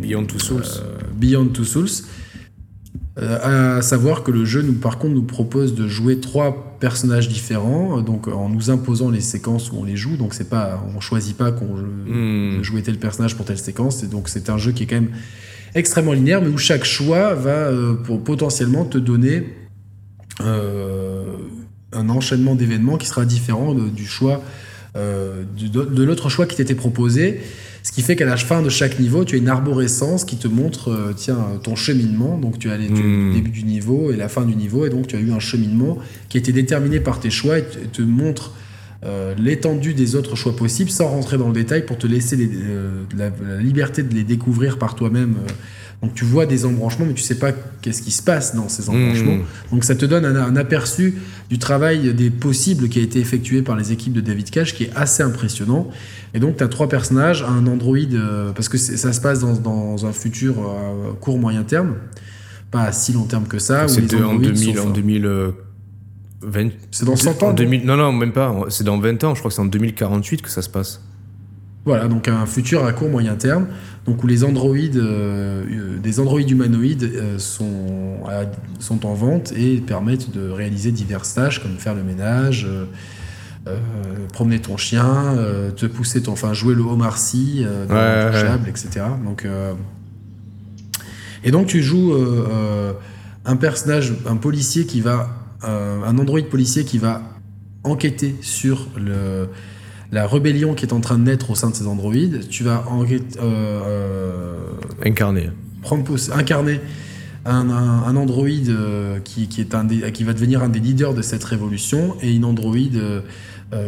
Beyond 0.00 0.24
Two 0.24 0.38
Souls. 0.38 0.82
Beyond 1.18 1.48
Two 1.48 1.64
Souls. 1.64 2.04
Euh, 3.18 3.76
à 3.78 3.82
savoir 3.82 4.22
que 4.22 4.30
le 4.30 4.44
jeu, 4.44 4.62
nous, 4.62 4.74
par 4.74 4.98
contre, 4.98 5.14
nous 5.14 5.24
propose 5.24 5.74
de 5.74 5.88
jouer 5.88 6.20
trois 6.20 6.78
personnages 6.78 7.28
différents, 7.28 7.98
euh, 7.98 8.02
donc 8.02 8.28
en 8.28 8.48
nous 8.48 8.70
imposant 8.70 9.10
les 9.10 9.20
séquences 9.20 9.72
où 9.72 9.76
on 9.78 9.84
les 9.84 9.96
joue. 9.96 10.16
Donc 10.16 10.32
c'est 10.32 10.48
pas, 10.48 10.82
on 10.96 11.00
choisit 11.00 11.36
pas 11.36 11.52
qu'on 11.52 11.76
joue 12.62 12.80
tel 12.80 12.98
personnage 12.98 13.36
pour 13.36 13.44
telle 13.44 13.58
séquence. 13.58 14.02
Et 14.04 14.06
donc 14.06 14.28
c'est 14.28 14.48
un 14.48 14.58
jeu 14.58 14.72
qui 14.72 14.84
est 14.84 14.86
quand 14.86 14.96
même 14.96 15.10
extrêmement 15.74 16.12
linéaire, 16.12 16.40
mais 16.40 16.48
où 16.48 16.56
chaque 16.56 16.84
choix 16.84 17.34
va 17.34 17.50
euh, 17.50 17.94
pour 17.94 18.22
potentiellement 18.22 18.84
te 18.84 18.98
donner 18.98 19.56
un 21.92 22.08
enchaînement 22.08 22.54
d'événements 22.54 22.96
qui 22.96 23.06
sera 23.06 23.24
différent 23.24 23.74
du 23.74 24.06
choix 24.06 24.42
de 24.94 26.02
l'autre 26.02 26.28
choix 26.28 26.46
qui 26.46 26.56
t'était 26.56 26.74
proposé. 26.74 27.40
Ce 27.82 27.92
qui 27.92 28.02
fait 28.02 28.16
qu'à 28.16 28.26
la 28.26 28.36
fin 28.36 28.62
de 28.62 28.68
chaque 28.68 28.98
niveau, 28.98 29.24
tu 29.24 29.36
as 29.36 29.38
une 29.38 29.48
arborescence 29.48 30.24
qui 30.24 30.36
te 30.36 30.48
montre 30.48 30.90
euh, 30.90 31.12
tiens, 31.16 31.38
ton 31.62 31.76
cheminement. 31.76 32.36
Donc 32.36 32.58
tu 32.58 32.70
as, 32.70 32.76
le 32.76 32.88
hmm. 32.88 33.34
début 33.34 33.50
du 33.50 33.64
niveau 33.64 34.12
et 34.12 34.16
la 34.16 34.28
fin 34.28 34.44
du 34.44 34.54
niveau, 34.54 34.84
et 34.86 34.90
donc 34.90 35.06
tu 35.06 35.16
as 35.16 35.20
eu 35.20 35.32
un 35.32 35.40
cheminement 35.40 35.98
qui 36.28 36.36
a 36.36 36.40
été 36.40 36.52
déterminé 36.52 37.00
par 37.00 37.20
tes 37.20 37.30
choix 37.30 37.58
et 37.58 37.64
te, 37.64 38.02
montre 38.02 38.52
euh, 39.04 39.34
l'étendue 39.38 39.94
des 39.94 40.14
autres 40.14 40.36
choix 40.36 40.54
possibles 40.54 40.90
sans 40.90 41.08
rentrer 41.08 41.38
dans 41.38 41.48
le 41.48 41.54
détail 41.54 41.86
pour 41.86 41.96
te 41.96 42.06
laisser 42.06 42.36
euh, 42.38 43.04
la, 43.16 43.30
liberté 43.62 44.02
de 44.02 44.14
les 44.14 44.24
découvrir 44.24 44.78
par 44.78 44.94
toi-même 44.94 45.36
donc 46.02 46.14
tu 46.14 46.24
vois 46.24 46.46
des 46.46 46.64
embranchements, 46.64 47.04
mais 47.04 47.12
tu 47.12 47.22
sais 47.22 47.38
pas 47.38 47.52
qu'est-ce 47.82 48.00
qui 48.00 48.10
se 48.10 48.22
passe 48.22 48.56
dans 48.56 48.70
ces 48.70 48.88
embranchements. 48.88 49.36
Hmm. 49.36 49.44
Donc 49.70 49.84
ça 49.84 49.94
te 49.94 50.06
donne 50.06 50.24
un, 50.24 50.56
aperçu 50.56 51.16
du 51.50 51.58
travail 51.58 52.14
des 52.14 52.30
possibles 52.30 52.88
qui 52.88 53.00
a 53.00 53.02
été 53.02 53.20
effectué 53.20 53.60
par 53.60 53.76
les 53.76 53.92
équipes 53.92 54.14
de 54.14 54.22
David 54.22 54.48
Cage, 54.48 54.74
qui 54.74 54.84
est 54.84 54.90
assez 54.96 55.22
impressionnant. 55.22 55.90
Et 56.32 56.40
donc 56.40 56.56
tu 56.56 56.64
as 56.64 56.68
trois 56.68 56.88
personnages, 56.88 57.42
un 57.42 57.66
androïde, 57.66 58.14
euh, 58.14 58.52
parce 58.52 58.70
que 58.70 58.78
ça 58.78 59.12
se 59.12 59.20
passe 59.20 59.40
dans, 59.40 60.06
un 60.06 60.12
futur 60.12 60.54
euh, 60.58 61.12
court 61.20 61.38
moyen 61.38 61.64
terme, 61.64 61.96
pas 62.70 62.92
si 62.92 63.12
long 63.12 63.24
terme 63.24 63.46
que 63.46 63.58
ça. 63.58 63.86
C'est 63.86 64.14
en 64.14 64.36
2000, 64.36 64.80
en 64.80 64.90
2020. 64.90 66.70
C'est 66.90 67.04
dans 67.04 67.16
100 67.16 67.42
ans. 67.42 67.54
non, 67.84 67.96
non, 67.98 68.12
même 68.12 68.32
pas. 68.32 68.54
C'est 68.70 68.84
dans 68.84 68.98
20 68.98 69.22
ans. 69.24 69.34
Je 69.34 69.40
crois 69.40 69.50
que 69.50 69.54
c'est 69.54 69.60
en 69.60 69.66
2048 69.66 70.40
que 70.40 70.48
ça 70.48 70.62
se 70.62 70.70
passe. 70.70 71.02
Voilà, 71.86 72.08
donc 72.08 72.28
un 72.28 72.44
futur 72.44 72.84
à 72.84 72.92
court 72.92 73.08
moyen 73.08 73.36
terme, 73.36 73.66
donc 74.04 74.22
où 74.22 74.26
les 74.26 74.44
androïdes, 74.44 74.98
euh, 74.98 75.64
euh, 75.64 75.98
des 75.98 76.20
androïdes 76.20 76.50
humanoïdes 76.50 77.04
euh, 77.04 77.38
sont, 77.38 78.20
sont 78.78 79.06
en 79.06 79.14
vente 79.14 79.52
et 79.52 79.78
permettent 79.78 80.30
de 80.30 80.50
réaliser 80.50 80.92
divers 80.92 81.22
tâches 81.22 81.62
comme 81.62 81.76
faire 81.78 81.94
le 81.94 82.02
ménage, 82.02 82.66
promener 84.32 84.58
ton 84.58 84.76
chien, 84.76 85.36
te 85.76 85.86
pousser 85.86 86.22
ton, 86.22 86.32
enfin 86.32 86.52
jouer 86.54 86.74
le 86.74 86.82
Omar 86.82 87.18
Sy, 87.18 87.64
etc. 88.66 89.06
Donc 89.24 89.46
et 91.44 91.50
donc 91.50 91.66
tu 91.66 91.82
joues 91.82 92.14
un 93.44 93.56
personnage, 93.56 94.14
un 94.26 94.36
policier 94.36 94.86
qui 94.86 95.00
va, 95.00 95.28
un 95.62 96.18
androïde 96.18 96.48
policier 96.48 96.84
qui 96.84 96.98
va 96.98 97.22
enquêter 97.84 98.34
sur 98.40 98.88
le 98.96 99.48
la 100.12 100.26
rébellion 100.26 100.74
qui 100.74 100.84
est 100.84 100.92
en 100.92 101.00
train 101.00 101.18
de 101.18 101.24
naître 101.24 101.50
au 101.50 101.54
sein 101.54 101.70
de 101.70 101.74
ces 101.74 101.86
androïdes, 101.86 102.48
tu 102.48 102.64
vas 102.64 102.84
euh, 102.90 103.18
euh, 103.40 104.56
incarner. 105.04 105.50
Prendre, 105.82 106.04
incarner 106.32 106.80
un, 107.44 107.70
un, 107.70 108.16
androïde 108.16 108.68
euh, 108.68 109.18
qui, 109.20 109.48
qui, 109.48 109.60
est 109.60 109.74
un 109.74 109.86
qui 109.86 110.24
va 110.24 110.32
devenir 110.32 110.62
un 110.62 110.68
des 110.68 110.80
leaders 110.80 111.14
de 111.14 111.22
cette 111.22 111.44
révolution 111.44 112.16
et 112.22 112.34
une 112.34 112.44
androïde 112.44 113.00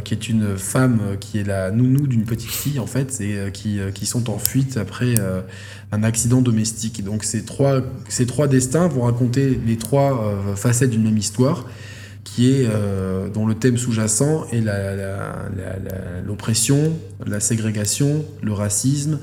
qui 0.05 0.15
est 0.15 0.29
une 0.29 0.57
femme 0.57 1.01
qui 1.19 1.39
est 1.39 1.45
la 1.45 1.73
nounou 1.73 2.07
d'une 2.07 2.23
petite 2.23 2.53
fille 2.53 2.79
en 2.79 2.87
fait, 2.87 3.21
et 3.21 3.51
qui, 3.51 3.81
qui 3.93 4.07
sont 4.07 4.31
en 4.31 4.39
fuite 4.39 4.77
après 4.77 5.17
un 5.91 6.05
accident 6.05 6.41
domestique. 6.41 7.03
donc 7.03 7.25
ces 7.25 7.45
trois, 7.45 7.81
ces 8.09 8.25
trois 8.25 8.47
destins 8.47 8.87
vont 8.87 9.03
raconter 9.03 9.59
les 9.67 9.77
trois 9.77 10.37
facettes 10.55 10.91
d'une 10.91 11.03
même 11.03 11.19
histoire 11.19 11.67
qui 12.25 12.53
est, 12.53 12.69
euh, 12.71 13.29
dont 13.29 13.47
le 13.47 13.55
thème 13.55 13.77
sous-jacent 13.77 14.47
est 14.53 14.63
l'oppression, 16.27 16.97
la, 17.27 17.41
ségrégation, 17.41 18.25
le 18.43 18.53
racisme, 18.53 19.19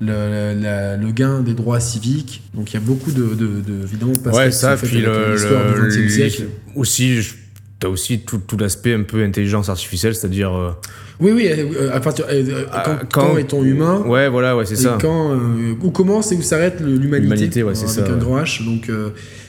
le, 0.00 1.10
gain 1.12 1.40
des 1.40 1.54
droits 1.54 1.80
civiques. 1.80 2.42
Donc 2.54 2.72
il 2.72 2.74
y 2.74 2.76
a 2.78 2.80
beaucoup 2.80 3.12
de, 3.12 3.34
de, 3.34 3.60
de 3.60 3.84
évidemment, 3.84 4.12
de 4.12 4.30
ouais, 4.30 4.50
ça, 4.50 4.76
puis 4.76 5.00
le, 5.00 5.90
du 5.90 6.10
siècle. 6.10 6.44
Aussi, 6.74 7.20
tu 7.80 7.86
as 7.86 7.90
aussi 7.90 8.20
tout, 8.20 8.38
tout 8.38 8.56
l'aspect 8.56 8.94
un 8.94 9.02
peu 9.02 9.22
intelligence 9.22 9.68
artificielle, 9.68 10.14
c'est-à-dire... 10.14 10.54
Euh, 10.54 10.70
oui, 11.20 11.32
oui, 11.32 11.48
euh, 11.48 11.92
à 11.92 11.98
partir, 11.98 12.26
quand, 12.84 12.98
quand, 13.12 13.38
est-on 13.38 13.64
humain 13.64 14.04
Ouais, 14.06 14.28
voilà, 14.28 14.56
ouais, 14.56 14.64
c'est 14.64 14.76
ça. 14.76 14.98
Quand, 15.00 15.36
où 15.82 15.90
commence 15.90 16.30
et 16.30 16.36
où 16.36 16.42
s'arrête 16.42 16.80
l'humanité 16.80 17.20
L'humanité, 17.20 17.62
ouais, 17.64 17.74
c'est 17.74 17.88
ça. 17.88 18.02
Avec 18.02 18.12
un 18.12 18.18
grand 18.18 18.40
H. 18.40 18.64
Donc, 18.64 18.88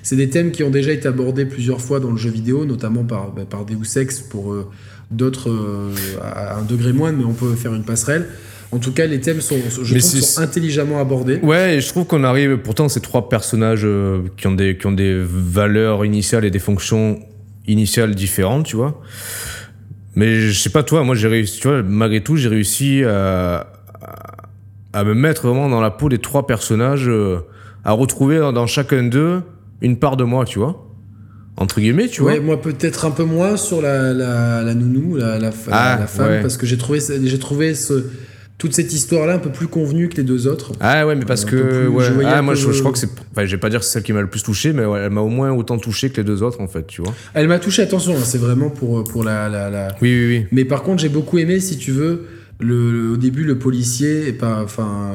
c'est 0.03 0.15
des 0.15 0.29
thèmes 0.29 0.51
qui 0.51 0.63
ont 0.63 0.69
déjà 0.69 0.91
été 0.91 1.07
abordés 1.07 1.45
plusieurs 1.45 1.81
fois 1.81 1.99
dans 1.99 2.11
le 2.11 2.17
jeu 2.17 2.29
vidéo, 2.29 2.65
notamment 2.65 3.03
par, 3.03 3.31
bah, 3.31 3.43
par 3.49 3.65
Deus 3.65 3.97
Ex 3.97 4.21
pour 4.21 4.53
euh, 4.53 4.67
d'autres 5.11 5.49
euh, 5.49 5.93
à 6.21 6.57
un 6.57 6.63
degré 6.63 6.93
moindre, 6.93 7.17
mais 7.19 7.25
on 7.25 7.33
peut 7.33 7.53
faire 7.55 7.73
une 7.73 7.83
passerelle. 7.83 8.27
En 8.71 8.77
tout 8.77 8.91
cas, 8.91 9.07
les 9.07 9.19
thèmes 9.19 9.41
sont, 9.41 9.57
je 9.81 9.99
sont 9.99 10.41
intelligemment 10.41 10.99
abordés. 10.99 11.39
Ouais, 11.41 11.77
et 11.77 11.81
je 11.81 11.87
trouve 11.89 12.05
qu'on 12.05 12.23
arrive. 12.23 12.57
Pourtant, 12.57 12.87
ces 12.87 13.01
trois 13.01 13.27
personnages 13.27 13.81
euh, 13.83 14.21
qui, 14.37 14.45
ont 14.45 14.51
des, 14.51 14.77
qui 14.77 14.85
ont 14.85 14.91
des 14.91 15.19
valeurs 15.19 16.05
initiales 16.05 16.45
et 16.45 16.51
des 16.51 16.59
fonctions 16.59 17.19
initiales 17.67 18.13
différentes, 18.13 18.67
tu 18.67 18.75
vois. 18.75 19.01
Mais 20.15 20.35
je 20.39 20.59
sais 20.59 20.69
pas, 20.69 20.83
toi, 20.83 21.03
moi, 21.03 21.15
j'ai 21.15 21.27
réussi, 21.27 21.59
tu 21.59 21.67
vois, 21.67 21.81
malgré 21.81 22.21
tout, 22.21 22.35
j'ai 22.35 22.49
réussi 22.49 23.03
à, 23.03 23.73
à, 24.93 25.03
me 25.03 25.15
mettre 25.15 25.47
vraiment 25.47 25.69
dans 25.69 25.81
la 25.81 25.91
peau 25.91 26.09
des 26.09 26.17
trois 26.19 26.45
personnages, 26.45 27.09
à 27.83 27.91
retrouver 27.91 28.37
dans 28.53 28.67
chacun 28.67 29.03
d'eux 29.03 29.41
une 29.81 29.97
part 29.97 30.17
de 30.17 30.23
moi, 30.23 30.45
tu 30.45 30.59
vois. 30.59 30.85
Entre 31.57 31.81
guillemets, 31.81 32.07
tu 32.07 32.21
ouais, 32.21 32.39
moi 32.39 32.61
peut-être 32.61 33.05
un 33.05 33.11
peu 33.11 33.25
moins 33.25 33.57
sur 33.57 33.81
la, 33.81 34.13
la, 34.13 34.63
la 34.63 34.73
nounou, 34.73 35.17
la, 35.17 35.37
la, 35.39 35.51
ah, 35.71 36.07
femme, 36.07 36.41
parce 36.41 36.55
que 36.55 36.65
j'ai 36.65 36.77
trouvé, 36.77 36.99
j'ai 37.01 37.39
trouvé 37.39 37.75
ce, 37.75 38.05
toute 38.59 38.73
cette 38.73 38.93
histoire-là 38.93 39.35
un 39.35 39.39
peu 39.39 39.51
plus 39.51 39.67
convenue 39.67 40.09
que 40.09 40.17
les 40.17 40.23
deux 40.23 40.47
autres. 40.47 40.73
Ah 40.79 41.07
ouais, 41.07 41.15
mais 41.15 41.25
parce 41.25 41.45
que. 41.45 41.87
ouais. 41.87 42.25
ah, 42.25 42.41
moi, 42.41 42.55
je, 42.55 42.69
crois 42.79 42.91
que 42.91 42.97
c'est. 42.97 43.09
Enfin, 43.31 43.45
je 43.45 43.51
vais 43.51 43.57
pas 43.57 43.69
dire 43.69 43.79
que 43.79 43.85
c'est 43.85 43.93
celle 43.93 44.03
qui 44.03 44.13
m'a 44.13 44.21
le 44.21 44.29
plus 44.29 44.43
touché, 44.43 44.73
mais 44.73 44.83
elle 44.83 45.09
m'a 45.09 45.21
au 45.21 45.29
moins 45.29 45.51
autant 45.51 45.77
touché 45.77 46.09
que 46.09 46.17
les 46.17 46.23
deux 46.23 46.43
autres, 46.43 46.61
en 46.61 46.67
fait, 46.67 46.85
tu 46.85 47.01
vois. 47.01 47.13
Elle 47.33 47.47
m'a 47.47 47.59
touché, 47.59 47.81
attention, 47.81 48.13
hein, 48.15 48.21
c'est 48.23 48.37
vraiment 48.37 48.69
pour, 48.69 49.03
pour 49.05 49.23
la, 49.23 49.49
la, 49.49 49.87
Oui, 50.01 50.13
oui, 50.13 50.27
oui. 50.27 50.45
Mais 50.51 50.65
par 50.65 50.83
contre, 50.83 51.01
j'ai 51.01 51.09
beaucoup 51.09 51.39
aimé, 51.39 51.59
si 51.59 51.77
tu 51.77 51.91
veux, 51.91 52.25
le, 52.59 53.11
au 53.13 53.17
début, 53.17 53.45
le 53.45 53.57
policier 53.57 54.27
et 54.27 54.33
pas, 54.33 54.61
enfin, 54.63 55.11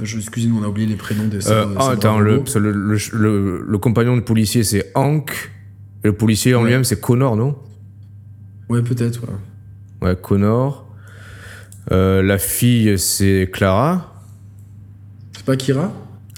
excusez-moi, 0.00 0.60
on 0.62 0.64
a 0.64 0.68
oublié 0.68 0.86
les 0.86 0.94
prénoms 0.96 1.26
de. 1.26 1.38
Euh, 1.48 1.74
ah, 1.76 1.90
attends, 1.90 2.20
le, 2.20 2.42
le, 2.56 3.64
le, 3.66 3.78
compagnon 3.78 4.16
de 4.16 4.22
policier 4.22 4.62
c'est 4.62 4.92
Hank, 4.94 5.50
et 6.04 6.08
le 6.08 6.12
policier 6.12 6.54
en 6.54 6.62
lui-même 6.62 6.84
c'est 6.84 7.00
Connor, 7.00 7.36
non? 7.36 7.56
Ouais, 8.68 8.82
peut-être. 8.82 9.22
Ouais. 9.22 10.08
ouais, 10.08 10.16
Connor. 10.20 10.86
Euh, 11.90 12.22
la 12.22 12.38
fille 12.38 12.98
c'est 12.98 13.50
Clara. 13.52 14.14
Pas 15.44 15.56
Kira? 15.56 15.90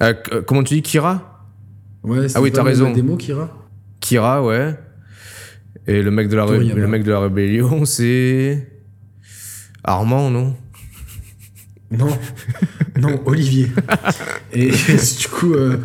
Euh, 0.03 0.15
euh, 0.33 0.43
comment 0.47 0.63
tu 0.63 0.75
dis 0.75 0.83
Kira? 0.83 1.47
Ouais, 2.05 2.29
c'est 2.29 2.39
Ah 2.39 2.41
oui, 2.41 2.53
t'as 2.53 2.63
raison. 2.63 2.87
la 2.89 2.95
démo, 2.95 3.17
Kira? 3.17 3.51
Kira, 3.99 4.43
ouais. 4.43 4.79
Et 5.87 6.03
le 6.03 6.11
mec 6.11 6.29
de 6.29 6.37
la, 6.37 6.45
ré- 6.47 6.65
le 6.65 6.87
mec 6.87 7.03
de 7.03 7.11
la 7.11 7.21
rébellion, 7.21 7.85
c'est. 7.85 8.67
Armand, 9.91 10.31
non? 10.31 10.55
Non, 11.93 12.07
non, 13.01 13.21
Olivier. 13.27 13.67
Et 14.53 14.69
du 15.19 15.29
coup, 15.29 15.55
euh, 15.55 15.77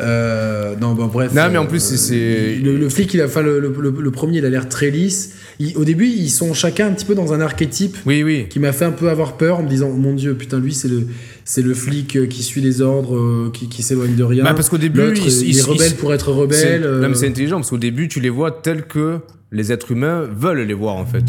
euh, 0.00 0.74
non, 0.80 0.94
bah, 0.94 1.10
bref. 1.12 1.34
Non, 1.34 1.50
mais 1.52 1.58
en 1.58 1.64
euh, 1.64 1.68
plus, 1.68 1.80
c'est- 1.82 1.98
c'est- 1.98 2.56
Le, 2.56 2.78
le 2.78 2.88
flic, 2.88 3.12
il 3.12 3.20
a, 3.20 3.26
enfin, 3.26 3.42
le, 3.42 3.60
le- 3.60 3.74
le- 3.78 3.90
le 4.00 4.10
premier, 4.10 4.38
il 4.38 4.46
a 4.46 4.50
l'air 4.50 4.66
très 4.70 4.88
lisse. 4.90 5.34
Il- 5.58 5.76
au 5.76 5.84
début, 5.84 6.06
ils 6.06 6.30
sont 6.30 6.54
chacun 6.54 6.86
un 6.88 6.92
petit 6.92 7.04
peu 7.04 7.14
dans 7.14 7.34
un 7.34 7.40
archétype 7.42 7.98
Oui, 8.06 8.22
oui. 8.22 8.46
qui 8.48 8.60
m'a 8.60 8.72
fait 8.72 8.86
un 8.86 8.92
peu 8.92 9.10
avoir 9.10 9.36
peur 9.36 9.58
en 9.58 9.62
me 9.62 9.68
disant, 9.68 9.90
mon 9.90 10.14
Dieu, 10.14 10.34
putain, 10.34 10.58
lui, 10.58 10.72
c'est 10.72 10.88
le, 10.88 11.06
c'est 11.44 11.62
le 11.62 11.74
flic 11.74 12.16
euh, 12.16 12.26
qui 12.26 12.42
suit 12.42 12.60
les 12.60 12.80
ordres, 12.80 13.16
euh, 13.16 13.50
qui, 13.52 13.68
qui 13.68 13.82
s'éloigne 13.82 14.14
de 14.14 14.22
rien. 14.24 14.44
Bah, 14.44 14.54
parce 14.54 14.68
qu'au 14.68 14.78
début, 14.78 15.00
L'autre, 15.00 15.22
il- 15.26 15.48
il, 15.48 15.58
est 15.58 15.62
rebelle 15.62 15.90
il- 15.90 15.96
pour 15.96 16.12
être 16.14 16.30
rebelle. 16.32 16.82
Non, 16.82 17.08
mais 17.08 17.14
c'est 17.14 17.26
euh, 17.26 17.30
intelligent 17.30 17.56
parce 17.56 17.70
qu'au 17.70 17.78
début, 17.78 18.08
tu 18.08 18.20
les 18.20 18.30
vois 18.30 18.50
tels 18.50 18.84
que 18.84 19.18
les 19.50 19.70
êtres 19.72 19.90
humains 19.92 20.22
veulent 20.34 20.60
les 20.62 20.74
voir 20.74 20.96
en 20.96 21.04
fait. 21.06 21.24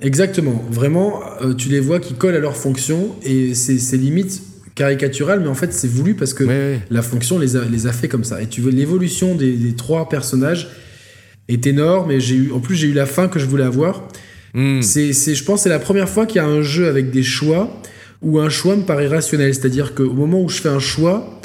Exactement. 0.00 0.64
Vraiment, 0.70 1.20
euh, 1.42 1.54
tu 1.54 1.68
les 1.68 1.80
vois 1.80 2.00
qui 2.00 2.14
collent 2.14 2.34
à 2.36 2.40
leur 2.40 2.56
fonction 2.56 3.14
et 3.24 3.54
c'est 3.54 3.96
limite 3.96 4.42
caricatural, 4.74 5.40
mais 5.40 5.48
en 5.48 5.54
fait, 5.54 5.72
c'est 5.72 5.88
voulu 5.88 6.14
parce 6.14 6.34
que 6.34 6.44
Ouais, 6.44 6.80
la 6.90 7.00
fonction 7.02 7.38
les 7.38 7.56
a, 7.56 7.64
les 7.64 7.86
a 7.86 7.92
fait 7.92 8.08
comme 8.08 8.24
ça. 8.24 8.42
Et 8.42 8.46
tu 8.46 8.60
veux 8.60 8.70
l'évolution 8.70 9.34
des, 9.34 9.52
des 9.52 9.72
trois 9.74 10.08
personnages 10.08 10.68
est 11.48 11.66
énorme 11.66 12.10
et 12.10 12.20
j'ai 12.20 12.34
eu, 12.34 12.52
en 12.52 12.60
plus, 12.60 12.76
j'ai 12.76 12.88
eu 12.88 12.92
la 12.92 13.06
fin 13.06 13.28
que 13.28 13.38
je 13.38 13.46
voulais 13.46 13.64
avoir. 13.64 14.06
Hmm. 14.54 14.80
C'est, 14.82 15.12
je 15.12 15.44
pense, 15.44 15.60
que 15.60 15.62
c'est 15.64 15.68
la 15.70 15.78
première 15.78 16.08
fois 16.08 16.26
qu'il 16.26 16.36
y 16.36 16.44
a 16.44 16.46
un 16.46 16.62
jeu 16.62 16.88
avec 16.88 17.10
des 17.10 17.22
choix 17.22 17.80
où 18.22 18.38
un 18.38 18.48
choix 18.48 18.76
me 18.76 18.82
paraît 18.82 19.08
rationnel. 19.08 19.54
C'est-à-dire 19.54 19.94
qu'au 19.94 20.12
moment 20.12 20.40
où 20.40 20.48
je 20.48 20.60
fais 20.60 20.68
un 20.68 20.78
choix, 20.78 21.40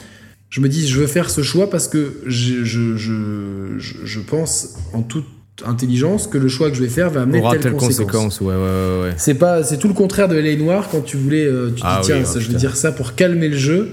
je 0.49 0.61
me 0.61 0.67
dis, 0.67 0.87
je 0.87 0.99
veux 0.99 1.07
faire 1.07 1.29
ce 1.29 1.41
choix 1.41 1.69
parce 1.69 1.87
que 1.87 2.21
je, 2.25 2.63
je, 2.63 2.97
je, 3.77 4.19
pense 4.19 4.75
en 4.93 5.01
toute 5.01 5.25
intelligence 5.65 6.27
que 6.27 6.37
le 6.37 6.47
choix 6.47 6.69
que 6.69 6.75
je 6.75 6.81
vais 6.81 6.89
faire 6.89 7.09
va 7.09 7.21
amener 7.21 7.39
Aura 7.39 7.53
telle, 7.53 7.61
telle 7.61 7.71
conséquence. 7.73 8.39
conséquence. 8.39 8.41
Ouais, 8.41 8.55
ouais, 8.55 8.61
ouais. 8.61 9.03
ouais. 9.03 9.13
C'est 9.17 9.35
pas, 9.35 9.63
c'est 9.63 9.77
tout 9.77 9.87
le 9.87 9.93
contraire 9.93 10.27
de 10.27 10.35
LA 10.35 10.57
Noir 10.57 10.89
quand 10.91 11.01
tu 11.01 11.17
voulais, 11.17 11.45
euh, 11.45 11.69
tu 11.69 11.81
te 11.81 11.87
Ah 11.87 11.99
dis 12.01 12.07
tiens, 12.07 12.25
ça, 12.25 12.39
je 12.39 12.49
vais 12.49 12.57
dire 12.57 12.75
ça 12.75 12.91
pour 12.91 13.15
calmer 13.15 13.47
le 13.47 13.57
jeu. 13.57 13.89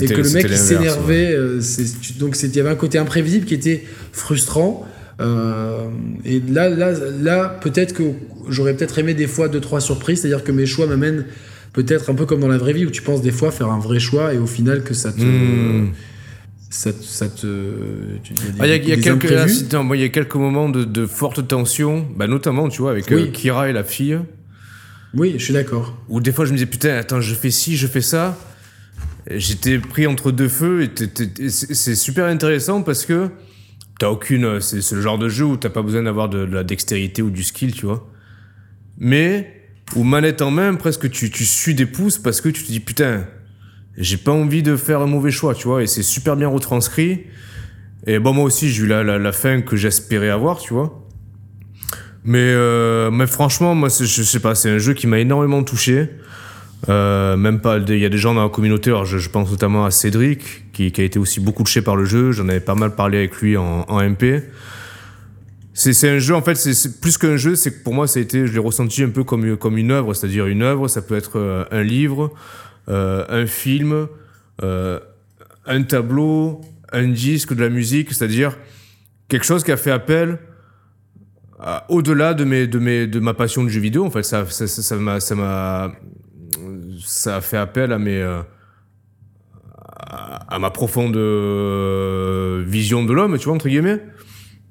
Et 0.00 0.06
que 0.06 0.20
le 0.20 0.30
mec 0.30 0.46
il 0.48 0.56
s'énervait, 0.56 1.32
euh, 1.32 1.60
donc 2.18 2.36
il 2.42 2.56
y 2.56 2.60
avait 2.60 2.70
un 2.70 2.76
côté 2.76 2.98
imprévisible 2.98 3.46
qui 3.46 3.54
était 3.54 3.84
frustrant. 4.12 4.84
Euh, 5.20 5.86
et 6.24 6.42
là, 6.48 6.68
là, 6.68 6.92
là 7.20 7.58
peut-être 7.60 7.94
que 7.94 8.02
j'aurais 8.48 8.74
peut-être 8.74 8.98
aimé 8.98 9.14
des 9.14 9.28
fois 9.28 9.48
deux 9.48 9.60
trois 9.60 9.80
surprises, 9.80 10.20
c'est-à-dire 10.20 10.44
que 10.44 10.52
mes 10.52 10.66
choix 10.66 10.86
m'amènent 10.86 11.24
peut-être 11.76 12.10
un 12.10 12.14
peu 12.14 12.26
comme 12.26 12.40
dans 12.40 12.48
la 12.48 12.58
vraie 12.58 12.72
vie 12.72 12.84
où 12.86 12.90
tu 12.90 13.02
penses 13.02 13.22
des 13.22 13.30
fois 13.30 13.52
faire 13.52 13.68
un 13.70 13.78
vrai 13.78 14.00
choix 14.00 14.34
et 14.34 14.38
au 14.38 14.46
final 14.46 14.82
que 14.82 14.94
ça 14.94 15.12
te, 15.12 15.20
Hmm. 15.22 15.92
ça, 16.70 16.92
te- 16.92 17.02
ça 17.04 17.28
te, 17.28 18.16
tu- 18.24 18.32
il 18.34 18.44
y 18.44 18.48
a 18.48 18.52
des- 18.52 18.58
Ah, 18.60 18.66
y 18.66 18.70
y 18.70 18.88
y 20.00 20.04
a 20.04 20.08
quelques 20.08 20.34
moments 20.34 20.68
de, 20.68 20.82
de 20.84 21.06
forte 21.06 21.46
tension, 21.46 22.04
bah, 22.16 22.26
notamment, 22.26 22.68
tu 22.68 22.82
vois, 22.82 22.90
avec 22.90 23.12
euh. 23.12 23.26
Kira 23.30 23.68
et 23.68 23.72
la 23.72 23.84
fille, 23.84 24.18
Oui, 25.14 25.34
je 25.38 25.44
suis 25.44 25.52
d'accord. 25.54 25.96
où 26.08 26.20
des 26.20 26.32
fois 26.32 26.44
je 26.46 26.50
me 26.50 26.56
disais, 26.56 26.66
putain, 26.66 26.96
attends, 26.96 27.20
je 27.20 27.34
fais 27.34 27.50
ci, 27.52 27.76
je 27.76 27.86
fais 27.86 28.00
ça. 28.02 28.36
J'étais 29.30 29.78
pris 29.78 30.06
entre 30.06 30.30
deux 30.30 30.48
feux, 30.48 30.82
et 30.84 31.48
c'est 31.48 31.94
super 31.96 32.26
intéressant 32.26 32.82
parce 32.82 33.04
que 33.04 33.28
t'as 33.98 34.08
aucune. 34.08 34.60
C'est 34.60 34.80
c'est 34.82 34.94
le 34.94 35.00
genre 35.00 35.18
de 35.18 35.28
jeu 35.28 35.44
où 35.44 35.56
t'as 35.56 35.68
pas 35.68 35.82
besoin 35.82 36.04
d'avoir 36.04 36.28
de, 36.28 36.46
de 36.46 36.54
la 36.54 36.62
dextérité 36.62 37.22
ou 37.22 37.30
du 37.30 37.42
skill, 37.42 37.72
tu 37.74 37.86
vois. 37.86 38.08
Mais, 38.98 39.65
où 39.94 40.02
manette 40.02 40.42
en 40.42 40.50
main, 40.50 40.74
presque 40.74 41.10
tu, 41.10 41.30
tu 41.30 41.44
suis 41.44 41.74
des 41.74 41.86
pouces 41.86 42.18
parce 42.18 42.40
que 42.40 42.48
tu 42.48 42.62
te 42.64 42.68
dis, 42.68 42.80
putain, 42.80 43.26
j'ai 43.96 44.16
pas 44.16 44.32
envie 44.32 44.62
de 44.62 44.76
faire 44.76 45.00
un 45.00 45.06
mauvais 45.06 45.30
choix, 45.30 45.54
tu 45.54 45.68
vois, 45.68 45.82
et 45.82 45.86
c'est 45.86 46.02
super 46.02 46.36
bien 46.36 46.48
retranscrit. 46.48 47.24
Et 48.06 48.18
bon, 48.18 48.32
moi 48.32 48.44
aussi, 48.44 48.70
j'ai 48.70 48.84
eu 48.84 48.86
la, 48.86 49.02
la, 49.02 49.32
fin 49.32 49.62
que 49.62 49.76
j'espérais 49.76 50.28
avoir, 50.28 50.58
tu 50.58 50.74
vois. 50.74 51.06
Mais, 52.24 52.38
euh, 52.40 53.10
mais 53.10 53.26
franchement, 53.26 53.74
moi, 53.74 53.88
je 53.88 54.22
sais 54.22 54.40
pas, 54.40 54.54
c'est 54.54 54.70
un 54.70 54.78
jeu 54.78 54.94
qui 54.94 55.06
m'a 55.06 55.18
énormément 55.18 55.62
touché. 55.62 56.08
Euh, 56.88 57.36
même 57.36 57.60
pas, 57.60 57.78
il 57.78 57.98
y 57.98 58.04
a 58.04 58.08
des 58.08 58.18
gens 58.18 58.34
dans 58.34 58.42
la 58.42 58.48
communauté, 58.48 58.90
alors 58.90 59.06
je, 59.06 59.28
pense 59.28 59.50
notamment 59.50 59.84
à 59.86 59.90
Cédric, 59.90 60.72
qui, 60.72 60.92
qui 60.92 61.00
a 61.00 61.04
été 61.04 61.18
aussi 61.18 61.40
beaucoup 61.40 61.64
touché 61.64 61.82
par 61.82 61.96
le 61.96 62.04
jeu. 62.04 62.32
J'en 62.32 62.48
avais 62.48 62.60
pas 62.60 62.74
mal 62.74 62.94
parlé 62.94 63.18
avec 63.18 63.36
lui 63.40 63.56
en, 63.56 63.86
en 63.88 64.02
MP. 64.02 64.42
C'est 65.78 66.08
un 66.08 66.18
jeu, 66.18 66.34
en 66.34 66.40
fait, 66.40 66.54
c'est- 66.54 67.00
plus 67.02 67.18
qu'un 67.18 67.36
jeu, 67.36 67.54
c'est 67.54 67.70
que 67.70 67.82
pour 67.84 67.92
moi, 67.92 68.06
ça 68.06 68.18
a 68.18 68.22
été, 68.22 68.46
je 68.46 68.52
l'ai 68.54 68.58
ressenti 68.58 69.02
un 69.02 69.10
peu 69.10 69.24
comme, 69.24 69.58
comme 69.58 69.76
une 69.76 69.90
œuvre, 69.90 70.14
c'est-à-dire 70.14 70.46
une 70.46 70.62
œuvre, 70.62 70.88
ça 70.88 71.02
peut 71.02 71.14
être 71.16 71.38
euh, 71.38 71.64
un 71.70 71.82
livre, 71.82 72.32
euh, 72.88 73.26
un 73.28 73.46
film, 73.46 74.06
euh, 74.62 74.98
un 75.66 75.82
tableau, 75.82 76.62
un 76.92 77.08
disque, 77.08 77.52
de 77.52 77.60
la 77.62 77.68
musique, 77.68 78.14
c'est-à-dire 78.14 78.56
quelque 79.28 79.44
chose 79.44 79.64
qui 79.64 79.70
a 79.72 79.76
fait 79.76 79.90
appel 79.90 80.38
au-delà 81.90 82.32
de, 82.32 82.44
mes, 82.44 82.66
de, 82.66 82.78
mes, 82.78 83.06
de 83.06 83.20
ma 83.20 83.34
passion 83.34 83.62
du 83.62 83.70
jeu 83.70 83.80
vidéo. 83.80 84.06
En 84.06 84.10
fait, 84.10 84.22
ça, 84.22 84.46
ça, 84.46 84.66
ça, 84.66 84.80
ça 84.82 84.96
m'a, 84.96 85.20
ça 85.20 85.34
m'a, 85.34 85.92
ça 87.04 87.36
a 87.36 87.40
fait 87.42 87.56
appel 87.58 87.92
à 87.92 87.98
mes, 87.98 88.22
euh, 88.22 88.40
à, 89.94 90.54
à 90.54 90.58
ma 90.58 90.70
profonde 90.70 91.16
euh, 91.18 92.64
vision 92.66 93.04
de 93.04 93.12
l'homme, 93.12 93.36
tu 93.38 93.44
vois, 93.44 93.54
entre 93.54 93.68
guillemets. 93.68 94.00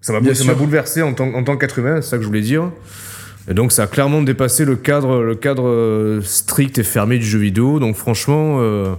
Ça 0.05 0.13
m'a, 0.13 0.53
bouleversé 0.53 1.01
en 1.01 1.15
tant, 1.15 1.33
en 1.33 1.43
tant 1.43 1.57
qu'être 1.57 1.79
humain, 1.79 1.99
c'est 1.99 2.11
ça 2.11 2.17
que 2.17 2.21
je 2.21 2.27
voulais 2.27 2.41
dire. 2.41 2.69
Et 3.49 3.55
donc, 3.55 3.71
ça 3.71 3.83
a 3.83 3.87
clairement 3.87 4.21
dépassé 4.21 4.63
le 4.63 4.75
cadre, 4.75 5.23
le 5.23 5.33
cadre 5.33 5.67
euh, 5.67 6.21
strict 6.21 6.77
et 6.77 6.83
fermé 6.83 7.17
du 7.17 7.25
jeu 7.25 7.39
vidéo. 7.39 7.79
Donc, 7.79 7.95
franchement, 7.95 8.57
euh, 8.59 8.93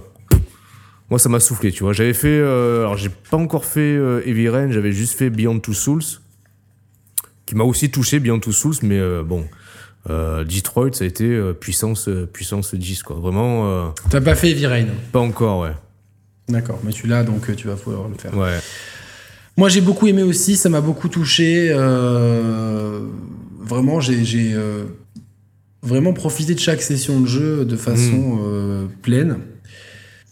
moi, 1.09 1.17
ça 1.17 1.29
m'a 1.29 1.39
soufflé, 1.39 1.71
tu 1.71 1.83
vois. 1.83 1.93
J'avais 1.93 2.13
fait, 2.13 2.27
euh, 2.27 2.81
alors 2.81 2.97
j'ai 2.97 3.07
pas 3.09 3.37
encore 3.37 3.63
fait 3.63 3.79
euh, 3.79 4.21
Heavy 4.25 4.49
Rain, 4.49 4.69
j'avais 4.71 4.91
juste 4.91 5.17
fait 5.17 5.29
Beyond 5.29 5.59
Two 5.59 5.73
Souls, 5.73 6.03
qui 7.45 7.55
m'a 7.55 7.63
aussi 7.63 7.89
touché 7.89 8.19
Beyond 8.19 8.39
Two 8.39 8.51
Souls, 8.51 8.75
mais 8.83 8.99
euh, 8.99 9.23
bon, 9.23 9.45
Detroit, 10.09 10.91
ça 10.93 11.05
a 11.05 11.07
été 11.07 11.53
puissance, 11.59 12.09
puissance 12.33 12.75
10, 12.75 13.03
quoi. 13.03 13.15
Vraiment, 13.17 13.93
T'as 14.09 14.21
pas 14.21 14.35
fait 14.35 14.51
Heavy 14.51 14.67
Rain. 14.67 14.87
pas 15.11 15.19
encore, 15.19 15.59
ouais. 15.59 15.73
D'accord, 16.49 16.79
mais 16.83 16.91
tu 16.91 17.07
l'as 17.07 17.23
donc 17.23 17.53
tu 17.55 17.67
vas 17.67 17.75
pouvoir 17.75 18.07
le 18.07 18.15
faire. 18.15 18.35
Ouais. 18.37 18.57
Moi, 19.57 19.69
j'ai 19.69 19.81
beaucoup 19.81 20.05
aimé 20.07 20.21
aussi, 20.23 20.55
ça 20.55 20.69
m'a 20.69 20.81
beaucoup 20.81 21.09
touché. 21.09 21.69
euh, 21.71 22.99
vraiment, 23.59 23.99
j'ai 23.99 24.53
euh, 24.53 24.83
vraiment 25.81 26.13
profité 26.13 26.53
de 26.53 26.59
chaque 26.59 26.81
session 26.81 27.19
de 27.19 27.25
jeu 27.27 27.65
de 27.65 27.75
façon 27.75 28.39
euh, 28.45 28.85
pleine. 29.01 29.37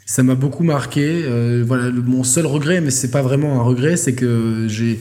Ça 0.05 0.21
m'a 0.21 0.35
beaucoup 0.35 0.63
marqué. 0.63 1.23
voilà, 1.65 1.89
le- 1.89 2.03
mon 2.03 2.23
seul 2.23 2.45
regret, 2.45 2.79
mais 2.81 2.91
c'est 2.91 3.09
pas 3.09 3.23
vraiment 3.23 3.59
un 3.59 3.63
regret, 3.63 3.97
c'est 3.97 4.13
que 4.13 4.65
j'ai 4.67 4.99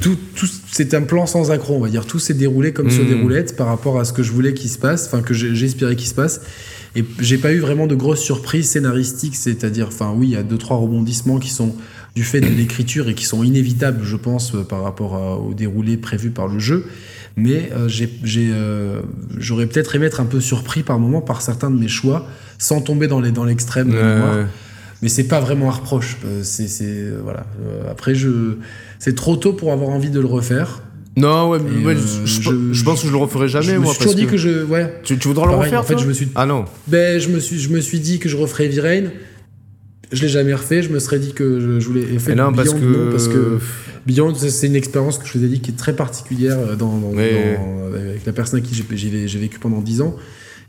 tout, 0.00 0.16
tout 0.34 0.46
c'est 0.72 0.94
un 0.94 1.02
plan 1.02 1.26
sans 1.26 1.50
accroc, 1.50 1.74
on 1.76 1.80
va 1.80 1.90
dire. 1.90 2.06
Tout 2.06 2.18
s'est 2.18 2.32
déroulé 2.34 2.72
comme 2.72 2.88
sur 2.90 3.02
Mhm. 3.04 3.08
des 3.10 3.14
roulettes 3.14 3.56
par 3.56 3.66
rapport 3.66 4.00
à 4.00 4.04
ce 4.06 4.14
que 4.14 4.22
je 4.22 4.32
voulais 4.32 4.54
qu'il 4.54 4.70
se 4.70 4.78
passe, 4.78 5.06
enfin 5.06 5.20
que 5.20 5.34
espéré 5.62 5.94
qu'il 5.96 6.08
se 6.08 6.14
passe. 6.14 6.40
Et 6.96 7.04
j'ai 7.20 7.36
pas 7.36 7.52
eu 7.52 7.58
vraiment 7.58 7.86
de 7.86 7.94
grosses 7.94 8.22
surprises 8.22 8.70
scénaristiques, 8.70 9.36
c'est-à-dire, 9.36 9.88
enfin 9.88 10.14
oui, 10.16 10.28
il 10.28 10.32
y 10.32 10.36
a 10.36 10.42
deux 10.42 10.56
trois 10.56 10.78
rebondissements 10.78 11.38
qui 11.38 11.50
sont 11.50 11.74
du 12.18 12.24
fait 12.24 12.40
de 12.40 12.48
l'écriture 12.48 13.08
et 13.08 13.14
qui 13.14 13.24
sont 13.24 13.44
inévitables, 13.44 14.00
je 14.02 14.16
pense, 14.16 14.52
euh, 14.56 14.64
par 14.64 14.82
rapport 14.82 15.14
à- 15.14 15.36
au 15.38 15.54
déroulé 15.54 15.96
prévu 15.96 16.30
par 16.30 16.48
le 16.48 16.58
jeu. 16.58 16.84
Mais 17.36 17.70
euh, 17.72 17.88
euh, 18.36 19.00
j'aurais 19.38 19.66
peut-être 19.66 19.94
aimé 19.94 20.06
être 20.06 20.20
un 20.20 20.24
peu 20.24 20.40
surpris 20.40 20.82
par 20.82 20.98
moment 20.98 21.20
par 21.20 21.42
certains 21.42 21.70
de 21.70 21.78
mes 21.78 21.86
choix, 21.86 22.26
sans 22.58 22.80
tomber 22.80 23.06
dans 23.06 23.20
dans 23.20 23.44
l'extrême 23.44 23.90
ouais. 23.90 24.46
Mais 25.00 25.08
c'est 25.08 25.28
pas 25.28 25.38
vraiment 25.38 25.68
un 25.68 25.74
reproche. 25.80 26.16
C'est 26.42 26.66
voilà. 27.22 27.46
Après, 27.88 28.16
je 28.16 28.30
c'est 28.98 29.14
trop 29.14 29.36
tôt 29.36 29.52
pour 29.52 29.72
avoir 29.72 29.90
envie 29.90 30.10
de 30.10 30.18
le 30.18 30.26
refaire. 30.26 30.82
Non, 31.16 31.50
ouais, 31.50 31.58
euh, 31.60 31.94
je, 32.24 32.26
je- 32.26 32.42
je- 32.42 32.72
je 32.72 32.84
pense 32.84 33.02
que 33.02 33.06
je 33.06 33.12
le 33.12 33.18
referai 33.18 33.46
jamais, 33.48 33.66
je 33.66 33.72
me 33.74 33.78
moi. 33.78 33.92
suis 33.92 33.98
toujours 34.02 34.14
dit 34.16 34.26
que, 34.26 34.36
je 34.36 34.64
ouais. 34.64 35.00
Tu, 35.04 35.18
tu 35.18 35.28
voudras 35.28 35.46
le 35.46 35.54
refaire 35.54 35.80
en 35.80 35.84
fait, 35.84 35.98
je 35.98 36.06
me 36.06 36.12
suis 36.12 36.28
Ah 36.34 36.46
non. 36.46 36.64
ben, 36.88 37.20
je 37.20 37.28
me 37.28 37.38
suis, 37.38 37.58
je 37.60 37.68
me 37.70 37.80
suis 37.80 38.00
dit 38.00 38.18
que 38.18 38.28
je 38.28 38.36
referais 38.36 38.64
Heavy 38.66 38.80
Rain. 38.80 39.04
Je 40.12 40.22
l'ai 40.22 40.28
jamais 40.28 40.54
refait. 40.54 40.82
Je 40.82 40.90
me 40.90 40.98
serais 40.98 41.18
dit 41.18 41.32
que 41.32 41.60
je, 41.60 41.80
je 41.80 41.86
voulais 41.86 42.18
faire 42.18 42.36
non, 42.36 42.52
parce 42.52 42.72
Beyond, 42.72 42.80
que. 42.80 42.86
non, 43.04 43.10
parce 43.10 43.28
que 43.28 43.58
Beyond, 44.06 44.34
c'est 44.34 44.66
une 44.66 44.76
expérience 44.76 45.18
que 45.18 45.26
je 45.26 45.36
vous 45.38 45.44
ai 45.44 45.48
dit 45.48 45.60
qui 45.60 45.70
est 45.70 45.76
très 45.76 45.94
particulière 45.94 46.58
euh, 46.58 46.76
dans, 46.76 46.96
dans- 46.98 47.10
Ouais. 47.14 47.58
dans- 47.58 47.94
avec 47.96 48.24
la 48.24 48.32
personne 48.32 48.60
avec 48.60 48.70
qui 48.70 48.74
j'ai- 48.96 49.38
vécu 49.38 49.58
pendant 49.58 49.80
10 49.82 50.00
ans. 50.00 50.16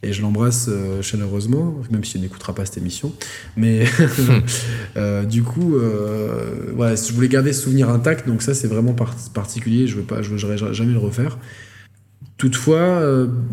Et 0.01 0.13
je 0.13 0.21
l'embrasse 0.21 0.67
euh, 0.69 1.01
chaleureusement, 1.01 1.75
même 1.91 2.05
si 2.05 2.15
elle 2.15 2.23
n'écoutera 2.23 2.55
pas 2.55 2.63
cette 2.65 2.77
émission. 2.77 3.13
Mais 3.57 3.83
euh, 4.97 5.23
du 5.25 5.43
coup, 5.43 5.75
euh, 5.75 6.71
ouais, 6.77 6.95
je 6.95 7.11
voulais 7.13 7.27
garder 7.27 7.51
ce 7.53 7.63
souvenir 7.63 7.89
intact, 7.89 8.25
donc 8.27 8.41
ça 8.41 8.53
c'est 8.53 8.67
vraiment 8.67 8.93
par- 8.93 9.15
particulier. 9.33 9.87
Je 9.87 9.97
je 10.21 10.29
veux 10.29 10.37
jamais 10.73 10.91
le 10.93 10.99
refaire. 10.99 11.37
Toutefois, 12.37 13.01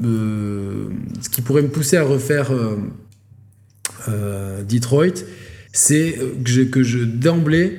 ce 0.02 1.28
qui 1.30 1.42
pourrait 1.42 1.62
me 1.62 1.68
pousser 1.68 1.96
à 1.96 2.04
refaire 2.04 2.52
Detroit, 4.68 5.24
c'est 5.76 6.18
euh, 6.18 6.30
que 6.42 6.50
je, 6.50 6.62
que 6.62 6.82
je 6.82 6.98
d'emblée, 6.98 7.78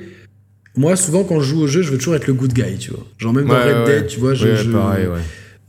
moi 0.76 0.96
souvent 0.96 1.24
quand 1.24 1.40
je 1.40 1.50
joue 1.50 1.60
au 1.62 1.66
jeu, 1.66 1.82
je 1.82 1.90
veux 1.90 1.98
toujours 1.98 2.14
être 2.14 2.26
le 2.26 2.34
good 2.34 2.52
guy, 2.52 2.78
tu 2.78 2.90
vois. 2.92 3.04
Genre 3.18 3.32
même 3.32 3.46
dans 3.46 3.54
Ouais, 3.54 3.72
Red 3.82 3.88
ouais. 3.88 4.00
Dead, 4.00 4.06
tu 4.06 4.20
vois, 4.20 4.34
je, 4.34 4.46
Ouais, 4.48 4.56
je- 4.56 4.70
pareil, 4.70 5.06
ouais. 5.06 5.18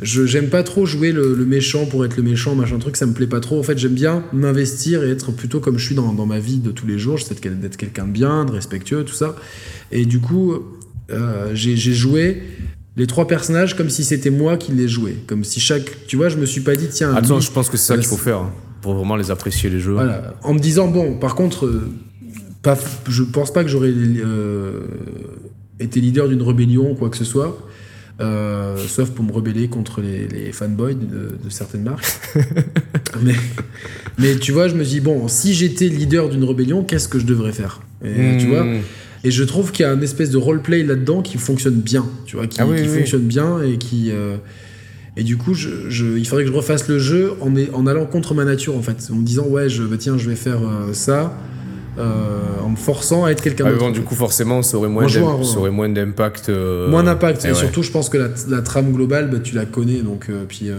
je 0.02 0.26
j'aime 0.26 0.50
pas 0.50 0.64
trop 0.64 0.86
jouer 0.86 1.12
le, 1.12 1.34
le 1.34 1.46
méchant 1.46 1.86
pour 1.86 2.06
être 2.06 2.16
le 2.18 2.24
méchant, 2.24 2.54
machin 2.56 2.78
truc, 2.78 2.96
ça 2.98 3.06
me 3.08 3.14
plaît 3.14 3.28
pas 3.28 3.40
trop. 3.40 3.60
En 3.60 3.64
fait, 3.64 3.78
j'aime 3.78 3.94
bien 3.96 4.24
m'investir 4.32 5.04
et 5.04 5.10
être 5.10 5.32
plutôt 5.32 5.60
comme 5.60 5.78
je 5.80 5.86
suis 5.86 5.96
dans, 5.96 6.14
dans 6.14 6.26
ma 6.28 6.40
vie 6.40 6.60
de 6.60 6.72
tous 6.72 6.86
les 6.88 7.00
jours. 7.00 7.18
J'essaie 7.18 7.34
d'être 7.36 7.60
d'être 7.60 7.78
quelqu'un 7.78 8.06
de 8.06 8.12
bien, 8.12 8.46
de 8.46 8.52
respectueux, 8.52 9.04
tout 9.04 9.16
ça. 9.16 9.36
Et 9.92 10.06
du 10.06 10.20
coup, 10.20 10.54
euh, 11.12 11.52
j'ai 11.56 11.76
joué 11.76 12.44
les 12.98 13.08
trois 13.08 13.28
personnages 13.28 13.76
comme 13.78 13.90
si 13.90 14.04
c'était 14.04 14.30
moi 14.30 14.58
qui 14.58 14.72
les 14.74 14.88
jouais. 14.88 15.16
Comme 15.26 15.44
si 15.44 15.60
chaque. 15.60 16.06
Tu 16.08 16.16
vois, 16.18 16.30
je 16.30 16.38
me 16.38 16.46
suis 16.46 16.62
pas 16.62 16.76
dit, 16.76 16.88
tiens. 16.92 17.16
Attends, 17.16 17.38
lui, 17.38 17.44
je 17.44 17.52
pense 17.52 17.70
que 17.70 17.78
c'est 17.78 17.88
ça 17.88 17.94
euh, 17.94 17.98
qu'il 17.98 18.06
faut 18.08 18.18
faire 18.18 18.38
hein, 18.40 18.54
pour 18.82 18.94
vraiment 18.94 19.16
les 19.16 19.32
apprécier 19.32 19.70
les 19.70 19.80
jeux. 19.80 19.94
Voilà. 19.94 20.36
En 20.44 20.54
me 20.54 20.60
disant, 20.60 20.88
bon, 20.88 21.18
par 21.18 21.34
contre, 21.36 21.66
pas, 22.62 22.78
je 23.08 23.24
pense 23.24 23.52
pas 23.54 23.64
que 23.64 23.70
j'aurais 23.70 23.92
euh, 23.94 24.82
été 25.80 26.00
leader 26.02 26.28
d'une 26.28 26.42
rébellion 26.42 26.92
ou 26.92 26.96
quoi 26.96 27.10
que 27.10 27.18
ce 27.18 27.26
soit. 27.26 27.58
euh, 28.22 28.76
sauf 28.88 29.12
pour 29.12 29.24
me 29.24 29.32
rebeller 29.32 29.68
contre 29.70 30.02
les, 30.02 30.28
les 30.28 30.52
fanboys 30.52 30.94
de, 30.96 31.38
de 31.44 31.50
certaines 31.50 31.84
marques. 31.84 32.06
mais, 33.24 33.34
mais 34.18 34.36
tu 34.36 34.52
vois, 34.52 34.68
je 34.68 34.76
me 34.76 34.84
dis, 34.84 35.00
bon, 35.00 35.28
si 35.30 35.54
j'étais 35.54 35.88
leader 35.88 36.30
d'une 36.30 36.44
rébellion, 36.44 36.84
qu'est-ce 36.84 37.08
que 37.08 37.18
je 37.20 37.26
devrais 37.26 37.54
faire? 37.54 37.82
Et, 38.04 38.38
Tu 38.38 38.48
vois. 38.48 38.68
Et 39.26 39.32
je 39.32 39.44
trouve 39.44 39.72
qu'il 39.74 39.84
y 39.86 39.90
a 39.90 39.92
une 39.94 40.04
espèce 40.04 40.30
de 40.32 40.38
roleplay 40.38 40.84
là-dedans 40.84 41.22
qui 41.22 41.38
fonctionne 41.38 41.76
bien, 41.82 42.06
tu 42.26 42.38
vois, 42.38 42.48
qui, 42.48 42.60
Ah 42.62 42.66
oui, 42.68 42.78
qui 42.78 42.84
oui, 42.84 42.90
oui. 42.90 42.98
fonctionne 43.00 43.24
bien 43.24 43.62
et 43.62 43.78
qui. 43.78 44.12
euh, 44.12 44.38
et 45.18 45.24
du 45.24 45.36
coup, 45.36 45.54
je, 45.54 45.90
je- 45.90 46.18
il 46.18 46.26
faudrait 46.26 46.46
que 46.46 46.52
je 46.52 46.56
refasse 46.56 46.88
le 46.88 47.00
jeu 47.00 47.34
en, 47.42 47.86
allant 47.88 48.06
contre 48.06 48.34
ma 48.34 48.46
nature, 48.46 48.78
en 48.78 48.82
fait. 48.82 49.10
En 49.12 49.16
me 49.16 49.26
disant, 49.26 49.46
ouais, 49.48 49.68
je, 49.68 49.84
bah, 49.84 49.98
tiens, 50.00 50.18
je 50.18 50.30
vais 50.30 50.38
faire 50.38 50.60
euh, 50.62 50.94
ça, 50.94 51.38
euh, 52.00 52.40
en 52.64 52.70
me 52.70 52.76
forçant 52.76 53.26
à 53.26 53.32
être 53.32 53.42
quelqu'un 53.42 53.66
Ah, 53.68 53.72
d'autre. 53.72 53.84
bon, 53.86 53.90
du 53.92 54.02
coup, 54.02 54.16
forcément, 54.16 54.62
ça 54.62 54.78
aurait 54.78 54.88
moins 54.90 55.04
moins 55.72 55.90
d'impact. 55.90 56.50
euh, 56.50 56.90
Moins 56.90 57.04
d'impact. 57.04 57.42
eh 57.44 57.48
et 57.48 57.52
ouais. 57.52 57.58
surtout, 57.58 57.84
je 57.84 57.92
pense 57.92 58.10
que 58.10 58.18
la, 58.18 58.30
la 58.48 58.62
trame 58.62 58.92
globale, 58.92 59.30
bah, 59.30 59.38
tu 59.44 59.54
la 59.56 59.66
connais. 59.66 60.00
Donc, 60.02 60.28
euh, 60.30 60.44
puis, 60.48 60.70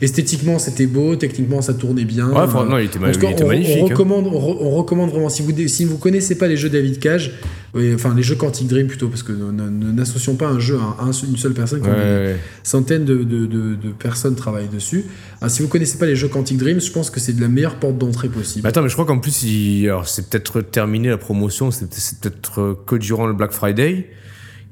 esthétiquement, 0.00 0.58
c'était 0.58 0.86
beau. 0.86 1.16
Techniquement, 1.16 1.62
ça 1.62 1.74
tournait 1.74 2.04
bien. 2.04 2.28
Ouais, 2.30 2.46
faut- 2.48 2.64
non, 2.64 2.78
il 2.78 2.86
était, 2.86 2.98
cas, 3.38 3.44
on, 3.44 3.48
magnifique. 3.48 3.76
on 3.82 3.86
hein. 3.86 3.90
recommande, 3.90 4.26
on, 4.26 4.38
re- 4.38 4.56
on 4.60 4.70
recommande 4.70 5.10
vraiment. 5.10 5.28
Si 5.28 5.42
vous 5.42 5.52
si 5.68 5.84
vous 5.84 5.98
connaissez 5.98 6.36
pas 6.36 6.46
les 6.48 6.56
jeux 6.56 6.70
David 6.70 6.98
Cage, 6.98 7.32
enfin 7.74 8.14
les 8.14 8.22
jeux 8.22 8.34
Quantic 8.34 8.66
Dream 8.68 8.86
plutôt, 8.88 9.08
parce 9.08 9.22
que 9.22 9.32
n'associons 9.32 10.34
pas 10.36 10.48
un 10.48 10.58
jeu 10.58 10.76
à 10.78 11.04
un- 11.04 11.12
une 11.12 11.36
seule 11.36 11.52
personne. 11.52 11.80
comme 11.80 11.90
Ouais, 11.92 11.96
des 11.98 12.32
ouais. 12.32 12.36
centaines 12.62 13.04
de, 13.04 13.22
de- 13.22 13.46
de- 13.46 13.74
de 13.76 13.90
personnes 13.92 14.34
travaillent 14.34 14.68
dessus. 14.68 15.04
Ah, 15.40 15.48
si 15.48 15.62
vous 15.62 15.68
connaissez 15.68 15.96
pas 15.98 16.06
les 16.06 16.16
jeux 16.16 16.28
Quantic 16.28 16.58
Dream, 16.58 16.80
je 16.80 16.90
pense 16.90 17.10
que 17.10 17.20
c'est 17.20 17.32
de 17.32 17.40
la 17.40 17.48
meilleure 17.48 17.76
porte 17.76 17.96
d'entrée 17.98 18.28
possible. 18.28 18.62
Mais 18.64 18.68
attends, 18.70 18.82
mais 18.82 18.88
je 18.88 18.94
crois 18.94 19.06
qu'en 19.06 19.18
plus, 19.18 19.42
il... 19.44 19.84
alors 19.88 20.08
c'est 20.08 20.28
peut-être 20.28 20.60
terminé 20.62 21.08
la 21.08 21.18
promotion, 21.18 21.70
c'est 21.70 21.86
peut- 21.86 21.96
c'est 21.96 22.20
peut-être 22.20 22.60
euh, 22.60 22.74
que 22.86 22.96
durant 22.96 23.26
le 23.26 23.34
Black 23.34 23.52
Friday. 23.52 24.10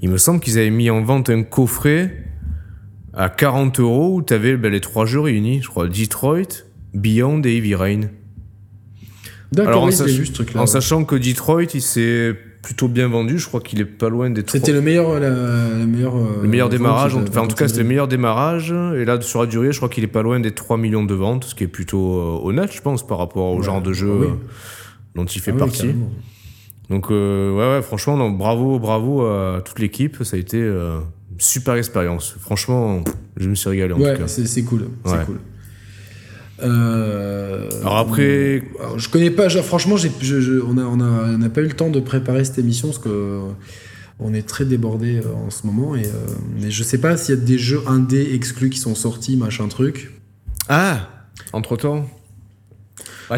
Il 0.03 0.11
me 0.11 0.17
semble 0.19 0.41
qu'ils 0.41 0.59
avaient 0.59 0.71
mis 0.71 0.91
en 0.91 1.03
vente 1.03 1.29
un 1.31 1.43
coffret 1.43 2.25
à 3.15 3.29
40 3.29 3.81
euros 3.81 4.17
où 4.17 4.23
tu 4.23 4.33
avais 4.35 4.57
les 4.57 4.81
trois 4.81 5.07
jeux 5.07 5.21
réunis, 5.21 5.61
je 5.63 5.69
crois, 5.69 5.89
Detroit, 5.89 6.65
Beyond 6.95 7.43
et 7.43 7.57
Heavy 7.57 7.75
Rain. 7.75 8.01
D'accord, 9.53 9.83
en 9.83 9.87
oui, 9.87 9.93
j'ai 9.93 9.99
sach- 9.99 10.27
ce 10.27 10.33
truc-là. 10.33 10.61
En 10.61 10.65
ouais. 10.65 10.67
sachant 10.71 11.05
que 11.05 11.17
Detroit, 11.17 11.65
il 11.75 11.81
s'est 11.83 12.37
plutôt 12.63 12.89
bien 12.89 13.09
vendu, 13.09 13.39
je 13.39 13.47
crois 13.47 13.61
qu'il 13.61 13.81
est 13.81 13.85
pas 13.85 14.09
loin 14.09 14.31
des 14.31 14.43
C'était 14.47 14.73
le 14.73 14.81
meilleur, 14.81 15.19
la, 15.21 15.31
la 15.31 15.87
meilleure, 15.87 16.17
euh, 16.17 16.43
le 16.43 16.49
meilleur 16.49 16.69
démarrage, 16.69 17.15
en- 17.15 17.23
enfin 17.23 17.41
en 17.41 17.45
de 17.45 17.51
tout 17.51 17.57
cas 17.57 17.69
c'était 17.69 17.83
le 17.83 17.89
meilleur 17.89 18.09
démarrage, 18.09 18.73
et 18.73 19.05
là 19.05 19.21
sur 19.21 19.41
la 19.41 19.47
durée 19.47 19.73
je 19.73 19.79
crois 19.79 19.89
qu'il 19.89 20.05
est 20.05 20.09
pas 20.09 20.23
loin 20.23 20.41
des 20.41 20.51
3 20.53 20.77
millions 20.77 21.05
de 21.05 21.15
ventes, 21.15 21.45
ce 21.45 21.55
qui 21.55 21.65
est 21.65 21.69
plutôt 21.69 22.19
euh, 22.19 22.47
honnête 22.49 22.73
je 22.73 22.83
pense 22.83 23.07
par 23.07 23.19
rapport 23.19 23.47
au 23.53 23.59
Ouais, 23.59 23.63
genre 23.65 23.81
de 23.81 23.93
jeu 23.93 24.11
oui. 24.13 24.27
euh, 24.27 24.31
dont 25.15 25.25
il 25.25 25.41
fait 25.41 25.53
Ah 25.55 25.59
partie. 25.61 25.95
Donc 26.91 27.11
euh, 27.11 27.53
ouais, 27.55 27.77
ouais, 27.77 27.83
franchement, 27.83 28.17
non, 28.17 28.31
bravo, 28.31 28.79
bravo 28.79 29.27
à 29.27 29.61
toute 29.65 29.79
l'équipe. 29.79 30.23
Ça 30.25 30.37
a 30.37 30.41
été 30.41 30.59
euh, 30.61 30.99
super 31.37 31.75
expérience. 31.75 32.35
Franchement, 32.41 33.03
je 33.37 33.49
me 33.51 33.55
suis 33.55 33.69
régalé 33.69 33.93
en 33.93 34.01
Ouais, 34.01 34.15
tout 34.15 34.21
cas. 34.23 34.27
c'est 34.29 34.63
cool. 34.65 34.87
C'est 35.05 35.27
cool. 35.27 35.39
Euh, 36.63 37.69
Alors 37.81 37.99
après, 37.99 38.63
alors, 38.81 38.99
je 38.99 39.09
connais 39.09 39.31
pas. 39.31 39.49
je- 39.49 39.59
franchement, 39.61 39.97
j'ai, 39.97 40.11
je- 40.21 40.41
je- 40.41 40.61
on 40.61 40.77
a, 40.79 40.83
on 40.83 41.01
a, 41.01 41.05
on 41.35 41.39
n'a 41.39 41.49
pas 41.51 41.61
eu 41.61 41.67
le 41.69 41.73
temps 41.73 41.91
de 41.91 42.01
préparer 42.01 42.45
cette 42.45 42.59
émission 42.59 42.89
parce 42.89 42.99
que 42.99 43.09
euh, 43.09 43.41
on 44.19 44.35
est 44.35 44.43
très 44.47 44.65
débordé 44.65 45.19
euh, 45.19 45.33
en 45.47 45.51
ce 45.51 45.67
moment 45.67 45.95
et 45.95 46.05
euh, 46.07 46.11
mais 46.61 46.71
je 46.71 46.83
sais 46.83 46.99
pas 46.99 47.17
s'il 47.17 47.35
y 47.35 47.39
a 47.39 47.41
des 47.41 47.59
jeux 47.59 47.81
indés 47.87 48.35
exclus 48.35 48.71
qui 48.71 48.79
sont 48.79 48.95
sortis, 48.95 49.37
machin 49.37 49.69
truc. 49.69 50.11
ah, 50.69 51.09
entre 51.53 51.77
temps. 51.77 52.09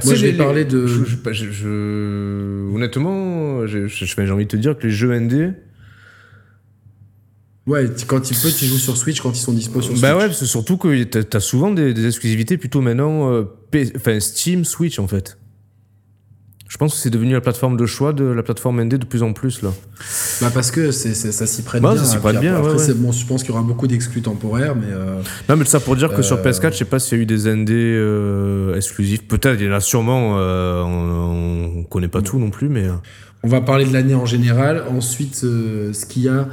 Moi, 0.06 0.14
je 0.14 0.22
vais 0.26 0.32
parler 0.38 0.64
de- 0.64 0.86
Je, 0.86 1.04
je- 1.04 1.32
je- 1.32 1.50
je- 1.50 2.74
honnêtement, 2.74 3.66
j'ai 3.66 4.30
envie 4.30 4.44
de 4.44 4.50
te 4.50 4.56
dire 4.56 4.78
que 4.78 4.86
les 4.86 4.92
jeux 4.92 5.12
indés. 5.12 5.50
Ouais, 7.66 7.86
quand 8.06 8.20
tu 8.20 8.34
peux, 8.34 8.50
tu 8.50 8.64
joues 8.64 8.78
sur 8.78 8.96
Switch 8.96 9.20
quand 9.20 9.30
ils 9.36 9.40
sont 9.40 9.52
dispo 9.52 9.80
sur 9.82 9.90
Switch. 9.92 10.00
Bah 10.02 10.16
ouais, 10.16 10.26
parce 10.26 10.40
que 10.40 10.46
surtout 10.46 10.76
que 10.76 11.02
t'as 11.04 11.36
as 11.38 11.40
souvent 11.40 11.70
des, 11.70 11.92
des 11.94 12.06
exclusivités 12.06 12.56
plutôt 12.56 12.80
maintenant, 12.80 13.30
euh, 13.32 13.44
enfin 13.96 14.18
Steam, 14.18 14.64
Switch 14.64 14.98
en 14.98 15.06
fait. 15.06 15.36
Je 16.68 16.76
pense 16.78 16.94
que 16.94 17.00
c'est 17.00 17.10
devenu 17.10 17.32
la 17.32 17.40
plateforme 17.40 17.76
de 17.76 17.84
choix 17.84 18.12
de 18.12 18.24
la 18.24 18.44
plateforme 18.44 18.78
indé 18.78 18.96
de 18.96 19.04
plus 19.04 19.24
en 19.24 19.32
plus 19.32 19.60
là. 19.62 19.70
Bah 20.40 20.50
parce 20.54 20.70
que 20.70 20.92
c'est, 20.92 21.14
c'est- 21.14 21.32
ça 21.32 21.44
s'y 21.46 21.62
prête 21.62 21.82
Ouais, 21.82 21.92
bien. 21.94 21.98
ça 21.98 22.04
s'y 22.04 22.12
Puis 22.12 22.20
prête 22.22 22.40
bien, 22.40 22.54
Après, 22.54 22.70
ouais, 22.70 22.76
ouais. 22.78 22.82
c'est 22.84 22.94
bon, 22.94 23.10
je 23.10 23.26
pense 23.26 23.42
qu'il 23.42 23.50
y 23.50 23.52
aura 23.54 23.62
beaucoup 23.62 23.88
d'exclus 23.88 24.22
temporaires, 24.22 24.76
mais 24.76 24.86
euh, 24.88 25.20
Non, 25.48 25.56
mais 25.56 25.64
ça 25.64 25.80
pour 25.80 25.96
dire 25.96 26.14
que 26.14 26.22
sur 26.22 26.36
Euh, 26.38 26.42
PS4, 26.42 26.72
je 26.72 26.78
sais 26.78 26.84
pas 26.84 27.00
s'il 27.00 27.18
y 27.18 27.20
a 27.20 27.22
eu 27.24 27.26
des 27.26 27.46
euh, 27.48 28.74
exclusifs. 28.76 29.26
Peut-être, 29.26 29.60
il 29.60 29.66
y 29.66 29.68
en 29.68 29.74
a 29.74 29.80
sûrement. 29.80 30.36
on, 30.36 31.78
on 31.80 31.82
connaît 31.84 32.08
pas 32.08 32.22
tout 32.22 32.38
non 32.38 32.50
plus, 32.50 32.68
mais. 32.68 32.86
On 33.42 33.48
va 33.48 33.60
parler 33.60 33.84
de 33.84 33.92
l'année 33.92 34.14
en 34.14 34.26
général. 34.26 34.84
Ensuite, 34.90 35.34
ce 35.36 36.06
qu'il 36.06 36.22
y 36.22 36.28
a, 36.28 36.46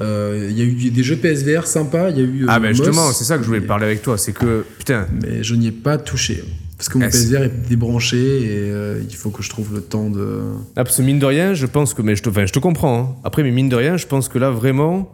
il 0.00 0.58
y 0.58 0.62
a 0.62 0.64
eu 0.64 0.90
des 0.90 1.02
jeux 1.02 1.16
PSVR 1.16 1.66
sympas. 1.66 2.10
Il 2.10 2.16
y 2.18 2.20
a 2.20 2.24
eu. 2.24 2.42
euh, 2.44 2.46
Ah, 2.48 2.58
ben 2.60 2.72
justement, 2.74 3.12
c'est 3.12 3.24
ça 3.24 3.36
que 3.36 3.42
je 3.42 3.48
voulais 3.48 3.60
mais- 3.60 3.66
parler 3.66 3.84
avec 3.86 4.02
toi. 4.02 4.16
C'est 4.18 4.32
que, 4.32 4.64
putain, 4.78 5.06
Mais 5.22 5.42
je 5.42 5.54
n'y 5.54 5.66
ai 5.68 5.72
pas 5.72 5.98
touché. 5.98 6.42
Parce 6.78 6.88
que 6.88 6.96
mon 6.96 7.04
PSVR 7.10 7.42
est 7.42 7.68
débranché 7.68 8.16
et 8.16 8.70
euh, 8.70 9.02
il 9.06 9.14
faut 9.14 9.28
que 9.30 9.42
je 9.42 9.50
trouve 9.50 9.74
le 9.74 9.82
temps 9.82 10.08
de. 10.08 10.40
ah, 10.76 10.84
parce 10.84 10.96
que 10.96 11.02
mine 11.02 11.18
de 11.18 11.26
rien, 11.26 11.52
je 11.52 11.66
pense 11.66 11.92
que. 11.92 12.00
Mais 12.00 12.16
je 12.16 12.22
te, 12.22 12.30
enfin, 12.30 12.46
je 12.46 12.52
te 12.54 12.58
comprends. 12.58 12.98
hein. 13.00 13.20
Après, 13.24 13.42
mais 13.42 13.50
mine 13.50 13.68
de 13.68 13.76
rien, 13.76 13.96
je 13.98 14.06
pense 14.06 14.28
que 14.30 14.38
là, 14.38 14.50
vraiment. 14.50 15.12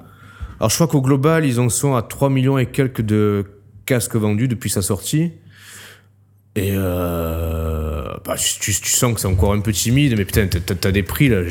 Alors, 0.61 0.71
je 0.71 0.77
crois 0.77 0.87
qu'au 0.87 1.03
global, 1.03 1.45
ils 1.45 1.59
en 1.59 1.69
sont 1.69 1.95
à 1.97 2.03
3 2.03 2.31
millions 2.31 2.57
et 2.57 2.67
quelques 2.67 3.03
de 3.03 3.45
casques 3.85 4.15
vendus 4.17 4.47
depuis 4.49 4.71
sa 4.71 4.81
sortie. 4.83 5.33
Et 6.55 6.71
euh, 6.73 8.05
bah, 8.25 8.37
tu, 8.39 8.73
sens 8.73 9.15
que 9.15 9.21
c'est 9.21 9.27
encore 9.27 9.53
un 9.53 9.61
peu 9.61 9.73
timide, 9.73 10.15
mais 10.17 10.25
putain, 10.25 10.47
t'as- 10.47 10.93
des 10.93 11.03
prix 11.03 11.29
là, 11.29 11.43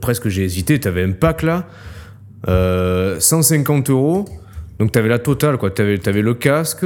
presque 0.00 0.28
j'ai 0.28 0.42
hésité. 0.44 0.78
T'avais 0.78 1.04
un 1.04 1.12
pack 1.12 1.42
là, 1.42 1.66
euh, 2.48 3.18
150 3.20 3.90
euros. 3.90 4.24
Donc 4.78 4.92
t'avais 4.92 5.08
la 5.08 5.18
totale 5.18 5.58
quoi. 5.58 5.70
T'avais 5.70 6.06
avais 6.08 6.22
le 6.22 6.34
casque 6.34 6.84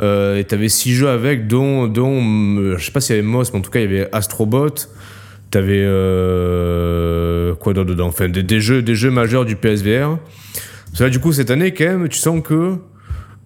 euh, 0.00 0.38
et 0.38 0.44
t'avais 0.44 0.68
six 0.68 0.94
jeux 0.94 1.08
avec, 1.08 1.46
dont 1.46 1.86
dont 1.86 2.20
euh, 2.20 2.76
je 2.78 2.84
sais 2.84 2.92
pas 2.92 3.00
s'il 3.00 3.16
y 3.16 3.18
avait 3.18 3.26
Moss, 3.26 3.52
mais 3.52 3.60
en 3.60 3.62
tout 3.62 3.70
cas 3.70 3.80
il 3.80 3.90
y 3.90 3.94
avait 3.96 4.08
Astrobot. 4.12 4.74
T'avais 5.50 5.84
euh, 5.84 7.54
quoi 7.54 7.72
dedans? 7.74 8.08
Enfin 8.08 8.28
des, 8.28 8.60
jeux 8.60 8.82
des 8.82 8.94
jeux 8.94 9.10
majeurs 9.10 9.44
du 9.44 9.56
PSVR. 9.56 10.18
Là, 11.00 11.10
du 11.10 11.20
coup 11.20 11.32
cette 11.32 11.50
année 11.50 11.72
quand 11.72 11.84
même, 11.84 12.08
tu 12.08 12.18
sens 12.18 12.42
que 12.42 12.76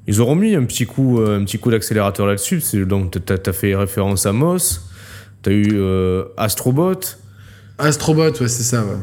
ils 0.08 0.22
auront 0.22 0.36
mis 0.36 0.54
un 0.54 0.64
petit 0.64 0.86
coup, 0.86 1.20
euh, 1.20 1.38
un 1.38 1.58
coup 1.58 1.70
d'accélérateur 1.70 2.26
là-dessus. 2.26 2.62
Donc, 2.86 3.14
t'as 3.24 3.36
as 3.44 3.52
fait 3.52 3.76
référence 3.76 4.24
à 4.24 4.32
Moss, 4.32 4.88
t'as 5.42 5.50
eu 5.50 5.68
euh, 5.74 6.24
Astrobot, 6.38 6.98
Astrobot, 7.76 8.30
ouais, 8.40 8.48
c'est 8.48 8.62
ça, 8.62 8.84
ouais. 8.84 8.96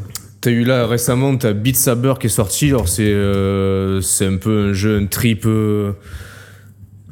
T'as 0.46 0.52
eu 0.52 0.64
là 0.64 0.86
récemment, 0.86 1.36
t'as 1.38 1.54
Beat 1.54 1.76
Saber 1.76 2.14
qui 2.20 2.28
est 2.28 2.30
sorti. 2.30 2.68
Alors, 2.68 2.88
c'est 2.88 3.02
euh, 3.02 4.00
c'est 4.02 4.28
un 4.28 4.38
peu 4.38 4.70
un 4.70 4.74
jeu, 4.74 5.00
un 5.00 5.08
trip, 5.08 5.44
euh, 5.48 5.94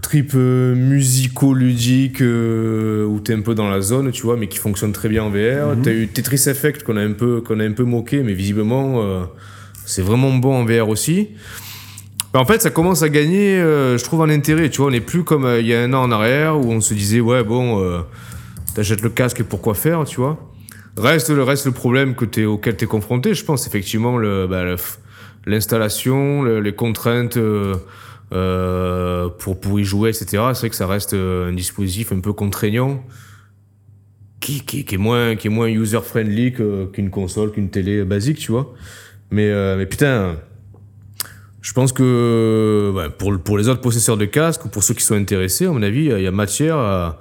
trip 0.03 0.34
euh, 0.35 0.76
musico-ludique 0.76 2.22
où 2.22 3.19
t'es 3.22 3.34
un 3.34 3.41
peu 3.41 3.55
dans 3.55 3.72
la 3.72 3.81
zone, 3.81 4.11
tu 4.11 4.22
vois, 4.22 4.38
mais 4.38 4.47
qui 4.47 4.60
fonctionne 4.60 4.91
très 4.91 5.10
bien 5.10 5.23
en 5.23 5.31
VR. 5.31 5.76
T'as 5.81 5.91
eu 5.91 6.07
Tetris 6.10 6.47
Effect 6.47 6.84
qu'on 6.84 6.95
a 6.95 7.01
un 7.01 7.14
peu, 7.14 7.41
qu'on 7.41 7.60
a 7.60 7.64
un 7.64 7.72
peu 7.72 7.85
moqué, 7.85 8.22
mais 8.22 8.34
visiblement, 8.34 9.03
c'est 9.84 10.03
vraiment 10.03 10.31
bon 10.35 10.53
en 10.53 10.65
VR 10.65 10.88
aussi. 10.88 11.30
Bah, 12.34 12.39
en 12.39 12.45
fait, 12.45 12.61
ça 12.61 12.69
commence 12.69 13.01
à 13.01 13.10
gagner, 13.10 13.57
je 13.57 14.03
trouve, 14.03 14.22
en 14.22 14.30
intérêt. 14.30 14.69
Tu 14.69 14.77
vois, 14.77 14.88
on 14.88 14.91
n'est 14.91 15.01
plus 15.01 15.23
comme 15.23 15.51
il 15.60 15.65
y 15.65 15.73
a 15.73 15.81
un 15.81 15.91
an 15.93 16.03
en 16.03 16.11
arrière 16.11 16.60
où 16.60 16.72
on 16.72 16.81
se 16.81 16.93
disait, 16.93 17.19
ouais, 17.19 17.43
bon, 17.43 18.03
t'achètes 18.76 19.01
le 19.01 19.10
casque 19.10 19.39
et 19.39 19.43
pourquoi 19.43 19.73
faire, 19.73 20.03
tu 20.05 20.18
vois. 20.18 20.52
Reste 20.98 21.30
le, 21.30 21.41
reste 21.44 21.65
le 21.65 21.72
problème 21.72 22.15
que 22.15 22.26
t'es, 22.26 22.45
auquel 22.45 22.78
tu 22.78 22.86
es 22.86 22.88
confronté, 22.88 23.34
je 23.34 23.44
pense, 23.44 23.65
effectivement, 23.65 24.18
le, 24.18 24.45
bah, 24.48 24.64
l'installation, 25.45 26.44
le- 26.44 26.60
les 26.60 26.74
contraintes 26.74 27.38
euh, 27.38 27.74
euh, 28.32 29.28
pour, 29.40 29.60
pour 29.60 29.80
y 29.80 29.84
jouer, 29.84 30.10
etc. 30.11 30.26
C'est 30.53 30.60
vrai 30.61 30.70
que 30.70 30.76
ça 30.76 30.86
reste 30.88 31.14
euh, 31.14 31.49
un 31.49 31.53
dispositif 31.53 32.11
un 32.11 32.20
peu 32.20 32.32
contraignant 32.34 33.03
qui, 34.40 34.61
qui, 34.65 34.86
qui 34.86 34.95
est 34.95 34.99
moins, 34.99 35.36
qui 35.36 35.48
est 35.48 35.49
moins 35.49 35.68
user-friendly 35.68 36.53
que- 36.53 36.86
qu'une 36.86 37.10
console, 37.10 37.52
qu'une 37.52 37.70
télé 37.70 38.03
basique, 38.03 38.38
tu 38.38 38.52
vois. 38.52 38.74
Mais, 39.32 39.49
euh, 39.49 39.78
mais 39.78 39.86
putain. 39.86 40.38
Je 41.61 41.72
pense 41.72 41.94
que 41.94 42.91
ouais, 42.94 43.10
pour, 43.18 43.40
pour 43.40 43.57
les 43.57 43.70
autres 43.70 43.80
possesseurs 43.80 44.18
de 44.18 44.26
casques 44.26 44.65
ou 44.65 44.70
pour 44.70 44.84
ceux 44.84 44.94
qui 44.94 45.03
sont 45.03 45.15
intéressés, 45.15 45.65
à 45.65 45.72
mon 45.72 45.82
avis, 45.82 46.06
il 46.07 46.22
y 46.22 46.28
a 46.28 46.32
matière 46.32 46.76
à, 46.78 47.20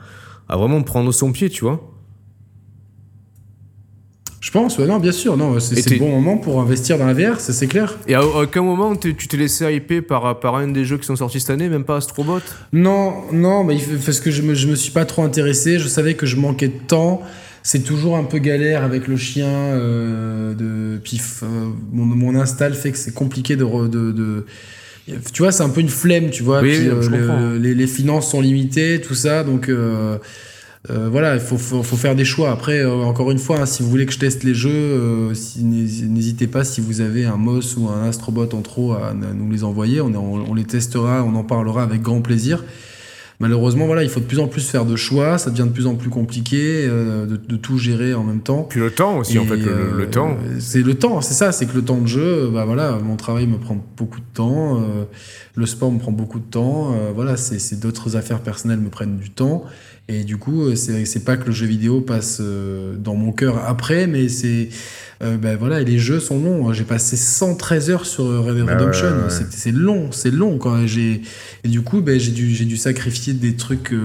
à 0.49 0.57
vraiment 0.57 0.83
prendre 0.83 1.13
son 1.13 1.31
pied, 1.31 1.49
tu 1.49 1.63
vois. 1.65 1.92
Je 4.43 4.51
pense, 4.51 4.77
ouais, 4.77 4.87
non, 4.89 4.99
bien 4.99 5.13
sûr, 5.13 5.37
non, 5.37 5.59
c'est 5.61 5.89
le 5.89 5.99
bon 6.01 6.11
moment 6.11 6.37
pour 6.37 6.61
investir 6.61 6.99
dans 6.99 7.07
la 7.07 7.15
VR, 7.15 7.39
ça 7.39 7.53
c'est 7.53 7.69
clair. 7.69 7.97
Et 8.09 8.15
à 8.15 8.27
aucun 8.27 8.63
moment 8.63 8.97
tu 8.97 9.15
t'es 9.15 9.37
laissé 9.37 9.73
hyper 9.73 10.03
par, 10.05 10.41
par 10.41 10.57
un 10.57 10.67
des 10.67 10.85
jeux 10.85 10.99
qui 10.99 11.07
sont 11.07 11.15
sortis 11.15 11.39
cette 11.39 11.51
année, 11.51 11.69
même 11.69 11.85
pas 11.85 11.99
Astrobot? 11.99 12.41
Non, 12.73 13.15
non, 13.33 13.63
mais 13.63 13.77
parce 14.05 14.19
que 14.19 14.33
je 14.33 14.43
me, 14.43 14.55
je 14.55 14.67
me 14.67 14.75
suis 14.75 14.91
pas 14.91 15.05
trop 15.05 15.23
intéressé, 15.23 15.79
je 15.79 15.87
savais 15.87 16.15
que 16.15 16.27
je 16.27 16.35
manquais 16.37 16.67
de 16.67 16.79
temps. 16.89 17.23
C'est 17.63 17.85
toujours 17.85 18.17
un 18.17 18.25
peu 18.25 18.39
galère 18.39 18.83
avec 18.83 19.07
le 19.07 19.17
chien. 19.17 19.47
Euh, 19.47 20.55
de, 20.55 20.99
puis 20.99 21.21
euh, 21.45 21.47
mon, 21.93 22.05
mon 22.05 22.35
install 22.35 22.75
fait 22.75 22.91
que 22.91 22.99
c'est 22.99 23.15
compliqué 23.15 23.55
de, 23.55 23.63
re- 23.63 23.89
de, 23.89 24.11
de- 24.11 24.45
Tu 25.33 25.43
vois, 25.43 25.53
c'est 25.53 25.63
un 25.63 25.69
peu 25.69 25.81
une 25.81 25.89
flemme, 25.89 26.31
tu 26.31 26.43
vois. 26.43 26.61
Oui, 26.63 26.77
puis, 26.77 26.91
oui, 26.91 26.97
je 27.03 27.11
le- 27.11 27.19
comprends. 27.19 27.51
les, 27.61 27.75
les 27.77 27.87
finances 27.87 28.29
sont 28.33 28.41
limitées, 28.41 29.01
tout 29.01 29.15
ça, 29.15 29.45
donc. 29.45 29.71
Euh, 30.91 31.09
voilà, 31.11 31.35
il 31.35 31.41
faut, 31.41 31.59
faut, 31.59 31.83
faut 31.85 31.97
faire 31.97 32.17
des 32.17 32.25
choix. 32.25 32.51
Après, 32.51 32.81
euh, 32.81 32.93
encore 33.03 33.31
une 33.31 33.39
fois, 33.39 33.61
hein, 33.61 33.67
si 33.67 33.83
vous 33.85 33.89
voulez 33.89 34.05
que 34.07 34.13
je 34.13 34.19
teste 34.19 34.43
les 34.43 34.55
jeux, 34.55 34.71
euh, 34.71 35.33
si- 35.35 35.63
n'hés- 35.63 36.09
n'hésitez 36.09 36.49
pas 36.49 36.65
si 36.65 36.81
vous 36.81 37.01
avez 37.01 37.25
un 37.25 37.37
MOS 37.37 37.77
ou 37.77 37.89
un 37.89 38.09
Astrobot 38.09 38.49
en 38.53 38.63
trop 38.63 38.93
à, 38.95 39.09
à 39.11 39.15
nous 39.15 39.51
les 39.51 39.63
envoyer. 39.63 40.01
On, 40.01 40.13
est- 40.13 40.17
on, 40.17 40.51
on 40.51 40.55
les 40.55 40.65
testera, 40.65 41.23
on 41.25 41.35
en 41.37 41.45
parlera 41.45 41.85
avec 41.85 42.03
grand 42.03 42.21
plaisir. 42.21 42.65
Malheureusement, 43.41 43.87
voilà, 43.87 44.05
il 44.05 44.09
faut 44.09 44.21
de 44.21 44.25
plus 44.25 44.39
en 44.39 44.47
plus 44.47 44.69
faire 44.69 44.85
de 44.85 44.95
choix. 44.95 45.37
Ça 45.39 45.51
devient 45.51 45.65
de 45.65 45.73
plus 45.73 45.87
en 45.89 45.97
plus 45.97 46.11
compliqué 46.11 46.87
de, 46.87 47.37
de 47.37 47.57
tout 47.57 47.77
gérer 47.77 48.15
en 48.15 48.23
même 48.23 48.41
temps. 48.41 48.63
Puis 48.69 48.79
le 48.79 48.91
temps 48.93 49.19
aussi, 49.19 49.37
en 49.39 49.45
fait, 49.45 49.57
le, 49.57 49.99
le- 49.99 50.11
temps. 50.11 50.37
C'est 50.61 50.83
le 50.83 50.95
temps, 50.95 51.21
c'est 51.21 51.35
ça, 51.35 51.51
c'est 51.51 51.67
que 51.67 51.75
le 51.75 51.83
temps 51.83 51.99
de 51.99 52.07
jeu, 52.07 52.51
bah 52.53 52.65
voilà, 52.65 52.99
mon 53.03 53.17
travail 53.17 53.49
me 53.49 53.57
prend 53.59 53.77
beaucoup 53.97 54.21
de 54.21 54.25
temps, 54.35 54.81
le 55.57 55.67
sport 55.67 55.91
me 55.91 55.99
prend 55.99 56.13
beaucoup 56.13 56.39
de 56.39 56.45
temps, 56.45 56.95
voilà, 57.17 57.37
c'est 57.37 57.59
c'est 57.59 57.81
d'autres 57.81 58.15
affaires 58.17 58.41
personnelles 58.41 58.79
me 58.79 58.91
prennent 58.91 59.17
du 59.17 59.31
temps, 59.31 59.65
et 60.09 60.25
du 60.25 60.37
coup, 60.37 60.63
euh, 60.63 60.75
c'est 60.75 61.25
pas 61.25 61.37
que 61.37 61.47
le 61.47 61.53
jeu 61.53 61.67
vidéo 61.67 62.01
passe 62.01 62.39
euh, 62.41 62.97
dans 62.97 63.15
mon 63.15 63.33
cœur 63.33 63.65
après, 63.65 64.07
mais 64.07 64.29
c'est, 64.29 64.69
euh, 65.23 65.37
bah 65.37 65.57
voilà, 65.57 65.81
et 65.81 65.85
les 65.85 65.99
jeux 65.99 66.21
sont 66.21 66.39
longs. 66.41 66.73
J'ai 66.73 66.85
passé 66.85 67.17
113 67.17 67.91
heures 67.91 68.07
sur 68.07 68.25
Red 68.45 68.57
Dead 68.57 68.65
Bah 68.67 68.77
Redemption, 68.77 69.07
ouais, 69.07 69.13
ouais, 69.13 69.23
ouais. 69.25 69.47
C'est- 69.51 69.71
long, 69.73 70.11
c'est 70.11 70.31
long 70.31 70.59
quand 70.59 70.87
j'ai, 70.87 71.23
et 71.65 71.69
du 71.69 71.83
coup, 71.83 72.01
bah, 72.01 72.19
j'ai 72.19 72.33
dû, 72.33 72.51
j'ai 72.51 72.65
dû 72.65 72.77
sacrifier 72.77 73.33
des 73.33 73.55
trucs 73.55 73.93
euh, 73.93 73.97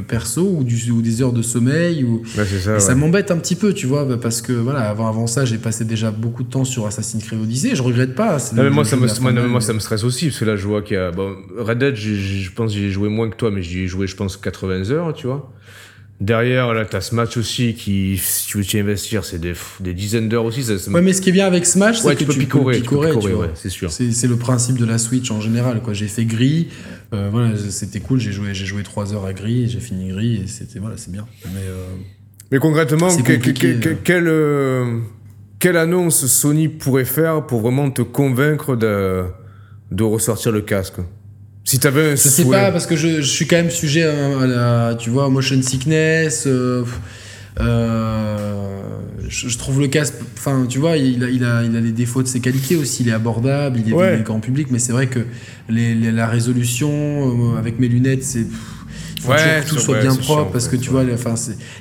Mm. 0.00 0.04
perso 0.08 0.42
ou, 0.58 0.64
du, 0.64 0.90
ou 0.90 1.02
des 1.02 1.20
heures 1.22 1.32
de 1.32 1.42
sommeil 1.42 2.04
ou 2.04 2.22
ça. 2.26 2.92
et 2.92 2.94
m'embête 2.94 3.30
un 3.30 3.36
petit 3.38 3.54
peu, 3.56 3.72
tu 3.72 3.86
vois, 3.86 4.04
bah, 4.04 4.16
parce 4.20 4.40
que 4.42 4.52
voilà, 4.52 4.80
avant, 4.88 5.08
avant 5.08 5.26
ça, 5.26 5.44
j'ai 5.44 5.58
passé 5.58 5.84
déjà 5.84 6.10
beaucoup 6.10 6.42
de 6.42 6.48
temps 6.50 6.64
sur 6.64 6.86
Assassin's 6.86 7.22
Creed 7.24 7.40
Odyssey. 7.40 7.74
Je 7.74 7.82
regrette 7.82 8.14
pas. 8.14 8.38
Non, 8.54 8.62
mais 8.62 8.70
moi, 8.70 8.84
ça 8.84 8.96
me, 8.96 9.06
moi, 9.20 9.32
non, 9.32 9.48
moi, 9.48 9.60
ça 9.60 9.72
me 9.72 9.78
stresse 9.80 10.04
aussi, 10.04 10.26
parce 10.26 10.38
que 10.40 10.44
là, 10.44 10.56
je 10.56 10.66
vois 10.66 10.82
qu'il 10.82 10.96
y 10.96 11.00
a. 11.00 11.10
Bon, 11.10 11.34
Red 11.58 11.78
Dead, 11.78 11.96
j'ai- 11.96 12.16
j'ai- 12.16 12.40
je 12.40 12.52
pense 12.52 12.72
que 12.72 12.78
j'y 12.78 12.84
ai 12.86 12.90
joué 12.90 13.08
moins 13.08 13.28
que 13.28 13.36
toi, 13.36 13.50
mais 13.50 13.62
j'y 13.62 13.80
ai 13.80 13.86
joué, 13.86 14.06
je 14.06 14.16
pense, 14.16 14.36
80 14.36 14.90
heures, 14.90 15.12
tu 15.12 15.26
vois. 15.26 15.52
Derrière, 16.20 16.72
là, 16.74 16.84
t'as 16.84 17.06
match 17.12 17.36
aussi 17.36 17.74
qui, 17.74 18.16
si 18.18 18.46
tu 18.46 18.58
veux 18.58 18.64
t'y 18.64 18.78
investir, 18.78 19.24
c'est 19.24 19.40
des, 19.40 19.52
des 19.80 19.94
dizaines 19.94 20.28
d'heures 20.28 20.44
aussi. 20.44 20.62
Ça, 20.62 20.74
Ouais, 20.90 21.02
mais 21.02 21.12
ce 21.12 21.20
qui 21.20 21.30
est 21.30 21.32
bien 21.32 21.46
avec 21.46 21.66
Smash, 21.66 21.98
c'est 21.98 22.06
Ouais, 22.06 22.14
que 22.14 22.20
tu 22.20 22.26
peux 22.26 22.34
picorer, 22.34 22.76
tu 22.76 22.80
peux 22.82 22.84
picorer, 22.90 23.08
tu 23.10 23.14
picorer, 23.16 23.32
vois. 23.34 23.46
ouais, 23.46 23.52
c'est 23.54 23.68
sûr. 23.68 23.90
C'est 23.90 24.26
le 24.28 24.36
principe 24.36 24.78
de 24.78 24.84
la 24.86 24.98
Switch 24.98 25.30
en 25.32 25.40
général. 25.40 25.82
quoi. 25.82 25.92
J'ai 25.92 26.06
fait 26.06 26.24
gris, 26.24 26.68
euh, 27.12 27.28
voilà, 27.32 27.56
c'était 27.68 28.00
cool. 28.00 28.20
J'ai 28.20 28.30
joué, 28.32 28.54
j'ai 28.54 28.64
joué 28.64 28.82
3 28.84 29.12
heures 29.12 29.24
à 29.24 29.32
gris, 29.32 29.68
j'ai 29.68 29.80
fini 29.80 30.08
gris, 30.08 30.42
et 30.44 30.46
c'était 30.46 30.78
voilà, 30.78 30.96
c'est 30.96 31.10
bien. 31.10 31.26
Mais 31.46 31.60
euh, 31.66 31.84
Mais 32.52 32.58
concrètement, 32.58 33.10
C'est 33.10 33.22
que- 33.22 33.32
que- 33.32 33.34
compliqué, 33.34 33.74
que- 33.80 33.88
euh. 33.90 33.94
quelle, 34.04 34.28
euh, 34.28 34.98
quelle 35.58 35.76
annonce 35.76 36.26
Sony 36.26 36.68
pourrait 36.68 37.04
faire 37.04 37.44
pour 37.46 37.60
vraiment 37.60 37.90
te 37.90 38.02
convaincre 38.02 38.76
de, 38.76 39.24
de 39.90 40.04
ressortir 40.04 40.52
le 40.52 40.60
casque? 40.60 41.00
Si 41.64 41.78
t'avais 41.78 42.12
un 42.12 42.16
je 42.16 42.16
sais 42.16 42.42
souhait. 42.42 42.56
pas 42.56 42.70
parce 42.72 42.86
que 42.86 42.94
je, 42.96 43.22
je 43.22 43.26
suis 43.30 43.46
quand 43.46 43.56
même 43.56 43.70
sujet 43.70 44.04
à, 44.04 44.40
à 44.42 44.46
la, 44.46 44.94
tu 44.96 45.08
vois, 45.10 45.28
motion 45.30 45.60
sickness. 45.62 46.44
euh, 46.46 46.84
euh, 47.60 48.68
je, 49.28 49.48
je 49.48 49.58
trouve 49.58 49.80
le 49.80 49.88
casque, 49.88 50.14
enfin, 50.36 50.66
tu 50.68 50.78
vois, 50.78 50.96
il 50.96 51.22
a, 51.24 51.30
il, 51.30 51.44
a, 51.44 51.62
il 51.64 51.76
a 51.76 51.80
les 51.80 51.92
défauts 51.92 52.22
de 52.22 52.28
ses 52.28 52.40
qualités 52.40 52.76
aussi. 52.76 53.02
Il 53.04 53.08
est 53.08 53.12
abordable, 53.12 53.80
il 53.84 53.90
est 53.90 53.94
Ouais. 53.94 54.20
grand 54.24 54.40
public, 54.40 54.68
mais 54.70 54.78
c'est 54.78 54.92
vrai 54.92 55.06
que 55.06 55.20
les, 55.68 55.94
les- 55.94 56.12
la 56.12 56.26
résolution 56.26 56.90
euh, 57.54 57.58
avec 57.58 57.78
mes 57.78 57.88
lunettes, 57.88 58.24
c'est. 58.24 58.44
Il 59.16 59.22
faut 59.22 59.30
Ouais, 59.32 59.62
que 59.64 59.68
tout 59.70 59.78
soit 59.78 59.94
ouais, 59.96 60.02
bien 60.02 60.14
propre 60.16 60.42
chiant, 60.42 60.50
parce 60.52 60.68
que 60.68 60.76
tu 60.76 60.90
vois, 60.90 61.02
enfin, 61.14 61.34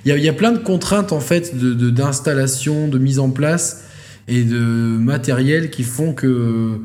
il 0.05 0.15
y 0.15 0.21
y 0.21 0.29
a 0.29 0.33
plein 0.33 0.53
de 0.53 0.59
contraintes 0.59 1.11
en 1.11 1.19
fait 1.19 1.57
de 1.57 1.73
de- 1.73 1.89
d'installation, 1.89 2.87
de, 2.87 2.97
mise 2.97 3.19
en 3.19 3.31
place 3.31 3.83
et 4.29 4.43
de 4.43 4.55
matériel 4.57 5.69
qui 5.69 5.83
font 5.83 6.13
que 6.13 6.79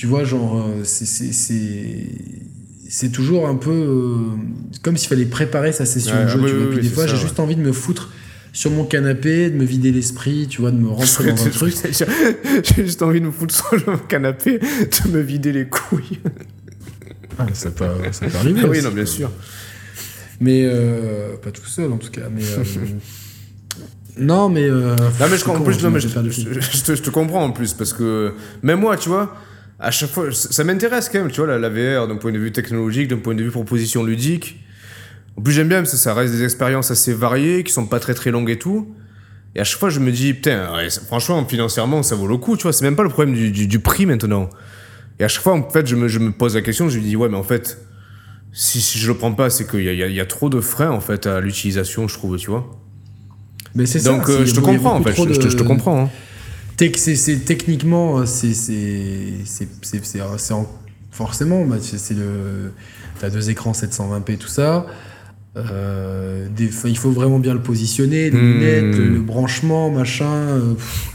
tu 0.00 0.06
vois, 0.06 0.24
genre, 0.24 0.56
euh, 0.66 0.82
c'est- 0.82 1.12
toujours 3.12 3.46
un 3.46 3.56
peu 3.56 3.70
euh, 3.70 4.14
comme 4.80 4.96
s'il 4.96 5.10
fallait 5.10 5.26
préparer 5.26 5.72
sa 5.72 5.84
session 5.84 6.16
Ouais, 6.16 6.24
de 6.24 6.28
jeu. 6.28 6.38
ah 6.40 6.42
oui, 6.42 6.50
tu 6.50 6.56
vois. 6.56 6.64
oui, 6.64 6.70
Puis 6.70 6.76
oui, 6.78 6.88
des 6.88 6.94
fois, 6.94 7.06
j'ai 7.06 7.16
ouais. 7.16 7.20
juste 7.20 7.38
envie 7.38 7.54
de 7.54 7.60
me 7.60 7.72
foutre 7.72 8.08
sur 8.54 8.70
mon 8.70 8.84
canapé, 8.84 9.50
de 9.50 9.56
me 9.56 9.64
vider 9.64 9.92
l'esprit, 9.92 10.46
tu 10.48 10.62
vois, 10.62 10.70
de 10.70 10.78
me 10.78 10.88
rentrer 10.88 11.32
dans 11.34 11.44
un 11.46 11.50
truc. 11.50 11.74
J'ai 12.64 12.86
juste 12.86 13.02
envie 13.02 13.20
de 13.20 13.26
me 13.26 13.30
foutre 13.30 13.54
sur 13.54 13.90
le 13.92 13.98
canapé, 14.08 14.58
de 14.58 15.10
me 15.10 15.20
vider 15.20 15.52
les 15.52 15.66
couilles. 15.66 16.18
Ah, 17.38 17.46
ça, 17.52 17.70
peut, 17.70 17.84
ça 18.10 18.26
peut 18.26 18.36
arriver. 18.38 18.60
Ah 18.64 18.68
oui, 18.68 18.78
aussi. 18.78 18.86
non, 18.86 18.92
bien 18.94 19.06
sûr. 19.06 19.30
Mais 20.40 20.62
euh, 20.64 21.36
pas 21.36 21.50
tout 21.50 21.66
seul 21.66 21.92
en 21.92 21.98
tout 21.98 22.10
cas. 22.10 22.30
Mais 22.34 22.42
euh, 22.42 22.64
non, 24.18 24.48
mais 24.48 24.64
euh, 24.64 24.96
Non, 24.96 25.26
mais 25.30 25.36
je, 25.36 25.44
en 25.46 25.60
plus, 25.60 25.82
non, 25.82 25.90
mais 25.90 26.00
je, 26.00 26.08
je- 26.08 26.60
je 26.60 26.82
te, 26.84 26.94
je 26.94 27.02
te 27.02 27.10
comprends 27.10 27.44
en 27.44 27.50
plus, 27.52 27.74
parce 27.74 27.92
que 27.92 28.32
même 28.62 28.80
moi, 28.80 28.96
tu 28.96 29.10
vois, 29.10 29.36
à 29.80 29.90
chaque 29.90 30.10
fois, 30.10 30.26
ça 30.32 30.62
m'intéresse 30.64 31.08
quand 31.08 31.18
même, 31.20 31.30
tu 31.30 31.40
vois, 31.40 31.46
la, 31.46 31.58
la 31.58 31.68
VR 31.68 32.06
d'un 32.08 32.16
point 32.16 32.32
de 32.32 32.38
vue 32.38 32.52
technologique, 32.52 33.08
d'un 33.08 33.18
point 33.18 33.34
de 33.34 33.42
vue 33.42 33.50
proposition 33.50 34.04
ludique. 34.04 34.60
En 35.36 35.42
plus, 35.42 35.52
j'aime 35.52 35.68
bien 35.68 35.78
parce 35.78 35.92
que 35.92 35.96
ça 35.96 36.12
reste 36.14 36.32
des 36.34 36.44
expériences 36.44 36.90
assez 36.90 37.12
variées, 37.14 37.64
qui 37.64 37.72
sont 37.72 37.86
pas 37.86 38.00
très 38.00 38.14
très 38.14 38.30
longues 38.30 38.50
et 38.50 38.58
tout. 38.58 38.94
Et 39.54 39.60
à 39.60 39.64
chaque 39.64 39.80
fois, 39.80 39.90
je 39.90 39.98
me 40.00 40.12
dis, 40.12 40.34
putain, 40.34 40.74
ouais, 40.76 40.88
franchement, 41.06 41.44
financièrement, 41.46 42.02
ça 42.02 42.14
vaut 42.14 42.26
le 42.28 42.36
coup, 42.36 42.56
tu 42.56 42.64
vois, 42.64 42.72
c'est 42.72 42.84
même 42.84 42.94
pas 42.96 43.02
le 43.02 43.08
problème 43.08 43.34
du, 43.34 43.50
du- 43.50 43.66
du 43.66 43.78
prix 43.80 44.06
maintenant. 44.06 44.50
Et 45.18 45.24
à 45.24 45.28
chaque 45.28 45.42
fois, 45.42 45.54
en 45.54 45.68
fait, 45.68 45.86
je 45.86 45.96
me, 45.96 46.08
je 46.08 46.18
me 46.18 46.30
pose 46.32 46.54
la 46.54 46.62
question, 46.62 46.88
je 46.88 46.98
me 46.98 47.02
dis, 47.04 47.16
ouais, 47.16 47.28
mais 47.28 47.36
en 47.36 47.42
fait, 47.42 47.78
si, 48.52 48.80
si 48.80 48.98
je 48.98 49.08
le 49.08 49.14
prends 49.16 49.32
pas, 49.32 49.50
c'est 49.50 49.66
qu'il 49.68 49.82
y 49.82 49.88
a, 49.88 49.92
y 49.94 50.02
a- 50.02 50.08
y 50.08 50.20
a 50.20 50.26
trop 50.26 50.50
de 50.50 50.60
freins, 50.60 50.90
en 50.90 51.00
fait, 51.00 51.26
à 51.26 51.40
l'utilisation, 51.40 52.06
je 52.06 52.14
trouve, 52.14 52.36
tu 52.36 52.50
vois. 52.50 52.68
Mais 53.74 53.86
c'est 53.86 53.98
ça. 54.00 54.10
Donc, 54.12 54.28
euh, 54.28 54.44
je 54.46 54.52
te 54.54 54.60
comprends, 54.60 54.94
en 54.94 55.02
fait, 55.04 55.10
je, 55.28 55.34
je 55.34 55.40
te, 55.40 55.48
je 55.48 55.56
te 55.56 55.62
comprends. 55.68 56.04
hein. 56.04 56.08
Tec- 56.08 56.10
c'est, 56.10 56.10
c'est- 56.10 56.10
techniquement, 56.10 56.10
c'est, 58.26 58.54
c'est, 58.54 59.44
c'est, 59.44 59.68
c'est, 59.82 60.04
c'est- 60.04 60.22
c'est 60.38 60.54
en- 60.54 60.66
forcément, 61.10 61.64
bah, 61.66 61.76
c'est, 61.80 62.14
le, 62.14 62.72
t'as 63.18 63.28
deux 63.30 63.50
écrans 63.50 63.72
720p, 63.72 64.36
tout 64.38 64.48
ça. 64.48 64.86
Euh, 65.56 66.46
des, 66.56 66.70
il 66.84 66.96
faut 66.96 67.10
vraiment 67.10 67.38
bien 67.38 67.54
le 67.54 67.60
positionner, 67.62 68.30
les 68.30 68.38
Hmm. 68.38 68.52
lunettes, 68.52 68.96
le, 68.96 69.08
le 69.08 69.20
branchement, 69.20 69.90
machin. 69.90 70.24
euh, 70.32 70.74
pff, 70.74 71.10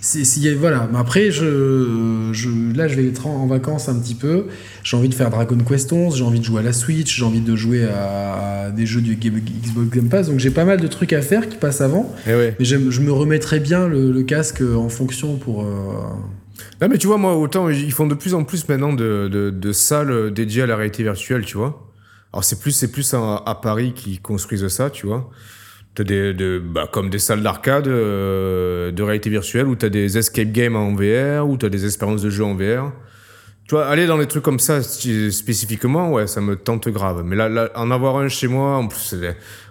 c'est, 0.00 0.54
voilà. 0.54 0.88
Mais 0.92 0.98
après, 0.98 1.30
je, 1.30 2.30
je, 2.32 2.48
là, 2.76 2.88
je 2.88 2.96
vais 2.96 3.06
être 3.06 3.26
en, 3.26 3.36
en 3.42 3.46
vacances 3.46 3.88
un 3.88 3.98
petit 3.98 4.14
peu. 4.14 4.46
J'ai 4.82 4.96
envie 4.96 5.08
de 5.08 5.14
faire 5.14 5.30
Dragon 5.30 5.58
Quest 5.58 5.92
11, 5.92 6.16
j'ai 6.16 6.24
envie 6.24 6.40
de 6.40 6.44
jouer 6.44 6.60
à 6.60 6.62
la 6.62 6.72
Switch, 6.72 7.18
j'ai 7.18 7.24
envie 7.24 7.40
de 7.40 7.54
jouer 7.56 7.84
à, 7.84 8.64
à 8.66 8.70
des 8.70 8.86
jeux 8.86 9.00
du 9.02 9.16
Game- 9.16 9.40
Xbox 9.40 9.88
Game 9.90 10.08
Pass. 10.08 10.28
Donc 10.28 10.38
j'ai 10.38 10.50
pas 10.50 10.64
mal 10.64 10.80
de 10.80 10.86
trucs 10.86 11.12
à 11.12 11.20
faire 11.22 11.48
qui 11.48 11.56
passent 11.56 11.80
avant. 11.82 12.14
Eh 12.26 12.34
ouais. 12.34 12.56
Mais 12.58 12.64
j'aime- 12.64 12.90
je 12.90 13.00
me 13.00 13.12
remettrais 13.12 13.60
bien 13.60 13.86
le, 13.88 14.10
le 14.10 14.22
casque 14.22 14.62
en 14.62 14.88
fonction 14.88 15.36
pour. 15.36 15.62
euh, 15.62 15.66
Non, 16.80 16.88
mais 16.88 16.98
tu 16.98 17.06
vois, 17.06 17.18
moi, 17.18 17.36
autant 17.36 17.68
ils 17.68 17.92
font 17.92 18.06
de 18.06 18.14
plus 18.14 18.34
en 18.34 18.44
plus 18.44 18.68
maintenant 18.68 18.92
de, 18.92 19.28
de, 19.30 19.50
de 19.50 19.72
salles 19.72 20.32
dédiées 20.32 20.62
à 20.62 20.66
la 20.66 20.76
réalité 20.76 21.02
virtuelle, 21.02 21.44
tu 21.44 21.56
vois. 21.58 21.86
Alors, 22.32 22.44
c'est 22.44 22.60
plus, 22.60 22.70
c'est 22.70 22.90
plus 22.92 23.12
à, 23.12 23.42
à 23.44 23.54
Paris 23.56 23.92
qui 23.94 24.18
construisent 24.18 24.68
ça, 24.68 24.88
tu 24.88 25.06
vois. 25.06 25.30
T'as 26.00 26.04
des, 26.04 26.32
de, 26.32 26.58
bah, 26.64 26.88
comme 26.90 27.10
des 27.10 27.18
salles 27.18 27.42
d'arcade 27.42 27.86
euh, 27.86 28.90
de 28.90 29.02
réalité 29.02 29.28
virtuelle 29.28 29.66
où 29.66 29.74
t'as 29.76 29.90
des 29.90 30.16
escape 30.16 30.50
games 30.50 30.74
en 30.74 30.94
VR, 30.94 31.46
où 31.46 31.58
t'as 31.58 31.68
des 31.68 31.84
expériences 31.84 32.22
de 32.22 32.30
jeu 32.30 32.42
en 32.42 32.54
VR. 32.54 32.90
Tu 33.68 33.74
vois, 33.74 33.84
aller 33.86 34.06
dans 34.06 34.16
des 34.16 34.24
trucs 34.26 34.42
comme 34.42 34.60
ça 34.60 34.80
spécifiquement, 34.82 36.10
ouais, 36.10 36.26
ça 36.26 36.40
me 36.40 36.56
tente 36.56 36.88
grave. 36.88 37.22
Mais 37.26 37.36
là, 37.36 37.50
là 37.50 37.70
en 37.74 37.90
avoir 37.90 38.16
un 38.16 38.28
chez 38.28 38.46
moi, 38.48 38.78
en 38.78 38.86
plus, 38.88 39.14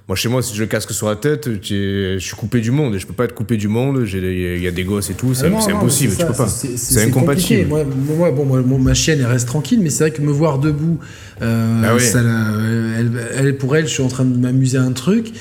moi, 0.07 0.15
chez 0.15 0.30
moi, 0.30 0.43
si 0.43 0.53
j'ai 0.56 0.61
le 0.61 0.68
casque 0.68 0.91
sur 0.91 1.07
la 1.10 1.15
tête, 1.15 1.49
je 1.64 2.18
suis 2.19 2.35
coupé 2.35 2.61
du 2.61 2.69
monde 2.69 2.93
et 2.93 2.99
je 2.99 3.07
peux 3.07 3.14
pas 3.14 3.23
être 3.26 3.34
coupé 3.34 3.57
du 3.57 3.68
monde. 3.68 4.06
Il 4.06 4.61
y 4.61 4.68
a 4.68 4.72
des 4.72 4.84
gosses 4.84 5.10
et 5.10 5.15
tout, 5.15 5.34
c'est 5.34 5.47
Ah 5.47 5.72
impossible, 5.77 6.11
tu 6.14 6.19
c'est 6.19 6.27
peux 6.27 6.34
pas. 6.34 6.47
c'est- 6.47 7.03
incompatible. 7.07 7.68
Moi, 7.68 7.84
moi, 8.18 8.30
bon, 8.30 8.45
moi, 8.45 8.61
ma 8.80 8.93
chienne, 8.93 9.18
elle 9.19 9.26
reste 9.26 9.47
tranquille, 9.47 9.80
mais 9.81 9.89
c'est 9.89 10.03
vrai 10.03 10.11
que 10.11 10.22
me 10.22 10.31
voir 10.31 10.60
debout, 10.60 10.99
euh, 11.41 11.81
Ah 11.84 11.95
oui. 11.95 12.01
ça 12.01 12.22
la- 12.22 12.99
elle, 12.99 13.11
elle- 13.35 13.57
pour 13.57 13.76
elle, 13.76 13.88
je 13.88 13.93
suis 13.93 14.03
en 14.03 14.07
train 14.10 14.26
de 14.26 14.38
m'amuser 14.38 14.77
à 14.77 14.84
un 14.84 14.91
truc. 14.91 15.31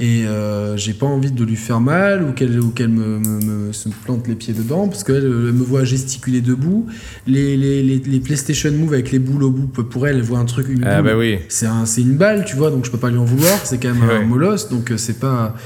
Et 0.00 0.24
euh, 0.26 0.76
j'ai 0.76 0.92
pas 0.94 1.06
envie 1.06 1.32
de 1.32 1.42
lui 1.44 1.56
faire 1.56 1.80
mal 1.80 2.22
ou 2.22 2.30
qu'elle 2.32 2.60
ou 2.60 2.70
qu'elle 2.70 2.88
me, 2.88 3.18
me- 3.18 3.44
me- 3.66 3.72
se 3.72 3.88
plante 3.88 4.28
les 4.28 4.36
pieds 4.36 4.54
dedans 4.54 4.86
parce 4.86 5.02
qu'elle 5.02 5.24
elle 5.24 5.52
me 5.52 5.64
voit 5.64 5.82
gesticuler 5.82 6.40
debout. 6.40 6.86
Les, 7.26 7.56
les, 7.56 7.82
les, 7.82 7.98
les 7.98 8.20
PlayStation 8.20 8.70
Move 8.70 8.92
avec 8.92 9.10
les 9.10 9.18
boules 9.18 9.42
au 9.42 9.50
bout, 9.50 9.66
pour 9.82 10.06
elle, 10.06 10.16
elle 10.16 10.22
voit 10.22 10.38
un 10.38 10.44
truc, 10.44 10.68
une 10.68 10.84
Ah 10.84 11.02
bah 11.02 11.16
oui. 11.18 11.38
c'est 11.48 11.66
un, 11.66 11.84
c'est 11.84 12.02
une 12.02 12.16
balle, 12.16 12.44
tu 12.44 12.54
vois, 12.54 12.70
donc 12.70 12.84
je 12.84 12.92
peux 12.92 12.98
pas 12.98 13.10
lui 13.10 13.18
en 13.18 13.24
vouloir. 13.24 13.58
C'est 13.64 13.78
quand 13.82 13.92
même 13.92 14.08
Ouais. 14.08 14.14
un 14.14 14.24
molosse, 14.24 14.68
donc 14.68 14.92
euh, 14.92 14.96
c'est 14.96 15.18
pas. 15.18 15.56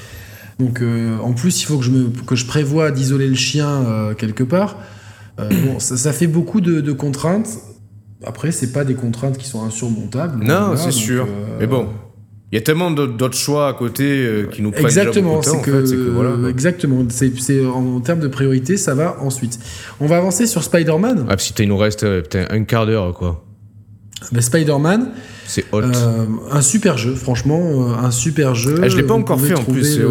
Donc 0.58 0.80
euh, 0.80 1.18
en 1.18 1.32
plus, 1.34 1.60
il 1.62 1.66
faut 1.66 1.76
que 1.76 1.84
je 1.84 1.90
me 1.90 2.08
que 2.24 2.34
je 2.34 2.46
prévoie 2.46 2.90
d'isoler 2.90 3.28
le 3.28 3.34
chien 3.34 3.68
euh, 3.68 4.14
quelque 4.14 4.44
part. 4.44 4.78
Euh, 5.40 5.50
bon, 5.66 5.78
ça, 5.78 5.98
ça 5.98 6.12
fait 6.14 6.26
beaucoup 6.26 6.62
de, 6.62 6.80
de 6.80 6.92
contraintes. 6.92 7.50
Après, 8.24 8.50
c'est 8.52 8.72
pas 8.72 8.84
des 8.84 8.94
contraintes 8.94 9.36
qui 9.36 9.46
sont 9.48 9.62
insurmontables. 9.64 10.42
Non, 10.42 10.74
c'est 10.76 10.90
sûr. 10.92 11.24
euh, 11.28 11.56
Mais 11.60 11.66
bon, 11.66 11.88
Il 12.52 12.56
y 12.56 12.58
a 12.58 12.60
tellement 12.60 12.90
d'autres 12.90 13.36
choix 13.36 13.66
à 13.68 13.72
côté 13.72 14.04
euh, 14.04 14.44
qui 14.44 14.60
nous 14.60 14.72
prennent 14.72 14.84
exactement, 14.84 15.38
déjà 15.40 15.52
beaucoup 15.52 15.62
de 15.62 15.64
temps, 15.64 15.70
que, 15.70 15.70
en 15.70 15.80
fait, 15.80 15.86
c'est 15.86 15.96
que 15.96 16.10
voilà. 16.10 16.48
exactement. 16.50 17.02
C'est, 17.08 17.64
en 17.64 18.00
termes 18.00 18.20
de 18.20 18.28
priorité, 18.28 18.76
ça 18.76 18.94
va 18.94 19.16
ensuite. 19.22 19.58
On 20.00 20.06
va 20.06 20.18
avancer 20.18 20.46
sur 20.46 20.62
Spider-Man. 20.62 21.24
Ah, 21.30 21.36
putain, 21.36 21.62
il 21.64 21.70
nous 21.70 21.78
reste 21.78 22.04
euh, 22.04 22.20
putain, 22.20 22.44
un 22.50 22.64
quart 22.64 22.84
d'heure, 22.84 23.14
quoi. 23.14 23.42
Ben, 24.32 24.42
Spider-Man, 24.42 25.12
C'est 25.46 25.64
hot. 25.72 25.80
euh, 25.80 26.26
un 26.50 26.60
super 26.60 26.98
jeu, 26.98 27.14
franchement, 27.14 27.88
euh, 27.90 28.04
un 28.06 28.10
super 28.10 28.54
jeu. 28.54 28.74
Ah, 28.82 28.88
je 28.88 28.98
l'ai 28.98 29.02
pas 29.02 29.14
Vous 29.14 29.20
encore 29.20 29.40
fait, 29.40 29.54
en 29.54 29.64
plus, 29.64 29.98
le- 29.98 30.08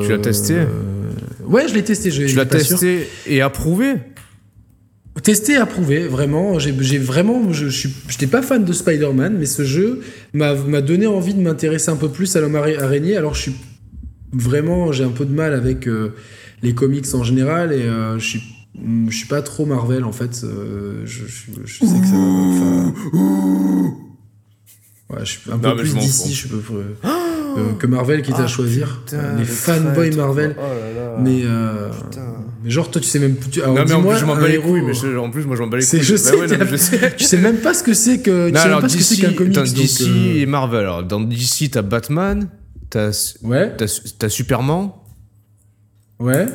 ouais, 0.00 0.04
tu 0.04 0.10
l'as 0.10 0.18
testé 0.18 0.54
euh, 0.56 0.66
Ouais, 1.46 1.68
je 1.68 1.74
l'ai 1.74 1.84
testé. 1.84 2.10
Je, 2.10 2.26
tu 2.26 2.34
l'as 2.34 2.42
sûr. 2.42 2.76
testé 2.78 3.08
et 3.28 3.40
approuvé? 3.40 3.94
Testé, 5.24 5.56
approuvé, 5.56 6.06
vraiment. 6.06 6.58
J'ai 6.58 6.98
vraiment, 6.98 7.50
je 7.52 7.66
j'étais 8.08 8.26
pas 8.26 8.42
fan 8.42 8.64
de 8.64 8.72
Spider-Man, 8.72 9.36
mais 9.38 9.46
ce 9.46 9.64
jeu 9.64 10.02
m'a 10.34 10.54
donné 10.82 11.06
envie 11.06 11.34
de 11.34 11.40
m'intéresser 11.40 11.90
un 11.90 11.96
peu 11.96 12.10
plus 12.10 12.36
à 12.36 12.40
l'homme 12.40 12.56
araignée. 12.56 13.16
Alors 13.16 13.34
je 13.34 13.40
suis 13.42 13.54
vraiment, 14.32 14.92
j'ai 14.92 15.02
un 15.04 15.10
peu 15.10 15.24
de 15.24 15.32
mal 15.34 15.54
avec 15.54 15.88
euh, 15.88 16.14
les 16.62 16.74
comics 16.74 17.06
en 17.14 17.24
général 17.24 17.72
et 17.72 17.82
euh, 17.82 18.18
je 18.18 18.26
suis 18.28 18.42
je 19.08 19.16
suis 19.16 19.28
pas 19.28 19.40
trop 19.40 19.66
Marvel 19.66 20.04
en 20.04 20.12
fait. 20.12 20.42
euh, 20.44 21.02
je, 21.06 21.22
je- 21.26 21.52
je 21.64 21.72
sais 21.78 22.00
que 22.00 22.06
ça. 22.06 22.16
Enfin, 22.16 22.94
ouais, 25.10 25.20
je 25.24 25.30
suis 25.30 25.40
un 25.52 25.58
peu 25.58 25.68
Non, 25.68 25.76
plus 25.76 25.94
d'ici, 25.94 26.34
je 26.34 26.48
peux 26.48 26.60
euh, 26.74 26.94
que 27.78 27.86
Marvel 27.86 28.22
qui 28.22 28.30
est 28.30 28.34
à 28.34 28.42
Ah, 28.44 28.46
choisir. 28.46 29.00
putain, 29.04 29.32
les 29.34 29.38
le 29.40 29.44
fanboys 29.44 30.16
Marvel. 30.16 30.56
oh 30.58 30.62
là 30.62 31.02
là. 31.02 31.16
Mais, 31.20 31.42
euh, 31.44 31.88
mais 32.62 32.70
genre 32.70 32.90
toi 32.90 33.00
tu 33.00 33.06
sais 33.08 33.18
même 33.18 33.36
tu, 33.50 33.62
alors, 33.62 33.74
Non, 33.74 33.84
mais 33.86 33.92
en 33.94 34.02
plus, 34.02 34.18
je 34.18 34.24
m'en 34.24 34.36
bats 34.36 34.48
les 34.48 34.58
couilles, 34.58 34.82
mais 34.82 34.94
je- 34.94 35.16
en 35.16 35.30
plus, 35.30 35.44
moi, 35.44 35.56
je 35.56 35.62
m'en 35.62 35.68
bats 35.68 35.76
les 35.78 35.84
couilles. 35.86 36.02
je 36.02 36.12
Bah 36.14 36.18
sais, 36.18 36.30
ouais, 36.36 36.46
non, 36.46 36.52
mais 36.52 36.58
t'as- 36.58 36.66
je 36.66 36.76
sais. 36.76 37.14
tu 37.16 37.24
sais 37.24 37.38
même 37.38 37.58
pas 37.58 37.74
ce 37.74 37.82
que 37.82 37.94
c'est 37.94 38.18
que 38.20 38.48
tu 38.48 38.52
Non, 38.52 38.58
sais 38.60 38.64
même 38.64 38.66
alors 38.68 38.80
pas 38.80 38.88
ce 38.88 38.96
que 38.96 39.02
c'est 39.02 39.16
DC, 39.16 39.22
qu'un 39.26 39.32
comics 39.34 39.74
DC 39.74 40.02
euh, 40.08 40.40
et 40.40 40.46
Marvel. 40.46 40.80
Alors, 40.80 41.02
dans 41.02 41.20
DC, 41.20 41.70
t'as 41.70 41.82
Batman, 41.82 42.48
t'as 42.90 43.36
ouais 43.42 43.72
t'as- 43.76 44.28
Superman. 44.28 44.90
ouais 46.20 46.46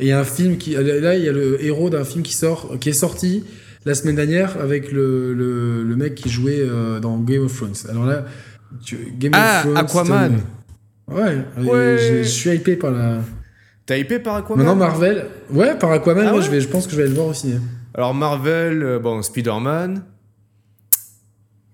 et 0.00 0.04
il 0.04 0.08
y 0.08 0.12
a 0.12 0.20
un 0.20 0.24
film 0.24 0.58
qui 0.58 0.74
là 0.74 1.16
il 1.16 1.24
y 1.24 1.28
a 1.28 1.32
le 1.32 1.62
héros 1.64 1.90
d'un 1.90 2.04
film 2.04 2.22
qui 2.22 2.32
sort 2.34 2.78
qui 2.80 2.88
est 2.90 2.92
sorti 2.92 3.42
la 3.84 3.94
semaine 3.96 4.14
dernière 4.16 4.56
avec 4.60 4.92
le, 4.92 5.34
le, 5.34 5.82
le 5.82 5.96
mec 5.96 6.14
qui 6.14 6.28
jouait 6.28 6.60
euh, 6.60 7.00
dans 7.00 7.18
Game 7.18 7.44
of 7.44 7.56
Thrones 7.56 7.74
alors 7.88 8.04
là 8.06 8.24
Game 9.18 9.32
Ah, 9.34 9.58
of 9.58 9.62
Thrones 9.64 9.76
Aquaman. 9.78 10.40
ouais, 11.08 11.38
Ouais. 11.58 11.96
je 11.98 12.28
suis 12.28 12.50
hypé 12.50 12.76
par 12.76 12.90
la 12.90 13.20
T'as 13.86 13.96
hypé 13.96 14.18
par 14.18 14.36
Aquaman 14.36 14.58
maintenant 14.66 14.76
Marvel 14.76 15.24
ouais 15.50 15.74
par 15.78 15.90
Aquaman 15.92 16.26
Ah 16.28 16.32
moi 16.32 16.40
je 16.42 16.50
vais 16.50 16.60
je 16.60 16.68
pense 16.68 16.84
que 16.86 16.92
je 16.92 16.96
vais 16.96 17.02
aller 17.04 17.12
le 17.12 17.16
voir 17.16 17.28
au 17.28 17.34
ciné 17.34 17.58
Alors, 17.94 18.12
Marvel, 18.14 18.82
euh, 18.82 18.98
bon, 18.98 19.22
Spider-Man. 19.22 20.02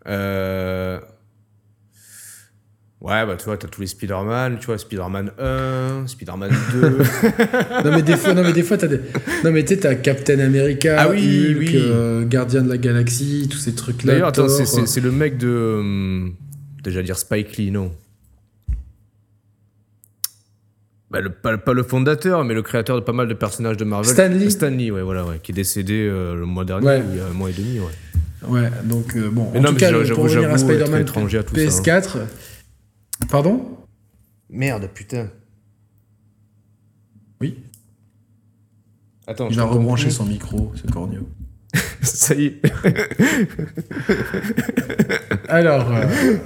Euh... 0.06 1.00
Ouais, 3.00 3.26
bah, 3.26 3.36
tu 3.38 3.44
vois, 3.44 3.58
t'as 3.58 3.68
tous 3.68 3.82
les 3.82 3.86
Spider-Man, 3.86 4.56
tu 4.60 4.66
vois, 4.66 4.78
Spider-Man 4.78 5.32
1, 5.38 6.06
Spider-Man 6.06 6.50
2. 6.72 6.88
non 7.84 7.90
mais 7.90 8.00
des 8.02 8.16
fois 8.16 8.32
non 8.32 8.42
mais 8.42 8.52
des 8.54 8.62
fois 8.62 8.78
t'as 8.78 8.86
des 8.86 8.98
non 9.44 9.50
mais 9.52 9.62
tu 9.62 9.76
t'as 9.76 9.94
Captain 9.94 10.38
America 10.38 10.96
Ah 10.98 11.10
oui, 11.10 11.48
Hulk, 11.50 11.58
oui. 11.58 11.72
euh, 11.76 12.24
Gardien 12.24 12.62
de 12.62 12.70
la 12.70 12.78
Galaxie 12.78 13.46
tous 13.50 13.58
ces 13.58 13.74
trucs 13.74 14.04
là 14.04 14.12
D'ailleurs, 14.14 14.28
attends, 14.28 14.48
c'est- 14.48 14.86
c'est 14.86 15.00
le 15.02 15.12
mec 15.12 15.36
de. 15.36 16.30
Déjà 16.84 17.02
dire 17.02 17.18
Spike 17.18 17.56
Lee, 17.56 17.70
non. 17.70 17.90
Bah, 21.10 21.20
le- 21.20 21.30
pas, 21.30 21.56
pas 21.58 21.72
le 21.72 21.82
fondateur, 21.82 22.44
mais 22.44 22.54
le 22.54 22.62
créateur 22.62 22.96
de 22.96 23.00
pas 23.04 23.12
mal 23.12 23.28
de 23.28 23.34
personnages 23.34 23.76
de 23.76 23.84
Marvel. 23.84 24.10
Stan 24.10 24.28
Lee. 24.28 24.50
Stan 24.50 24.68
Lee, 24.70 24.90
ouais, 24.90 25.02
voilà, 25.02 25.24
ouais, 25.24 25.38
qui 25.42 25.52
est 25.52 25.54
décédé 25.54 26.06
euh, 26.08 26.34
le 26.34 26.46
mois 26.46 26.64
dernier, 26.64 26.86
Ouais. 26.86 27.02
il 27.12 27.16
y 27.16 27.20
a 27.20 27.26
un 27.26 27.32
mois 27.32 27.50
et 27.50 27.52
demi, 27.52 27.78
ouais. 27.78 27.92
Ouais, 28.48 28.70
donc 28.84 29.16
euh, 29.16 29.30
bon, 29.30 29.50
Mais 29.52 29.58
en 29.60 29.62
non, 29.62 29.68
tout 29.68 29.74
mais 29.74 29.80
cas, 29.80 29.90
j'avoue- 29.90 30.14
pour 30.14 30.24
revenir 30.24 30.50
à 30.50 30.58
Spider-Man 30.58 31.02
étranger 31.02 31.38
à 31.38 31.42
tout 31.44 31.54
ça, 31.54 31.60
hein. 31.62 31.64
PS4. 31.64 32.18
Pardon? 33.30 33.78
Merde, 34.50 34.88
putain. 34.92 35.28
Oui. 37.40 37.58
Attends, 39.26 39.48
Il 39.48 39.54
je 39.54 39.60
a 39.60 39.64
rebranché 39.64 40.10
son 40.10 40.26
micro, 40.26 40.72
ce 40.74 40.86
cornio. 40.90 41.26
Ça 42.02 42.34
y 42.34 42.46
est. 42.46 42.60
Alors, 45.48 45.92
euh, 45.92 46.36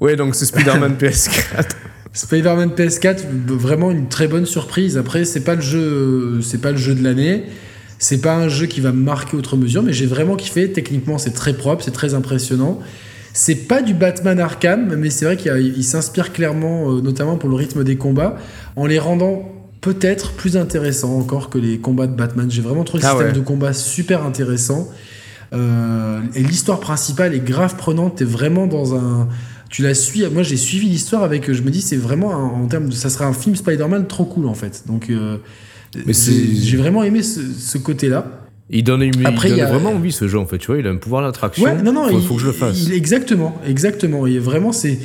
Ouais, 0.00 0.16
donc 0.16 0.34
c'est 0.34 0.44
Spider-Man 0.44 0.96
PS4. 1.00 1.70
Spider-Man 2.12 2.70
PS4, 2.76 3.22
vraiment 3.46 3.90
une 3.90 4.08
très 4.08 4.28
bonne 4.28 4.46
surprise. 4.46 4.96
Après, 4.98 5.24
c'est 5.24 5.44
pas 5.44 5.54
le 5.54 5.60
jeu, 5.60 6.40
c'est 6.42 6.60
pas 6.60 6.70
le 6.70 6.76
jeu 6.76 6.94
de 6.94 7.02
l'année. 7.02 7.44
C'est 7.98 8.20
pas 8.20 8.34
un 8.34 8.48
jeu 8.48 8.66
qui 8.66 8.80
va 8.80 8.92
me 8.92 9.02
marquer 9.02 9.36
outre 9.36 9.56
mesure, 9.56 9.82
mais 9.82 9.92
j'ai 9.92 10.06
vraiment 10.06 10.36
kiffé. 10.36 10.70
Techniquement, 10.70 11.18
c'est 11.18 11.32
très 11.32 11.54
propre, 11.54 11.82
c'est 11.82 11.92
très 11.92 12.14
impressionnant. 12.14 12.80
C'est 13.32 13.66
pas 13.66 13.82
du 13.82 13.94
Batman 13.94 14.38
Arkham, 14.38 14.94
mais 14.96 15.10
c'est 15.10 15.24
vrai 15.24 15.36
qu'il 15.36 15.84
s'inspire 15.84 16.32
clairement, 16.32 16.90
euh, 16.90 17.00
notamment 17.00 17.36
pour 17.36 17.48
le 17.48 17.56
rythme 17.56 17.82
des 17.82 17.96
combats, 17.96 18.36
en 18.76 18.86
les 18.86 18.98
rendant 18.98 19.48
peut-être 19.84 20.32
plus 20.32 20.56
intéressants 20.56 21.14
encore 21.18 21.50
que 21.50 21.58
les 21.58 21.78
combats 21.78 22.06
de 22.06 22.16
Batman. 22.16 22.50
J'ai 22.50 22.62
vraiment 22.62 22.84
trouvé 22.84 23.02
le 23.02 23.06
Ah 23.08 23.10
système 23.12 23.28
ouais. 23.28 23.34
de 23.34 23.40
combat 23.40 23.72
super 23.74 24.24
intéressant. 24.24 24.88
Euh, 25.52 26.20
et 26.34 26.42
l'histoire 26.42 26.80
principale 26.80 27.34
est 27.34 27.44
grave 27.44 27.76
prenante. 27.76 28.16
T'es 28.16 28.24
vraiment 28.24 28.66
dans 28.66 28.94
un. 28.94 29.28
Tu 29.68 29.82
la 29.82 29.94
suis. 29.94 30.24
Moi, 30.28 30.42
j'ai 30.42 30.56
suivi 30.56 30.88
l'histoire 30.88 31.22
avec. 31.22 31.52
Je 31.52 31.62
me 31.62 31.70
dis, 31.70 31.82
c'est 31.82 31.96
vraiment 31.96 32.34
un- 32.34 32.62
en 32.62 32.66
termes 32.66 32.88
de. 32.88 32.94
Ça 32.94 33.10
serait 33.10 33.26
un 33.26 33.34
film 33.34 33.54
Spider-Man 33.56 34.06
trop 34.06 34.24
cool 34.24 34.46
en 34.46 34.54
fait. 34.54 34.84
Donc, 34.86 35.10
euh, 35.10 35.36
Mais 36.06 36.12
c'est- 36.14 36.32
j'ai 36.32 36.54
j'ai 36.56 36.76
vraiment 36.78 37.02
aimé 37.04 37.22
ce, 37.22 37.40
ce 37.58 37.76
côté-là. 37.78 38.40
Il 38.70 38.82
donne, 38.82 39.02
il 39.02 39.26
Après, 39.26 39.50
donne 39.50 39.58
il 39.58 39.60
a- 39.60 39.66
vraiment 39.66 39.90
envie 39.90 40.10
ce 40.10 40.26
jeu 40.26 40.38
en 40.38 40.46
fait, 40.46 40.56
tu 40.58 40.68
vois, 40.68 40.78
il 40.78 40.86
a 40.86 40.90
un 40.90 40.96
pouvoir 40.96 41.22
d'attraction. 41.22 41.64
Ouais, 41.66 41.82
non, 41.82 41.92
non, 41.92 42.08
faut, 42.08 42.18
il, 42.18 42.24
faut 42.26 42.34
que 42.36 42.40
je 42.40 42.46
le 42.46 42.52
fasse. 42.52 42.84
il- 42.84 42.94
exactement, 42.94 43.54
exactement. 43.66 44.26
Et 44.26 44.38
vraiment, 44.38 44.72
c'est. 44.72 44.98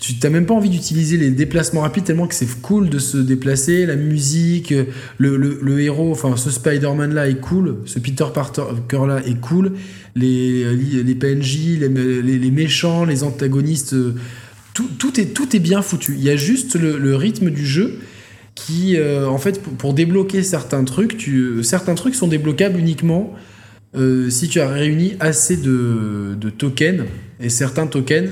Tu 0.00 0.14
t'as 0.18 0.30
même 0.30 0.46
pas 0.46 0.54
envie 0.54 0.68
d'utiliser 0.68 1.16
les 1.16 1.30
déplacements 1.30 1.82
rapides 1.82 2.02
tellement 2.04 2.26
que 2.26 2.34
c'est 2.34 2.60
cool 2.60 2.88
de 2.90 2.98
se 2.98 3.16
déplacer, 3.18 3.86
la 3.86 3.94
musique, 3.94 4.74
le, 5.18 5.36
le- 5.36 5.60
le 5.62 5.80
héros, 5.80 6.10
enfin 6.10 6.36
ce 6.36 6.50
Spider-Man 6.50 7.14
là 7.14 7.28
est 7.28 7.40
cool, 7.40 7.76
ce 7.84 8.00
Peter 8.00 8.24
Parker 8.34 8.64
là 9.06 9.20
est 9.24 9.40
cool, 9.40 9.72
les, 10.16 10.74
les 10.74 11.14
PNJ, 11.14 11.78
les, 11.78 11.88
les- 11.88 12.50
méchants, 12.50 13.04
les 13.04 13.22
antagonistes, 13.22 13.94
euh, 13.94 14.14
tout, 14.74 14.88
tout 14.98 15.20
est, 15.20 15.26
tout 15.26 15.54
est 15.54 15.60
bien 15.60 15.82
foutu. 15.82 16.14
Il 16.18 16.24
y 16.24 16.30
a 16.30 16.36
juste 16.36 16.74
le, 16.74 16.98
le 16.98 17.14
rythme 17.14 17.50
du 17.50 17.64
jeu 17.64 17.98
qui, 18.56 18.96
euh, 18.96 19.28
en 19.28 19.38
fait, 19.38 19.60
pour, 19.62 19.94
débloquer 19.94 20.42
certains 20.42 20.82
trucs, 20.82 21.16
tu, 21.16 21.62
certains 21.62 21.94
trucs 21.94 22.16
sont 22.16 22.26
débloquables 22.28 22.78
uniquement 22.78 23.32
euh, 23.96 24.30
si 24.30 24.48
tu 24.48 24.58
as 24.60 24.68
réuni 24.68 25.14
assez 25.20 25.56
de, 25.56 26.34
de 26.40 26.50
tokens, 26.50 27.04
et 27.40 27.48
certains 27.48 27.86
tokens 27.86 28.30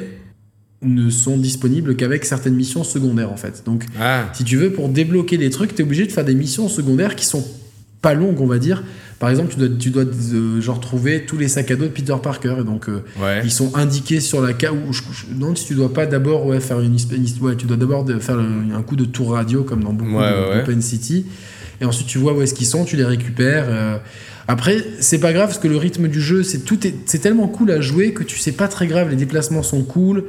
ne 0.83 1.11
sont 1.11 1.37
disponibles 1.37 1.97
qu'avec 1.97 2.25
certaines 2.25 2.55
missions 2.55 2.85
secondaires 2.85 3.31
en 3.33 3.37
fait. 3.37 3.63
Donc 3.67 3.85
Ah, 4.01 4.25
si 4.33 4.45
tu 4.45 4.57
veux, 4.57 4.71
pour 4.73 4.89
débloquer 4.89 5.39
des 5.39 5.51
trucs, 5.51 5.75
tu 5.75 5.83
es 5.83 5.85
obligé 5.85 6.07
de 6.07 6.13
faire 6.13 6.25
des 6.25 6.35
missions 6.35 6.69
secondaires 6.69 7.15
qui 7.17 7.25
sont 7.25 7.45
pas 8.01 8.15
longues, 8.15 8.41
on 8.41 8.47
va 8.47 8.59
dire. 8.59 8.83
Par 9.21 9.31
exemple, 9.31 9.55
tu 9.55 9.59
dois, 9.61 9.69
tu 9.79 9.91
dois 9.91 10.03
euh, 10.03 10.61
genre 10.61 10.81
trouver 10.81 11.25
tous 11.25 11.39
les 11.39 11.47
sacs 11.47 11.71
à 11.71 11.77
dos 11.77 11.85
de 11.85 11.91
Peter 11.91 12.15
Parker, 12.21 12.57
et 12.61 12.65
donc 12.65 12.89
euh, 12.89 13.05
ouais. 13.23 13.43
ils 13.45 13.53
sont 13.53 13.77
indiqués 13.77 14.19
sur 14.19 14.43
la 14.43 14.53
carte. 14.53 14.75
Non, 15.39 15.55
si 15.55 15.67
tu 15.67 15.75
dois 15.77 15.93
pas 15.95 16.07
d'abord 16.07 16.45
ouais, 16.47 16.59
faire 16.59 16.81
une, 16.81 16.97
ouais, 17.41 17.55
tu 17.55 17.67
dois 17.67 17.77
d'abord 17.77 18.05
faire 18.21 18.37
le- 18.37 18.75
un 18.75 18.83
coup 18.83 18.97
de 18.97 19.05
tour 19.05 19.31
radio 19.35 19.63
comme 19.63 19.85
dans 19.85 19.93
beaucoup 19.93 20.11
de- 20.11 20.59
d'Open 20.59 20.83
City, 20.83 21.27
et 21.81 21.85
ensuite 21.85 22.09
tu 22.09 22.19
vois 22.19 22.33
où 22.35 22.43
est-ce 22.43 22.55
qu'ils 22.55 22.67
sont, 22.67 22.85
tu 22.85 22.97
les 22.97 23.05
récupères. 23.05 23.67
euh. 23.69 23.99
Après, 24.49 24.79
c'est 24.99 25.21
pas 25.21 25.33
grave 25.33 25.47
parce 25.47 25.61
que 25.61 25.69
le 25.69 25.77
rythme 25.77 26.09
du 26.09 26.21
jeu, 26.21 26.43
c'est 26.43 26.65
tout, 26.65 26.85
est- 26.85 26.97
c'est 27.07 27.21
tellement 27.21 27.47
cool 27.47 27.71
à 27.71 27.81
jouer 27.81 28.13
que 28.13 28.25
tu 28.25 28.37
sais 28.41 28.51
pas 28.51 28.67
très 28.67 28.89
grave. 28.89 29.09
Les 29.11 29.15
déplacements 29.17 29.63
sont 29.63 29.85
cool. 29.85 30.25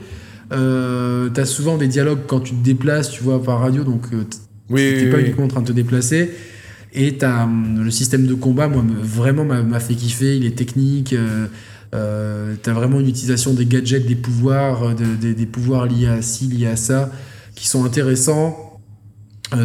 Euh, 0.52 1.30
T'as 1.34 1.46
souvent 1.46 1.78
des 1.78 1.88
dialogues 1.88 2.22
quand 2.28 2.42
tu 2.42 2.54
te 2.54 2.64
déplaces, 2.64 3.10
tu 3.10 3.24
vois 3.24 3.42
par 3.42 3.60
radio, 3.62 3.84
donc 3.84 4.02
euh, 4.14 4.24
Oui, 4.70 4.82
t'es 4.82 5.04
oui, 5.06 5.12
pas 5.12 5.18
oui. 5.18 5.24
uniquement 5.24 5.46
en 5.46 5.48
train 5.48 5.62
de 5.62 5.68
te 5.68 5.72
déplacer. 5.74 6.32
Et 6.94 7.18
t'as 7.18 7.46
hum, 7.46 7.84
le 7.84 7.90
système 7.92 8.28
de 8.28 8.34
combat, 8.36 8.68
moi, 8.68 8.84
me- 8.84 9.02
vraiment 9.02 9.46
m'a 9.46 9.80
fait 9.80 9.96
kiffer. 9.96 10.38
Il 10.38 10.46
est 10.46 10.56
technique. 10.58 11.14
Euh, 11.14 11.48
euh, 11.96 12.56
t'as 12.62 12.74
vraiment 12.74 13.00
une 13.00 13.08
utilisation 13.08 13.54
des 13.54 13.66
gadgets, 13.66 14.06
des 14.06 14.16
pouvoirs, 14.16 14.94
de- 14.96 15.16
des- 15.20 15.34
des 15.34 15.46
pouvoirs 15.46 15.86
liés 15.86 16.08
à 16.08 16.22
ci, 16.22 16.48
liés 16.48 16.68
à 16.68 16.76
ça, 16.76 17.12
qui 17.56 17.68
sont 17.68 17.86
intéressants. 17.86 18.70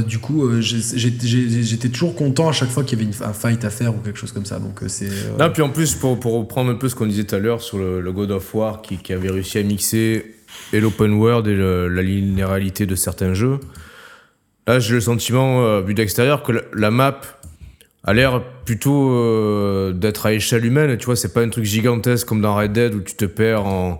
Du 0.06 0.18
coup, 0.18 0.46
j'étais 0.60 1.88
toujours 1.88 2.14
content 2.14 2.48
à 2.50 2.52
chaque 2.52 2.68
fois 2.68 2.84
qu'il 2.84 2.98
y 2.98 3.02
avait 3.02 3.10
une, 3.10 3.24
un 3.26 3.32
fight 3.32 3.64
à 3.64 3.70
faire 3.70 3.94
ou 3.94 3.98
quelque 4.00 4.18
chose 4.18 4.32
comme 4.32 4.44
ça. 4.44 4.58
Donc 4.58 4.80
c'est. 4.88 5.08
Non, 5.38 5.50
puis 5.50 5.62
en 5.62 5.70
plus, 5.70 5.94
pour, 5.94 6.20
pour 6.20 6.34
reprendre 6.34 6.70
un 6.70 6.74
peu 6.74 6.90
ce 6.90 6.94
qu'on 6.94 7.06
disait 7.06 7.24
tout 7.24 7.34
à 7.34 7.38
l'heure 7.38 7.62
sur 7.62 7.78
le, 7.78 8.02
le 8.02 8.12
God 8.12 8.30
of 8.32 8.54
War 8.54 8.82
qui, 8.82 8.98
qui 8.98 9.14
avait 9.14 9.30
réussi 9.30 9.56
à 9.56 9.62
mixer 9.62 10.34
et 10.72 10.80
l'open 10.80 11.12
world 11.14 11.46
et 11.46 11.54
la 11.54 12.02
linéarité 12.02 12.86
de 12.86 12.94
certains 12.94 13.34
jeux, 13.34 13.58
là 14.66 14.78
j'ai 14.78 14.94
le 14.94 15.00
sentiment, 15.00 15.64
euh, 15.64 15.80
vu 15.80 15.94
d'extérieur, 15.94 16.42
que 16.42 16.52
la, 16.74 16.90
map 16.90 17.20
a 18.04 18.14
l'air 18.14 18.42
plutôt 18.64 19.12
euh, 19.12 19.92
d'être 19.92 20.26
à 20.26 20.32
échelle 20.32 20.64
humaine. 20.64 20.96
Tu 20.98 21.06
vois, 21.06 21.16
c'est 21.16 21.32
pas 21.32 21.42
un 21.42 21.48
truc 21.48 21.64
gigantesque 21.64 22.26
comme 22.26 22.40
dans 22.40 22.54
Red 22.54 22.72
Dead 22.72 22.94
où 22.94 23.00
tu 23.00 23.14
te 23.14 23.24
perds 23.24 23.64
en, 23.64 23.98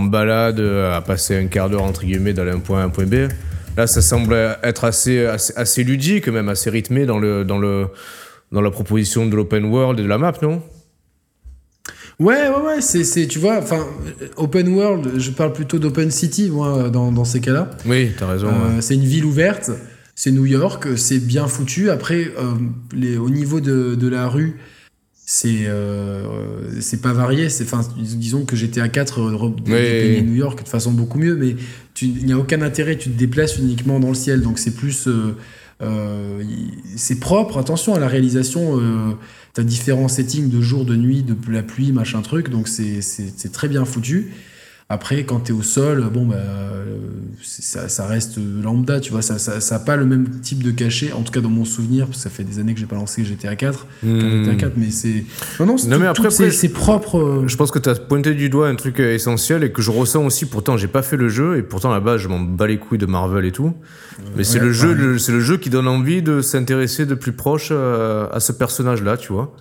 balade 0.00 0.60
euh, 0.60 0.96
à 0.96 1.00
passer 1.02 1.36
un 1.36 1.46
quart 1.46 1.68
d'heure 1.68 1.82
entre 1.82 2.04
guillemets 2.04 2.32
d'aller 2.32 2.52
d'un 2.52 2.60
point 2.60 2.80
à 2.80 2.84
un 2.84 2.88
point 2.88 3.06
B. 3.06 3.28
Là, 3.76 3.86
ça 3.86 4.02
semble 4.02 4.34
être 4.62 4.84
assez, 4.84 5.24
assez, 5.24 5.54
assez 5.56 5.82
ludique, 5.82 6.28
même 6.28 6.50
assez 6.50 6.68
rythmé 6.68 7.06
dans, 7.06 7.18
le, 7.18 7.44
dans, 7.44 7.58
le, 7.58 7.88
dans 8.52 8.60
la 8.60 8.70
proposition 8.70 9.26
de 9.26 9.34
l'open 9.34 9.64
world 9.64 9.98
et 9.98 10.02
de 10.02 10.08
la 10.08 10.18
map, 10.18 10.32
non? 10.42 10.62
Ouais, 12.22 12.48
ouais, 12.48 12.62
ouais, 12.66 12.80
c'est, 12.80 13.04
c'est, 13.04 13.26
tu 13.26 13.38
vois, 13.38 13.58
enfin, 13.58 13.86
open 14.36 14.68
world, 14.74 15.18
je 15.18 15.30
parle 15.30 15.52
plutôt 15.52 15.78
d'open 15.78 16.10
city, 16.10 16.50
moi, 16.50 16.88
dans, 16.90 17.10
dans 17.12 17.24
ces 17.24 17.40
cas-là. 17.40 17.70
Oui, 17.86 18.10
t'as 18.18 18.28
raison. 18.28 18.48
Euh, 18.48 18.76
ouais. 18.76 18.80
C'est 18.80 18.94
une 18.94 19.04
ville 19.04 19.24
ouverte, 19.24 19.70
c'est 20.14 20.30
New 20.30 20.46
York, 20.46 20.86
c'est 20.96 21.18
bien 21.18 21.46
foutu. 21.48 21.90
Après, 21.90 22.30
euh, 22.38 22.54
les, 22.94 23.16
au 23.16 23.30
niveau 23.30 23.60
de, 23.60 23.94
de 23.94 24.08
la 24.08 24.28
rue, 24.28 24.56
c'est 25.24 25.66
euh, 25.66 26.24
c'est 26.80 27.00
pas 27.00 27.12
varié. 27.12 27.48
C'est, 27.48 27.64
enfin, 27.64 27.80
disons 27.96 28.44
que 28.44 28.54
4 28.56 29.20
re- 29.20 29.52
Oui, 29.54 29.54
dépeignait 29.64 30.20
oui. 30.20 30.22
New 30.22 30.34
York 30.34 30.62
de 30.64 30.68
façon 30.68 30.92
beaucoup 30.92 31.18
mieux, 31.18 31.36
mais 31.36 31.56
il 32.02 32.26
n'y 32.26 32.32
a 32.32 32.38
aucun 32.38 32.60
intérêt. 32.62 32.96
Tu 32.96 33.10
te 33.10 33.18
déplaces 33.18 33.58
uniquement 33.58 33.98
dans 34.00 34.08
le 34.10 34.14
ciel, 34.14 34.42
donc 34.42 34.58
c'est 34.58 34.74
plus. 34.74 35.08
Euh, 35.82 36.42
c'est 36.96 37.18
propre, 37.18 37.58
attention 37.58 37.94
à 37.94 37.98
la 37.98 38.08
réalisation. 38.08 38.78
Euh, 38.80 39.12
T'as 39.54 39.64
différents 39.64 40.08
settings 40.08 40.48
de 40.48 40.62
jour, 40.62 40.86
de 40.86 40.96
nuit, 40.96 41.22
de 41.22 41.36
la 41.52 41.62
pluie, 41.62 41.92
machin 41.92 42.22
truc, 42.22 42.48
donc 42.48 42.68
c'est 42.68 43.52
très 43.52 43.68
bien 43.68 43.84
foutu. 43.84 44.32
Après, 44.92 45.24
quand 45.24 45.38
t'es 45.40 45.54
au 45.54 45.62
sol, 45.62 46.04
bon, 46.12 46.26
bah, 46.26 46.34
euh, 46.36 46.96
ça, 47.42 47.88
ça 47.88 48.06
reste 48.06 48.38
lambda, 48.62 49.00
tu 49.00 49.10
vois, 49.10 49.22
ça 49.22 49.34
n'a 49.34 49.60
ça, 49.60 49.78
pas 49.78 49.96
le 49.96 50.04
même 50.04 50.28
type 50.42 50.62
de 50.62 50.70
cachet, 50.70 51.12
en 51.12 51.22
tout 51.22 51.32
cas 51.32 51.40
dans 51.40 51.48
mon 51.48 51.64
souvenir, 51.64 52.04
parce 52.04 52.18
que 52.18 52.22
ça 52.24 52.28
fait 52.30 52.44
des 52.44 52.58
années 52.58 52.74
que 52.74 52.80
j'ai 52.80 52.84
pas 52.86 52.96
lancé 52.96 53.24
GTA 53.24 53.56
4, 53.56 53.86
Hmm. 54.02 54.44
GTA 54.44 54.54
4 54.56 54.72
mais 54.76 54.90
c'est. 54.90 55.24
Non, 55.58 55.64
non, 55.64 55.76
Non, 55.88 55.98
mais 55.98 56.06
après- 56.06 56.30
c'est- 56.30 56.42
après, 56.44 56.50
c'est 56.54 56.68
propre. 56.68 57.18
euh, 57.18 57.44
Je 57.48 57.56
pense 57.56 57.70
que 57.70 57.78
tu 57.78 57.88
as 57.88 57.94
pointé 57.94 58.34
du 58.34 58.50
doigt 58.50 58.68
un 58.68 58.74
truc 58.74 59.00
euh, 59.00 59.14
essentiel 59.14 59.64
et 59.64 59.72
que 59.72 59.80
je 59.80 59.90
ressens 59.90 60.26
aussi. 60.26 60.44
Pourtant, 60.44 60.76
j'ai 60.76 60.88
pas 60.88 61.02
fait 61.02 61.16
le 61.16 61.30
jeu 61.30 61.56
et 61.56 61.62
pourtant 61.62 61.90
là-bas, 61.90 62.18
je 62.18 62.28
m'en 62.28 62.38
bats 62.40 62.66
les 62.66 62.76
couilles 62.78 62.98
de 62.98 63.06
Marvel 63.06 63.46
et 63.46 63.52
tout. 63.52 63.72
Mais 64.36 64.44
c'est 64.44 64.58
ouais, 64.58 64.66
le 64.66 64.72
jeu, 64.72 64.92
le- 64.92 65.18
c'est 65.18 65.32
le 65.32 65.40
jeu 65.40 65.56
qui 65.56 65.70
donne 65.70 65.88
envie 65.88 66.20
de 66.20 66.42
s'intéresser 66.42 67.06
de 67.06 67.14
plus 67.14 67.32
proche 67.32 67.68
euh, 67.72 68.26
à 68.30 68.40
ce 68.40 68.52
personnage-là, 68.52 69.16
tu 69.16 69.32
vois. 69.32 69.56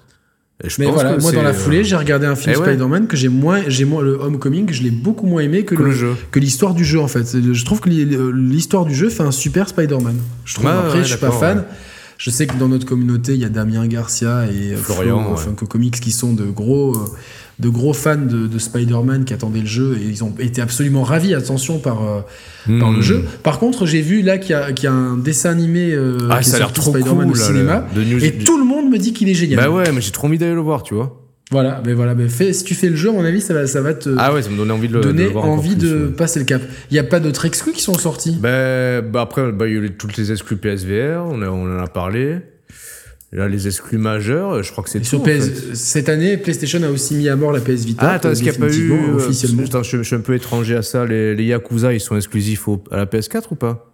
Et 0.64 0.70
je 0.70 0.76
Mais 0.80 0.86
pense 0.86 0.94
voilà, 0.96 1.14
que 1.16 1.22
moi 1.22 1.32
dans 1.32 1.42
la 1.42 1.50
euh, 1.50 1.54
foulée, 1.54 1.84
j'ai 1.84 1.96
regardé 1.96 2.28
un 2.28 2.36
film 2.36 2.54
eh 2.56 2.60
ouais. 2.60 2.66
Spider-Man 2.68 3.08
que 3.08 3.18
j'ai 3.18 3.30
moins, 3.30 3.62
j'ai 3.68 3.86
moins 3.86 4.02
le 4.04 4.14
Homecoming, 4.20 4.72
je 4.72 4.84
l'ai 4.84 4.92
beaucoup 4.92 5.26
moins 5.26 5.42
aimé 5.42 5.64
que, 5.66 5.74
que 5.76 5.82
le, 5.82 5.90
le 5.90 5.96
jeu. 5.96 6.12
que 6.32 6.40
l'histoire 6.40 6.74
du 6.76 6.86
jeu 6.86 7.00
en 7.00 7.08
fait. 7.08 7.26
Je 7.54 7.66
trouve 7.66 7.80
que 7.80 7.90
l'histoire 7.90 8.86
du 8.86 8.94
jeu 8.96 9.10
fait 9.10 9.24
un 9.24 9.32
super 9.32 9.68
Spider-Man. 9.70 10.18
Je 10.46 10.56
trouve. 10.56 10.68
Après, 10.68 11.00
ouais, 11.00 11.04
je 11.04 11.10
suis 11.10 11.18
pas 11.18 11.32
fan. 11.32 11.58
ouais. 11.60 11.64
Je 12.18 12.30
sais 12.30 12.46
que 12.46 12.56
dans 12.56 12.68
notre 12.68 12.86
communauté, 12.86 13.34
il 13.34 13.40
y 13.40 13.46
a 13.46 13.50
Damien 13.50 13.88
Garcia 13.88 14.46
et 14.46 14.74
euh, 14.74 14.78
Florian, 14.78 15.36
Flo. 15.36 15.38
Funko 15.38 15.66
Comics 15.66 16.00
qui 16.00 16.12
sont 16.12 16.34
de 16.34 16.44
gros, 16.44 16.94
euh, 16.96 17.00
de 17.58 17.68
gros 17.68 17.94
fans 17.94 18.16
de, 18.16 18.46
de 18.46 18.60
Spider-Man 18.60 19.26
qui 19.26 19.34
attendaient 19.34 19.62
le 19.62 19.66
jeu 19.66 19.98
et 20.00 20.06
ils 20.08 20.24
ont 20.24 20.32
été 20.38 20.62
absolument 20.62 21.02
ravis, 21.02 21.34
attention, 21.34 21.80
par, 21.80 22.04
euh, 22.04 22.20
par 22.80 22.92
Hmm. 22.92 22.96
le 22.98 23.02
jeu. 23.02 23.24
Par 23.42 23.58
contre, 23.58 23.88
j'ai 23.88 24.02
vu 24.02 24.22
là 24.22 24.38
qu'il 24.38 24.56
y, 24.56 24.82
y 24.84 24.88
a 24.88 24.94
un 24.94 25.18
dessin 25.18 25.50
animé 25.50 25.94
euh, 25.94 26.20
Ah, 26.30 26.42
qui 26.42 26.48
est 26.48 26.52
ça 26.52 26.58
a 26.58 26.60
l'air 26.60 26.74
trop 26.74 26.92
Spider-Man 26.92 27.30
cool. 27.32 27.36
au 27.36 27.40
là, 27.40 27.46
cinéma. 27.48 27.86
le- 27.96 28.24
Et 28.24 28.34
tout 28.38 28.60
le 28.60 28.66
monde 28.66 28.71
me 28.92 28.98
dit 28.98 29.14
qu'il 29.14 29.30
est 29.30 29.34
génial. 29.34 29.60
Bah 29.60 29.70
ouais, 29.70 29.92
mais 29.92 30.02
j'ai 30.02 30.12
trop 30.12 30.28
envie 30.28 30.38
d'aller 30.38 30.54
le 30.54 30.62
voir, 30.62 30.84
tu 30.84 30.94
vois. 30.94 31.18
Voilà, 31.50 31.82
ben 31.84 31.94
voilà, 31.96 32.16
fais, 32.30 32.54
si 32.54 32.64
tu 32.64 32.76
fais 32.76 32.88
le 32.88 32.96
jeu, 32.96 33.10
à 33.10 33.12
mon 33.12 33.26
avis, 33.26 33.42
ça 33.42 33.54
va, 33.54 33.68
ça 33.68 33.82
va 33.82 33.94
te 33.94 34.10
Ah 34.18 34.34
ouais, 34.34 34.42
ça 34.42 34.50
me 34.50 34.56
donnait 34.56 34.72
envie 34.72 34.88
de 34.88 34.94
le, 34.94 35.00
de 35.02 35.08
donner 35.08 35.24
le 35.26 35.30
voir 35.32 35.44
encore 35.46 35.58
envie 35.58 35.76
plus, 35.76 35.90
de 35.90 36.06
ouais. 36.06 36.12
passer 36.14 36.40
le 36.40 36.46
cap. 36.46 36.62
Il 36.90 36.94
n'y 36.94 37.00
a 37.00 37.04
pas 37.04 37.20
d'autres 37.20 37.44
exclus 37.46 37.74
qui 37.74 37.82
sont 37.82 37.94
sortis? 37.94 38.38
Bah, 38.40 39.02
bah 39.02 39.20
après, 39.22 39.52
bah, 39.52 39.68
il 39.68 39.74
y 39.74 39.78
a 39.78 39.82
eu 39.82 39.92
toutes 39.92 40.16
les 40.16 40.32
exclus 40.32 40.56
PSVR, 40.56 41.26
on, 41.30 41.42
a- 41.42 41.50
on 41.50 41.78
en 41.78 41.84
a 41.84 41.88
parlé. 41.88 42.38
Là, 43.34 43.48
les 43.50 43.68
exclus 43.68 43.98
majeurs, 43.98 44.62
je 44.64 44.72
crois 44.72 44.84
que 44.84 44.90
c'est 44.90 45.00
tout. 45.02 45.16
en 45.18 45.20
PS, 45.20 45.28
fait. 45.50 45.76
cette 45.76 46.08
année, 46.10 46.38
PlayStation 46.38 46.82
a 46.84 46.90
aussi 46.90 47.16
mis 47.16 47.28
à 47.30 47.36
mort 47.38 47.52
la 47.54 47.60
PS 47.62 47.84
Vita. 47.86 48.06
Ah, 48.10 48.14
attends, 48.14 48.32
est-ce 48.32 48.44
qu'il 48.44 48.52
n'y 48.52 48.58
a 48.58 48.60
pas 48.60 48.74
eu. 48.74 48.92
euh, 48.92 49.16
officiellement 49.16 49.64
Attends, 49.64 49.84
je, 49.84 49.98
je 49.98 50.04
suis 50.04 50.16
un 50.16 50.20
peu 50.22 50.36
étranger 50.36 50.76
à 50.76 50.82
ça. 50.82 51.06
Les, 51.06 51.34
les 51.36 51.46
Yakuza, 51.46 51.94
ils 51.94 52.00
sont 52.02 52.16
exclusifs 52.18 52.68
au- 52.70 52.82
à 52.92 52.98
la 52.98 53.06
PS4 53.06 53.44
ou 53.52 53.56
pas? 53.56 53.90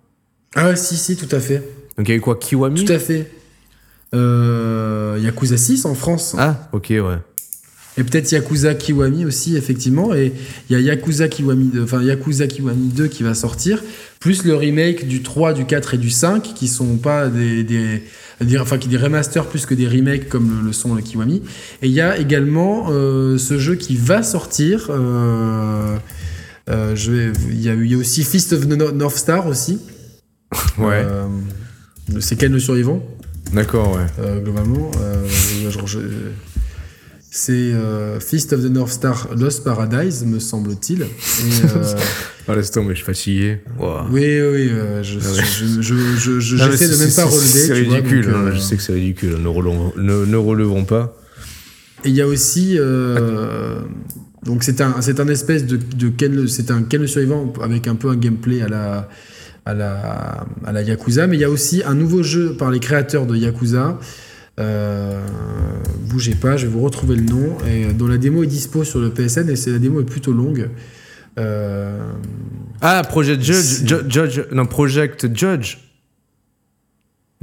Ah, 0.55 0.75
si, 0.75 0.95
si, 0.95 1.15
tout 1.17 1.35
à 1.35 1.39
fait. 1.39 1.63
Donc 1.97 2.07
il 2.07 2.11
y 2.11 2.13
a 2.13 2.17
eu 2.17 2.21
quoi 2.21 2.35
Kiwami? 2.37 2.83
Tout 2.85 2.93
à 2.93 2.99
fait. 2.99 3.27
Euh, 4.15 5.17
Yakuza 5.21 5.57
6 5.57 5.85
en 5.85 5.95
France. 5.95 6.35
Ah, 6.37 6.69
ok, 6.73 6.87
ouais. 6.91 7.17
Et 7.99 8.03
peut-être 8.03 8.31
Yakuza 8.31 8.75
Kiwami 8.75 9.25
aussi, 9.25 9.57
effectivement. 9.57 10.13
Et 10.13 10.31
il 10.69 10.73
y 10.73 10.75
a 10.75 10.79
Yakuza 10.79 11.27
Kiwami, 11.27 11.69
de- 11.69 11.81
enfin 11.83 12.01
Yakuza 12.03 12.45
Kiwami 12.47 12.89
2 12.89 13.07
qui 13.07 13.23
va 13.23 13.33
sortir, 13.33 13.83
plus 14.19 14.43
le 14.45 14.55
remake 14.55 15.07
du 15.07 15.23
3, 15.23 15.53
du 15.53 15.65
4 15.65 15.95
et 15.95 15.97
du 15.97 16.11
5, 16.11 16.43
qui 16.43 16.67
sont 16.67 16.97
pas 16.97 17.27
des, 17.27 17.63
des, 17.63 18.03
des- 18.41 18.57
enfin 18.59 18.77
qui 18.77 18.87
des 18.87 18.97
remasters 18.97 19.47
plus 19.47 19.65
que 19.65 19.73
des 19.73 19.87
remakes 19.87 20.29
comme 20.29 20.59
le, 20.61 20.67
le 20.67 20.73
sont 20.73 20.93
le 20.93 21.01
Kiwami. 21.01 21.41
Et 21.81 21.87
il 21.87 21.91
y 21.93 22.01
a 22.01 22.17
également 22.19 22.87
euh, 22.91 23.37
ce 23.39 23.57
jeu 23.57 23.73
qui 23.75 23.95
va 23.97 24.21
sortir. 24.21 24.87
euh, 24.91 25.97
euh, 26.69 26.95
je 26.95 27.11
vais, 27.11 27.33
il 27.49 27.61
y, 27.61 27.67
a, 27.69 27.73
eu- 27.73 27.85
il 27.85 27.91
y 27.91 27.95
a 27.95 27.97
aussi 27.97 28.23
Fist 28.23 28.53
of 28.53 28.67
the 28.67 28.73
No- 28.77 28.91
North 28.91 29.17
Star 29.17 29.47
aussi. 29.47 29.79
Ouais, 30.77 31.03
c'est 32.19 32.37
Ken 32.37 32.53
le 32.53 32.59
survivant 32.59 33.01
d'accord, 33.53 33.93
ouais. 33.95 34.05
euh, 34.19 34.39
globalement. 34.41 34.91
Euh, 35.01 35.25
c'est 37.29 37.51
euh, 37.53 38.19
Fist 38.19 38.53
of 38.53 38.61
the 38.61 38.69
North 38.69 38.91
Star 38.91 39.27
Lost 39.37 39.63
Paradise, 39.63 40.25
me 40.25 40.39
semble-t-il. 40.39 41.01
Et, 41.03 41.05
euh, 41.75 41.93
Ah, 42.47 42.55
laisse 42.55 42.71
tomber, 42.71 42.91
je 42.91 42.97
suis 42.97 43.05
fatigué. 43.05 43.59
Oui, 43.79 44.41
oui, 44.41 44.69
je, 44.69 45.19
Ah 45.23 45.31
ouais. 45.31 45.43
je, 45.43 45.81
je, 45.81 45.95
je- 46.17 46.39
je- 46.39 46.55
Non, 46.55 46.65
mais 46.65 46.71
j'essaie 46.71 46.89
de 46.89 46.95
même 46.95 47.11
pas 47.13 47.25
relever. 47.25 47.45
C'est 47.45 47.73
ridicule, 47.73 48.29
hein, 48.33 48.51
je 48.53 48.59
sais 48.59 48.75
que 48.77 48.81
c'est 48.81 48.93
ridicule, 48.93 49.35
ne 49.41 49.47
relevons, 49.47 49.93
ne, 49.97 50.25
ne 50.25 50.37
relevons 50.37 50.85
pas. 50.85 51.15
Et 52.05 52.09
il 52.09 52.15
y 52.15 52.21
a 52.21 52.27
aussi. 52.27 52.77
donc 54.45 54.63
c'est 54.63 54.81
un, 54.81 55.01
c'est 55.01 55.19
un 55.19 55.27
espèce 55.27 55.65
de, 55.65 55.77
de 55.77 56.47
c'est 56.47 56.71
un 56.71 56.83
Ken 56.83 57.01
le 57.01 57.07
survivant 57.07 57.51
avec 57.61 57.87
un 57.87 57.95
peu 57.95 58.09
un 58.09 58.15
gameplay 58.15 58.61
à 58.61 58.67
la, 58.69 59.09
à 59.67 59.73
la, 59.73 60.45
à 60.65 60.71
la 60.71 60.81
Yakuza, 60.81 61.27
mais 61.27 61.35
il 61.37 61.39
y 61.41 61.43
a 61.43 61.49
aussi 61.49 61.83
un 61.85 61.93
nouveau 61.93 62.23
jeu 62.23 62.53
par 62.53 62.71
les 62.71 62.79
créateurs 62.79 63.25
de 63.25 63.35
Yakuza. 63.35 63.99
Euh, 64.59 65.21
bougez 66.09 66.35
pas, 66.35 66.57
je 66.57 66.65
vais 66.67 66.71
vous 66.73 66.81
retrouver 66.81 67.15
le 67.15 67.23
nom, 67.23 67.57
et 67.67 67.93
dont 67.93 68.07
la 68.07 68.17
démo 68.17 68.43
est 68.43 68.47
dispo 68.47 68.83
sur 68.83 68.99
le 68.99 69.11
PSN 69.11 69.49
et 69.49 69.55
c'est 69.55 69.71
la 69.71 69.77
démo 69.79 70.01
est 70.01 70.05
plutôt 70.05 70.31
longue. 70.33 70.69
Euh, 71.37 71.99
Ah, 72.81 73.01
Project 73.07 73.41
Judge, 73.43 73.83
Judge, 74.09 74.41
non, 74.51 74.65
Project 74.65 75.27
Judge. 75.35 75.77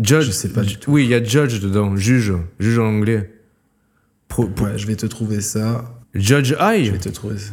Judge. 0.01 0.27
Je 0.27 0.31
sais 0.33 0.49
pas 0.49 0.63
du 0.63 0.77
tout. 0.79 0.91
Oui, 0.91 1.05
il 1.05 1.11
y 1.11 1.15
a 1.15 1.23
Judge 1.23 1.61
dedans, 1.61 1.95
juge, 1.97 2.33
juge 2.59 2.79
en 2.81 2.87
anglais. 2.87 3.33
Pro- 4.27 4.49
pro- 4.49 4.65
ouais, 4.67 4.73
je 4.79 4.87
vais 4.89 4.97
te 4.97 5.07
trouver 5.07 5.41
ça. 5.41 5.85
Judge 6.15 6.49
Je 6.49 6.55
Eye 6.55 6.91
vais 6.91 6.99
te 6.99 7.09
trouver 7.11 7.39
ça. 7.39 7.53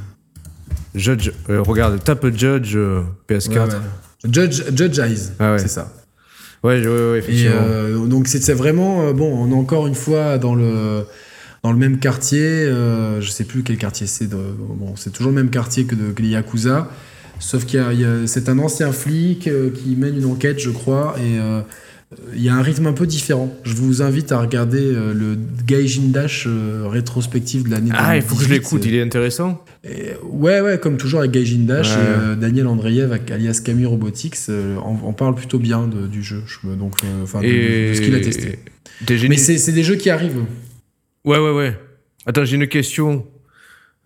Judge, 0.95 1.31
euh, 1.49 1.61
regarde, 1.61 2.03
tape 2.03 2.25
Judge 2.35 2.75
euh, 2.75 3.03
PS4. 3.29 3.49
Ouais, 3.49 3.59
ouais. 3.59 3.79
Judge, 4.29 4.63
Judge 4.75 4.99
Eyes, 4.99 5.31
Ah 5.39 5.53
ouais. 5.53 5.59
c'est 5.59 5.67
ça. 5.67 5.91
Ouais, 6.63 6.79
ouais, 6.79 6.87
ouais, 6.87 7.15
Et 7.15 7.17
effectivement. 7.19 7.55
euh, 7.63 8.05
donc 8.05 8.27
c'est 8.27 8.53
vraiment 8.53 9.07
euh, 9.07 9.13
bon. 9.13 9.33
On 9.35 9.51
est 9.51 9.55
encore 9.55 9.87
une 9.87 9.95
fois 9.95 10.37
dans 10.37 10.53
le 10.53 11.05
dans 11.63 11.71
le 11.71 11.77
même 11.77 11.97
quartier. 11.99 12.39
euh, 12.43 13.19
je 13.21 13.29
sais 13.31 13.45
plus 13.45 13.63
quel 13.63 13.77
quartier 13.77 14.05
c'est. 14.05 14.27
Bon, 14.29 14.93
c'est 14.95 15.11
toujours 15.11 15.31
le 15.31 15.35
même 15.37 15.49
quartier 15.49 15.85
que, 15.85 15.95
de, 15.95 16.11
que 16.11 16.21
les 16.21 16.29
yakuza. 16.29 16.87
Sauf 17.39 17.65
qu'il 17.65 17.79
y 17.79 17.83
a- 17.83 17.87
a- 18.11 18.27
c'est 18.27 18.47
un 18.49 18.59
ancien 18.59 18.91
flic 18.91 19.47
euh, 19.47 19.71
qui 19.71 19.95
mène 19.95 20.15
une 20.17 20.25
enquête, 20.25 20.59
je 20.59 20.69
crois, 20.69 21.15
et 21.17 21.39
euh, 21.39 21.61
il 22.35 22.41
y 22.43 22.49
a 22.49 22.55
un 22.55 22.61
rythme 22.61 22.87
un 22.87 22.93
peu 22.93 23.07
différent. 23.07 23.55
Je 23.63 23.73
vous 23.73 24.01
invite 24.01 24.31
à 24.33 24.39
regarder 24.41 24.81
euh, 24.81 25.13
le 25.13 25.37
Gaijin 25.65 26.09
Dash 26.09 26.45
euh, 26.47 26.85
rétrospective 26.87 27.63
de 27.63 27.69
l'année 27.71 27.91
ah, 27.93 28.17
il 28.17 28.21
faut 28.21 28.35
que 28.35 28.43
je 28.43 28.47
2018, 28.49 28.53
l'écoute, 28.73 28.85
il 28.85 28.95
est 28.95 29.01
intéressant. 29.01 29.63
et, 29.85 30.09
ouais, 30.23 30.59
ouais, 30.59 30.77
comme 30.77 30.97
toujours 30.97 31.19
avec 31.21 31.31
Gaijin 31.31 31.65
Dash 31.65 31.89
Ouais. 31.95 31.95
euh, 31.99 32.35
Daniel 32.35 32.67
Andreev, 32.67 33.13
alias 33.31 33.61
Camille 33.63 33.85
Robotics, 33.85 34.35
euh, 34.49 34.75
on, 34.85 34.97
on 35.07 35.13
parle 35.13 35.35
plutôt 35.35 35.57
bien 35.59 35.87
de- 35.87 36.07
du 36.07 36.21
jeu. 36.21 36.41
Je, 36.47 36.67
donc, 36.75 36.95
enfin, 37.23 37.39
de- 37.41 37.47
de 37.47 37.93
ce 37.93 38.01
qu'il 38.01 38.13
a 38.15 38.19
testé. 38.19 38.59
Mais 39.29 39.37
c'est 39.37 39.71
des 39.71 39.83
jeux 39.83 39.95
qui 39.95 40.09
arrivent. 40.09 40.43
Ouais, 41.23 41.37
ouais, 41.39 41.51
ouais. 41.51 41.79
Attends, 42.25 42.43
j'ai 42.45 42.57
une 42.57 42.67
question. 42.67 43.25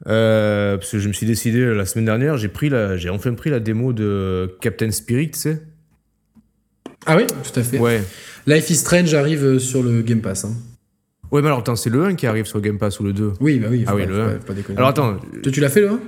Parce 0.04 0.92
que 0.92 1.00
je 1.00 1.08
me 1.08 1.14
suis 1.14 1.26
décidé 1.26 1.66
la 1.74 1.86
semaine 1.86 2.06
dernière, 2.06 2.38
j'ai 2.38 3.10
enfin 3.10 3.34
pris 3.34 3.50
la 3.50 3.60
démo 3.60 3.94
de 3.94 4.56
Captain 4.62 4.92
Spirit, 4.92 5.32
tu 5.32 5.40
sais. 5.40 5.62
Ah 7.06 7.16
oui, 7.18 7.24
tout 7.28 7.60
à 7.60 7.64
fait. 7.64 7.80
Ouais. 7.80 8.04
Life 8.48 8.70
is 8.70 8.76
Strange 8.76 9.14
arrive 9.14 9.44
euh, 9.44 9.60
sur 9.60 9.82
le 9.84 10.02
Game 10.02 10.22
Pass. 10.22 10.46
hein. 10.46 10.54
Ouais, 11.32 11.42
mais 11.42 11.48
alors 11.48 11.60
attends, 11.60 11.76
c'est 11.76 11.90
le 11.90 12.04
1 12.04 12.16
qui 12.16 12.28
arrive 12.28 12.46
sur 12.46 12.62
Game 12.62 12.78
Pass 12.78 13.00
ou 13.00 13.04
le 13.04 13.12
2 13.14 13.34
Oui, 13.42 13.60
bah 13.60 13.68
oui. 13.72 13.84
Ah 13.88 13.96
oui, 13.96 14.04
pas- 14.04 14.08
le 14.10 14.16
faut 14.16 14.22
un. 14.22 14.26
pas- 14.28 14.40
faut 14.40 14.46
pas 14.46 14.54
déconner. 14.54 14.78
Alors 14.78 14.90
attends, 14.90 15.18
Toi, 15.44 15.52
tu 15.52 15.60
l'as 15.60 15.70
fait 15.70 15.82
le 15.82 15.90
1 15.90 16.00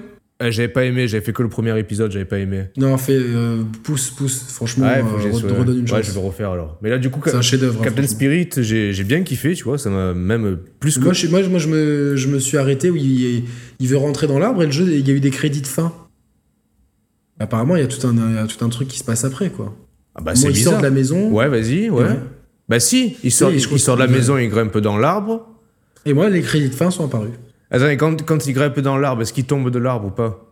euh, 0.44 0.52
j'avais 0.52 0.68
pas 0.68 0.86
aimé, 0.86 1.08
j'avais 1.08 1.26
fait 1.26 1.34
que 1.34 1.42
le 1.42 1.50
premier 1.50 1.78
épisode, 1.80 2.12
j'avais 2.12 2.24
pas 2.24 2.38
aimé. 2.38 2.66
Non, 2.78 2.96
fais 3.00 3.18
euh, 3.18 3.64
pousse, 3.82 4.12
pousse. 4.12 4.44
Franchement, 4.50 4.86
Ouais, 4.86 5.00
euh, 5.00 5.32
redonne 5.58 5.78
une 5.78 5.82
Ouais, 5.82 5.88
chance. 5.88 6.06
je 6.06 6.12
vais 6.12 6.22
le 6.22 6.28
refaire 6.28 6.52
alors. 6.52 6.78
Mais 6.84 6.92
là, 6.92 7.00
du 7.00 7.10
coup, 7.10 7.20
C'est 7.26 7.34
un 7.34 7.42
chef-d'œuvre. 7.42 7.82
hein, 7.82 7.84
Captain. 7.86 8.06
Spirit, 8.06 8.50
j'ai 8.58 8.94
j'ai 8.94 9.04
bien 9.04 9.24
kiffé, 9.24 9.56
tu 9.56 9.64
vois, 9.64 9.80
ça 9.80 9.90
m'a 9.90 10.14
même 10.14 10.60
plus 10.80 11.00
que. 11.00 11.06
Moi, 11.06 11.14
je, 11.14 11.26
moi, 11.28 11.42
moi, 11.50 11.58
je, 11.58 11.68
me, 11.68 12.16
je 12.16 12.28
me 12.28 12.38
suis 12.38 12.56
arrêté 12.60 12.92
où 12.92 12.96
il, 12.96 13.46
il 13.80 13.88
veut 13.88 13.98
rentrer 13.98 14.28
dans 14.28 14.38
l'arbre 14.38 14.62
et 14.62 14.68
le 14.68 14.72
jeu, 14.72 14.86
il 14.88 15.08
y 15.08 15.12
a 15.12 15.14
eu 15.16 15.20
des 15.20 15.32
crédits 15.32 15.62
de 15.64 15.68
fin. 15.68 15.92
Apparemment, 17.40 17.76
il 17.76 17.82
y 17.82 17.86
a 17.86 17.88
tout 17.88 18.06
un, 18.08 18.14
il 18.30 18.36
y 18.36 18.38
a 18.38 18.46
tout 18.46 18.64
un 18.64 18.70
truc 18.70 18.88
qui 18.88 19.00
se 19.00 19.04
passe 19.04 19.24
après, 19.26 19.50
quoi. 19.50 19.76
Ah 20.18 20.22
bah, 20.22 20.36
c'est 20.36 20.48
il 20.48 20.54
bizarre. 20.54 20.74
sort 20.74 20.82
de 20.82 20.86
la 20.88 20.92
maison. 20.92 21.30
Ouais, 21.32 21.48
vas-y, 21.48 21.90
ouais. 21.90 22.04
Ouais. 22.04 22.20
Bah 22.70 22.80
si, 22.80 23.18
il 23.24 23.32
sort, 23.32 23.50
Oui, 23.50 23.66
il, 23.72 23.80
sort 23.80 23.96
de 23.96 24.02
la 24.02 24.08
maison, 24.08 24.38
il 24.38 24.50
grimpe 24.50 24.78
dans 24.80 24.98
l'arbre. 24.98 25.48
Et 26.06 26.14
moi, 26.14 26.30
les 26.30 26.42
crédits 26.42 26.70
de 26.70 26.76
fin 26.76 26.92
sont 26.92 27.06
apparus. 27.06 27.32
Attends, 27.72 27.88
et 27.90 27.98
quand, 27.98 28.26
quand 28.26 28.46
il 28.48 28.54
grimpe 28.54 28.80
dans 28.80 28.98
l'arbre, 28.98 29.22
est-ce 29.22 29.32
qu'il 29.34 29.46
tombe 29.46 29.70
de 29.70 29.80
l'arbre 29.80 30.08
ou 30.08 30.12
pas? 30.12 30.44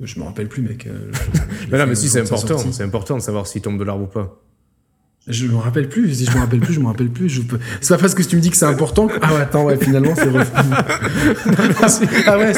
Je 0.00 0.18
me 0.20 0.24
rappelle 0.24 0.48
plus, 0.48 0.62
mec. 0.62 0.86
euh, 0.86 1.10
Mais 1.70 1.78
non, 1.78 1.86
mais 1.86 1.94
si, 1.94 2.08
c'est 2.08 2.20
important. 2.20 2.58
C'est 2.58 2.84
important 2.84 3.16
de 3.16 3.22
savoir 3.22 3.46
s'il 3.46 3.60
tombe 3.62 3.78
de 3.78 3.84
l'arbre 3.84 4.04
ou 4.04 4.06
pas. 4.06 4.40
Je 5.26 5.46
me 5.46 5.56
rappelle 5.56 5.88
plus. 5.88 6.14
Si 6.14 6.24
je 6.24 6.30
me 6.30 6.38
rappelle 6.38 6.60
plus, 6.60 6.72
je 6.74 6.80
me 6.80 6.86
rappelle 6.86 7.10
plus. 7.10 7.28
Je 7.28 7.42
peux... 7.42 7.58
C'est 7.80 7.94
pas 7.94 8.00
parce 8.00 8.14
que 8.14 8.22
tu 8.22 8.36
me 8.36 8.40
dis 8.40 8.50
que 8.50 8.56
c'est 8.56 8.64
important. 8.64 9.08
Que... 9.08 9.18
Ah 9.20 9.34
ouais, 9.34 9.40
attends, 9.40 9.64
ouais, 9.64 9.76
finalement, 9.76 10.14
c'est 10.14 10.28
Ah 12.26 12.38
ouais, 12.38 12.52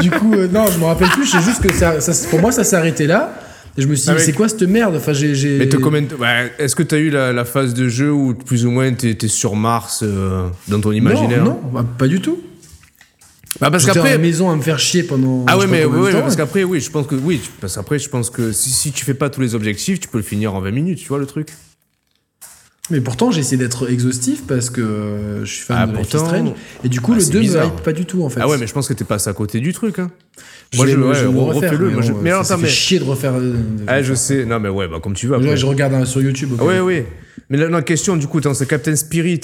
du 0.00 0.10
coup, 0.10 0.34
euh, 0.34 0.48
non, 0.48 0.66
je 0.66 0.78
me 0.78 0.84
rappelle 0.84 1.10
plus. 1.10 1.26
C'est 1.26 1.42
juste 1.42 1.62
que 1.62 1.72
ça, 1.72 2.00
ça, 2.00 2.28
pour 2.30 2.40
moi, 2.40 2.50
ça 2.50 2.64
s'est 2.64 2.76
arrêté 2.76 3.06
là. 3.06 3.34
Et 3.78 3.82
je 3.82 3.86
me 3.86 3.94
suis 3.94 4.12
dit, 4.12 4.20
c'est 4.20 4.32
quoi 4.32 4.48
cette 4.48 4.62
merde? 4.62 4.96
Enfin, 4.96 5.12
j'ai, 5.12 5.56
Mais 5.56 5.68
comment... 5.68 5.98
est-ce 6.58 6.74
que 6.74 6.82
tu 6.82 6.94
as 6.96 6.98
eu 6.98 7.10
la, 7.10 7.44
phase 7.44 7.74
de 7.74 7.88
jeu 7.88 8.10
où 8.10 8.34
plus 8.34 8.66
ou 8.66 8.72
moins 8.72 8.92
tu 8.92 9.08
étais 9.08 9.28
sur 9.28 9.54
Mars 9.54 10.00
euh, 10.02 10.48
dans 10.66 10.80
ton 10.80 10.90
imaginaire? 10.90 11.44
Non, 11.44 11.52
non 11.52 11.60
bah, 11.72 11.84
pas 11.96 12.08
du 12.08 12.20
tout. 12.20 12.40
Bah 13.60 13.70
parce 13.70 13.86
qu'après 13.86 14.10
à 14.10 14.12
la 14.12 14.18
maison 14.18 14.50
à 14.50 14.56
me 14.56 14.62
faire 14.62 14.78
chier 14.78 15.02
pendant 15.02 15.44
ah 15.48 15.58
ouais 15.58 15.66
mais 15.66 15.84
oui, 15.84 16.12
parce 16.12 16.36
qu'après 16.36 16.62
oui 16.62 16.80
je 16.80 16.90
pense 16.90 17.06
que 17.08 17.16
oui 17.16 17.40
parce 17.60 17.74
qu'après 17.74 17.98
je 17.98 18.08
pense 18.08 18.30
que 18.30 18.52
si, 18.52 18.70
si 18.70 18.92
tu 18.92 19.04
fais 19.04 19.14
pas 19.14 19.30
tous 19.30 19.40
les 19.40 19.56
objectifs 19.56 19.98
tu 19.98 20.06
peux 20.06 20.18
le 20.18 20.22
finir 20.22 20.54
en 20.54 20.60
20 20.60 20.70
minutes 20.70 20.98
tu 20.98 21.08
vois 21.08 21.18
le 21.18 21.26
truc 21.26 21.48
mais 22.90 23.00
pourtant, 23.00 23.30
j'ai 23.30 23.40
essayé 23.40 23.58
d'être 23.58 23.90
exhaustif 23.90 24.44
parce 24.46 24.70
que 24.70 25.40
je 25.42 25.52
suis 25.52 25.64
fan 25.64 25.76
ah, 25.78 25.86
de 25.86 25.98
Life 25.98 26.08
is 26.14 26.18
Strange. 26.18 26.52
Et 26.84 26.88
du 26.88 27.00
coup, 27.00 27.12
ah, 27.14 27.18
le 27.18 27.26
2 27.26 27.40
me 27.40 27.44
hype 27.44 27.82
pas 27.82 27.92
du 27.92 28.06
tout, 28.06 28.22
en 28.22 28.30
fait. 28.30 28.40
Ah 28.42 28.48
ouais, 28.48 28.56
mais 28.58 28.66
je 28.66 28.72
pense 28.72 28.88
que 28.88 28.94
t'es 28.94 29.04
passé 29.04 29.28
à 29.28 29.34
côté 29.34 29.60
du 29.60 29.72
truc. 29.72 29.98
Hein. 29.98 30.10
Moi, 30.76 30.86
je, 30.86 30.96
ouais, 30.96 31.24
refais-le. 31.24 31.90
Mais, 31.90 32.06
mais 32.22 32.30
alors, 32.30 32.46
ça 32.46 32.56
fait 32.56 32.66
chier 32.66 32.98
de 32.98 33.04
refaire. 33.04 33.34
ah, 33.86 34.02
je 34.02 34.14
sais. 34.14 34.44
Non, 34.46 34.58
mais 34.58 34.70
ouais, 34.70 34.88
bah, 34.88 34.98
comme 35.02 35.14
tu 35.14 35.26
veux. 35.26 35.34
Après. 35.34 35.56
je 35.56 35.66
regarde 35.66 36.04
sur 36.06 36.22
YouTube. 36.22 36.52
Okay. 36.54 36.64
Ouais, 36.64 36.80
ouais. 36.80 37.06
Mais 37.50 37.58
la, 37.58 37.82
question, 37.82 38.16
du 38.16 38.26
coup, 38.26 38.40
c'est 38.54 38.68
Captain 38.68 38.96
Spirit. 38.96 39.40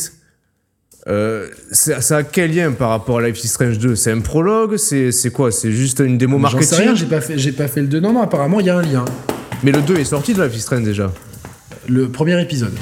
Euh, 1.06 1.48
ça 1.70 2.16
a 2.16 2.22
quel 2.22 2.54
lien 2.54 2.72
par 2.72 2.88
rapport 2.88 3.18
à 3.18 3.28
Life 3.28 3.44
is 3.44 3.48
Strange 3.48 3.78
2 3.78 3.94
C'est 3.94 4.10
un 4.10 4.20
prologue? 4.20 4.78
C'est 4.78 5.30
quoi? 5.32 5.52
C'est 5.52 5.70
juste 5.70 6.00
une 6.00 6.16
démo 6.16 6.38
marketing 6.38 6.70
J'en 6.70 6.76
sais 6.76 6.82
rien, 6.82 6.94
j'ai 6.94 7.04
pas, 7.04 7.20
fait, 7.20 7.52
pas 7.52 7.68
fait 7.68 7.82
le 7.82 7.88
2. 7.88 8.00
Non, 8.00 8.14
non, 8.14 8.22
apparemment, 8.22 8.60
il 8.60 8.66
y 8.66 8.70
a 8.70 8.78
un 8.78 8.82
lien. 8.82 9.04
Mais 9.62 9.70
le 9.70 9.82
2 9.82 9.96
est 9.96 10.04
sorti 10.04 10.32
de 10.32 10.42
Life 10.42 10.56
is 10.56 10.60
Strange 10.60 10.84
déjà 10.84 11.12
Le 11.88 12.08
premier 12.08 12.40
épisode. 12.40 12.72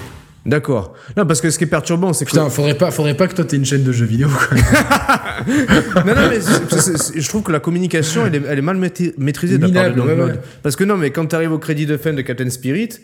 D'accord. 0.45 0.95
Non, 1.17 1.25
parce 1.25 1.41
que 1.41 1.51
ce 1.51 1.59
qui 1.59 1.65
est 1.65 1.69
perturbant, 1.69 2.13
c'est 2.13 2.25
que. 2.25 2.31
Putain, 2.31 2.49
faudrait 2.51 2.77
pas, 2.77 2.91
faudrait 2.91 3.17
pas 3.17 3.29
que 3.29 3.35
toi 3.35 3.45
t'aies 3.45 3.57
une 3.57 3.65
chaîne 3.65 3.85
de 3.85 3.93
jeux 3.93 4.07
vidéo. 4.07 4.29
non, 5.47 6.15
non, 6.15 6.29
mais 6.31 6.41
je 6.41 7.29
trouve 7.29 7.43
que 7.43 7.53
la 7.53 7.61
communication, 7.61 8.27
elle 8.27 8.35
est, 8.59 8.63
mal 8.63 8.77
maîtrisée 9.19 9.59
de 9.59 9.67
la 9.67 9.91
part 9.91 9.95
de 9.95 10.39
Parce 10.63 10.75
que 10.75 10.85
non, 10.85 10.97
mais 10.97 11.11
quand 11.11 11.27
t'arrives 11.27 11.53
au 11.53 11.59
crédit 11.59 11.87
de 11.87 11.97
fin 11.97 12.13
de 12.13 12.23
Captain 12.23 12.51
Spirit, 12.51 13.01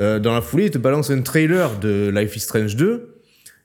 euh, 0.00 0.18
dans 0.18 0.34
la 0.34 0.40
foulée, 0.40 0.66
ils 0.66 0.70
te 0.72 0.78
balancent 0.78 1.10
un 1.10 1.22
trailer 1.22 1.78
de 1.78 2.12
Life 2.12 2.36
is 2.36 2.40
Strange 2.40 2.74
2. 2.74 3.10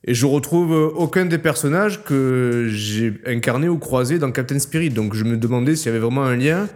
Et 0.06 0.14
je 0.14 0.26
retrouve 0.26 0.72
aucun 0.72 1.26
des 1.26 1.40
personnages 1.40 2.04
que 2.04 2.68
j'ai 2.70 3.14
incarné 3.26 3.68
ou 3.68 3.78
croisé 3.78 4.18
dans 4.18 4.32
Captain 4.32 4.60
Spirit. 4.60 4.92
Donc 4.92 5.14
je 5.14 5.24
me 5.24 5.36
demandais 5.36 5.76
s'il 5.76 5.88
y 5.88 5.90
avait 5.90 6.00
vraiment 6.00 6.24
un 6.24 6.38
lien 6.38 6.68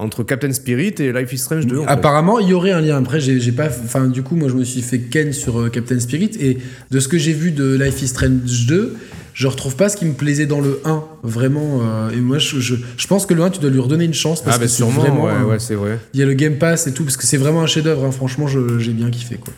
entre 0.00 0.22
Captain 0.24 0.52
Spirit 0.52 0.94
et 0.98 1.12
Life 1.12 1.32
is 1.32 1.38
Strange 1.38 1.66
2. 1.66 1.82
Apparemment, 1.86 2.38
il 2.38 2.48
y 2.48 2.54
aurait 2.54 2.72
un 2.72 2.80
lien. 2.80 2.96
Après, 2.96 3.20
j'ai 3.20 3.52
pas. 3.52 3.68
Enfin, 3.84 4.08
du 4.08 4.22
coup, 4.22 4.34
moi, 4.34 4.48
je 4.48 4.54
me 4.54 4.64
suis 4.64 4.82
fait 4.82 4.98
ken 4.98 5.32
sur 5.32 5.60
euh, 5.60 5.68
Captain 5.68 6.00
Spirit 6.00 6.30
et 6.40 6.58
de 6.90 7.00
ce 7.00 7.08
que 7.08 7.18
j'ai 7.18 7.32
vu 7.32 7.50
de 7.50 7.74
Life 7.74 8.02
is 8.02 8.08
Strange 8.08 8.66
2, 8.66 8.96
je 9.34 9.46
retrouve 9.46 9.76
pas 9.76 9.88
ce 9.88 9.96
qui 9.96 10.06
me 10.06 10.14
plaisait 10.14 10.46
dans 10.46 10.60
le 10.60 10.80
1, 10.84 11.04
vraiment. 11.22 11.80
Euh, 11.82 12.10
et 12.10 12.16
moi, 12.16 12.38
je, 12.38 12.58
je, 12.60 13.06
pense 13.06 13.26
que 13.26 13.34
le 13.34 13.42
1, 13.42 13.50
tu 13.50 13.60
dois 13.60 13.70
lui 13.70 13.80
redonner 13.80 14.04
une 14.04 14.14
chance 14.14 14.42
parce 14.42 14.56
ah, 14.56 14.60
que 14.60 14.66
sûrement, 14.66 15.00
vraiment. 15.00 15.24
Ouais, 15.24 15.42
ouais, 15.42 15.58
c'est 15.58 15.74
vrai. 15.74 15.98
Il 16.14 16.20
y 16.20 16.22
a 16.22 16.26
le 16.26 16.34
Game 16.34 16.56
Pass 16.56 16.86
et 16.86 16.92
tout, 16.92 17.04
parce 17.04 17.16
que 17.16 17.26
c'est 17.26 17.36
vraiment 17.36 17.62
un 17.62 17.66
chef-d'œuvre. 17.66 18.04
Hein. 18.04 18.10
Franchement, 18.10 18.46
j'ai 18.46 18.92
bien 18.92 19.10
kiffé, 19.10 19.36
quoi. 19.36 19.52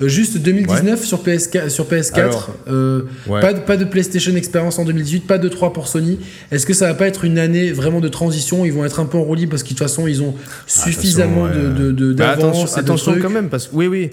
Euh, 0.00 0.08
juste 0.08 0.38
2019 0.38 1.04
sur, 1.04 1.22
PS4, 1.24 1.68
sur 1.70 1.88
PS4. 1.88 2.48
Euh, 2.68 3.02
pas, 3.26 3.52
de, 3.52 3.60
pas 3.60 3.76
de 3.76 3.84
PlayStation 3.84 4.34
Experience 4.36 4.78
en 4.78 4.84
2018, 4.84 5.26
pas 5.26 5.38
de 5.38 5.48
3 5.48 5.72
pour 5.72 5.88
Sony. 5.88 6.20
Est-ce 6.50 6.66
que 6.66 6.74
ça 6.74 6.86
va 6.86 6.94
pas 6.94 7.06
être 7.06 7.24
une 7.24 7.38
année 7.38 7.72
vraiment 7.72 8.00
de 8.00 8.08
transition? 8.08 8.64
Ils 8.64 8.72
vont 8.72 8.84
être 8.84 9.00
un 9.00 9.06
peu 9.06 9.18
en 9.18 9.22
roue 9.22 9.36
parce 9.50 9.62
que 9.62 9.68
de 9.68 9.74
toute 9.74 9.78
façon, 9.78 10.06
ils 10.06 10.22
ont 10.22 10.34
ah, 10.38 10.62
suffisamment 10.66 11.48
de, 11.48 11.90
de, 11.92 12.12
bah, 12.12 12.36
d'avance. 12.36 12.78
attention, 12.78 13.16
quand 13.20 13.30
même, 13.30 13.48
parce 13.48 13.68
que 13.68 13.74
oui, 13.74 13.86
oui. 13.86 14.10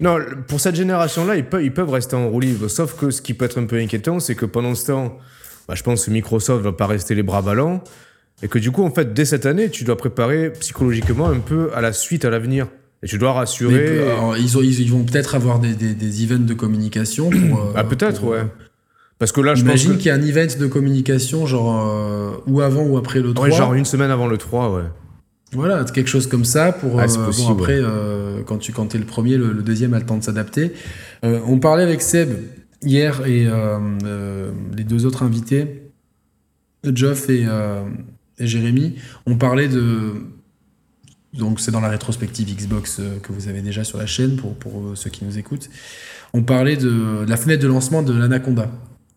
Non, 0.00 0.18
pour 0.48 0.60
cette 0.60 0.74
génération-là, 0.74 1.36
ils 1.36 1.44
peuvent, 1.44 1.62
ils 1.62 1.72
peuvent 1.72 1.90
rester 1.90 2.16
en 2.16 2.28
roue 2.28 2.40
libre. 2.40 2.68
Sauf 2.68 2.94
que 2.98 3.10
ce 3.10 3.22
qui 3.22 3.34
peut 3.34 3.44
être 3.44 3.58
un 3.58 3.66
peu 3.66 3.76
inquiétant, 3.76 4.18
c'est 4.18 4.34
que 4.34 4.46
pendant 4.46 4.74
ce 4.74 4.86
temps, 4.86 5.18
bah, 5.68 5.74
je 5.76 5.82
pense 5.82 6.06
que 6.06 6.10
Microsoft 6.10 6.64
va 6.64 6.72
pas 6.72 6.86
rester 6.86 7.14
les 7.14 7.22
bras 7.22 7.42
ballants. 7.42 7.82
Et 8.42 8.48
que 8.48 8.58
du 8.58 8.72
coup, 8.72 8.82
en 8.82 8.90
fait, 8.90 9.14
dès 9.14 9.24
cette 9.24 9.46
année, 9.46 9.70
tu 9.70 9.84
dois 9.84 9.96
préparer 9.96 10.52
psychologiquement 10.54 11.28
un 11.28 11.38
peu 11.38 11.70
à 11.74 11.80
la 11.80 11.92
suite, 11.92 12.24
à 12.24 12.30
l'avenir. 12.30 12.66
Et 13.04 13.06
tu 13.06 13.18
dois 13.18 13.34
rassurer. 13.34 14.02
ils, 14.38 14.58
ont, 14.58 14.62
ils, 14.62 14.90
vont 14.90 15.04
peut-être 15.04 15.36
avoir 15.36 15.60
des, 15.60 15.74
des, 15.74 15.94
des, 15.94 16.24
events 16.24 16.46
de 16.46 16.54
communication 16.54 17.30
pour. 17.30 17.72
ah, 17.76 17.84
peut-être, 17.84 18.24
ouais. 18.24 18.42
Parce 19.18 19.32
que 19.32 19.40
là, 19.40 19.54
je 19.54 19.62
Imagine 19.62 19.96
qu'il 19.96 20.06
y 20.06 20.10
a 20.10 20.14
un 20.14 20.22
event 20.22 20.58
de 20.58 20.66
communication, 20.66 21.46
genre, 21.46 21.88
euh, 21.88 22.32
ou 22.46 22.60
avant 22.60 22.82
ou 22.82 22.98
après 22.98 23.20
le 23.20 23.32
3. 23.32 23.46
Ouais, 23.46 23.54
genre 23.54 23.74
une 23.74 23.84
semaine 23.84 24.10
avant 24.10 24.26
le 24.26 24.36
3, 24.36 24.74
ouais. 24.74 24.82
Voilà, 25.52 25.84
quelque 25.84 26.10
chose 26.10 26.26
comme 26.26 26.44
ça 26.44 26.72
pour. 26.72 26.98
Ah, 26.98 27.04
euh, 27.04 27.30
bon, 27.38 27.52
après, 27.52 27.78
euh, 27.78 28.42
quand 28.44 28.58
tu 28.58 28.72
quand 28.72 28.94
es 28.94 28.98
le 28.98 29.04
premier, 29.04 29.36
le, 29.36 29.54
deuxième 29.62 29.94
a 29.94 30.00
le 30.00 30.06
temps 30.06 30.18
de 30.18 30.24
s'adapter. 30.24 30.72
on 31.22 31.58
parlait 31.58 31.84
avec 31.84 32.02
Seb 32.02 32.30
hier 32.82 33.24
et 33.24 33.48
les 34.76 34.84
deux 34.84 35.06
autres 35.06 35.22
invités, 35.22 35.90
Geoff 36.84 37.30
et, 37.30 37.46
et 38.38 38.46
Jérémy, 38.46 38.96
on 39.26 39.36
parlait 39.36 39.68
de 39.68 40.12
donc 41.36 41.60
c'est 41.60 41.70
dans 41.70 41.80
la 41.80 41.88
rétrospective 41.88 42.54
Xbox 42.54 42.98
euh, 43.00 43.18
que 43.20 43.32
vous 43.32 43.48
avez 43.48 43.60
déjà 43.60 43.84
sur 43.84 43.98
la 43.98 44.06
chaîne 44.06 44.36
pour, 44.36 44.54
pour 44.54 44.80
euh, 44.80 44.94
ceux 44.94 45.10
qui 45.10 45.24
nous 45.24 45.36
écoutent. 45.38 45.68
On 46.32 46.42
parlait 46.42 46.76
de 46.76 47.24
la 47.28 47.36
fenêtre 47.36 47.62
de 47.62 47.68
lancement 47.68 48.02
de 48.02 48.16
l'Anaconda. 48.16 48.70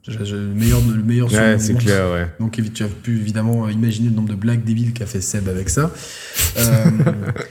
Le 0.08 0.38
meilleur, 0.54 0.80
le 0.82 1.04
meilleur 1.04 1.32
ouais, 1.34 1.60
c'est 1.60 1.74
clair, 1.74 2.10
ouais. 2.12 2.28
Donc 2.40 2.58
tu 2.74 2.84
as 2.84 2.88
pu 2.88 3.20
évidemment 3.20 3.68
imaginer 3.68 4.08
le 4.08 4.16
nombre 4.16 4.30
de 4.30 4.36
blagues 4.36 4.64
débiles 4.64 4.94
qu'a 4.94 5.06
fait 5.06 5.20
Seb 5.20 5.50
avec 5.50 5.70
ça. 5.70 5.92
euh, 6.58 6.86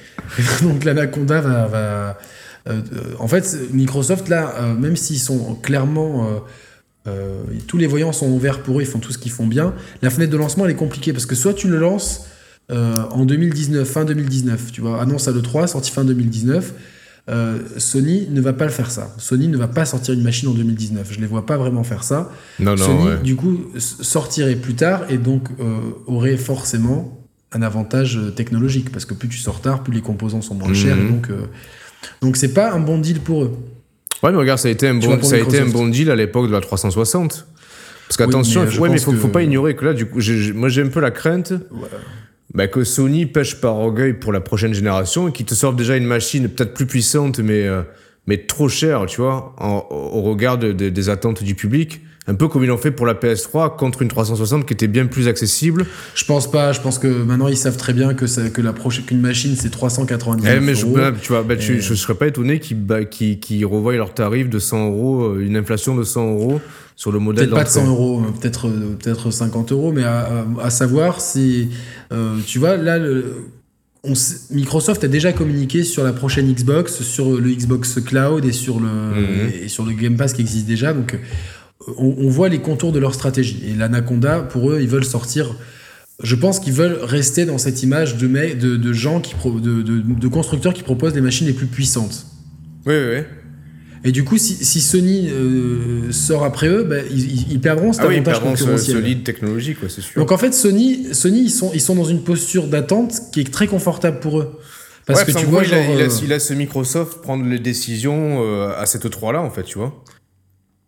donc 0.62 0.84
l'Anaconda 0.84 1.40
va... 1.42 1.66
va 1.66 2.18
euh, 2.68 2.80
en 3.18 3.28
fait, 3.28 3.58
Microsoft, 3.72 4.28
là, 4.28 4.74
même 4.78 4.96
s'ils 4.96 5.18
sont 5.18 5.54
clairement... 5.56 6.42
tous 7.66 7.76
les 7.76 7.86
voyants 7.86 8.12
sont 8.12 8.28
ouverts 8.30 8.62
pour 8.62 8.78
eux, 8.78 8.82
ils 8.82 8.88
font 8.88 9.00
tout 9.00 9.12
ce 9.12 9.18
qu'ils 9.18 9.32
font 9.32 9.46
bien. 9.46 9.74
La 10.00 10.08
fenêtre 10.08 10.32
de 10.32 10.38
lancement, 10.38 10.64
elle 10.64 10.70
est 10.70 10.76
compliquée 10.76 11.12
parce 11.12 11.26
que 11.26 11.34
soit 11.34 11.52
tu 11.52 11.68
le 11.68 11.76
lances 11.76 12.26
euh, 12.70 13.04
en 13.10 13.24
2019, 13.24 13.88
fin 13.88 14.04
2019, 14.04 14.72
tu 14.72 14.80
vois, 14.80 15.00
annonce 15.00 15.28
à 15.28 15.32
l'E3, 15.32 15.68
sortie 15.68 15.90
fin 15.90 16.04
2019. 16.04 16.74
Euh, 17.28 17.58
Sony 17.76 18.28
ne 18.30 18.40
va 18.40 18.52
pas 18.52 18.64
le 18.64 18.70
faire 18.70 18.90
ça. 18.90 19.14
Sony 19.18 19.48
ne 19.48 19.56
va 19.56 19.66
pas 19.66 19.84
sortir 19.84 20.14
une 20.14 20.22
machine 20.22 20.48
en 20.48 20.52
2019. 20.52 21.08
Je 21.12 21.20
les 21.20 21.26
vois 21.26 21.44
pas 21.44 21.56
vraiment 21.56 21.82
faire 21.82 22.04
ça. 22.04 22.30
Non, 22.58 22.76
Sony, 22.76 23.22
du 23.22 23.36
coup, 23.36 23.58
sortirait 23.78 24.56
plus 24.56 24.74
tard 24.74 25.04
et 25.10 25.18
donc 25.18 25.48
euh, 25.60 25.78
aurait 26.06 26.36
forcément 26.36 27.20
un 27.52 27.62
avantage 27.62 28.20
technologique 28.34 28.90
parce 28.90 29.04
que 29.04 29.14
plus 29.14 29.28
tu 29.28 29.38
sors 29.38 29.60
tard, 29.60 29.82
plus 29.82 29.92
les 29.92 30.02
composants 30.02 30.42
sont 30.42 30.54
moins 30.54 30.74
chers. 30.74 30.96
Mhm. 30.96 31.08
donc, 31.08 31.28
donc 32.20 32.36
c'est 32.36 32.52
pas 32.52 32.72
un 32.72 32.80
bon 32.80 32.98
deal 32.98 33.20
pour 33.20 33.44
eux. 33.44 33.56
Ouais, 34.22 34.30
mais 34.30 34.38
regarde, 34.38 34.58
ça 34.58 34.68
a 34.68 34.70
été 34.70 34.88
un, 34.88 34.94
bon, 34.94 35.22
ça 35.22 35.36
a 35.36 35.38
été 35.38 35.60
un 35.60 35.66
bon 35.66 35.88
deal 35.88 36.10
à 36.10 36.16
l'époque 36.16 36.48
de 36.48 36.52
la 36.52 36.60
360. 36.60 37.46
Parce 38.08 38.16
qu'attention, 38.16 38.64
oui, 38.64 38.78
ouais, 38.78 38.88
mais 38.88 38.98
faut, 38.98 39.12
faut 39.12 39.28
pas 39.28 39.42
ignorer 39.42 39.74
que 39.74 39.84
là, 39.84 39.92
du 39.92 40.06
coup, 40.06 40.20
moi 40.54 40.68
j'ai 40.68 40.82
un 40.82 40.88
peu 40.88 41.00
la 41.00 41.10
crainte 41.10 41.52
bah, 42.56 42.68
que 42.68 42.84
Sony 42.84 43.26
pêche 43.26 43.60
par 43.60 43.76
orgueil 43.76 44.14
pour 44.14 44.32
la 44.32 44.40
prochaine 44.40 44.72
génération 44.72 45.28
et 45.28 45.32
qu'ils 45.32 45.44
te 45.44 45.52
sortent 45.54 45.76
déjà 45.76 45.94
une 45.94 46.06
machine 46.06 46.48
peut-être 46.48 46.72
plus 46.72 46.86
puissante, 46.86 47.38
mais, 47.38 47.66
euh, 47.66 47.82
mais 48.26 48.38
trop 48.38 48.70
chère, 48.70 49.04
tu 49.04 49.20
vois, 49.20 49.54
au 49.60 50.22
regard 50.22 50.56
des 50.56 51.08
attentes 51.10 51.44
du 51.44 51.54
public. 51.54 52.00
Un 52.28 52.34
peu 52.34 52.48
comme 52.48 52.64
ils 52.64 52.66
l'ont 52.66 52.76
fait 52.76 52.90
pour 52.90 53.06
la 53.06 53.14
PS3 53.14 53.76
contre 53.76 54.02
une 54.02 54.08
360 54.08 54.66
qui 54.66 54.72
était 54.72 54.88
bien 54.88 55.06
plus 55.06 55.28
accessible. 55.28 55.86
Je 56.14 56.24
pense 56.24 56.50
pas. 56.50 56.72
Je 56.72 56.80
pense 56.80 56.98
que 56.98 57.06
maintenant 57.06 57.48
ils 57.48 57.56
savent 57.56 57.76
très 57.76 57.92
bien 57.92 58.14
que, 58.14 58.26
ça, 58.26 58.50
que 58.50 58.60
la 58.60 58.72
prochaine 58.72 59.04
qu'une 59.04 59.20
machine 59.20 59.54
c'est 59.56 59.70
390 59.70 60.46
eh, 60.46 60.60
mais 60.60 60.74
Je, 60.74 60.86
bah, 60.86 61.12
tu 61.20 61.28
vois, 61.28 61.42
bah, 61.42 61.54
je, 61.58 61.94
serais 61.94 62.14
pas 62.14 62.26
étonné 62.26 62.58
qu'ils 62.58 62.76
bah, 62.76 62.98
revoient 63.64 63.94
leur 63.94 64.12
tarif 64.12 64.48
de 64.48 64.58
100 64.58 64.88
euros, 64.88 65.24
euh, 65.24 65.44
une 65.44 65.56
inflation 65.56 65.94
de 65.94 66.02
100 66.02 66.32
euros 66.32 66.60
sur 66.96 67.12
le 67.12 67.18
modèle. 67.18 67.48
Peut-être 67.48 67.58
pas 67.58 67.64
de 67.64 67.68
100 67.68 67.86
euros, 67.86 68.22
euh, 68.22 68.40
peut-être 68.40 68.68
peut-être 68.68 69.30
50 69.30 69.72
euros, 69.72 69.92
mais 69.92 70.04
à, 70.04 70.46
à, 70.60 70.70
savoir 70.70 71.20
si 71.20 71.68
euh, 72.12 72.36
tu 72.44 72.58
vois 72.58 72.76
là 72.76 72.98
le, 72.98 73.36
on, 74.02 74.14
Microsoft 74.50 75.04
a 75.04 75.08
déjà 75.08 75.32
communiqué 75.32 75.84
sur 75.84 76.04
la 76.04 76.12
prochaine 76.12 76.52
Xbox, 76.52 77.02
sur 77.02 77.38
le 77.38 77.50
Xbox 77.50 78.00
Cloud 78.04 78.44
et 78.44 78.52
sur 78.52 78.80
le 78.80 78.88
mhm. 78.88 79.50
et 79.62 79.68
sur 79.68 79.84
le 79.84 79.92
Game 79.92 80.16
Pass 80.16 80.32
qui 80.32 80.42
existe 80.42 80.66
déjà. 80.66 80.92
Donc 80.92 81.16
on, 81.98 82.28
voit 82.28 82.48
les 82.48 82.60
contours 82.60 82.92
de 82.92 82.98
leur 82.98 83.14
stratégie. 83.14 83.62
Et 83.68 83.74
l'Anaconda, 83.74 84.40
pour 84.40 84.70
eux, 84.70 84.80
ils 84.80 84.88
veulent 84.88 85.04
sortir. 85.04 85.54
Je 86.22 86.34
pense 86.34 86.58
qu'ils 86.58 86.72
veulent 86.72 86.98
rester 87.02 87.44
dans 87.44 87.58
cette 87.58 87.82
image 87.82 88.16
de, 88.16 88.26
de, 88.26 88.76
de 88.76 88.92
gens 88.92 89.20
qui 89.20 89.34
de, 89.34 89.82
de, 89.82 90.28
constructeurs 90.28 90.72
qui 90.72 90.82
proposent 90.82 91.14
les 91.14 91.20
machines 91.20 91.46
les 91.46 91.52
plus 91.52 91.66
puissantes. 91.66 92.26
Oui, 92.86 92.94
oui, 92.94 93.16
oui. 93.16 93.22
Et 94.04 94.12
du 94.12 94.24
coup, 94.24 94.38
si, 94.38 94.54
si 94.54 94.80
Sony 94.80 95.28
euh, 95.30 96.12
sort 96.12 96.44
après 96.44 96.68
eux, 96.68 96.84
bah, 96.84 96.96
ils, 97.10 97.52
ils, 97.52 97.60
perdront 97.60 97.92
cet 97.92 98.02
ah 98.02 98.04
avantage 98.04 98.08
oui, 98.08 98.20
ils 98.20 98.22
perdront 98.22 98.50
concurrentiel. 98.50 98.96
solide 98.96 99.24
technologique, 99.24 99.78
c'est 99.88 100.00
sûr. 100.00 100.20
Donc 100.20 100.30
en 100.32 100.38
fait, 100.38 100.54
Sony, 100.54 101.08
Sony 101.12 101.44
ils, 101.44 101.50
sont, 101.50 101.72
ils 101.74 101.80
sont 101.80 101.96
dans 101.96 102.04
une 102.04 102.22
posture 102.22 102.68
d'attente 102.68 103.20
qui 103.32 103.40
est 103.40 103.52
très 103.52 103.66
confortable 103.66 104.20
pour 104.20 104.38
eux. 104.38 104.60
Parce 105.06 105.24
que 105.24 105.32
tu 105.32 105.46
vois, 105.46 105.64
il, 105.64 105.74
a, 105.74 105.80
il, 105.82 106.02
a, 106.02 106.06
il, 106.22 106.32
a, 106.32 106.38
ce 106.38 106.54
Microsoft 106.54 107.20
prendre 107.20 107.44
les 107.44 107.58
décisions 107.58 108.42
euh, 108.44 108.72
à 108.76 108.86
cette 108.86 109.08
3 109.08 109.32
là 109.32 109.40
en 109.40 109.50
fait, 109.50 109.62
tu 109.62 109.78
vois. 109.78 110.02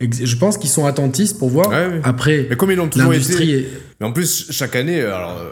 Je 0.00 0.36
pense 0.36 0.58
qu'ils 0.58 0.70
sont 0.70 0.86
attentistes 0.86 1.38
pour 1.38 1.48
voir. 1.50 1.72
Après, 2.04 2.46
mais 2.50 2.56
comme 2.56 2.70
ils 2.70 2.76
l'ont 2.76 2.88
toujours 2.88 3.12
été. 3.14 3.68
Mais 4.00 4.06
en 4.06 4.12
plus, 4.12 4.46
chaque 4.50 4.76
année, 4.76 5.00
alors, 5.00 5.38
euh, 5.38 5.50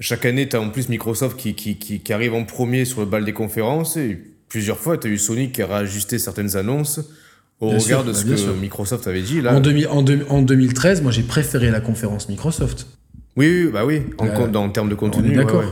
chaque 0.00 0.24
année, 0.24 0.48
tu 0.48 0.56
as 0.56 0.60
en 0.60 0.70
plus 0.70 0.88
Microsoft 0.88 1.36
qui, 1.36 1.54
qui, 1.54 1.76
qui, 1.76 2.00
qui, 2.00 2.12
arrive 2.12 2.34
en 2.34 2.44
premier 2.44 2.84
sur 2.84 3.00
le 3.00 3.06
bal 3.06 3.24
des 3.24 3.32
conférences 3.32 3.96
et 3.96 4.18
plusieurs 4.48 4.78
fois, 4.78 4.96
tu 4.98 5.08
as 5.08 5.10
eu 5.10 5.18
Sony 5.18 5.50
qui 5.50 5.62
a 5.62 5.66
réajusté 5.66 6.18
certaines 6.18 6.56
annonces 6.56 7.00
au 7.60 7.68
Bien 7.70 7.78
regard 7.78 8.00
sûr, 8.00 8.04
de 8.04 8.12
bah, 8.12 8.18
ce 8.18 8.24
que 8.24 8.36
sûr. 8.36 8.54
Microsoft 8.54 9.06
avait 9.08 9.22
dit. 9.22 9.40
Là, 9.40 9.54
En, 9.54 9.60
2000 9.60 9.88
en, 9.88 10.02
deux- 10.02 10.26
en 10.28 10.42
2013, 10.42 11.02
moi 11.02 11.10
j'ai 11.12 11.22
préféré 11.22 11.70
la 11.70 11.80
conférence 11.80 12.28
Microsoft. 12.28 12.86
Oui, 13.36 13.64
oui, 13.64 13.70
bah 13.72 13.84
oui, 13.84 14.02
en, 14.18 14.26
Euh, 14.28 14.52
en 14.54 14.68
termes 14.70 14.88
de 14.88 14.94
On 14.94 14.98
contenu. 14.98 15.26
est 15.28 15.30
ouais, 15.38 15.44
d'accord. 15.44 15.60
ouais. 15.60 15.66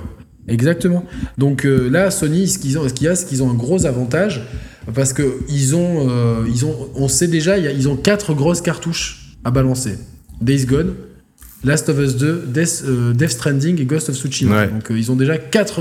Exactement. 0.53 1.05
Donc 1.39 1.65
euh, 1.65 1.89
là, 1.89 2.11
Sony, 2.11 2.49
ce 2.49 2.59
qu'ils 2.59 2.79
ont, 2.79 2.89
ce 2.89 2.95
qu'il 2.95 3.07
y 3.07 3.09
a, 3.09 3.15
c'est 3.15 3.27
qu'ils 3.27 3.43
ont 3.45 3.51
un 3.51 3.55
gros 3.55 3.87
avantage 3.87 4.43
parce 4.95 5.13
que 5.13 5.39
ils 5.49 5.75
ont, 5.77 6.09
euh, 6.11 6.45
ils 6.49 6.65
ont, 6.65 6.75
on 6.95 7.09
sait 7.09 7.29
déjà, 7.29 7.59
il 7.59 7.65
y 7.65 7.69
a- 7.69 7.73
ils 7.73 7.89
ont 7.89 7.97
quatre 7.97 8.35
grosses 8.35 8.61
cartouches 8.61 9.37
à 9.45 9.51
balancer. 9.51 9.99
Days 10.41 10.67
Gone, 10.67 10.95
Last 11.65 11.89
of 11.89 11.99
Us 12.01 12.17
2, 12.17 12.43
Death, 12.49 12.83
euh, 12.85 13.13
Death 13.13 13.31
Stranding 13.31 13.81
et 13.81 13.85
Ghost 13.85 14.09
of 14.09 14.17
Tsushima. 14.17 14.63
Ouais. 14.63 14.69
Donc 14.69 14.91
euh, 14.91 14.99
ils 14.99 15.13
ont 15.13 15.17
déjà 15.17 15.39
quatre, 15.39 15.81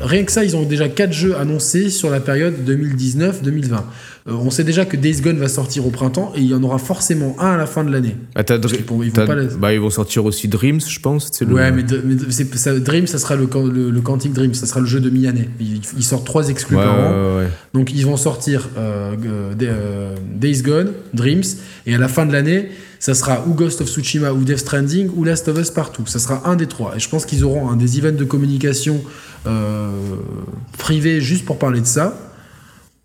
rien 0.00 0.24
que 0.24 0.32
ça, 0.32 0.42
ils 0.44 0.56
ont 0.56 0.64
déjà 0.64 0.88
quatre 0.88 1.12
jeux 1.12 1.36
annoncés 1.36 1.88
sur 1.90 2.10
la 2.10 2.18
période 2.20 2.54
2019-2020. 2.66 3.84
Euh, 4.26 4.32
on 4.32 4.50
sait 4.50 4.64
déjà 4.64 4.86
que 4.86 4.96
Days 4.96 5.20
Gone 5.20 5.36
va 5.36 5.48
sortir 5.48 5.86
au 5.86 5.90
printemps 5.90 6.32
et 6.34 6.40
il 6.40 6.46
y 6.46 6.54
en 6.54 6.62
aura 6.62 6.78
forcément 6.78 7.36
un 7.38 7.52
à 7.52 7.56
la 7.58 7.66
fin 7.66 7.84
de 7.84 7.92
l'année. 7.92 8.16
Ah, 8.34 8.42
vont- 8.88 9.02
ils 9.02 9.10
vont 9.10 9.26
pas 9.26 9.34
bah, 9.58 9.74
ils 9.74 9.80
vont 9.80 9.90
sortir 9.90 10.24
aussi 10.24 10.48
Dreams, 10.48 10.80
je 10.80 10.98
pense. 10.98 11.30
le- 11.42 11.52
Ouais, 11.52 11.70
mais, 11.70 11.82
de- 11.82 12.02
ça, 12.56 12.78
Dream, 12.78 13.06
ça 13.06 13.18
sera 13.18 13.36
le, 13.36 13.46
can- 13.46 13.66
le, 13.66 13.90
le 13.90 14.00
Quantic 14.00 14.32
Dream, 14.32 14.54
ça 14.54 14.64
sera 14.64 14.80
le 14.80 14.86
jeu 14.86 15.00
de 15.00 15.10
mi-année. 15.10 15.50
Ils, 15.60 15.82
ils 15.98 16.02
sortent 16.04 16.24
trois 16.24 16.48
exclus 16.48 16.74
Ouais, 16.76 16.82
par 16.84 16.94
an. 16.94 17.10
ouais, 17.10 17.36
ouais. 17.44 17.48
Donc 17.74 17.92
ils 17.92 18.06
vont 18.06 18.16
sortir 18.16 18.70
euh, 18.78 19.14
euh, 19.26 19.54
Day- 19.54 20.20
Days 20.52 20.62
Gone, 20.62 20.92
Dreams, 21.12 21.42
et 21.86 21.94
à 21.94 21.98
la 21.98 22.08
fin 22.08 22.24
de 22.24 22.32
l'année, 22.32 22.70
ça 23.00 23.12
sera 23.12 23.44
ou 23.46 23.52
Ghost 23.52 23.82
of 23.82 23.88
Tsushima, 23.90 24.32
ou 24.32 24.42
Death 24.44 24.60
Stranding, 24.60 25.10
ou 25.14 25.24
Last 25.24 25.48
of 25.48 25.58
Us 25.58 25.70
partout. 25.70 26.06
Ça 26.06 26.18
sera 26.18 26.48
un 26.48 26.56
des 26.56 26.66
trois. 26.66 26.94
Et 26.96 26.98
je 26.98 27.10
pense 27.10 27.26
qu'ils 27.26 27.44
auront 27.44 27.68
un 27.68 27.76
des 27.76 27.98
events 27.98 28.16
de 28.16 28.24
communication 28.24 29.02
privés 30.78 31.20
juste 31.20 31.44
pour 31.44 31.58
parler 31.58 31.82
de 31.82 31.86
ça. 31.86 32.16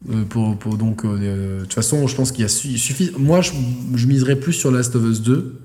Euh, 0.10 0.24
pour, 0.24 0.56
pour 0.58 0.78
donc, 0.78 1.04
euh, 1.04 1.58
de 1.60 1.64
toute 1.64 1.74
façon, 1.74 2.08
je 2.08 2.16
pense 2.16 2.32
qu'il 2.32 2.44
y 2.44 2.46
a 2.46 2.48
su- 2.48 2.78
suffit. 2.78 3.12
Moi, 3.18 3.42
je, 3.42 3.52
je 3.96 4.08
miserais 4.08 4.38
plus 4.38 4.54
sur 4.54 4.72
Last 4.72 4.96
of 4.96 5.04
Us 5.04 5.22
2 5.22 5.56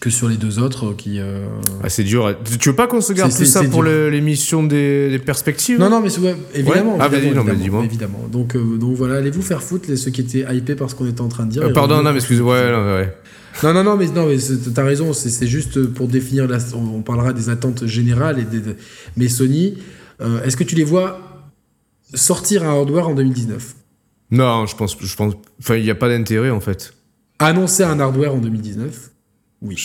que 0.00 0.10
sur 0.10 0.28
les 0.28 0.36
deux 0.36 0.58
autres 0.58 0.92
qui. 0.92 1.18
euh, 1.18 1.46
Ah, 1.82 1.88
c'est 1.88 2.04
dur. 2.04 2.36
Tu 2.60 2.68
veux 2.68 2.74
pas 2.74 2.86
qu'on 2.86 3.00
se 3.00 3.14
garde 3.14 3.34
tout 3.34 3.44
ça 3.46 3.64
pour 3.64 3.82
l'émission 3.82 4.62
des, 4.62 5.08
des 5.08 5.18
perspectives 5.18 5.78
Non, 5.78 5.88
non, 5.88 6.00
mais 6.02 6.10
c'est- 6.10 6.20
ouais, 6.20 6.36
évidemment. 6.54 6.96
Ouais 6.96 6.98
Ah, 7.00 7.06
évidemment, 7.10 7.44
mais 7.44 7.52
évidemment, 7.52 7.62
dis-moi. 7.62 7.84
évidemment. 7.84 8.28
Donc, 8.30 8.56
euh, 8.56 8.76
donc 8.76 8.94
voilà, 8.96 9.14
allez 9.16 9.30
vous 9.30 9.40
faire 9.40 9.62
foutre 9.62 9.88
les, 9.88 9.96
ceux 9.96 10.10
qui 10.10 10.20
étaient 10.20 10.44
hypés 10.54 10.74
par 10.74 10.90
ce 10.90 10.94
qu'on 10.94 11.06
était 11.08 11.22
en 11.22 11.28
train 11.28 11.46
de 11.46 11.52
dire. 11.52 11.62
Euh, 11.62 11.72
Pardon, 11.72 12.02
non, 12.02 12.10
mais 12.10 12.16
excuse-moi. 12.18 12.54
Ouais, 12.60 12.70
non, 12.70 12.84
ouais. 12.96 13.14
Non, 13.62 13.72
non, 13.72 13.84
non, 13.84 13.96
mais, 13.96 14.06
non, 14.08 14.26
mais 14.26 14.36
t'as 14.74 14.84
raison, 14.84 15.14
c'est 15.14 15.30
c'est 15.30 15.46
juste 15.46 15.82
pour 15.86 16.08
définir, 16.08 16.46
la, 16.48 16.58
on, 16.74 16.96
on 16.98 17.02
parlera 17.02 17.32
des 17.32 17.48
attentes 17.48 17.86
générales, 17.86 18.38
et 18.40 18.44
des, 18.44 18.60
des- 18.60 18.76
mais 19.16 19.28
Sony, 19.28 19.78
euh, 20.20 20.42
est-ce 20.42 20.56
que 20.58 20.64
tu 20.64 20.74
les 20.74 20.84
vois 20.84 21.33
sortir 22.14 22.64
un 22.64 22.68
hardware 22.78 23.08
en 23.08 23.14
2019 23.14 23.74
Non, 24.30 24.66
je 24.66 24.76
pense, 24.76 24.96
je 25.00 25.16
pense. 25.16 25.34
Enfin, 25.60 25.76
il 25.76 25.84
n'y 25.84 25.90
a 25.90 25.94
pas 25.94 26.08
d'intérêt 26.08 26.50
en 26.50 26.60
fait. 26.60 26.94
Annoncer 27.38 27.82
un 27.82 27.98
hardware 28.00 28.34
en 28.34 28.38
2019 28.38 29.10
Oui. 29.62 29.76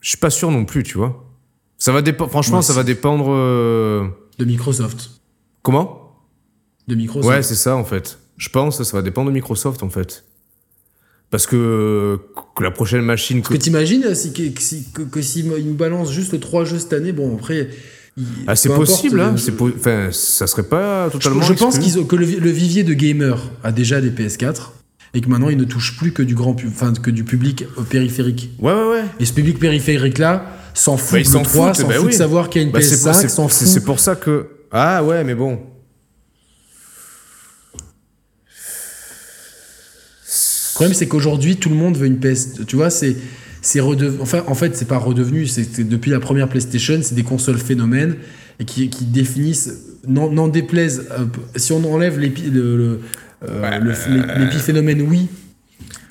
Je 0.00 0.08
suis 0.08 0.18
pas 0.18 0.30
sûr 0.30 0.50
non 0.50 0.64
plus, 0.64 0.82
tu 0.82 0.96
vois. 0.98 1.26
Ça 1.78 1.92
va 1.92 2.02
dépendre. 2.02 2.30
Franchement, 2.30 2.62
ça 2.62 2.72
va 2.72 2.82
dépendre. 2.84 3.26
euh, 3.30 4.06
De 4.38 4.44
Microsoft. 4.44 5.10
Comment? 5.62 6.16
De 6.88 6.94
Microsoft. 6.94 7.28
Ouais, 7.28 7.42
c'est 7.42 7.54
ça 7.54 7.76
en 7.76 7.84
fait. 7.84 8.18
Je 8.36 8.48
pense, 8.48 8.82
ça 8.82 8.96
va 8.96 9.02
dépendre 9.02 9.28
de 9.28 9.34
Microsoft 9.34 9.82
en 9.82 9.90
fait. 9.90 10.24
Parce 11.30 11.46
que, 11.46 12.18
que 12.56 12.62
la 12.64 12.70
prochaine 12.72 13.02
machine. 13.02 13.40
Parce 13.42 13.52
que 13.54 13.58
t'imagines 13.60 14.14
si, 14.14 14.32
que, 14.32 14.60
si, 14.60 14.90
que, 14.92 15.02
que 15.02 15.22
s'ils 15.22 15.46
nous 15.48 15.74
balancent 15.74 16.10
juste 16.10 16.40
trois 16.40 16.64
jeux 16.64 16.78
cette 16.78 16.92
année, 16.92 17.12
bon 17.12 17.36
après. 17.36 17.68
Ah, 18.46 18.56
c'est 18.56 18.68
possible, 18.68 19.20
hein. 19.20 19.32
euh, 19.34 19.36
c'est 19.36 19.52
po- 19.52 19.70
Enfin, 19.74 20.08
ça 20.12 20.46
serait 20.46 20.64
pas 20.64 21.06
Je, 21.08 21.12
totalement. 21.12 21.42
je 21.42 21.52
pense 21.54 21.78
qu'ils 21.78 21.98
ont, 21.98 22.04
que 22.04 22.16
le, 22.16 22.26
vi- 22.26 22.38
le 22.38 22.50
vivier 22.50 22.82
de 22.84 22.92
gamers 22.92 23.38
a 23.62 23.72
déjà 23.72 24.00
des 24.00 24.10
PS4 24.10 24.72
et 25.14 25.20
que 25.20 25.28
maintenant 25.28 25.48
ils 25.48 25.56
ne 25.56 25.64
touchent 25.64 25.96
plus 25.96 26.12
que 26.12 26.22
du 26.22 26.34
grand 26.34 26.54
pub- 26.54 26.68
enfin 26.68 26.92
que 26.92 27.10
du 27.10 27.24
public 27.24 27.64
périphérique. 27.88 28.50
Ouais, 28.58 28.72
ouais, 28.72 28.88
ouais. 28.90 29.04
Et 29.20 29.24
ce 29.24 29.32
public 29.32 29.58
périphérique 29.58 30.18
là 30.18 30.44
s'en 30.74 30.96
fout 30.96 31.12
Bah, 31.14 31.18
ils 31.20 31.24
de 31.24 31.28
s'en 31.30 31.42
3, 31.42 31.66
foutent, 31.68 31.82
s'en 31.82 31.88
bah 31.88 31.94
fout 31.94 32.06
de 32.08 32.12
savoir 32.12 32.50
qu'il 32.50 32.60
y 32.62 32.64
a 32.64 32.66
une 32.66 32.72
Bah, 32.72 32.80
c'est 32.82 32.98
pour- 33.00 33.12
PS5, 33.12 33.20
c'est- 33.20 33.28
s'en 33.28 33.48
c'est- 33.48 33.64
fout. 33.64 33.74
C'est 33.74 33.84
pour 33.84 34.00
ça 34.00 34.16
que. 34.16 34.46
Ah 34.72 35.02
ouais, 35.02 35.24
mais 35.24 35.34
bon. 35.34 35.58
Le 40.26 40.74
problème 40.74 40.94
c'est 40.94 41.08
qu'aujourd'hui 41.08 41.56
tout 41.56 41.68
le 41.68 41.74
monde 41.74 41.96
veut 41.96 42.06
une 42.06 42.18
PS. 42.18 42.60
Tu 42.66 42.76
vois, 42.76 42.90
c'est 42.90 43.16
c'est 43.62 43.80
redevenu. 43.80 44.18
Enfin, 44.20 44.42
en 44.46 44.54
fait, 44.54 44.76
c'est 44.76 44.88
pas 44.88 44.98
redevenu. 44.98 45.46
C'est 45.46 45.86
depuis 45.88 46.10
la 46.10 46.20
première 46.20 46.48
PlayStation, 46.48 46.98
c'est 47.02 47.14
des 47.14 47.22
consoles 47.22 47.58
phénomènes 47.58 48.16
et 48.58 48.64
qui, 48.64 48.88
qui 48.90 49.04
définissent. 49.04 49.86
N'en 50.06 50.48
déplaise. 50.48 51.08
euh, 51.12 51.24
si 51.56 51.72
on 51.72 51.84
enlève 51.92 52.18
l'épi, 52.18 52.42
le, 52.50 52.76
le, 52.76 53.00
euh, 53.48 53.78
le- 53.80 53.90
l'é- 53.90 54.44
l'épiphénomène 54.44 55.02
Wii, 55.02 55.28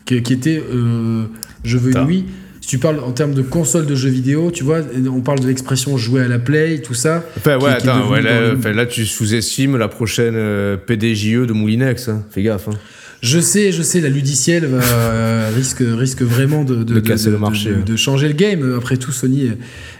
qui, 0.06 0.22
qui 0.22 0.34
était 0.34 0.62
euh, 0.72 1.24
je 1.64 1.78
veux 1.78 1.92
une. 1.92 2.06
Wii. 2.06 2.26
Si 2.62 2.68
tu 2.68 2.78
parles 2.78 3.00
en 3.00 3.12
termes 3.14 3.34
de 3.34 3.42
console 3.42 3.88
de 3.88 3.96
jeux 3.96 4.10
vidéo, 4.12 4.52
tu 4.52 4.64
vois, 4.64 4.82
on 5.12 5.22
parle 5.22 5.40
de 5.40 5.48
l'expression 5.48 5.98
jouer 5.98 6.22
à 6.22 6.28
la 6.28 6.38
play, 6.38 6.82
tout 6.84 6.94
ça. 6.94 7.26
Enfin, 7.38 7.58
ouais, 7.58 7.78
qui- 7.82 7.90
attends, 7.90 8.14
là, 8.14 8.52
le- 8.52 8.88
tu 8.88 9.08
sous-estimes 9.08 9.76
la 9.78 9.88
prochaine 9.88 10.36
euh, 10.36 10.78
PDJE 10.78 11.48
de 11.48 11.54
Moulinex. 11.54 12.10
Hein. 12.10 12.24
Fais 12.30 12.44
gaffe. 12.44 12.68
Hein. 12.68 12.74
Je 13.22 13.40
sais, 13.40 13.72
je 13.72 13.82
sais, 13.84 14.00
la 14.00 14.10
ludicielle 14.10 14.66
va, 14.66 14.82
euh, 14.82 15.52
risque, 15.56 15.82
risque 15.86 16.22
vraiment 16.22 16.64
de, 16.64 16.76
de, 16.76 16.84
De 16.84 16.94
de- 16.96 17.00
casser 17.02 17.28
de- 17.28 17.32
le 17.32 17.38
marché, 17.40 17.70
de- 17.70 17.76
ouais. 17.76 17.84
de 17.84 17.96
changer 17.96 18.28
le 18.28 18.34
game. 18.34 18.76
Après 18.78 18.98
tout, 18.98 19.12
Sony 19.12 19.52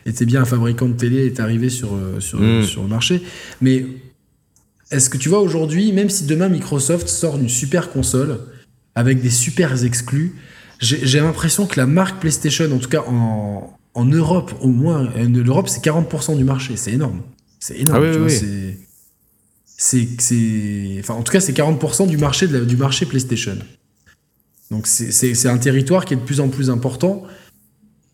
était 0.06 0.26
bien 0.26 0.42
un 0.42 0.46
fabricant 0.46 0.88
de 0.88 0.94
télé, 0.94 1.26
est 1.26 1.40
arrivé 1.40 1.70
sur, 1.70 1.94
euh, 1.96 2.20
sur, 2.20 2.40
Mm. 2.40 2.64
sur 2.64 2.82
le 2.84 2.88
marché. 2.88 3.22
Mais 3.62 3.86
est-ce 4.92 5.10
que 5.10 5.18
tu 5.18 5.30
vois 5.30 5.42
aujourd'hui, 5.42 5.92
même 5.92 6.10
si 6.10 6.26
demain 6.26 6.50
Microsoft 6.50 7.08
sort 7.10 7.38
une 7.38 7.50
super 7.50 7.90
console 7.92 8.40
avec 8.96 9.22
des 9.22 9.30
super 9.30 9.84
exclus, 9.84 10.34
j'ai 10.82 11.20
l'impression 11.20 11.66
que 11.68 11.78
la 11.80 11.86
marque 11.86 12.22
PlayStation, 12.22 12.72
en 12.72 12.78
tout 12.78 12.88
cas 12.90 13.04
en, 13.06 13.78
en 13.96 14.06
Europe, 14.06 14.54
au 14.62 14.70
moins, 14.70 15.10
euh, 15.18 15.28
l'Europe 15.28 15.68
c'est 15.68 15.84
40% 15.84 16.38
du 16.38 16.46
marché, 16.46 16.74
c'est 16.78 16.94
énorme. 16.94 17.22
C'est 17.60 17.78
énorme. 17.78 17.98
Ah 18.02 18.08
oui, 18.08 18.14
tu 18.16 18.22
oui, 18.22 18.34
vois, 18.34 18.48
oui. 18.48 18.74
C'est- 20.20 20.98
enfin 21.00 21.14
en 21.14 21.22
tout 21.24 21.32
cas 21.32 21.40
c'est 21.40 21.54
40% 21.54 22.06
du 22.08 22.18
marché 22.18 22.48
de 22.48 22.58
la- 22.60 22.66
du 22.66 22.76
marché 22.78 23.06
PlayStation. 23.06 23.58
Donc 24.72 24.86
c'est- 24.86 25.48
un 25.48 25.58
territoire 25.58 26.06
qui 26.06 26.14
est 26.14 26.18
de 26.18 26.22
plus 26.22 26.40
en 26.42 26.50
plus 26.50 26.70
important. 26.70 27.24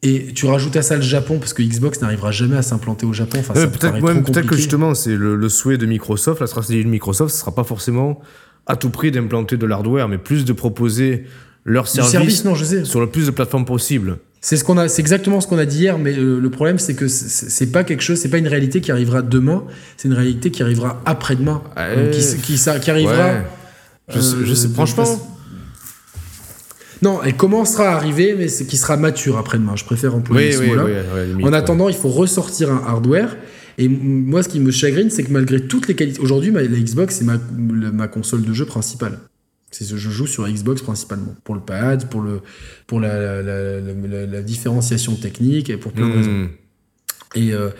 Et 0.04 0.34
tu 0.36 0.46
rajoutes 0.46 0.76
à 0.76 0.84
ça 0.84 0.96
le 0.98 1.02
Japon 1.02 1.40
parce 1.40 1.54
que 1.54 1.64
Xbox 1.64 2.00
n'arrivera 2.00 2.32
jamais 2.32 2.58
à 2.58 2.62
s'implanter 2.62 3.08
au 3.08 3.14
Japon. 3.14 3.40
Enfin, 3.40 3.56
Ouais, 3.56 3.68
peut-être 3.68 4.00
ouais, 4.04 4.22
peut-être 4.22 4.46
que 4.46 4.56
justement, 4.56 4.94
c'est 4.94 5.16
le, 5.16 5.36
le 5.36 5.50
souhait 5.50 5.80
de 5.80 5.88
Microsoft, 5.88 6.42
la 6.42 6.48
stratégie 6.48 6.84
de 6.84 6.90
Microsoft, 6.90 7.34
ce 7.34 7.40
sera 7.42 7.56
pas 7.56 7.64
forcément 7.64 8.20
à 8.68 8.76
tout 8.76 8.92
prix 8.92 9.10
d'implanter 9.10 9.58
de 9.58 9.66
l'hardware, 9.66 10.08
mais 10.08 10.20
plus 10.20 10.46
de 10.46 10.54
proposer 10.54 11.24
leur 11.64 11.86
Du 11.86 11.90
service, 11.92 12.12
service 12.12 12.46
non 12.46 12.54
je 12.54 12.66
sais. 12.66 12.86
sur 12.86 13.00
le 13.00 13.08
plus 13.10 13.26
de 13.26 13.32
plateformes 13.32 13.66
possible. 13.66 14.20
C'est 14.48 14.58
ce 14.58 14.64
qu'on 14.64 14.78
a 14.78 14.88
c'est 14.88 15.02
exactement 15.02 15.42
ce 15.42 15.48
qu'on 15.48 15.58
a 15.58 15.66
dit 15.66 15.80
hier 15.80 15.98
mais 15.98 16.14
euh, 16.16 16.40
le 16.40 16.50
problème 16.52 16.78
c'est 16.78 16.94
que 16.94 17.08
c'est 17.08 17.72
pas 17.72 17.84
quelque 17.84 18.04
chose 18.04 18.20
c'est 18.20 18.30
pas 18.30 18.38
une 18.38 18.48
réalité 18.48 18.80
qui 18.80 18.92
arrivera 18.92 19.24
demain 19.24 19.64
c'est 19.98 20.08
une 20.08 20.14
réalité 20.14 20.52
qui 20.52 20.62
arrivera 20.62 21.02
après-demain 21.06 21.64
Ouais. 21.76 21.96
Donc, 21.96 22.12
qui, 22.12 22.42
qui, 22.44 22.58
ça- 22.60 22.78
qui 22.80 22.92
arrivera 22.92 23.26
Ouais. 23.28 23.42
Je, 24.10 24.20
sais- 24.20 24.36
je 24.44 24.54
sais, 24.54 24.68
Euh, 24.68 24.74
franchement, 24.74 25.06
Non, 27.02 27.22
elle 27.24 27.36
commencera 27.36 27.90
à 27.90 27.96
arriver, 27.96 28.36
mais 28.38 28.48
c'est 28.48 28.66
qui 28.66 28.78
sera 28.78 28.98
mature 28.98 29.38
après-demain. 29.38 29.76
Je 29.76 29.84
préfère 29.84 30.16
employer 30.16 30.50
oui, 30.50 30.54
ce 30.54 30.60
oui, 30.62 30.68
mot-là. 30.70 30.84
limite, 31.26 31.46
En 31.46 31.50
ouais. 31.52 31.58
attendant, 31.58 31.90
il 31.90 31.96
faut 31.96 32.10
ressortir 32.10 32.72
un 32.72 32.82
hardware. 32.86 33.36
Et 33.78 33.88
moi, 33.90 34.42
ce 34.44 34.50
qui 34.50 34.60
me 34.60 34.72
chagrine, 34.72 35.10
c'est 35.10 35.24
que 35.24 35.32
malgré 35.32 35.60
toutes 35.68 35.88
les 35.88 35.96
qualités. 35.96 36.20
Aujourd'hui, 36.22 36.52
ma- 36.52 36.62
la 36.62 36.68
Xbox, 36.80 37.16
c'est 37.18 37.26
ma 37.26 38.08
console 38.08 38.44
de 38.44 38.54
jeu 38.54 38.66
principale. 38.66 39.20
C'est 39.76 39.84
ce 39.84 39.98
je 39.98 40.10
joue 40.10 40.26
sur 40.26 40.48
Xbox 40.48 40.82
principalement. 40.82 41.36
Pour 41.44 41.54
le 41.54 41.60
pad, 41.60 42.10
pour, 42.10 42.22
le, 42.22 42.40
pour 42.88 43.02
la, 43.02 43.42
la, 43.42 44.42
différenciation 44.42 45.16
technique 45.16 45.70
et 45.70 45.76
pour 45.76 45.92
plein 45.92 46.08
de 46.08 46.16
raisons. 46.16 46.32
Hmm. 46.32 46.48
Et 47.36 47.54
euh, 47.54 47.72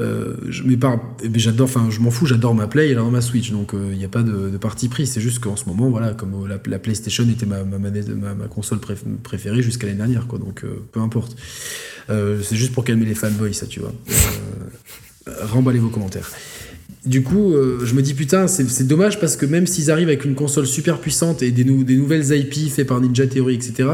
euh, 0.00 0.36
je, 0.48 0.64
mais 0.64 0.76
par, 0.76 1.00
mais 1.22 1.38
j'adore, 1.38 1.64
enfin, 1.64 1.88
je 1.88 2.00
m'en 2.00 2.10
fous, 2.10 2.26
j'adore 2.26 2.54
ma 2.54 2.66
Play 2.66 2.90
et 2.90 2.94
ma 2.94 3.22
Switch, 3.22 3.52
donc 3.52 3.72
il 3.72 3.96
n'y 3.96 4.04
a 4.04 4.08
pas 4.08 4.22
de, 4.22 4.50
de 4.50 4.56
parti 4.58 4.90
pris. 4.90 5.06
C'est 5.06 5.22
juste 5.22 5.38
qu'en 5.38 5.56
ce 5.56 5.64
moment, 5.64 5.88
voilà, 5.88 6.12
comme 6.12 6.44
euh, 6.44 6.46
la, 6.46 6.58
la 6.66 6.78
PlayStation 6.78 7.26
était 7.30 7.46
ma, 7.46 7.64
ma, 7.64 7.78
manette- 7.78 8.10
ma, 8.10 8.34
ma 8.34 8.46
console 8.46 8.78
préf- 8.78 9.16
préférée 9.22 9.62
jusqu'à 9.62 9.86
l'année 9.86 9.98
dernière, 9.98 10.26
quoi. 10.26 10.38
Donc 10.38 10.62
euh, 10.62 10.84
peu 10.92 11.00
importe. 11.00 11.36
Euh, 12.10 12.42
c'est 12.42 12.56
juste 12.56 12.74
pour 12.74 12.84
calmer 12.84 13.06
les 13.06 13.14
fanboys, 13.14 13.54
ça, 13.54 13.66
tu 13.66 13.80
vois. 13.80 13.94
Euh, 15.28 15.32
remballez 15.46 15.78
vos 15.78 15.88
commentaires. 15.88 16.30
Du 17.06 17.22
coup, 17.22 17.52
euh, 17.52 17.80
je 17.84 17.94
me 17.94 18.00
dis 18.02 18.14
putain, 18.14 18.48
c'est 18.48 18.68
c'est 18.70 18.86
dommage 18.86 19.20
parce 19.20 19.36
que 19.36 19.44
même 19.44 19.66
s'ils 19.66 19.90
arrivent 19.90 20.08
avec 20.08 20.24
une 20.24 20.34
console 20.34 20.66
super 20.66 20.98
puissante 21.00 21.42
et 21.42 21.50
des, 21.50 21.64
nou- 21.64 21.84
des 21.84 21.96
nouvelles 21.96 22.24
IP 22.34 22.70
faites 22.70 22.86
par 22.86 23.00
Ninja 23.00 23.26
Theory, 23.26 23.54
etc., 23.56 23.88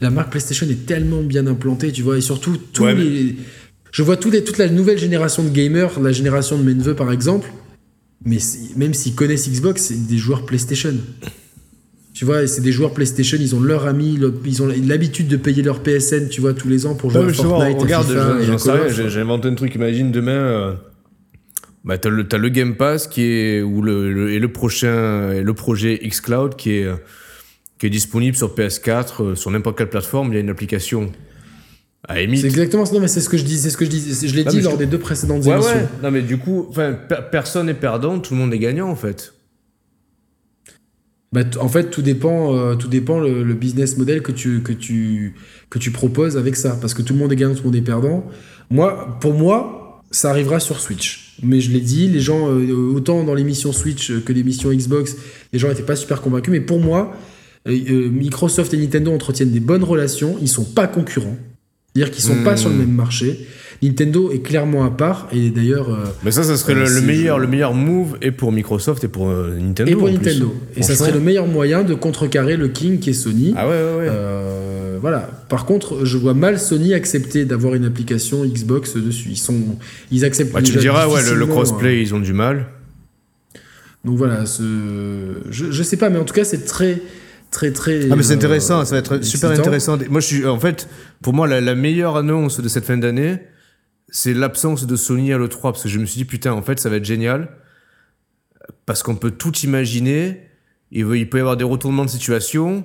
la 0.00 0.10
marque 0.10 0.30
PlayStation 0.30 0.66
est 0.68 0.84
tellement 0.86 1.22
bien 1.22 1.46
implantée, 1.46 1.90
tu 1.92 2.02
vois, 2.02 2.18
et 2.18 2.20
surtout 2.20 2.56
tous 2.72 2.82
Ouais, 2.82 2.94
mais- 2.94 3.04
les. 3.04 3.36
Je 3.92 4.02
vois 4.02 4.16
tous 4.16 4.30
les- 4.30 4.42
toute 4.44 4.58
la 4.58 4.68
nouvelle 4.68 4.98
génération 4.98 5.42
de 5.44 5.48
gamers, 5.50 6.00
la 6.00 6.10
génération 6.12 6.58
de 6.58 6.64
mes 6.64 6.74
neveux 6.74 6.94
par 6.94 7.12
exemple, 7.12 7.48
mais 8.26 8.38
même 8.76 8.92
s'ils 8.92 9.14
connaissent 9.14 9.48
Xbox, 9.48 9.82
c'est 9.84 10.06
des 10.06 10.18
joueurs 10.18 10.44
PlayStation. 10.44 10.94
Tu 12.12 12.24
vois, 12.24 12.46
c'est 12.46 12.60
des 12.60 12.72
joueurs 12.72 12.92
PlayStation, 12.92 13.38
ils 13.40 13.54
ont 13.54 13.60
leur 13.60 13.86
ami, 13.86 14.16
le- 14.16 14.34
ils 14.44 14.62
ont 14.62 14.66
l'habitude 14.66 15.28
de 15.28 15.36
payer 15.36 15.62
leur 15.62 15.80
PSN, 15.82 16.28
tu 16.28 16.40
vois, 16.40 16.52
tous 16.54 16.68
les 16.68 16.86
ans 16.86 16.94
pour 16.94 17.10
jouer 17.10 17.22
Non, 17.22 17.28
à 17.28 17.32
Fortnite, 17.32 17.76
à 17.78 17.82
regarde, 17.82 18.10
inventé 19.16 19.48
un 19.48 19.54
truc, 19.54 19.74
imagine 19.74 20.12
demain, 20.12 20.32
euh, 20.32 20.72
bah, 21.84 21.98
t'as 21.98 22.08
le, 22.10 22.26
t'as 22.26 22.38
le 22.38 22.48
Game 22.48 22.74
Pass 22.76 23.06
qui 23.06 23.22
est, 23.22 23.62
ou 23.62 23.82
le, 23.82 24.12
le- 24.12 24.32
et 24.32 24.38
le 24.38 24.48
prochain, 24.52 25.32
et 25.32 25.42
le 25.42 25.54
projet 25.54 25.98
xCloud 26.02 26.56
qui 26.56 26.72
est, 26.72 26.88
qui 27.78 27.86
est 27.86 27.90
disponible 27.90 28.36
sur 28.36 28.54
PS4, 28.54 29.22
euh, 29.22 29.34
sur 29.34 29.50
n'importe 29.50 29.78
quelle 29.78 29.90
plateforme, 29.90 30.28
il 30.32 30.34
y 30.34 30.38
a 30.38 30.40
une 30.40 30.50
application. 30.50 31.12
À 32.06 32.16
C'est 32.16 32.44
exactement 32.44 32.84
ça. 32.84 32.92
Non, 32.94 33.00
mais 33.00 33.08
c'est 33.08 33.22
ce 33.22 33.30
que 33.30 33.38
je 33.38 33.44
dis. 33.44 33.56
C'est 33.56 33.70
ce 33.70 33.78
que 33.78 33.84
je 33.86 33.90
dis. 33.90 34.28
Je 34.28 34.34
l'ai 34.34 34.44
dit 34.44 34.60
lors 34.60 34.74
je- 34.74 34.78
des 34.78 34.84
deux 34.86 34.98
précédentes 34.98 35.42
Ouais, 35.46 35.52
émissions. 35.54 35.72
ouais. 35.74 35.86
Non, 36.02 36.10
mais 36.10 36.20
du 36.20 36.36
coup, 36.36 36.70
personne 37.32 37.64
n'est 37.66 37.72
perdant, 37.74 38.18
tout 38.18 38.34
le 38.34 38.40
monde 38.40 38.52
est 38.52 38.58
gagnant, 38.58 38.88
en 38.90 38.94
fait. 38.96 39.32
Bah, 41.32 41.40
en 41.60 41.68
fait, 41.68 41.90
tout 41.90 42.02
dépend, 42.02 42.54
euh, 42.54 42.74
tout 42.76 42.88
dépend 42.88 43.18
le, 43.20 43.42
le 43.42 43.54
business 43.54 43.96
model 43.96 44.22
que 44.22 44.32
tu, 44.32 44.62
que, 44.62 44.72
tu, 44.72 45.34
que 45.70 45.78
tu 45.78 45.90
proposes 45.90 46.36
avec 46.36 46.56
ça. 46.56 46.76
Parce 46.80 46.92
que 46.94 47.00
tout 47.02 47.14
le 47.14 47.18
monde 47.18 47.32
est 47.32 47.36
gagnant, 47.36 47.54
tout 47.54 47.60
le 47.62 47.68
monde 47.68 47.76
est 47.76 47.80
perdant. 47.82 48.26
Moi, 48.70 49.16
pour 49.20 49.32
moi, 49.32 50.02
ça 50.10 50.28
arrivera 50.30 50.60
sur 50.60 50.80
Switch. 50.80 51.23
Mais 51.42 51.60
je 51.60 51.70
l'ai 51.72 51.80
dit, 51.80 52.08
les 52.08 52.20
gens, 52.20 52.48
euh, 52.50 52.92
autant 52.94 53.24
dans 53.24 53.34
l'émission 53.34 53.72
Switch 53.72 54.12
que 54.24 54.32
l'émission 54.32 54.70
Xbox, 54.72 55.16
les 55.52 55.58
gens 55.58 55.68
n'étaient 55.68 55.82
pas 55.82 55.96
super 55.96 56.20
convaincus. 56.22 56.52
Mais 56.52 56.60
pour 56.60 56.80
moi, 56.80 57.12
euh, 57.68 57.76
euh, 57.90 58.08
Microsoft 58.10 58.72
et 58.74 58.76
Nintendo 58.76 59.12
entretiennent 59.12 59.50
des 59.50 59.60
bonnes 59.60 59.84
relations. 59.84 60.36
Ils 60.40 60.48
sont 60.48 60.64
pas 60.64 60.86
concurrents. 60.86 61.36
C'est-à-dire 61.94 62.12
qu'ils 62.12 62.24
sont 62.24 62.34
Hmm. 62.34 62.44
pas 62.44 62.56
sur 62.56 62.70
le 62.70 62.76
même 62.76 62.92
marché. 62.92 63.46
Nintendo 63.82 64.30
est 64.32 64.40
clairement 64.40 64.84
à 64.84 64.90
part. 64.90 65.28
Et 65.32 65.50
d'ailleurs. 65.50 65.88
Mais 66.24 66.30
ça, 66.30 66.42
ça 66.42 66.56
serait 66.56 66.74
Euh, 66.74 66.88
le, 66.88 67.00
meilleur, 67.02 67.38
le 67.38 67.46
meilleur 67.46 67.74
move 67.74 68.16
et 68.22 68.30
pour 68.32 68.50
Microsoft 68.50 69.04
et 69.04 69.08
pour 69.08 69.28
euh, 69.28 69.56
Nintendo. 69.60 69.90
et 69.90 69.94
pour 69.94 70.04
en 70.04 70.06
plus. 70.12 70.16
Nintendo. 70.16 70.54
Et 70.76 70.82
ça 70.82 70.94
serait 70.96 71.12
le 71.12 71.20
meilleur 71.20 71.46
moyen 71.46 71.82
de 71.84 71.94
contrecarrer 71.94 72.56
le 72.56 72.68
King 72.68 72.98
qui 72.98 73.10
est 73.10 73.14
Sony. 73.14 73.52
Ah 73.56 73.68
ouais, 73.68 73.74
ouais, 73.74 73.98
ouais. 73.98 74.06
Euh, 74.08 74.98
voilà. 75.00 75.43
Par 75.54 75.66
contre, 75.66 76.04
je 76.04 76.18
vois 76.18 76.34
mal 76.34 76.58
Sony 76.58 76.94
accepter 76.94 77.44
d'avoir 77.44 77.74
une 77.76 77.84
application 77.84 78.44
Xbox 78.44 78.96
dessus. 78.96 79.28
Ils 79.28 79.36
sont, 79.36 79.78
ils 80.10 80.24
acceptent. 80.24 80.52
Bah, 80.52 80.60
tu 80.62 80.72
me 80.72 80.80
diras, 80.80 81.06
ouais, 81.06 81.12
le, 81.12 81.16
le 81.16 81.20
difficilement, 81.22 81.46
crossplay, 81.54 81.90
hein. 81.96 82.00
ils 82.00 82.12
ont 82.12 82.18
du 82.18 82.32
mal. 82.32 82.66
Donc 84.04 84.16
voilà, 84.18 84.46
ce... 84.46 84.62
je, 85.50 85.70
je 85.70 85.82
sais 85.84 85.96
pas, 85.96 86.10
mais 86.10 86.18
en 86.18 86.24
tout 86.24 86.34
cas, 86.34 86.42
c'est 86.42 86.64
très, 86.64 87.00
très, 87.52 87.70
très. 87.70 88.10
Ah 88.10 88.16
mais 88.16 88.24
c'est 88.24 88.32
euh, 88.32 88.36
intéressant, 88.36 88.84
ça 88.84 88.96
va 88.96 88.98
être 88.98 89.24
super 89.24 89.50
intéressant. 89.52 89.96
Moi 90.10 90.20
je 90.20 90.26
suis 90.26 90.44
en 90.44 90.58
fait 90.58 90.88
pour 91.22 91.32
moi 91.34 91.46
la, 91.46 91.60
la 91.60 91.76
meilleure 91.76 92.16
annonce 92.16 92.60
de 92.60 92.68
cette 92.68 92.84
fin 92.84 92.96
d'année, 92.98 93.38
c'est 94.08 94.34
l'absence 94.34 94.88
de 94.88 94.96
Sony 94.96 95.32
à 95.32 95.38
l'E3 95.38 95.60
parce 95.62 95.84
que 95.84 95.88
je 95.88 96.00
me 96.00 96.04
suis 96.04 96.18
dit 96.18 96.24
putain 96.24 96.52
en 96.52 96.62
fait 96.62 96.80
ça 96.80 96.90
va 96.90 96.96
être 96.96 97.04
génial 97.04 97.48
parce 98.86 99.04
qu'on 99.04 99.14
peut 99.14 99.30
tout 99.30 99.56
imaginer, 99.60 100.40
il, 100.90 101.04
veut- 101.04 101.16
il 101.18 101.30
peut 101.30 101.38
y 101.38 101.40
avoir 101.40 101.56
des 101.56 101.64
retournements 101.64 102.04
de 102.04 102.10
situation 102.10 102.84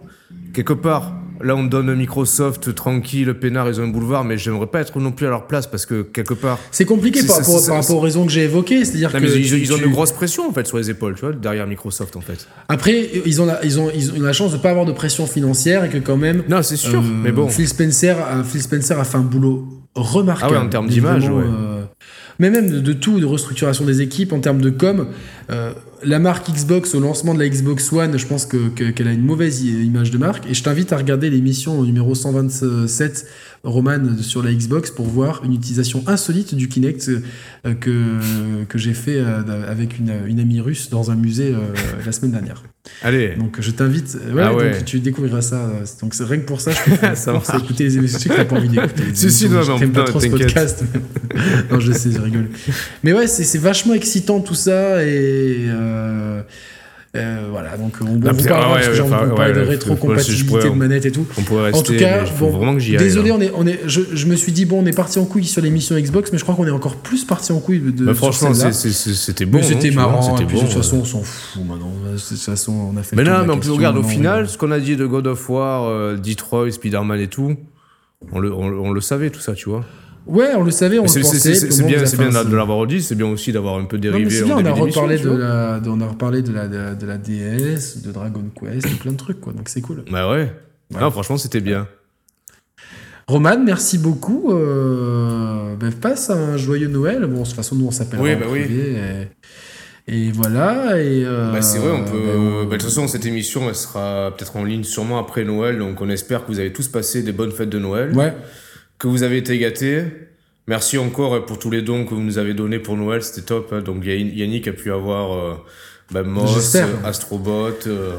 quelque 0.54 0.74
part. 0.74 1.16
Là 1.42 1.56
on 1.56 1.64
donne 1.64 1.94
Microsoft 1.96 2.76
tranquille, 2.76 3.34
peinard, 3.34 3.70
ils 3.70 3.80
ont 3.80 3.84
un 3.86 3.88
boulevard 3.88 4.24
mais 4.26 4.38
j'aimerais 4.38 4.68
pas 4.68 4.82
être 4.82 5.00
non 5.00 5.12
plus 5.12 5.26
à 5.26 5.30
leur 5.30 5.48
place 5.48 5.68
parce 5.68 5.86
que 5.86 6.02
quelque 6.02 6.34
part 6.34 6.58
C'est 6.72 6.86
compliqué 6.86 7.24
par, 7.24 7.38
rapport, 7.38 7.60
c'est- 7.60 7.68
par 7.70 7.80
rapport 7.82 7.96
aux 7.98 8.00
raisons 8.02 8.26
que 8.26 8.32
j'ai 8.32 8.44
évoquées. 8.44 8.84
C'est-à-dire 8.86 9.12
que 9.12 9.18
mais 9.18 9.32
ils, 9.32 9.48
tu- 9.48 9.60
ils 9.60 9.74
ont 9.74 9.78
tu- 9.78 9.84
de 9.84 9.88
grosses 9.88 10.12
pressions 10.12 10.50
en 10.50 10.54
fait 10.54 10.68
sur 10.68 10.78
les 10.78 10.90
épaules, 10.90 11.16
tu 11.16 11.22
vois, 11.22 11.32
derrière 11.34 11.66
Microsoft 11.68 12.16
en 12.16 12.22
fait. 12.22 12.48
Après, 12.68 13.10
ils 13.26 13.42
ont, 13.42 13.46
la, 13.46 13.64
ils, 13.64 13.80
ont, 13.80 13.90
ils 13.96 14.12
ont 14.12 14.22
la 14.22 14.34
chance 14.34 14.52
de 14.52 14.58
pas 14.58 14.70
avoir 14.72 14.86
de 14.86 14.92
pression 14.92 15.26
financière 15.28 15.86
et 15.86 15.90
que 15.90 15.98
quand 15.98 16.18
même. 16.18 16.44
Non, 16.50 16.62
c'est 16.62 16.76
sûr, 16.78 17.00
Euh, 17.00 17.04
mais 17.24 17.32
bon. 17.32 17.48
Phil 17.48 17.68
Spencer, 17.68 18.18
a, 18.20 18.44
Phil 18.44 18.62
Spencer 18.62 19.00
a 19.00 19.04
fait 19.04 19.18
un 19.18 19.22
boulot 19.22 19.66
remarquable. 19.96 20.54
Ah 20.56 20.60
ouais, 20.60 20.66
en 20.66 20.70
termes 20.70 20.88
d'image, 20.88 21.30
ouais. 21.30 21.44
euh, 21.44 21.79
mais 22.40 22.50
même 22.50 22.82
de, 22.82 22.94
tout, 22.94 23.20
de 23.20 23.26
restructuration 23.26 23.86
des 23.86 24.02
équipes, 24.02 24.34
en 24.34 24.40
termes 24.40 24.62
de 24.62 24.70
com. 24.70 25.08
euh, 25.52 25.72
la 26.02 26.20
marque 26.20 26.50
Xbox, 26.50 26.96
au 26.96 27.02
lancement 27.02 27.34
de 27.34 27.40
la 27.40 27.50
Xbox 27.50 27.92
One, 27.92 28.18
je 28.18 28.26
pense 28.26 28.46
que- 28.46 28.70
que- 28.70 28.90
qu'elle 28.92 29.10
a 29.10 29.12
une 29.12 29.26
mauvaise 29.26 29.62
image 29.66 30.12
de 30.12 30.18
marque. 30.18 30.50
Et 30.50 30.54
je 30.54 30.64
t'invite 30.64 30.94
à 30.94 30.98
regarder 30.98 31.30
l'émission 31.30 31.84
numéro 31.84 32.16
127, 32.16 33.26
Roman, 33.64 34.18
sur 34.22 34.42
la 34.44 34.54
Xbox, 34.54 34.92
pour 34.92 35.06
voir 35.08 35.42
une 35.44 35.54
utilisation 35.54 36.04
insolite 36.08 36.56
du 36.56 36.68
Kinect 36.70 37.10
euh, 37.10 37.74
que, 37.74 38.64
que 38.68 38.78
j'ai 38.78 38.94
fait 38.94 39.18
euh, 39.18 39.70
avec 39.70 40.00
une, 40.00 40.14
une 40.28 40.40
amie 40.40 40.62
russe 40.62 40.90
dans 40.90 41.12
un 41.12 41.16
musée 41.16 41.54
euh, 41.54 41.60
la 42.06 42.12
semaine 42.12 42.32
dernière. 42.32 42.64
Allez. 43.04 43.36
Donc 43.38 43.58
je 43.60 43.72
t'invite, 43.72 44.18
ouais, 44.34 44.42
Ah 44.44 44.54
ouais. 44.56 44.72
donc 44.72 44.86
tu 44.86 45.00
découvriras 45.00 45.42
ça. 45.42 45.70
Donc 46.02 46.14
c'est 46.14 46.24
rien 46.24 46.38
que 46.40 46.46
pour 46.46 46.62
ça, 46.62 46.72
je 46.72 46.78
fais 46.96 47.16
Ça 47.16 47.34
marche. 47.34 47.48
écouter 47.54 47.84
les 47.84 47.98
émissions. 47.98 48.18
Je 48.20 48.24
sais 48.24 48.30
que 48.30 48.36
t'as 48.36 48.46
pas 48.46 48.56
envie 48.56 48.70
d'écouter. 48.70 49.04
Si, 49.14 49.50
non, 49.50 49.62
pas 49.92 50.04
trop 50.06 50.20
ce 50.20 50.28
podcast. 50.28 50.84
non, 51.72 51.80
je 51.80 51.92
sais, 51.92 52.12
je 52.12 52.20
rigole. 52.20 52.50
Mais 53.04 53.14
ouais, 53.14 53.28
c'est 53.28 53.44
c'est 53.44 53.58
vachement 53.60 53.94
excitant 53.94 54.40
tout 54.40 54.56
ça 54.56 55.04
et 55.06 55.66
euh, 55.68 56.42
euh, 57.16 57.48
voilà. 57.50 57.76
Donc 57.76 57.94
on, 58.02 58.06
on 58.06 58.20
parlera 58.20 58.36
ah 58.54 58.74
ouais, 58.76 58.82
parce 58.86 58.98
que 58.98 59.02
ouais, 59.02 59.52
on 59.52 59.54
de 59.54 59.60
rétrocompatibilité 59.62 60.70
de 60.70 60.76
manette 60.76 61.06
et 61.08 61.12
tout. 61.12 61.26
On 61.40 61.42
pourrait 61.42 61.72
rester. 61.72 61.80
En 61.80 61.82
tout 61.84 61.96
cas, 61.96 62.24
bon, 62.40 62.50
vraiment 62.52 62.74
que 62.74 62.80
j'y 62.80 62.96
désolé, 62.98 63.30
là. 63.30 63.36
on 63.36 63.42
est, 63.42 63.52
on 63.56 63.66
est, 63.66 63.80
je, 63.88 64.02
je 64.14 64.26
me 64.28 64.36
suis 64.36 64.52
dit 64.52 64.66
bon, 64.66 64.84
on 64.84 64.86
est 64.86 64.96
parti 64.96 65.18
en 65.18 65.26
couille 65.26 65.46
sur 65.46 65.62
l'émission 65.64 65.98
Xbox, 66.00 66.32
mais 66.32 66.38
je 66.38 66.44
crois 66.44 66.54
qu'on 66.54 66.68
est 66.68 66.72
encore 66.72 66.98
plus 66.98 67.26
parti 67.26 67.52
en 67.52 67.60
couille 67.60 67.80
de. 67.80 68.06
Bah, 68.06 68.14
franchement, 68.14 68.54
c'était 68.54 69.46
bon. 69.46 69.64
C'était 69.64 69.90
vois, 69.90 70.04
marrant. 70.04 70.22
C'était 70.22 70.44
et 70.44 70.46
puis, 70.46 70.56
bon. 70.58 70.62
de 70.62 70.68
toute 70.68 70.78
façon, 70.78 70.98
ouais. 70.98 71.02
on 71.02 71.06
s'en 71.06 71.24
fout 71.24 71.64
maintenant. 71.68 71.92
De 72.14 72.18
toute 72.20 72.38
façon, 72.38 72.74
on 72.94 72.98
a 72.98 73.02
fait. 73.02 73.16
Mais 73.16 73.24
de 73.24 73.30
mais 73.30 73.36
la 73.36 73.42
en 73.42 73.46
plus, 73.46 73.56
question, 73.56 73.76
regarde, 73.76 73.98
au 73.98 74.04
final, 74.04 74.44
on- 74.44 74.48
ce 74.48 74.58
qu'on 74.60 74.72
a 74.72 74.80
dit 74.80 74.96
de 74.96 75.06
God 75.08 75.26
of 75.26 75.50
War, 75.50 75.86
euh, 75.88 76.16
Detroit, 76.16 76.70
Spider-Man 76.72 77.20
et 77.20 77.28
tout, 77.28 77.56
on 78.32 78.40
le, 78.40 78.54
on, 78.54 78.66
on 78.66 78.92
le 78.92 79.02
savait, 79.02 79.32
tout 79.32 79.40
ça, 79.40 79.54
tu 79.54 79.70
vois. 79.70 79.84
Ouais, 80.30 80.50
on 80.56 80.64
le 80.64 80.72
savait, 80.72 81.00
on 81.00 81.04
le 81.04 81.08
pensait. 81.22 81.56
c'est- 81.56 81.84
bien, 81.84 81.98
de 82.44 82.56
l'avoir 82.56 82.86
dit, 82.88 83.02
c'est 83.02 83.16
bien 83.16 83.28
aussi 83.28 83.52
d'avoir 83.52 83.78
un 83.80 83.86
peu 83.86 83.98
dérivé. 83.98 84.30
bien, 84.44 84.56
on 84.58 84.66
a 84.66 84.72
reparlé 84.72 85.18
de 85.18 85.30
la, 85.32 85.80
de- 85.80 85.90
on 85.90 86.02
a 86.02 86.08
reparlé 86.08 86.42
de 86.42 86.52
la, 86.54 86.68
de, 86.68 86.78
la- 86.78 86.96
de 86.96 87.06
la 87.06 87.18
DS, 87.18 88.02
de 88.06 88.12
Dragon 88.12 88.44
Quest, 88.60 88.88
de 88.90 88.96
plein 88.96 89.12
de 89.12 89.18
trucs, 89.18 89.40
quoi. 89.42 89.54
Donc 89.54 89.70
c'est 89.70 89.82
cool. 89.82 90.04
Bah 90.12 90.30
ouais. 90.32 90.54
Ouais. 90.94 91.02
Non, 91.02 91.12
franchement, 91.12 91.38
c'était 91.38 91.62
bien. 91.62 91.88
Roman, 93.28 93.60
merci 93.64 93.98
beaucoup. 94.00 94.52
Euh, 94.54 95.76
ben, 95.76 95.92
passe 95.94 96.30
un 96.32 96.58
joyeux 96.58 96.88
Noël. 96.88 97.26
Bon, 97.28 97.42
de 97.42 97.46
toute 97.46 97.56
façon, 97.56 97.76
nous, 97.76 97.86
on 97.88 97.92
s'appelle 97.92 98.20
Oui, 98.20 98.36
bah 98.36 98.46
oui. 98.50 98.62
Et, 100.08 100.28
et 100.28 100.32
voilà. 100.32 101.00
Et, 101.00 101.24
euh, 101.26 101.52
Bah, 101.52 101.62
c'est 101.62 101.78
vrai, 101.78 101.92
on 101.92 102.04
peut. 102.06 102.18
bah, 102.66 102.66
de 102.66 102.82
toute 102.82 102.84
façon, 102.84 103.08
cette 103.08 103.26
émission, 103.28 103.70
elle 103.70 103.76
sera 103.76 104.34
peut-être 104.36 104.56
en 104.58 104.64
ligne 104.64 104.84
sûrement 104.84 105.20
après 105.20 105.44
Noël. 105.44 105.78
Donc, 105.78 106.02
on 106.02 106.10
espère 106.10 106.44
que 106.46 106.52
vous 106.52 106.60
avez 106.60 106.74
tous 106.74 106.88
passé 106.88 107.22
des 107.22 107.32
bonnes 107.32 107.52
fêtes 107.52 107.70
de 107.70 107.78
Noël. 107.80 108.14
Ouais. 108.16 108.34
Que 109.00 109.08
vous 109.08 109.24
avez 109.24 109.38
été 109.38 109.58
gâtés. 109.58 110.04
Merci 110.68 110.98
encore 111.00 111.46
pour 111.46 111.58
tous 111.58 111.72
les 111.72 111.82
dons 111.82 112.06
que 112.06 112.14
vous 112.14 112.22
nous 112.22 112.38
avez 112.38 112.54
donnés 112.54 112.78
pour 112.80 112.96
Noël, 112.96 113.24
c'était 113.24 113.42
top. 113.42 113.74
hein. 113.74 113.82
Donc 113.82 114.04
Yann- 114.06 114.32
Yannick 114.36 114.68
a 114.68 114.74
pu 114.74 114.92
avoir 114.92 115.34
euh, 115.34 115.56
bah, 116.12 116.22
Moss, 116.22 116.76
euh, 116.76 116.86
Astrobot, 117.04 117.88
euh, 117.88 118.14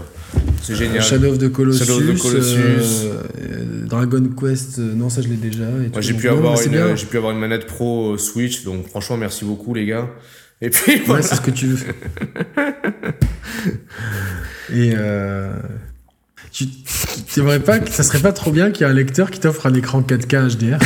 c'est 0.63 0.75
génial. 0.75 1.03
Shadow 1.03 1.29
of 1.33 1.39
the 1.39 1.53
Colossus. 1.53 1.85
Shadow 1.85 1.99
of 2.11 2.17
the 2.17 2.21
Colossus. 2.21 3.07
Dragon 3.87 4.25
Quest. 4.39 4.79
non, 4.79 5.09
ça, 5.11 5.23
je 5.23 5.29
l'ai 5.29 5.37
déjà. 5.37 5.63
et 5.65 5.69
Moi 5.69 5.89
tout. 5.93 6.01
j'ai 6.03 6.15
pu, 6.15 6.29
avoir 6.29 6.61
une, 6.61 6.71
bien. 6.73 6.97
j'ai 6.97 7.07
pu 7.07 7.17
avoir 7.19 7.33
une 7.33 7.39
manette 7.39 7.67
pro 7.67 8.17
Switch, 8.19 8.65
donc 8.65 8.89
franchement 8.89 9.17
merci 9.17 9.45
beaucoup 9.45 9.73
les 9.75 9.87
gars. 9.87 10.09
Et 10.61 10.71
puis 10.71 11.03
Ouais, 11.09 11.23
c'est 11.23 11.37
ce 11.37 11.41
que 11.41 11.51
tu 11.53 11.67
veux. 11.69 11.87
Et 14.73 14.93
euh, 14.95 15.53
tu 16.53 16.67
t'aimerais 17.35 17.61
pas 17.61 17.79
que 17.79 17.91
ça 17.91 18.03
serait 18.03 18.19
pas 18.19 18.33
trop 18.33 18.51
bien 18.51 18.71
qu'il 18.71 18.85
y 18.85 18.89
ait 18.89 18.93
un 18.93 18.95
lecteur 18.95 19.31
qui 19.31 19.39
t'offre 19.41 19.67
un 19.67 19.75
écran 19.75 20.01
4K 20.03 20.57
HDR 20.57 20.79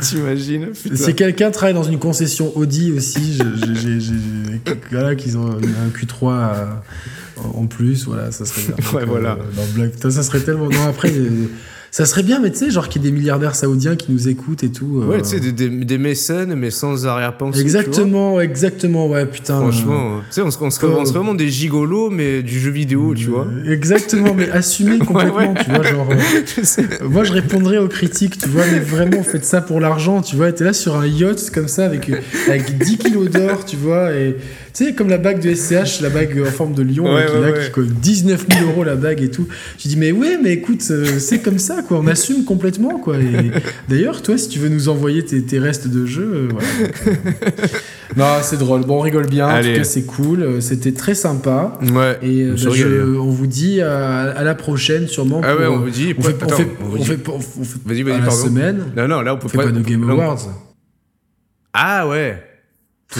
T'imagines 0.00 0.68
Si 0.94 1.14
quelqu'un 1.14 1.50
travaille 1.50 1.74
dans 1.74 1.82
une 1.82 1.98
concession 1.98 2.56
Audi 2.56 2.92
aussi, 2.92 3.38
voilà, 4.90 5.14
qu'ils 5.14 5.36
ont 5.38 5.52
un 5.52 5.88
Q3 5.98 6.30
à- 6.32 6.82
en 7.54 7.66
plus, 7.66 8.06
voilà, 8.06 8.32
ça 8.32 8.46
serait 8.46 8.62
bien. 8.62 8.74
Ouais, 8.94 9.04
voilà. 9.04 9.36
dans 9.54 9.64
Black- 9.74 9.92
ça 10.10 10.22
serait 10.22 10.40
tellement. 10.40 10.70
Non, 10.70 10.88
après, 10.88 11.12
euh, 11.12 11.48
ça 11.96 12.04
serait 12.04 12.22
bien, 12.22 12.40
mais 12.40 12.50
tu 12.50 12.58
sais, 12.58 12.70
genre 12.70 12.90
qu'il 12.90 13.02
y 13.02 13.06
ait 13.06 13.10
des 13.10 13.16
milliardaires 13.16 13.54
saoudiens 13.54 13.96
qui 13.96 14.12
nous 14.12 14.28
écoutent 14.28 14.62
et 14.64 14.68
tout. 14.70 15.00
euh, 15.02 15.06
Ouais, 15.06 15.22
tu 15.22 15.28
sais, 15.30 15.40
des, 15.40 15.50
des, 15.52 15.70
des 15.70 15.96
mécènes, 15.96 16.54
mais 16.54 16.70
sans 16.70 17.06
arrière-pensée. 17.06 17.52
vois. 17.60 17.62
Exactement, 17.62 18.38
exactement, 18.38 19.08
ouais, 19.08 19.24
putain. 19.24 19.60
Franchement, 19.60 20.18
tu 20.28 20.34
sais, 20.34 20.42
on, 20.42 20.50
se- 20.50 20.58
on 20.60 20.68
serait, 20.70 20.88
on 20.88 21.04
serait 21.06 21.14
vraiment 21.18 21.34
des 21.34 21.48
gigolos, 21.48 22.10
mais 22.10 22.42
du 22.42 22.60
jeu 22.60 22.70
vidéo, 22.70 23.14
tu 23.14 23.28
vois. 23.30 23.46
Euh, 23.46 23.72
Exactement, 23.72 24.34
mais 24.34 24.50
assumé 24.50 24.98
complètement, 25.06 25.36
ouais. 25.54 25.64
tu 25.64 25.70
vois, 25.70 25.82
genre. 25.84 26.08
euh. 26.10 26.82
Euh, 27.02 27.08
Moi, 27.08 27.24
je 27.24 27.32
répondrais 27.32 27.78
aux 27.78 27.88
critiques, 27.88 28.36
tu 28.36 28.48
vois, 28.50 28.64
mais 28.70 28.80
vraiment, 28.80 29.22
faites 29.22 29.46
ça 29.46 29.62
pour 29.62 29.80
l'argent, 29.80 30.20
tu 30.20 30.36
vois. 30.36 30.52
T'es 30.52 30.64
là 30.64 30.74
sur 30.74 30.96
un 30.96 31.06
yacht 31.06 31.48
comme 31.50 31.68
ça, 31.68 31.86
avec, 31.86 32.10
avec 32.46 32.76
10 32.76 32.98
kilos 32.98 33.30
d'or, 33.30 33.64
tu 33.64 33.76
vois, 33.76 34.12
et 34.12 34.36
sais, 34.84 34.92
comme 34.94 35.08
la 35.08 35.18
bague 35.18 35.40
de 35.40 35.54
SCH, 35.54 36.00
la 36.00 36.10
bague 36.10 36.40
en 36.46 36.50
forme 36.50 36.74
de 36.74 36.82
lion, 36.82 37.04
Ouais, 37.12 37.20
là, 37.20 37.26
qui, 37.26 37.32
ouais, 37.34 37.40
là, 37.40 37.52
ouais. 37.52 37.64
qui 37.66 37.70
coûte 37.72 37.88
19 38.00 38.46
000 38.58 38.70
euros 38.70 38.84
la 38.84 38.94
bague 38.96 39.22
et 39.22 39.30
tout. 39.30 39.46
Je 39.78 39.88
dis, 39.88 39.96
mais 39.96 40.12
ouais, 40.12 40.38
mais 40.42 40.52
écoute, 40.52 40.82
euh, 40.90 41.18
c'est 41.18 41.38
comme 41.40 41.58
ça, 41.58 41.82
quoi, 41.82 41.98
on 42.00 42.06
assume 42.06 42.44
complètement, 42.44 42.98
quoi. 42.98 43.16
D'ailleurs, 43.88 44.22
toi, 44.22 44.36
si 44.38 44.48
tu 44.48 44.58
veux 44.58 44.68
nous 44.68 44.88
envoyer 44.88 45.24
tes, 45.24 45.42
tes 45.42 45.58
restes 45.58 45.88
de 45.88 46.04
jeu, 46.06 46.30
euh, 46.34 46.48
voilà. 46.50 46.68
non, 48.16 48.42
c'est 48.42 48.58
drôle. 48.58 48.82
Bon, 48.82 48.98
on 48.98 49.00
rigole 49.00 49.26
bien, 49.26 49.46
en 49.46 49.50
Allez. 49.50 49.72
tout 49.72 49.78
cas, 49.78 49.84
c'est 49.84 50.02
cool, 50.04 50.42
euh, 50.42 50.60
c'était 50.60 50.92
très 50.92 51.14
sympa. 51.14 51.78
Ouais. 51.94 52.18
Et 52.22 52.46
on 52.50 52.54
bah, 52.54 52.70
je- 52.74 53.16
on 53.18 53.30
vous 53.30 53.46
dit 53.46 53.80
à, 53.80 54.22
à 54.30 54.42
la 54.44 54.54
prochaine, 54.54 55.06
sûrement. 55.08 55.40
Ah 55.44 55.52
pour, 55.52 55.60
ouais, 55.60 55.66
on 55.66 55.78
vous 55.78 55.90
dit. 55.90 56.14
on 56.18 56.22
fait, 56.22 56.28
attends, 56.30 56.46
on 56.46 56.56
fait, 56.56 56.68
on 56.80 56.84
vous 56.88 56.96
on 56.96 57.00
dit- 57.00 57.04
fait, 57.06 57.28
on 57.28 57.40
fait- 57.40 57.78
Vas-y, 57.86 58.02
vas-y, 58.02 58.20
la 58.20 58.30
semaine. 58.30 58.84
Non, 58.96 59.08
non, 59.08 59.20
là, 59.22 59.34
on 59.34 59.38
peut 59.38 59.46
On 59.46 59.48
fait 59.48 59.58
pas 59.58 59.66
de 59.66 59.80
Game. 59.80 60.08
Awards. 60.10 60.48
Ah 61.72 62.08
ouais. 62.08 62.42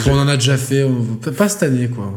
On 0.07 0.19
en 0.19 0.29
a 0.29 0.37
déjà 0.37 0.57
fait, 0.57 0.85
on- 0.85 1.17
pas 1.33 1.49
cette 1.49 1.63
année 1.63 1.89
quoi. 1.89 2.13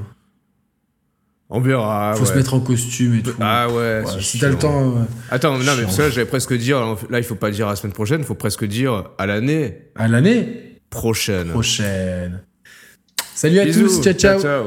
On 1.52 1.62
verra. 1.62 2.14
Faut 2.16 2.22
ouais. 2.22 2.28
se 2.28 2.34
mettre 2.36 2.54
en 2.54 2.60
costume 2.60 3.16
et 3.16 3.24
tout. 3.24 3.34
Ah 3.40 3.68
ouais. 3.70 4.04
Si 4.20 4.38
t'as 4.38 4.50
le 4.50 4.58
temps, 4.58 5.08
Attends, 5.32 5.58
non, 5.58 5.72
mais 5.78 5.90
ça, 5.92 6.10
j'allais 6.12 6.28
presque 6.28 6.54
dire. 6.54 6.80
Là, 7.10 7.18
il 7.18 7.24
faut 7.24 7.34
pas 7.36 7.50
dire 7.50 7.68
la 7.68 7.76
semaine 7.76 7.94
prochaine, 7.94 8.20
il 8.22 8.26
faut 8.26 8.36
presque 8.36 8.66
dire 8.66 9.10
à 9.18 9.26
l'année 9.26 9.90
à 9.96 10.08
l'année 10.08 10.80
prochaine. 10.92 11.50
prochaine. 11.50 12.42
Salut 13.34 13.60
à 13.60 13.66
Bisous. 13.66 13.88
tous, 13.88 14.02
ciao 14.04 14.14
ciao. 14.14 14.40
ciao. 14.42 14.66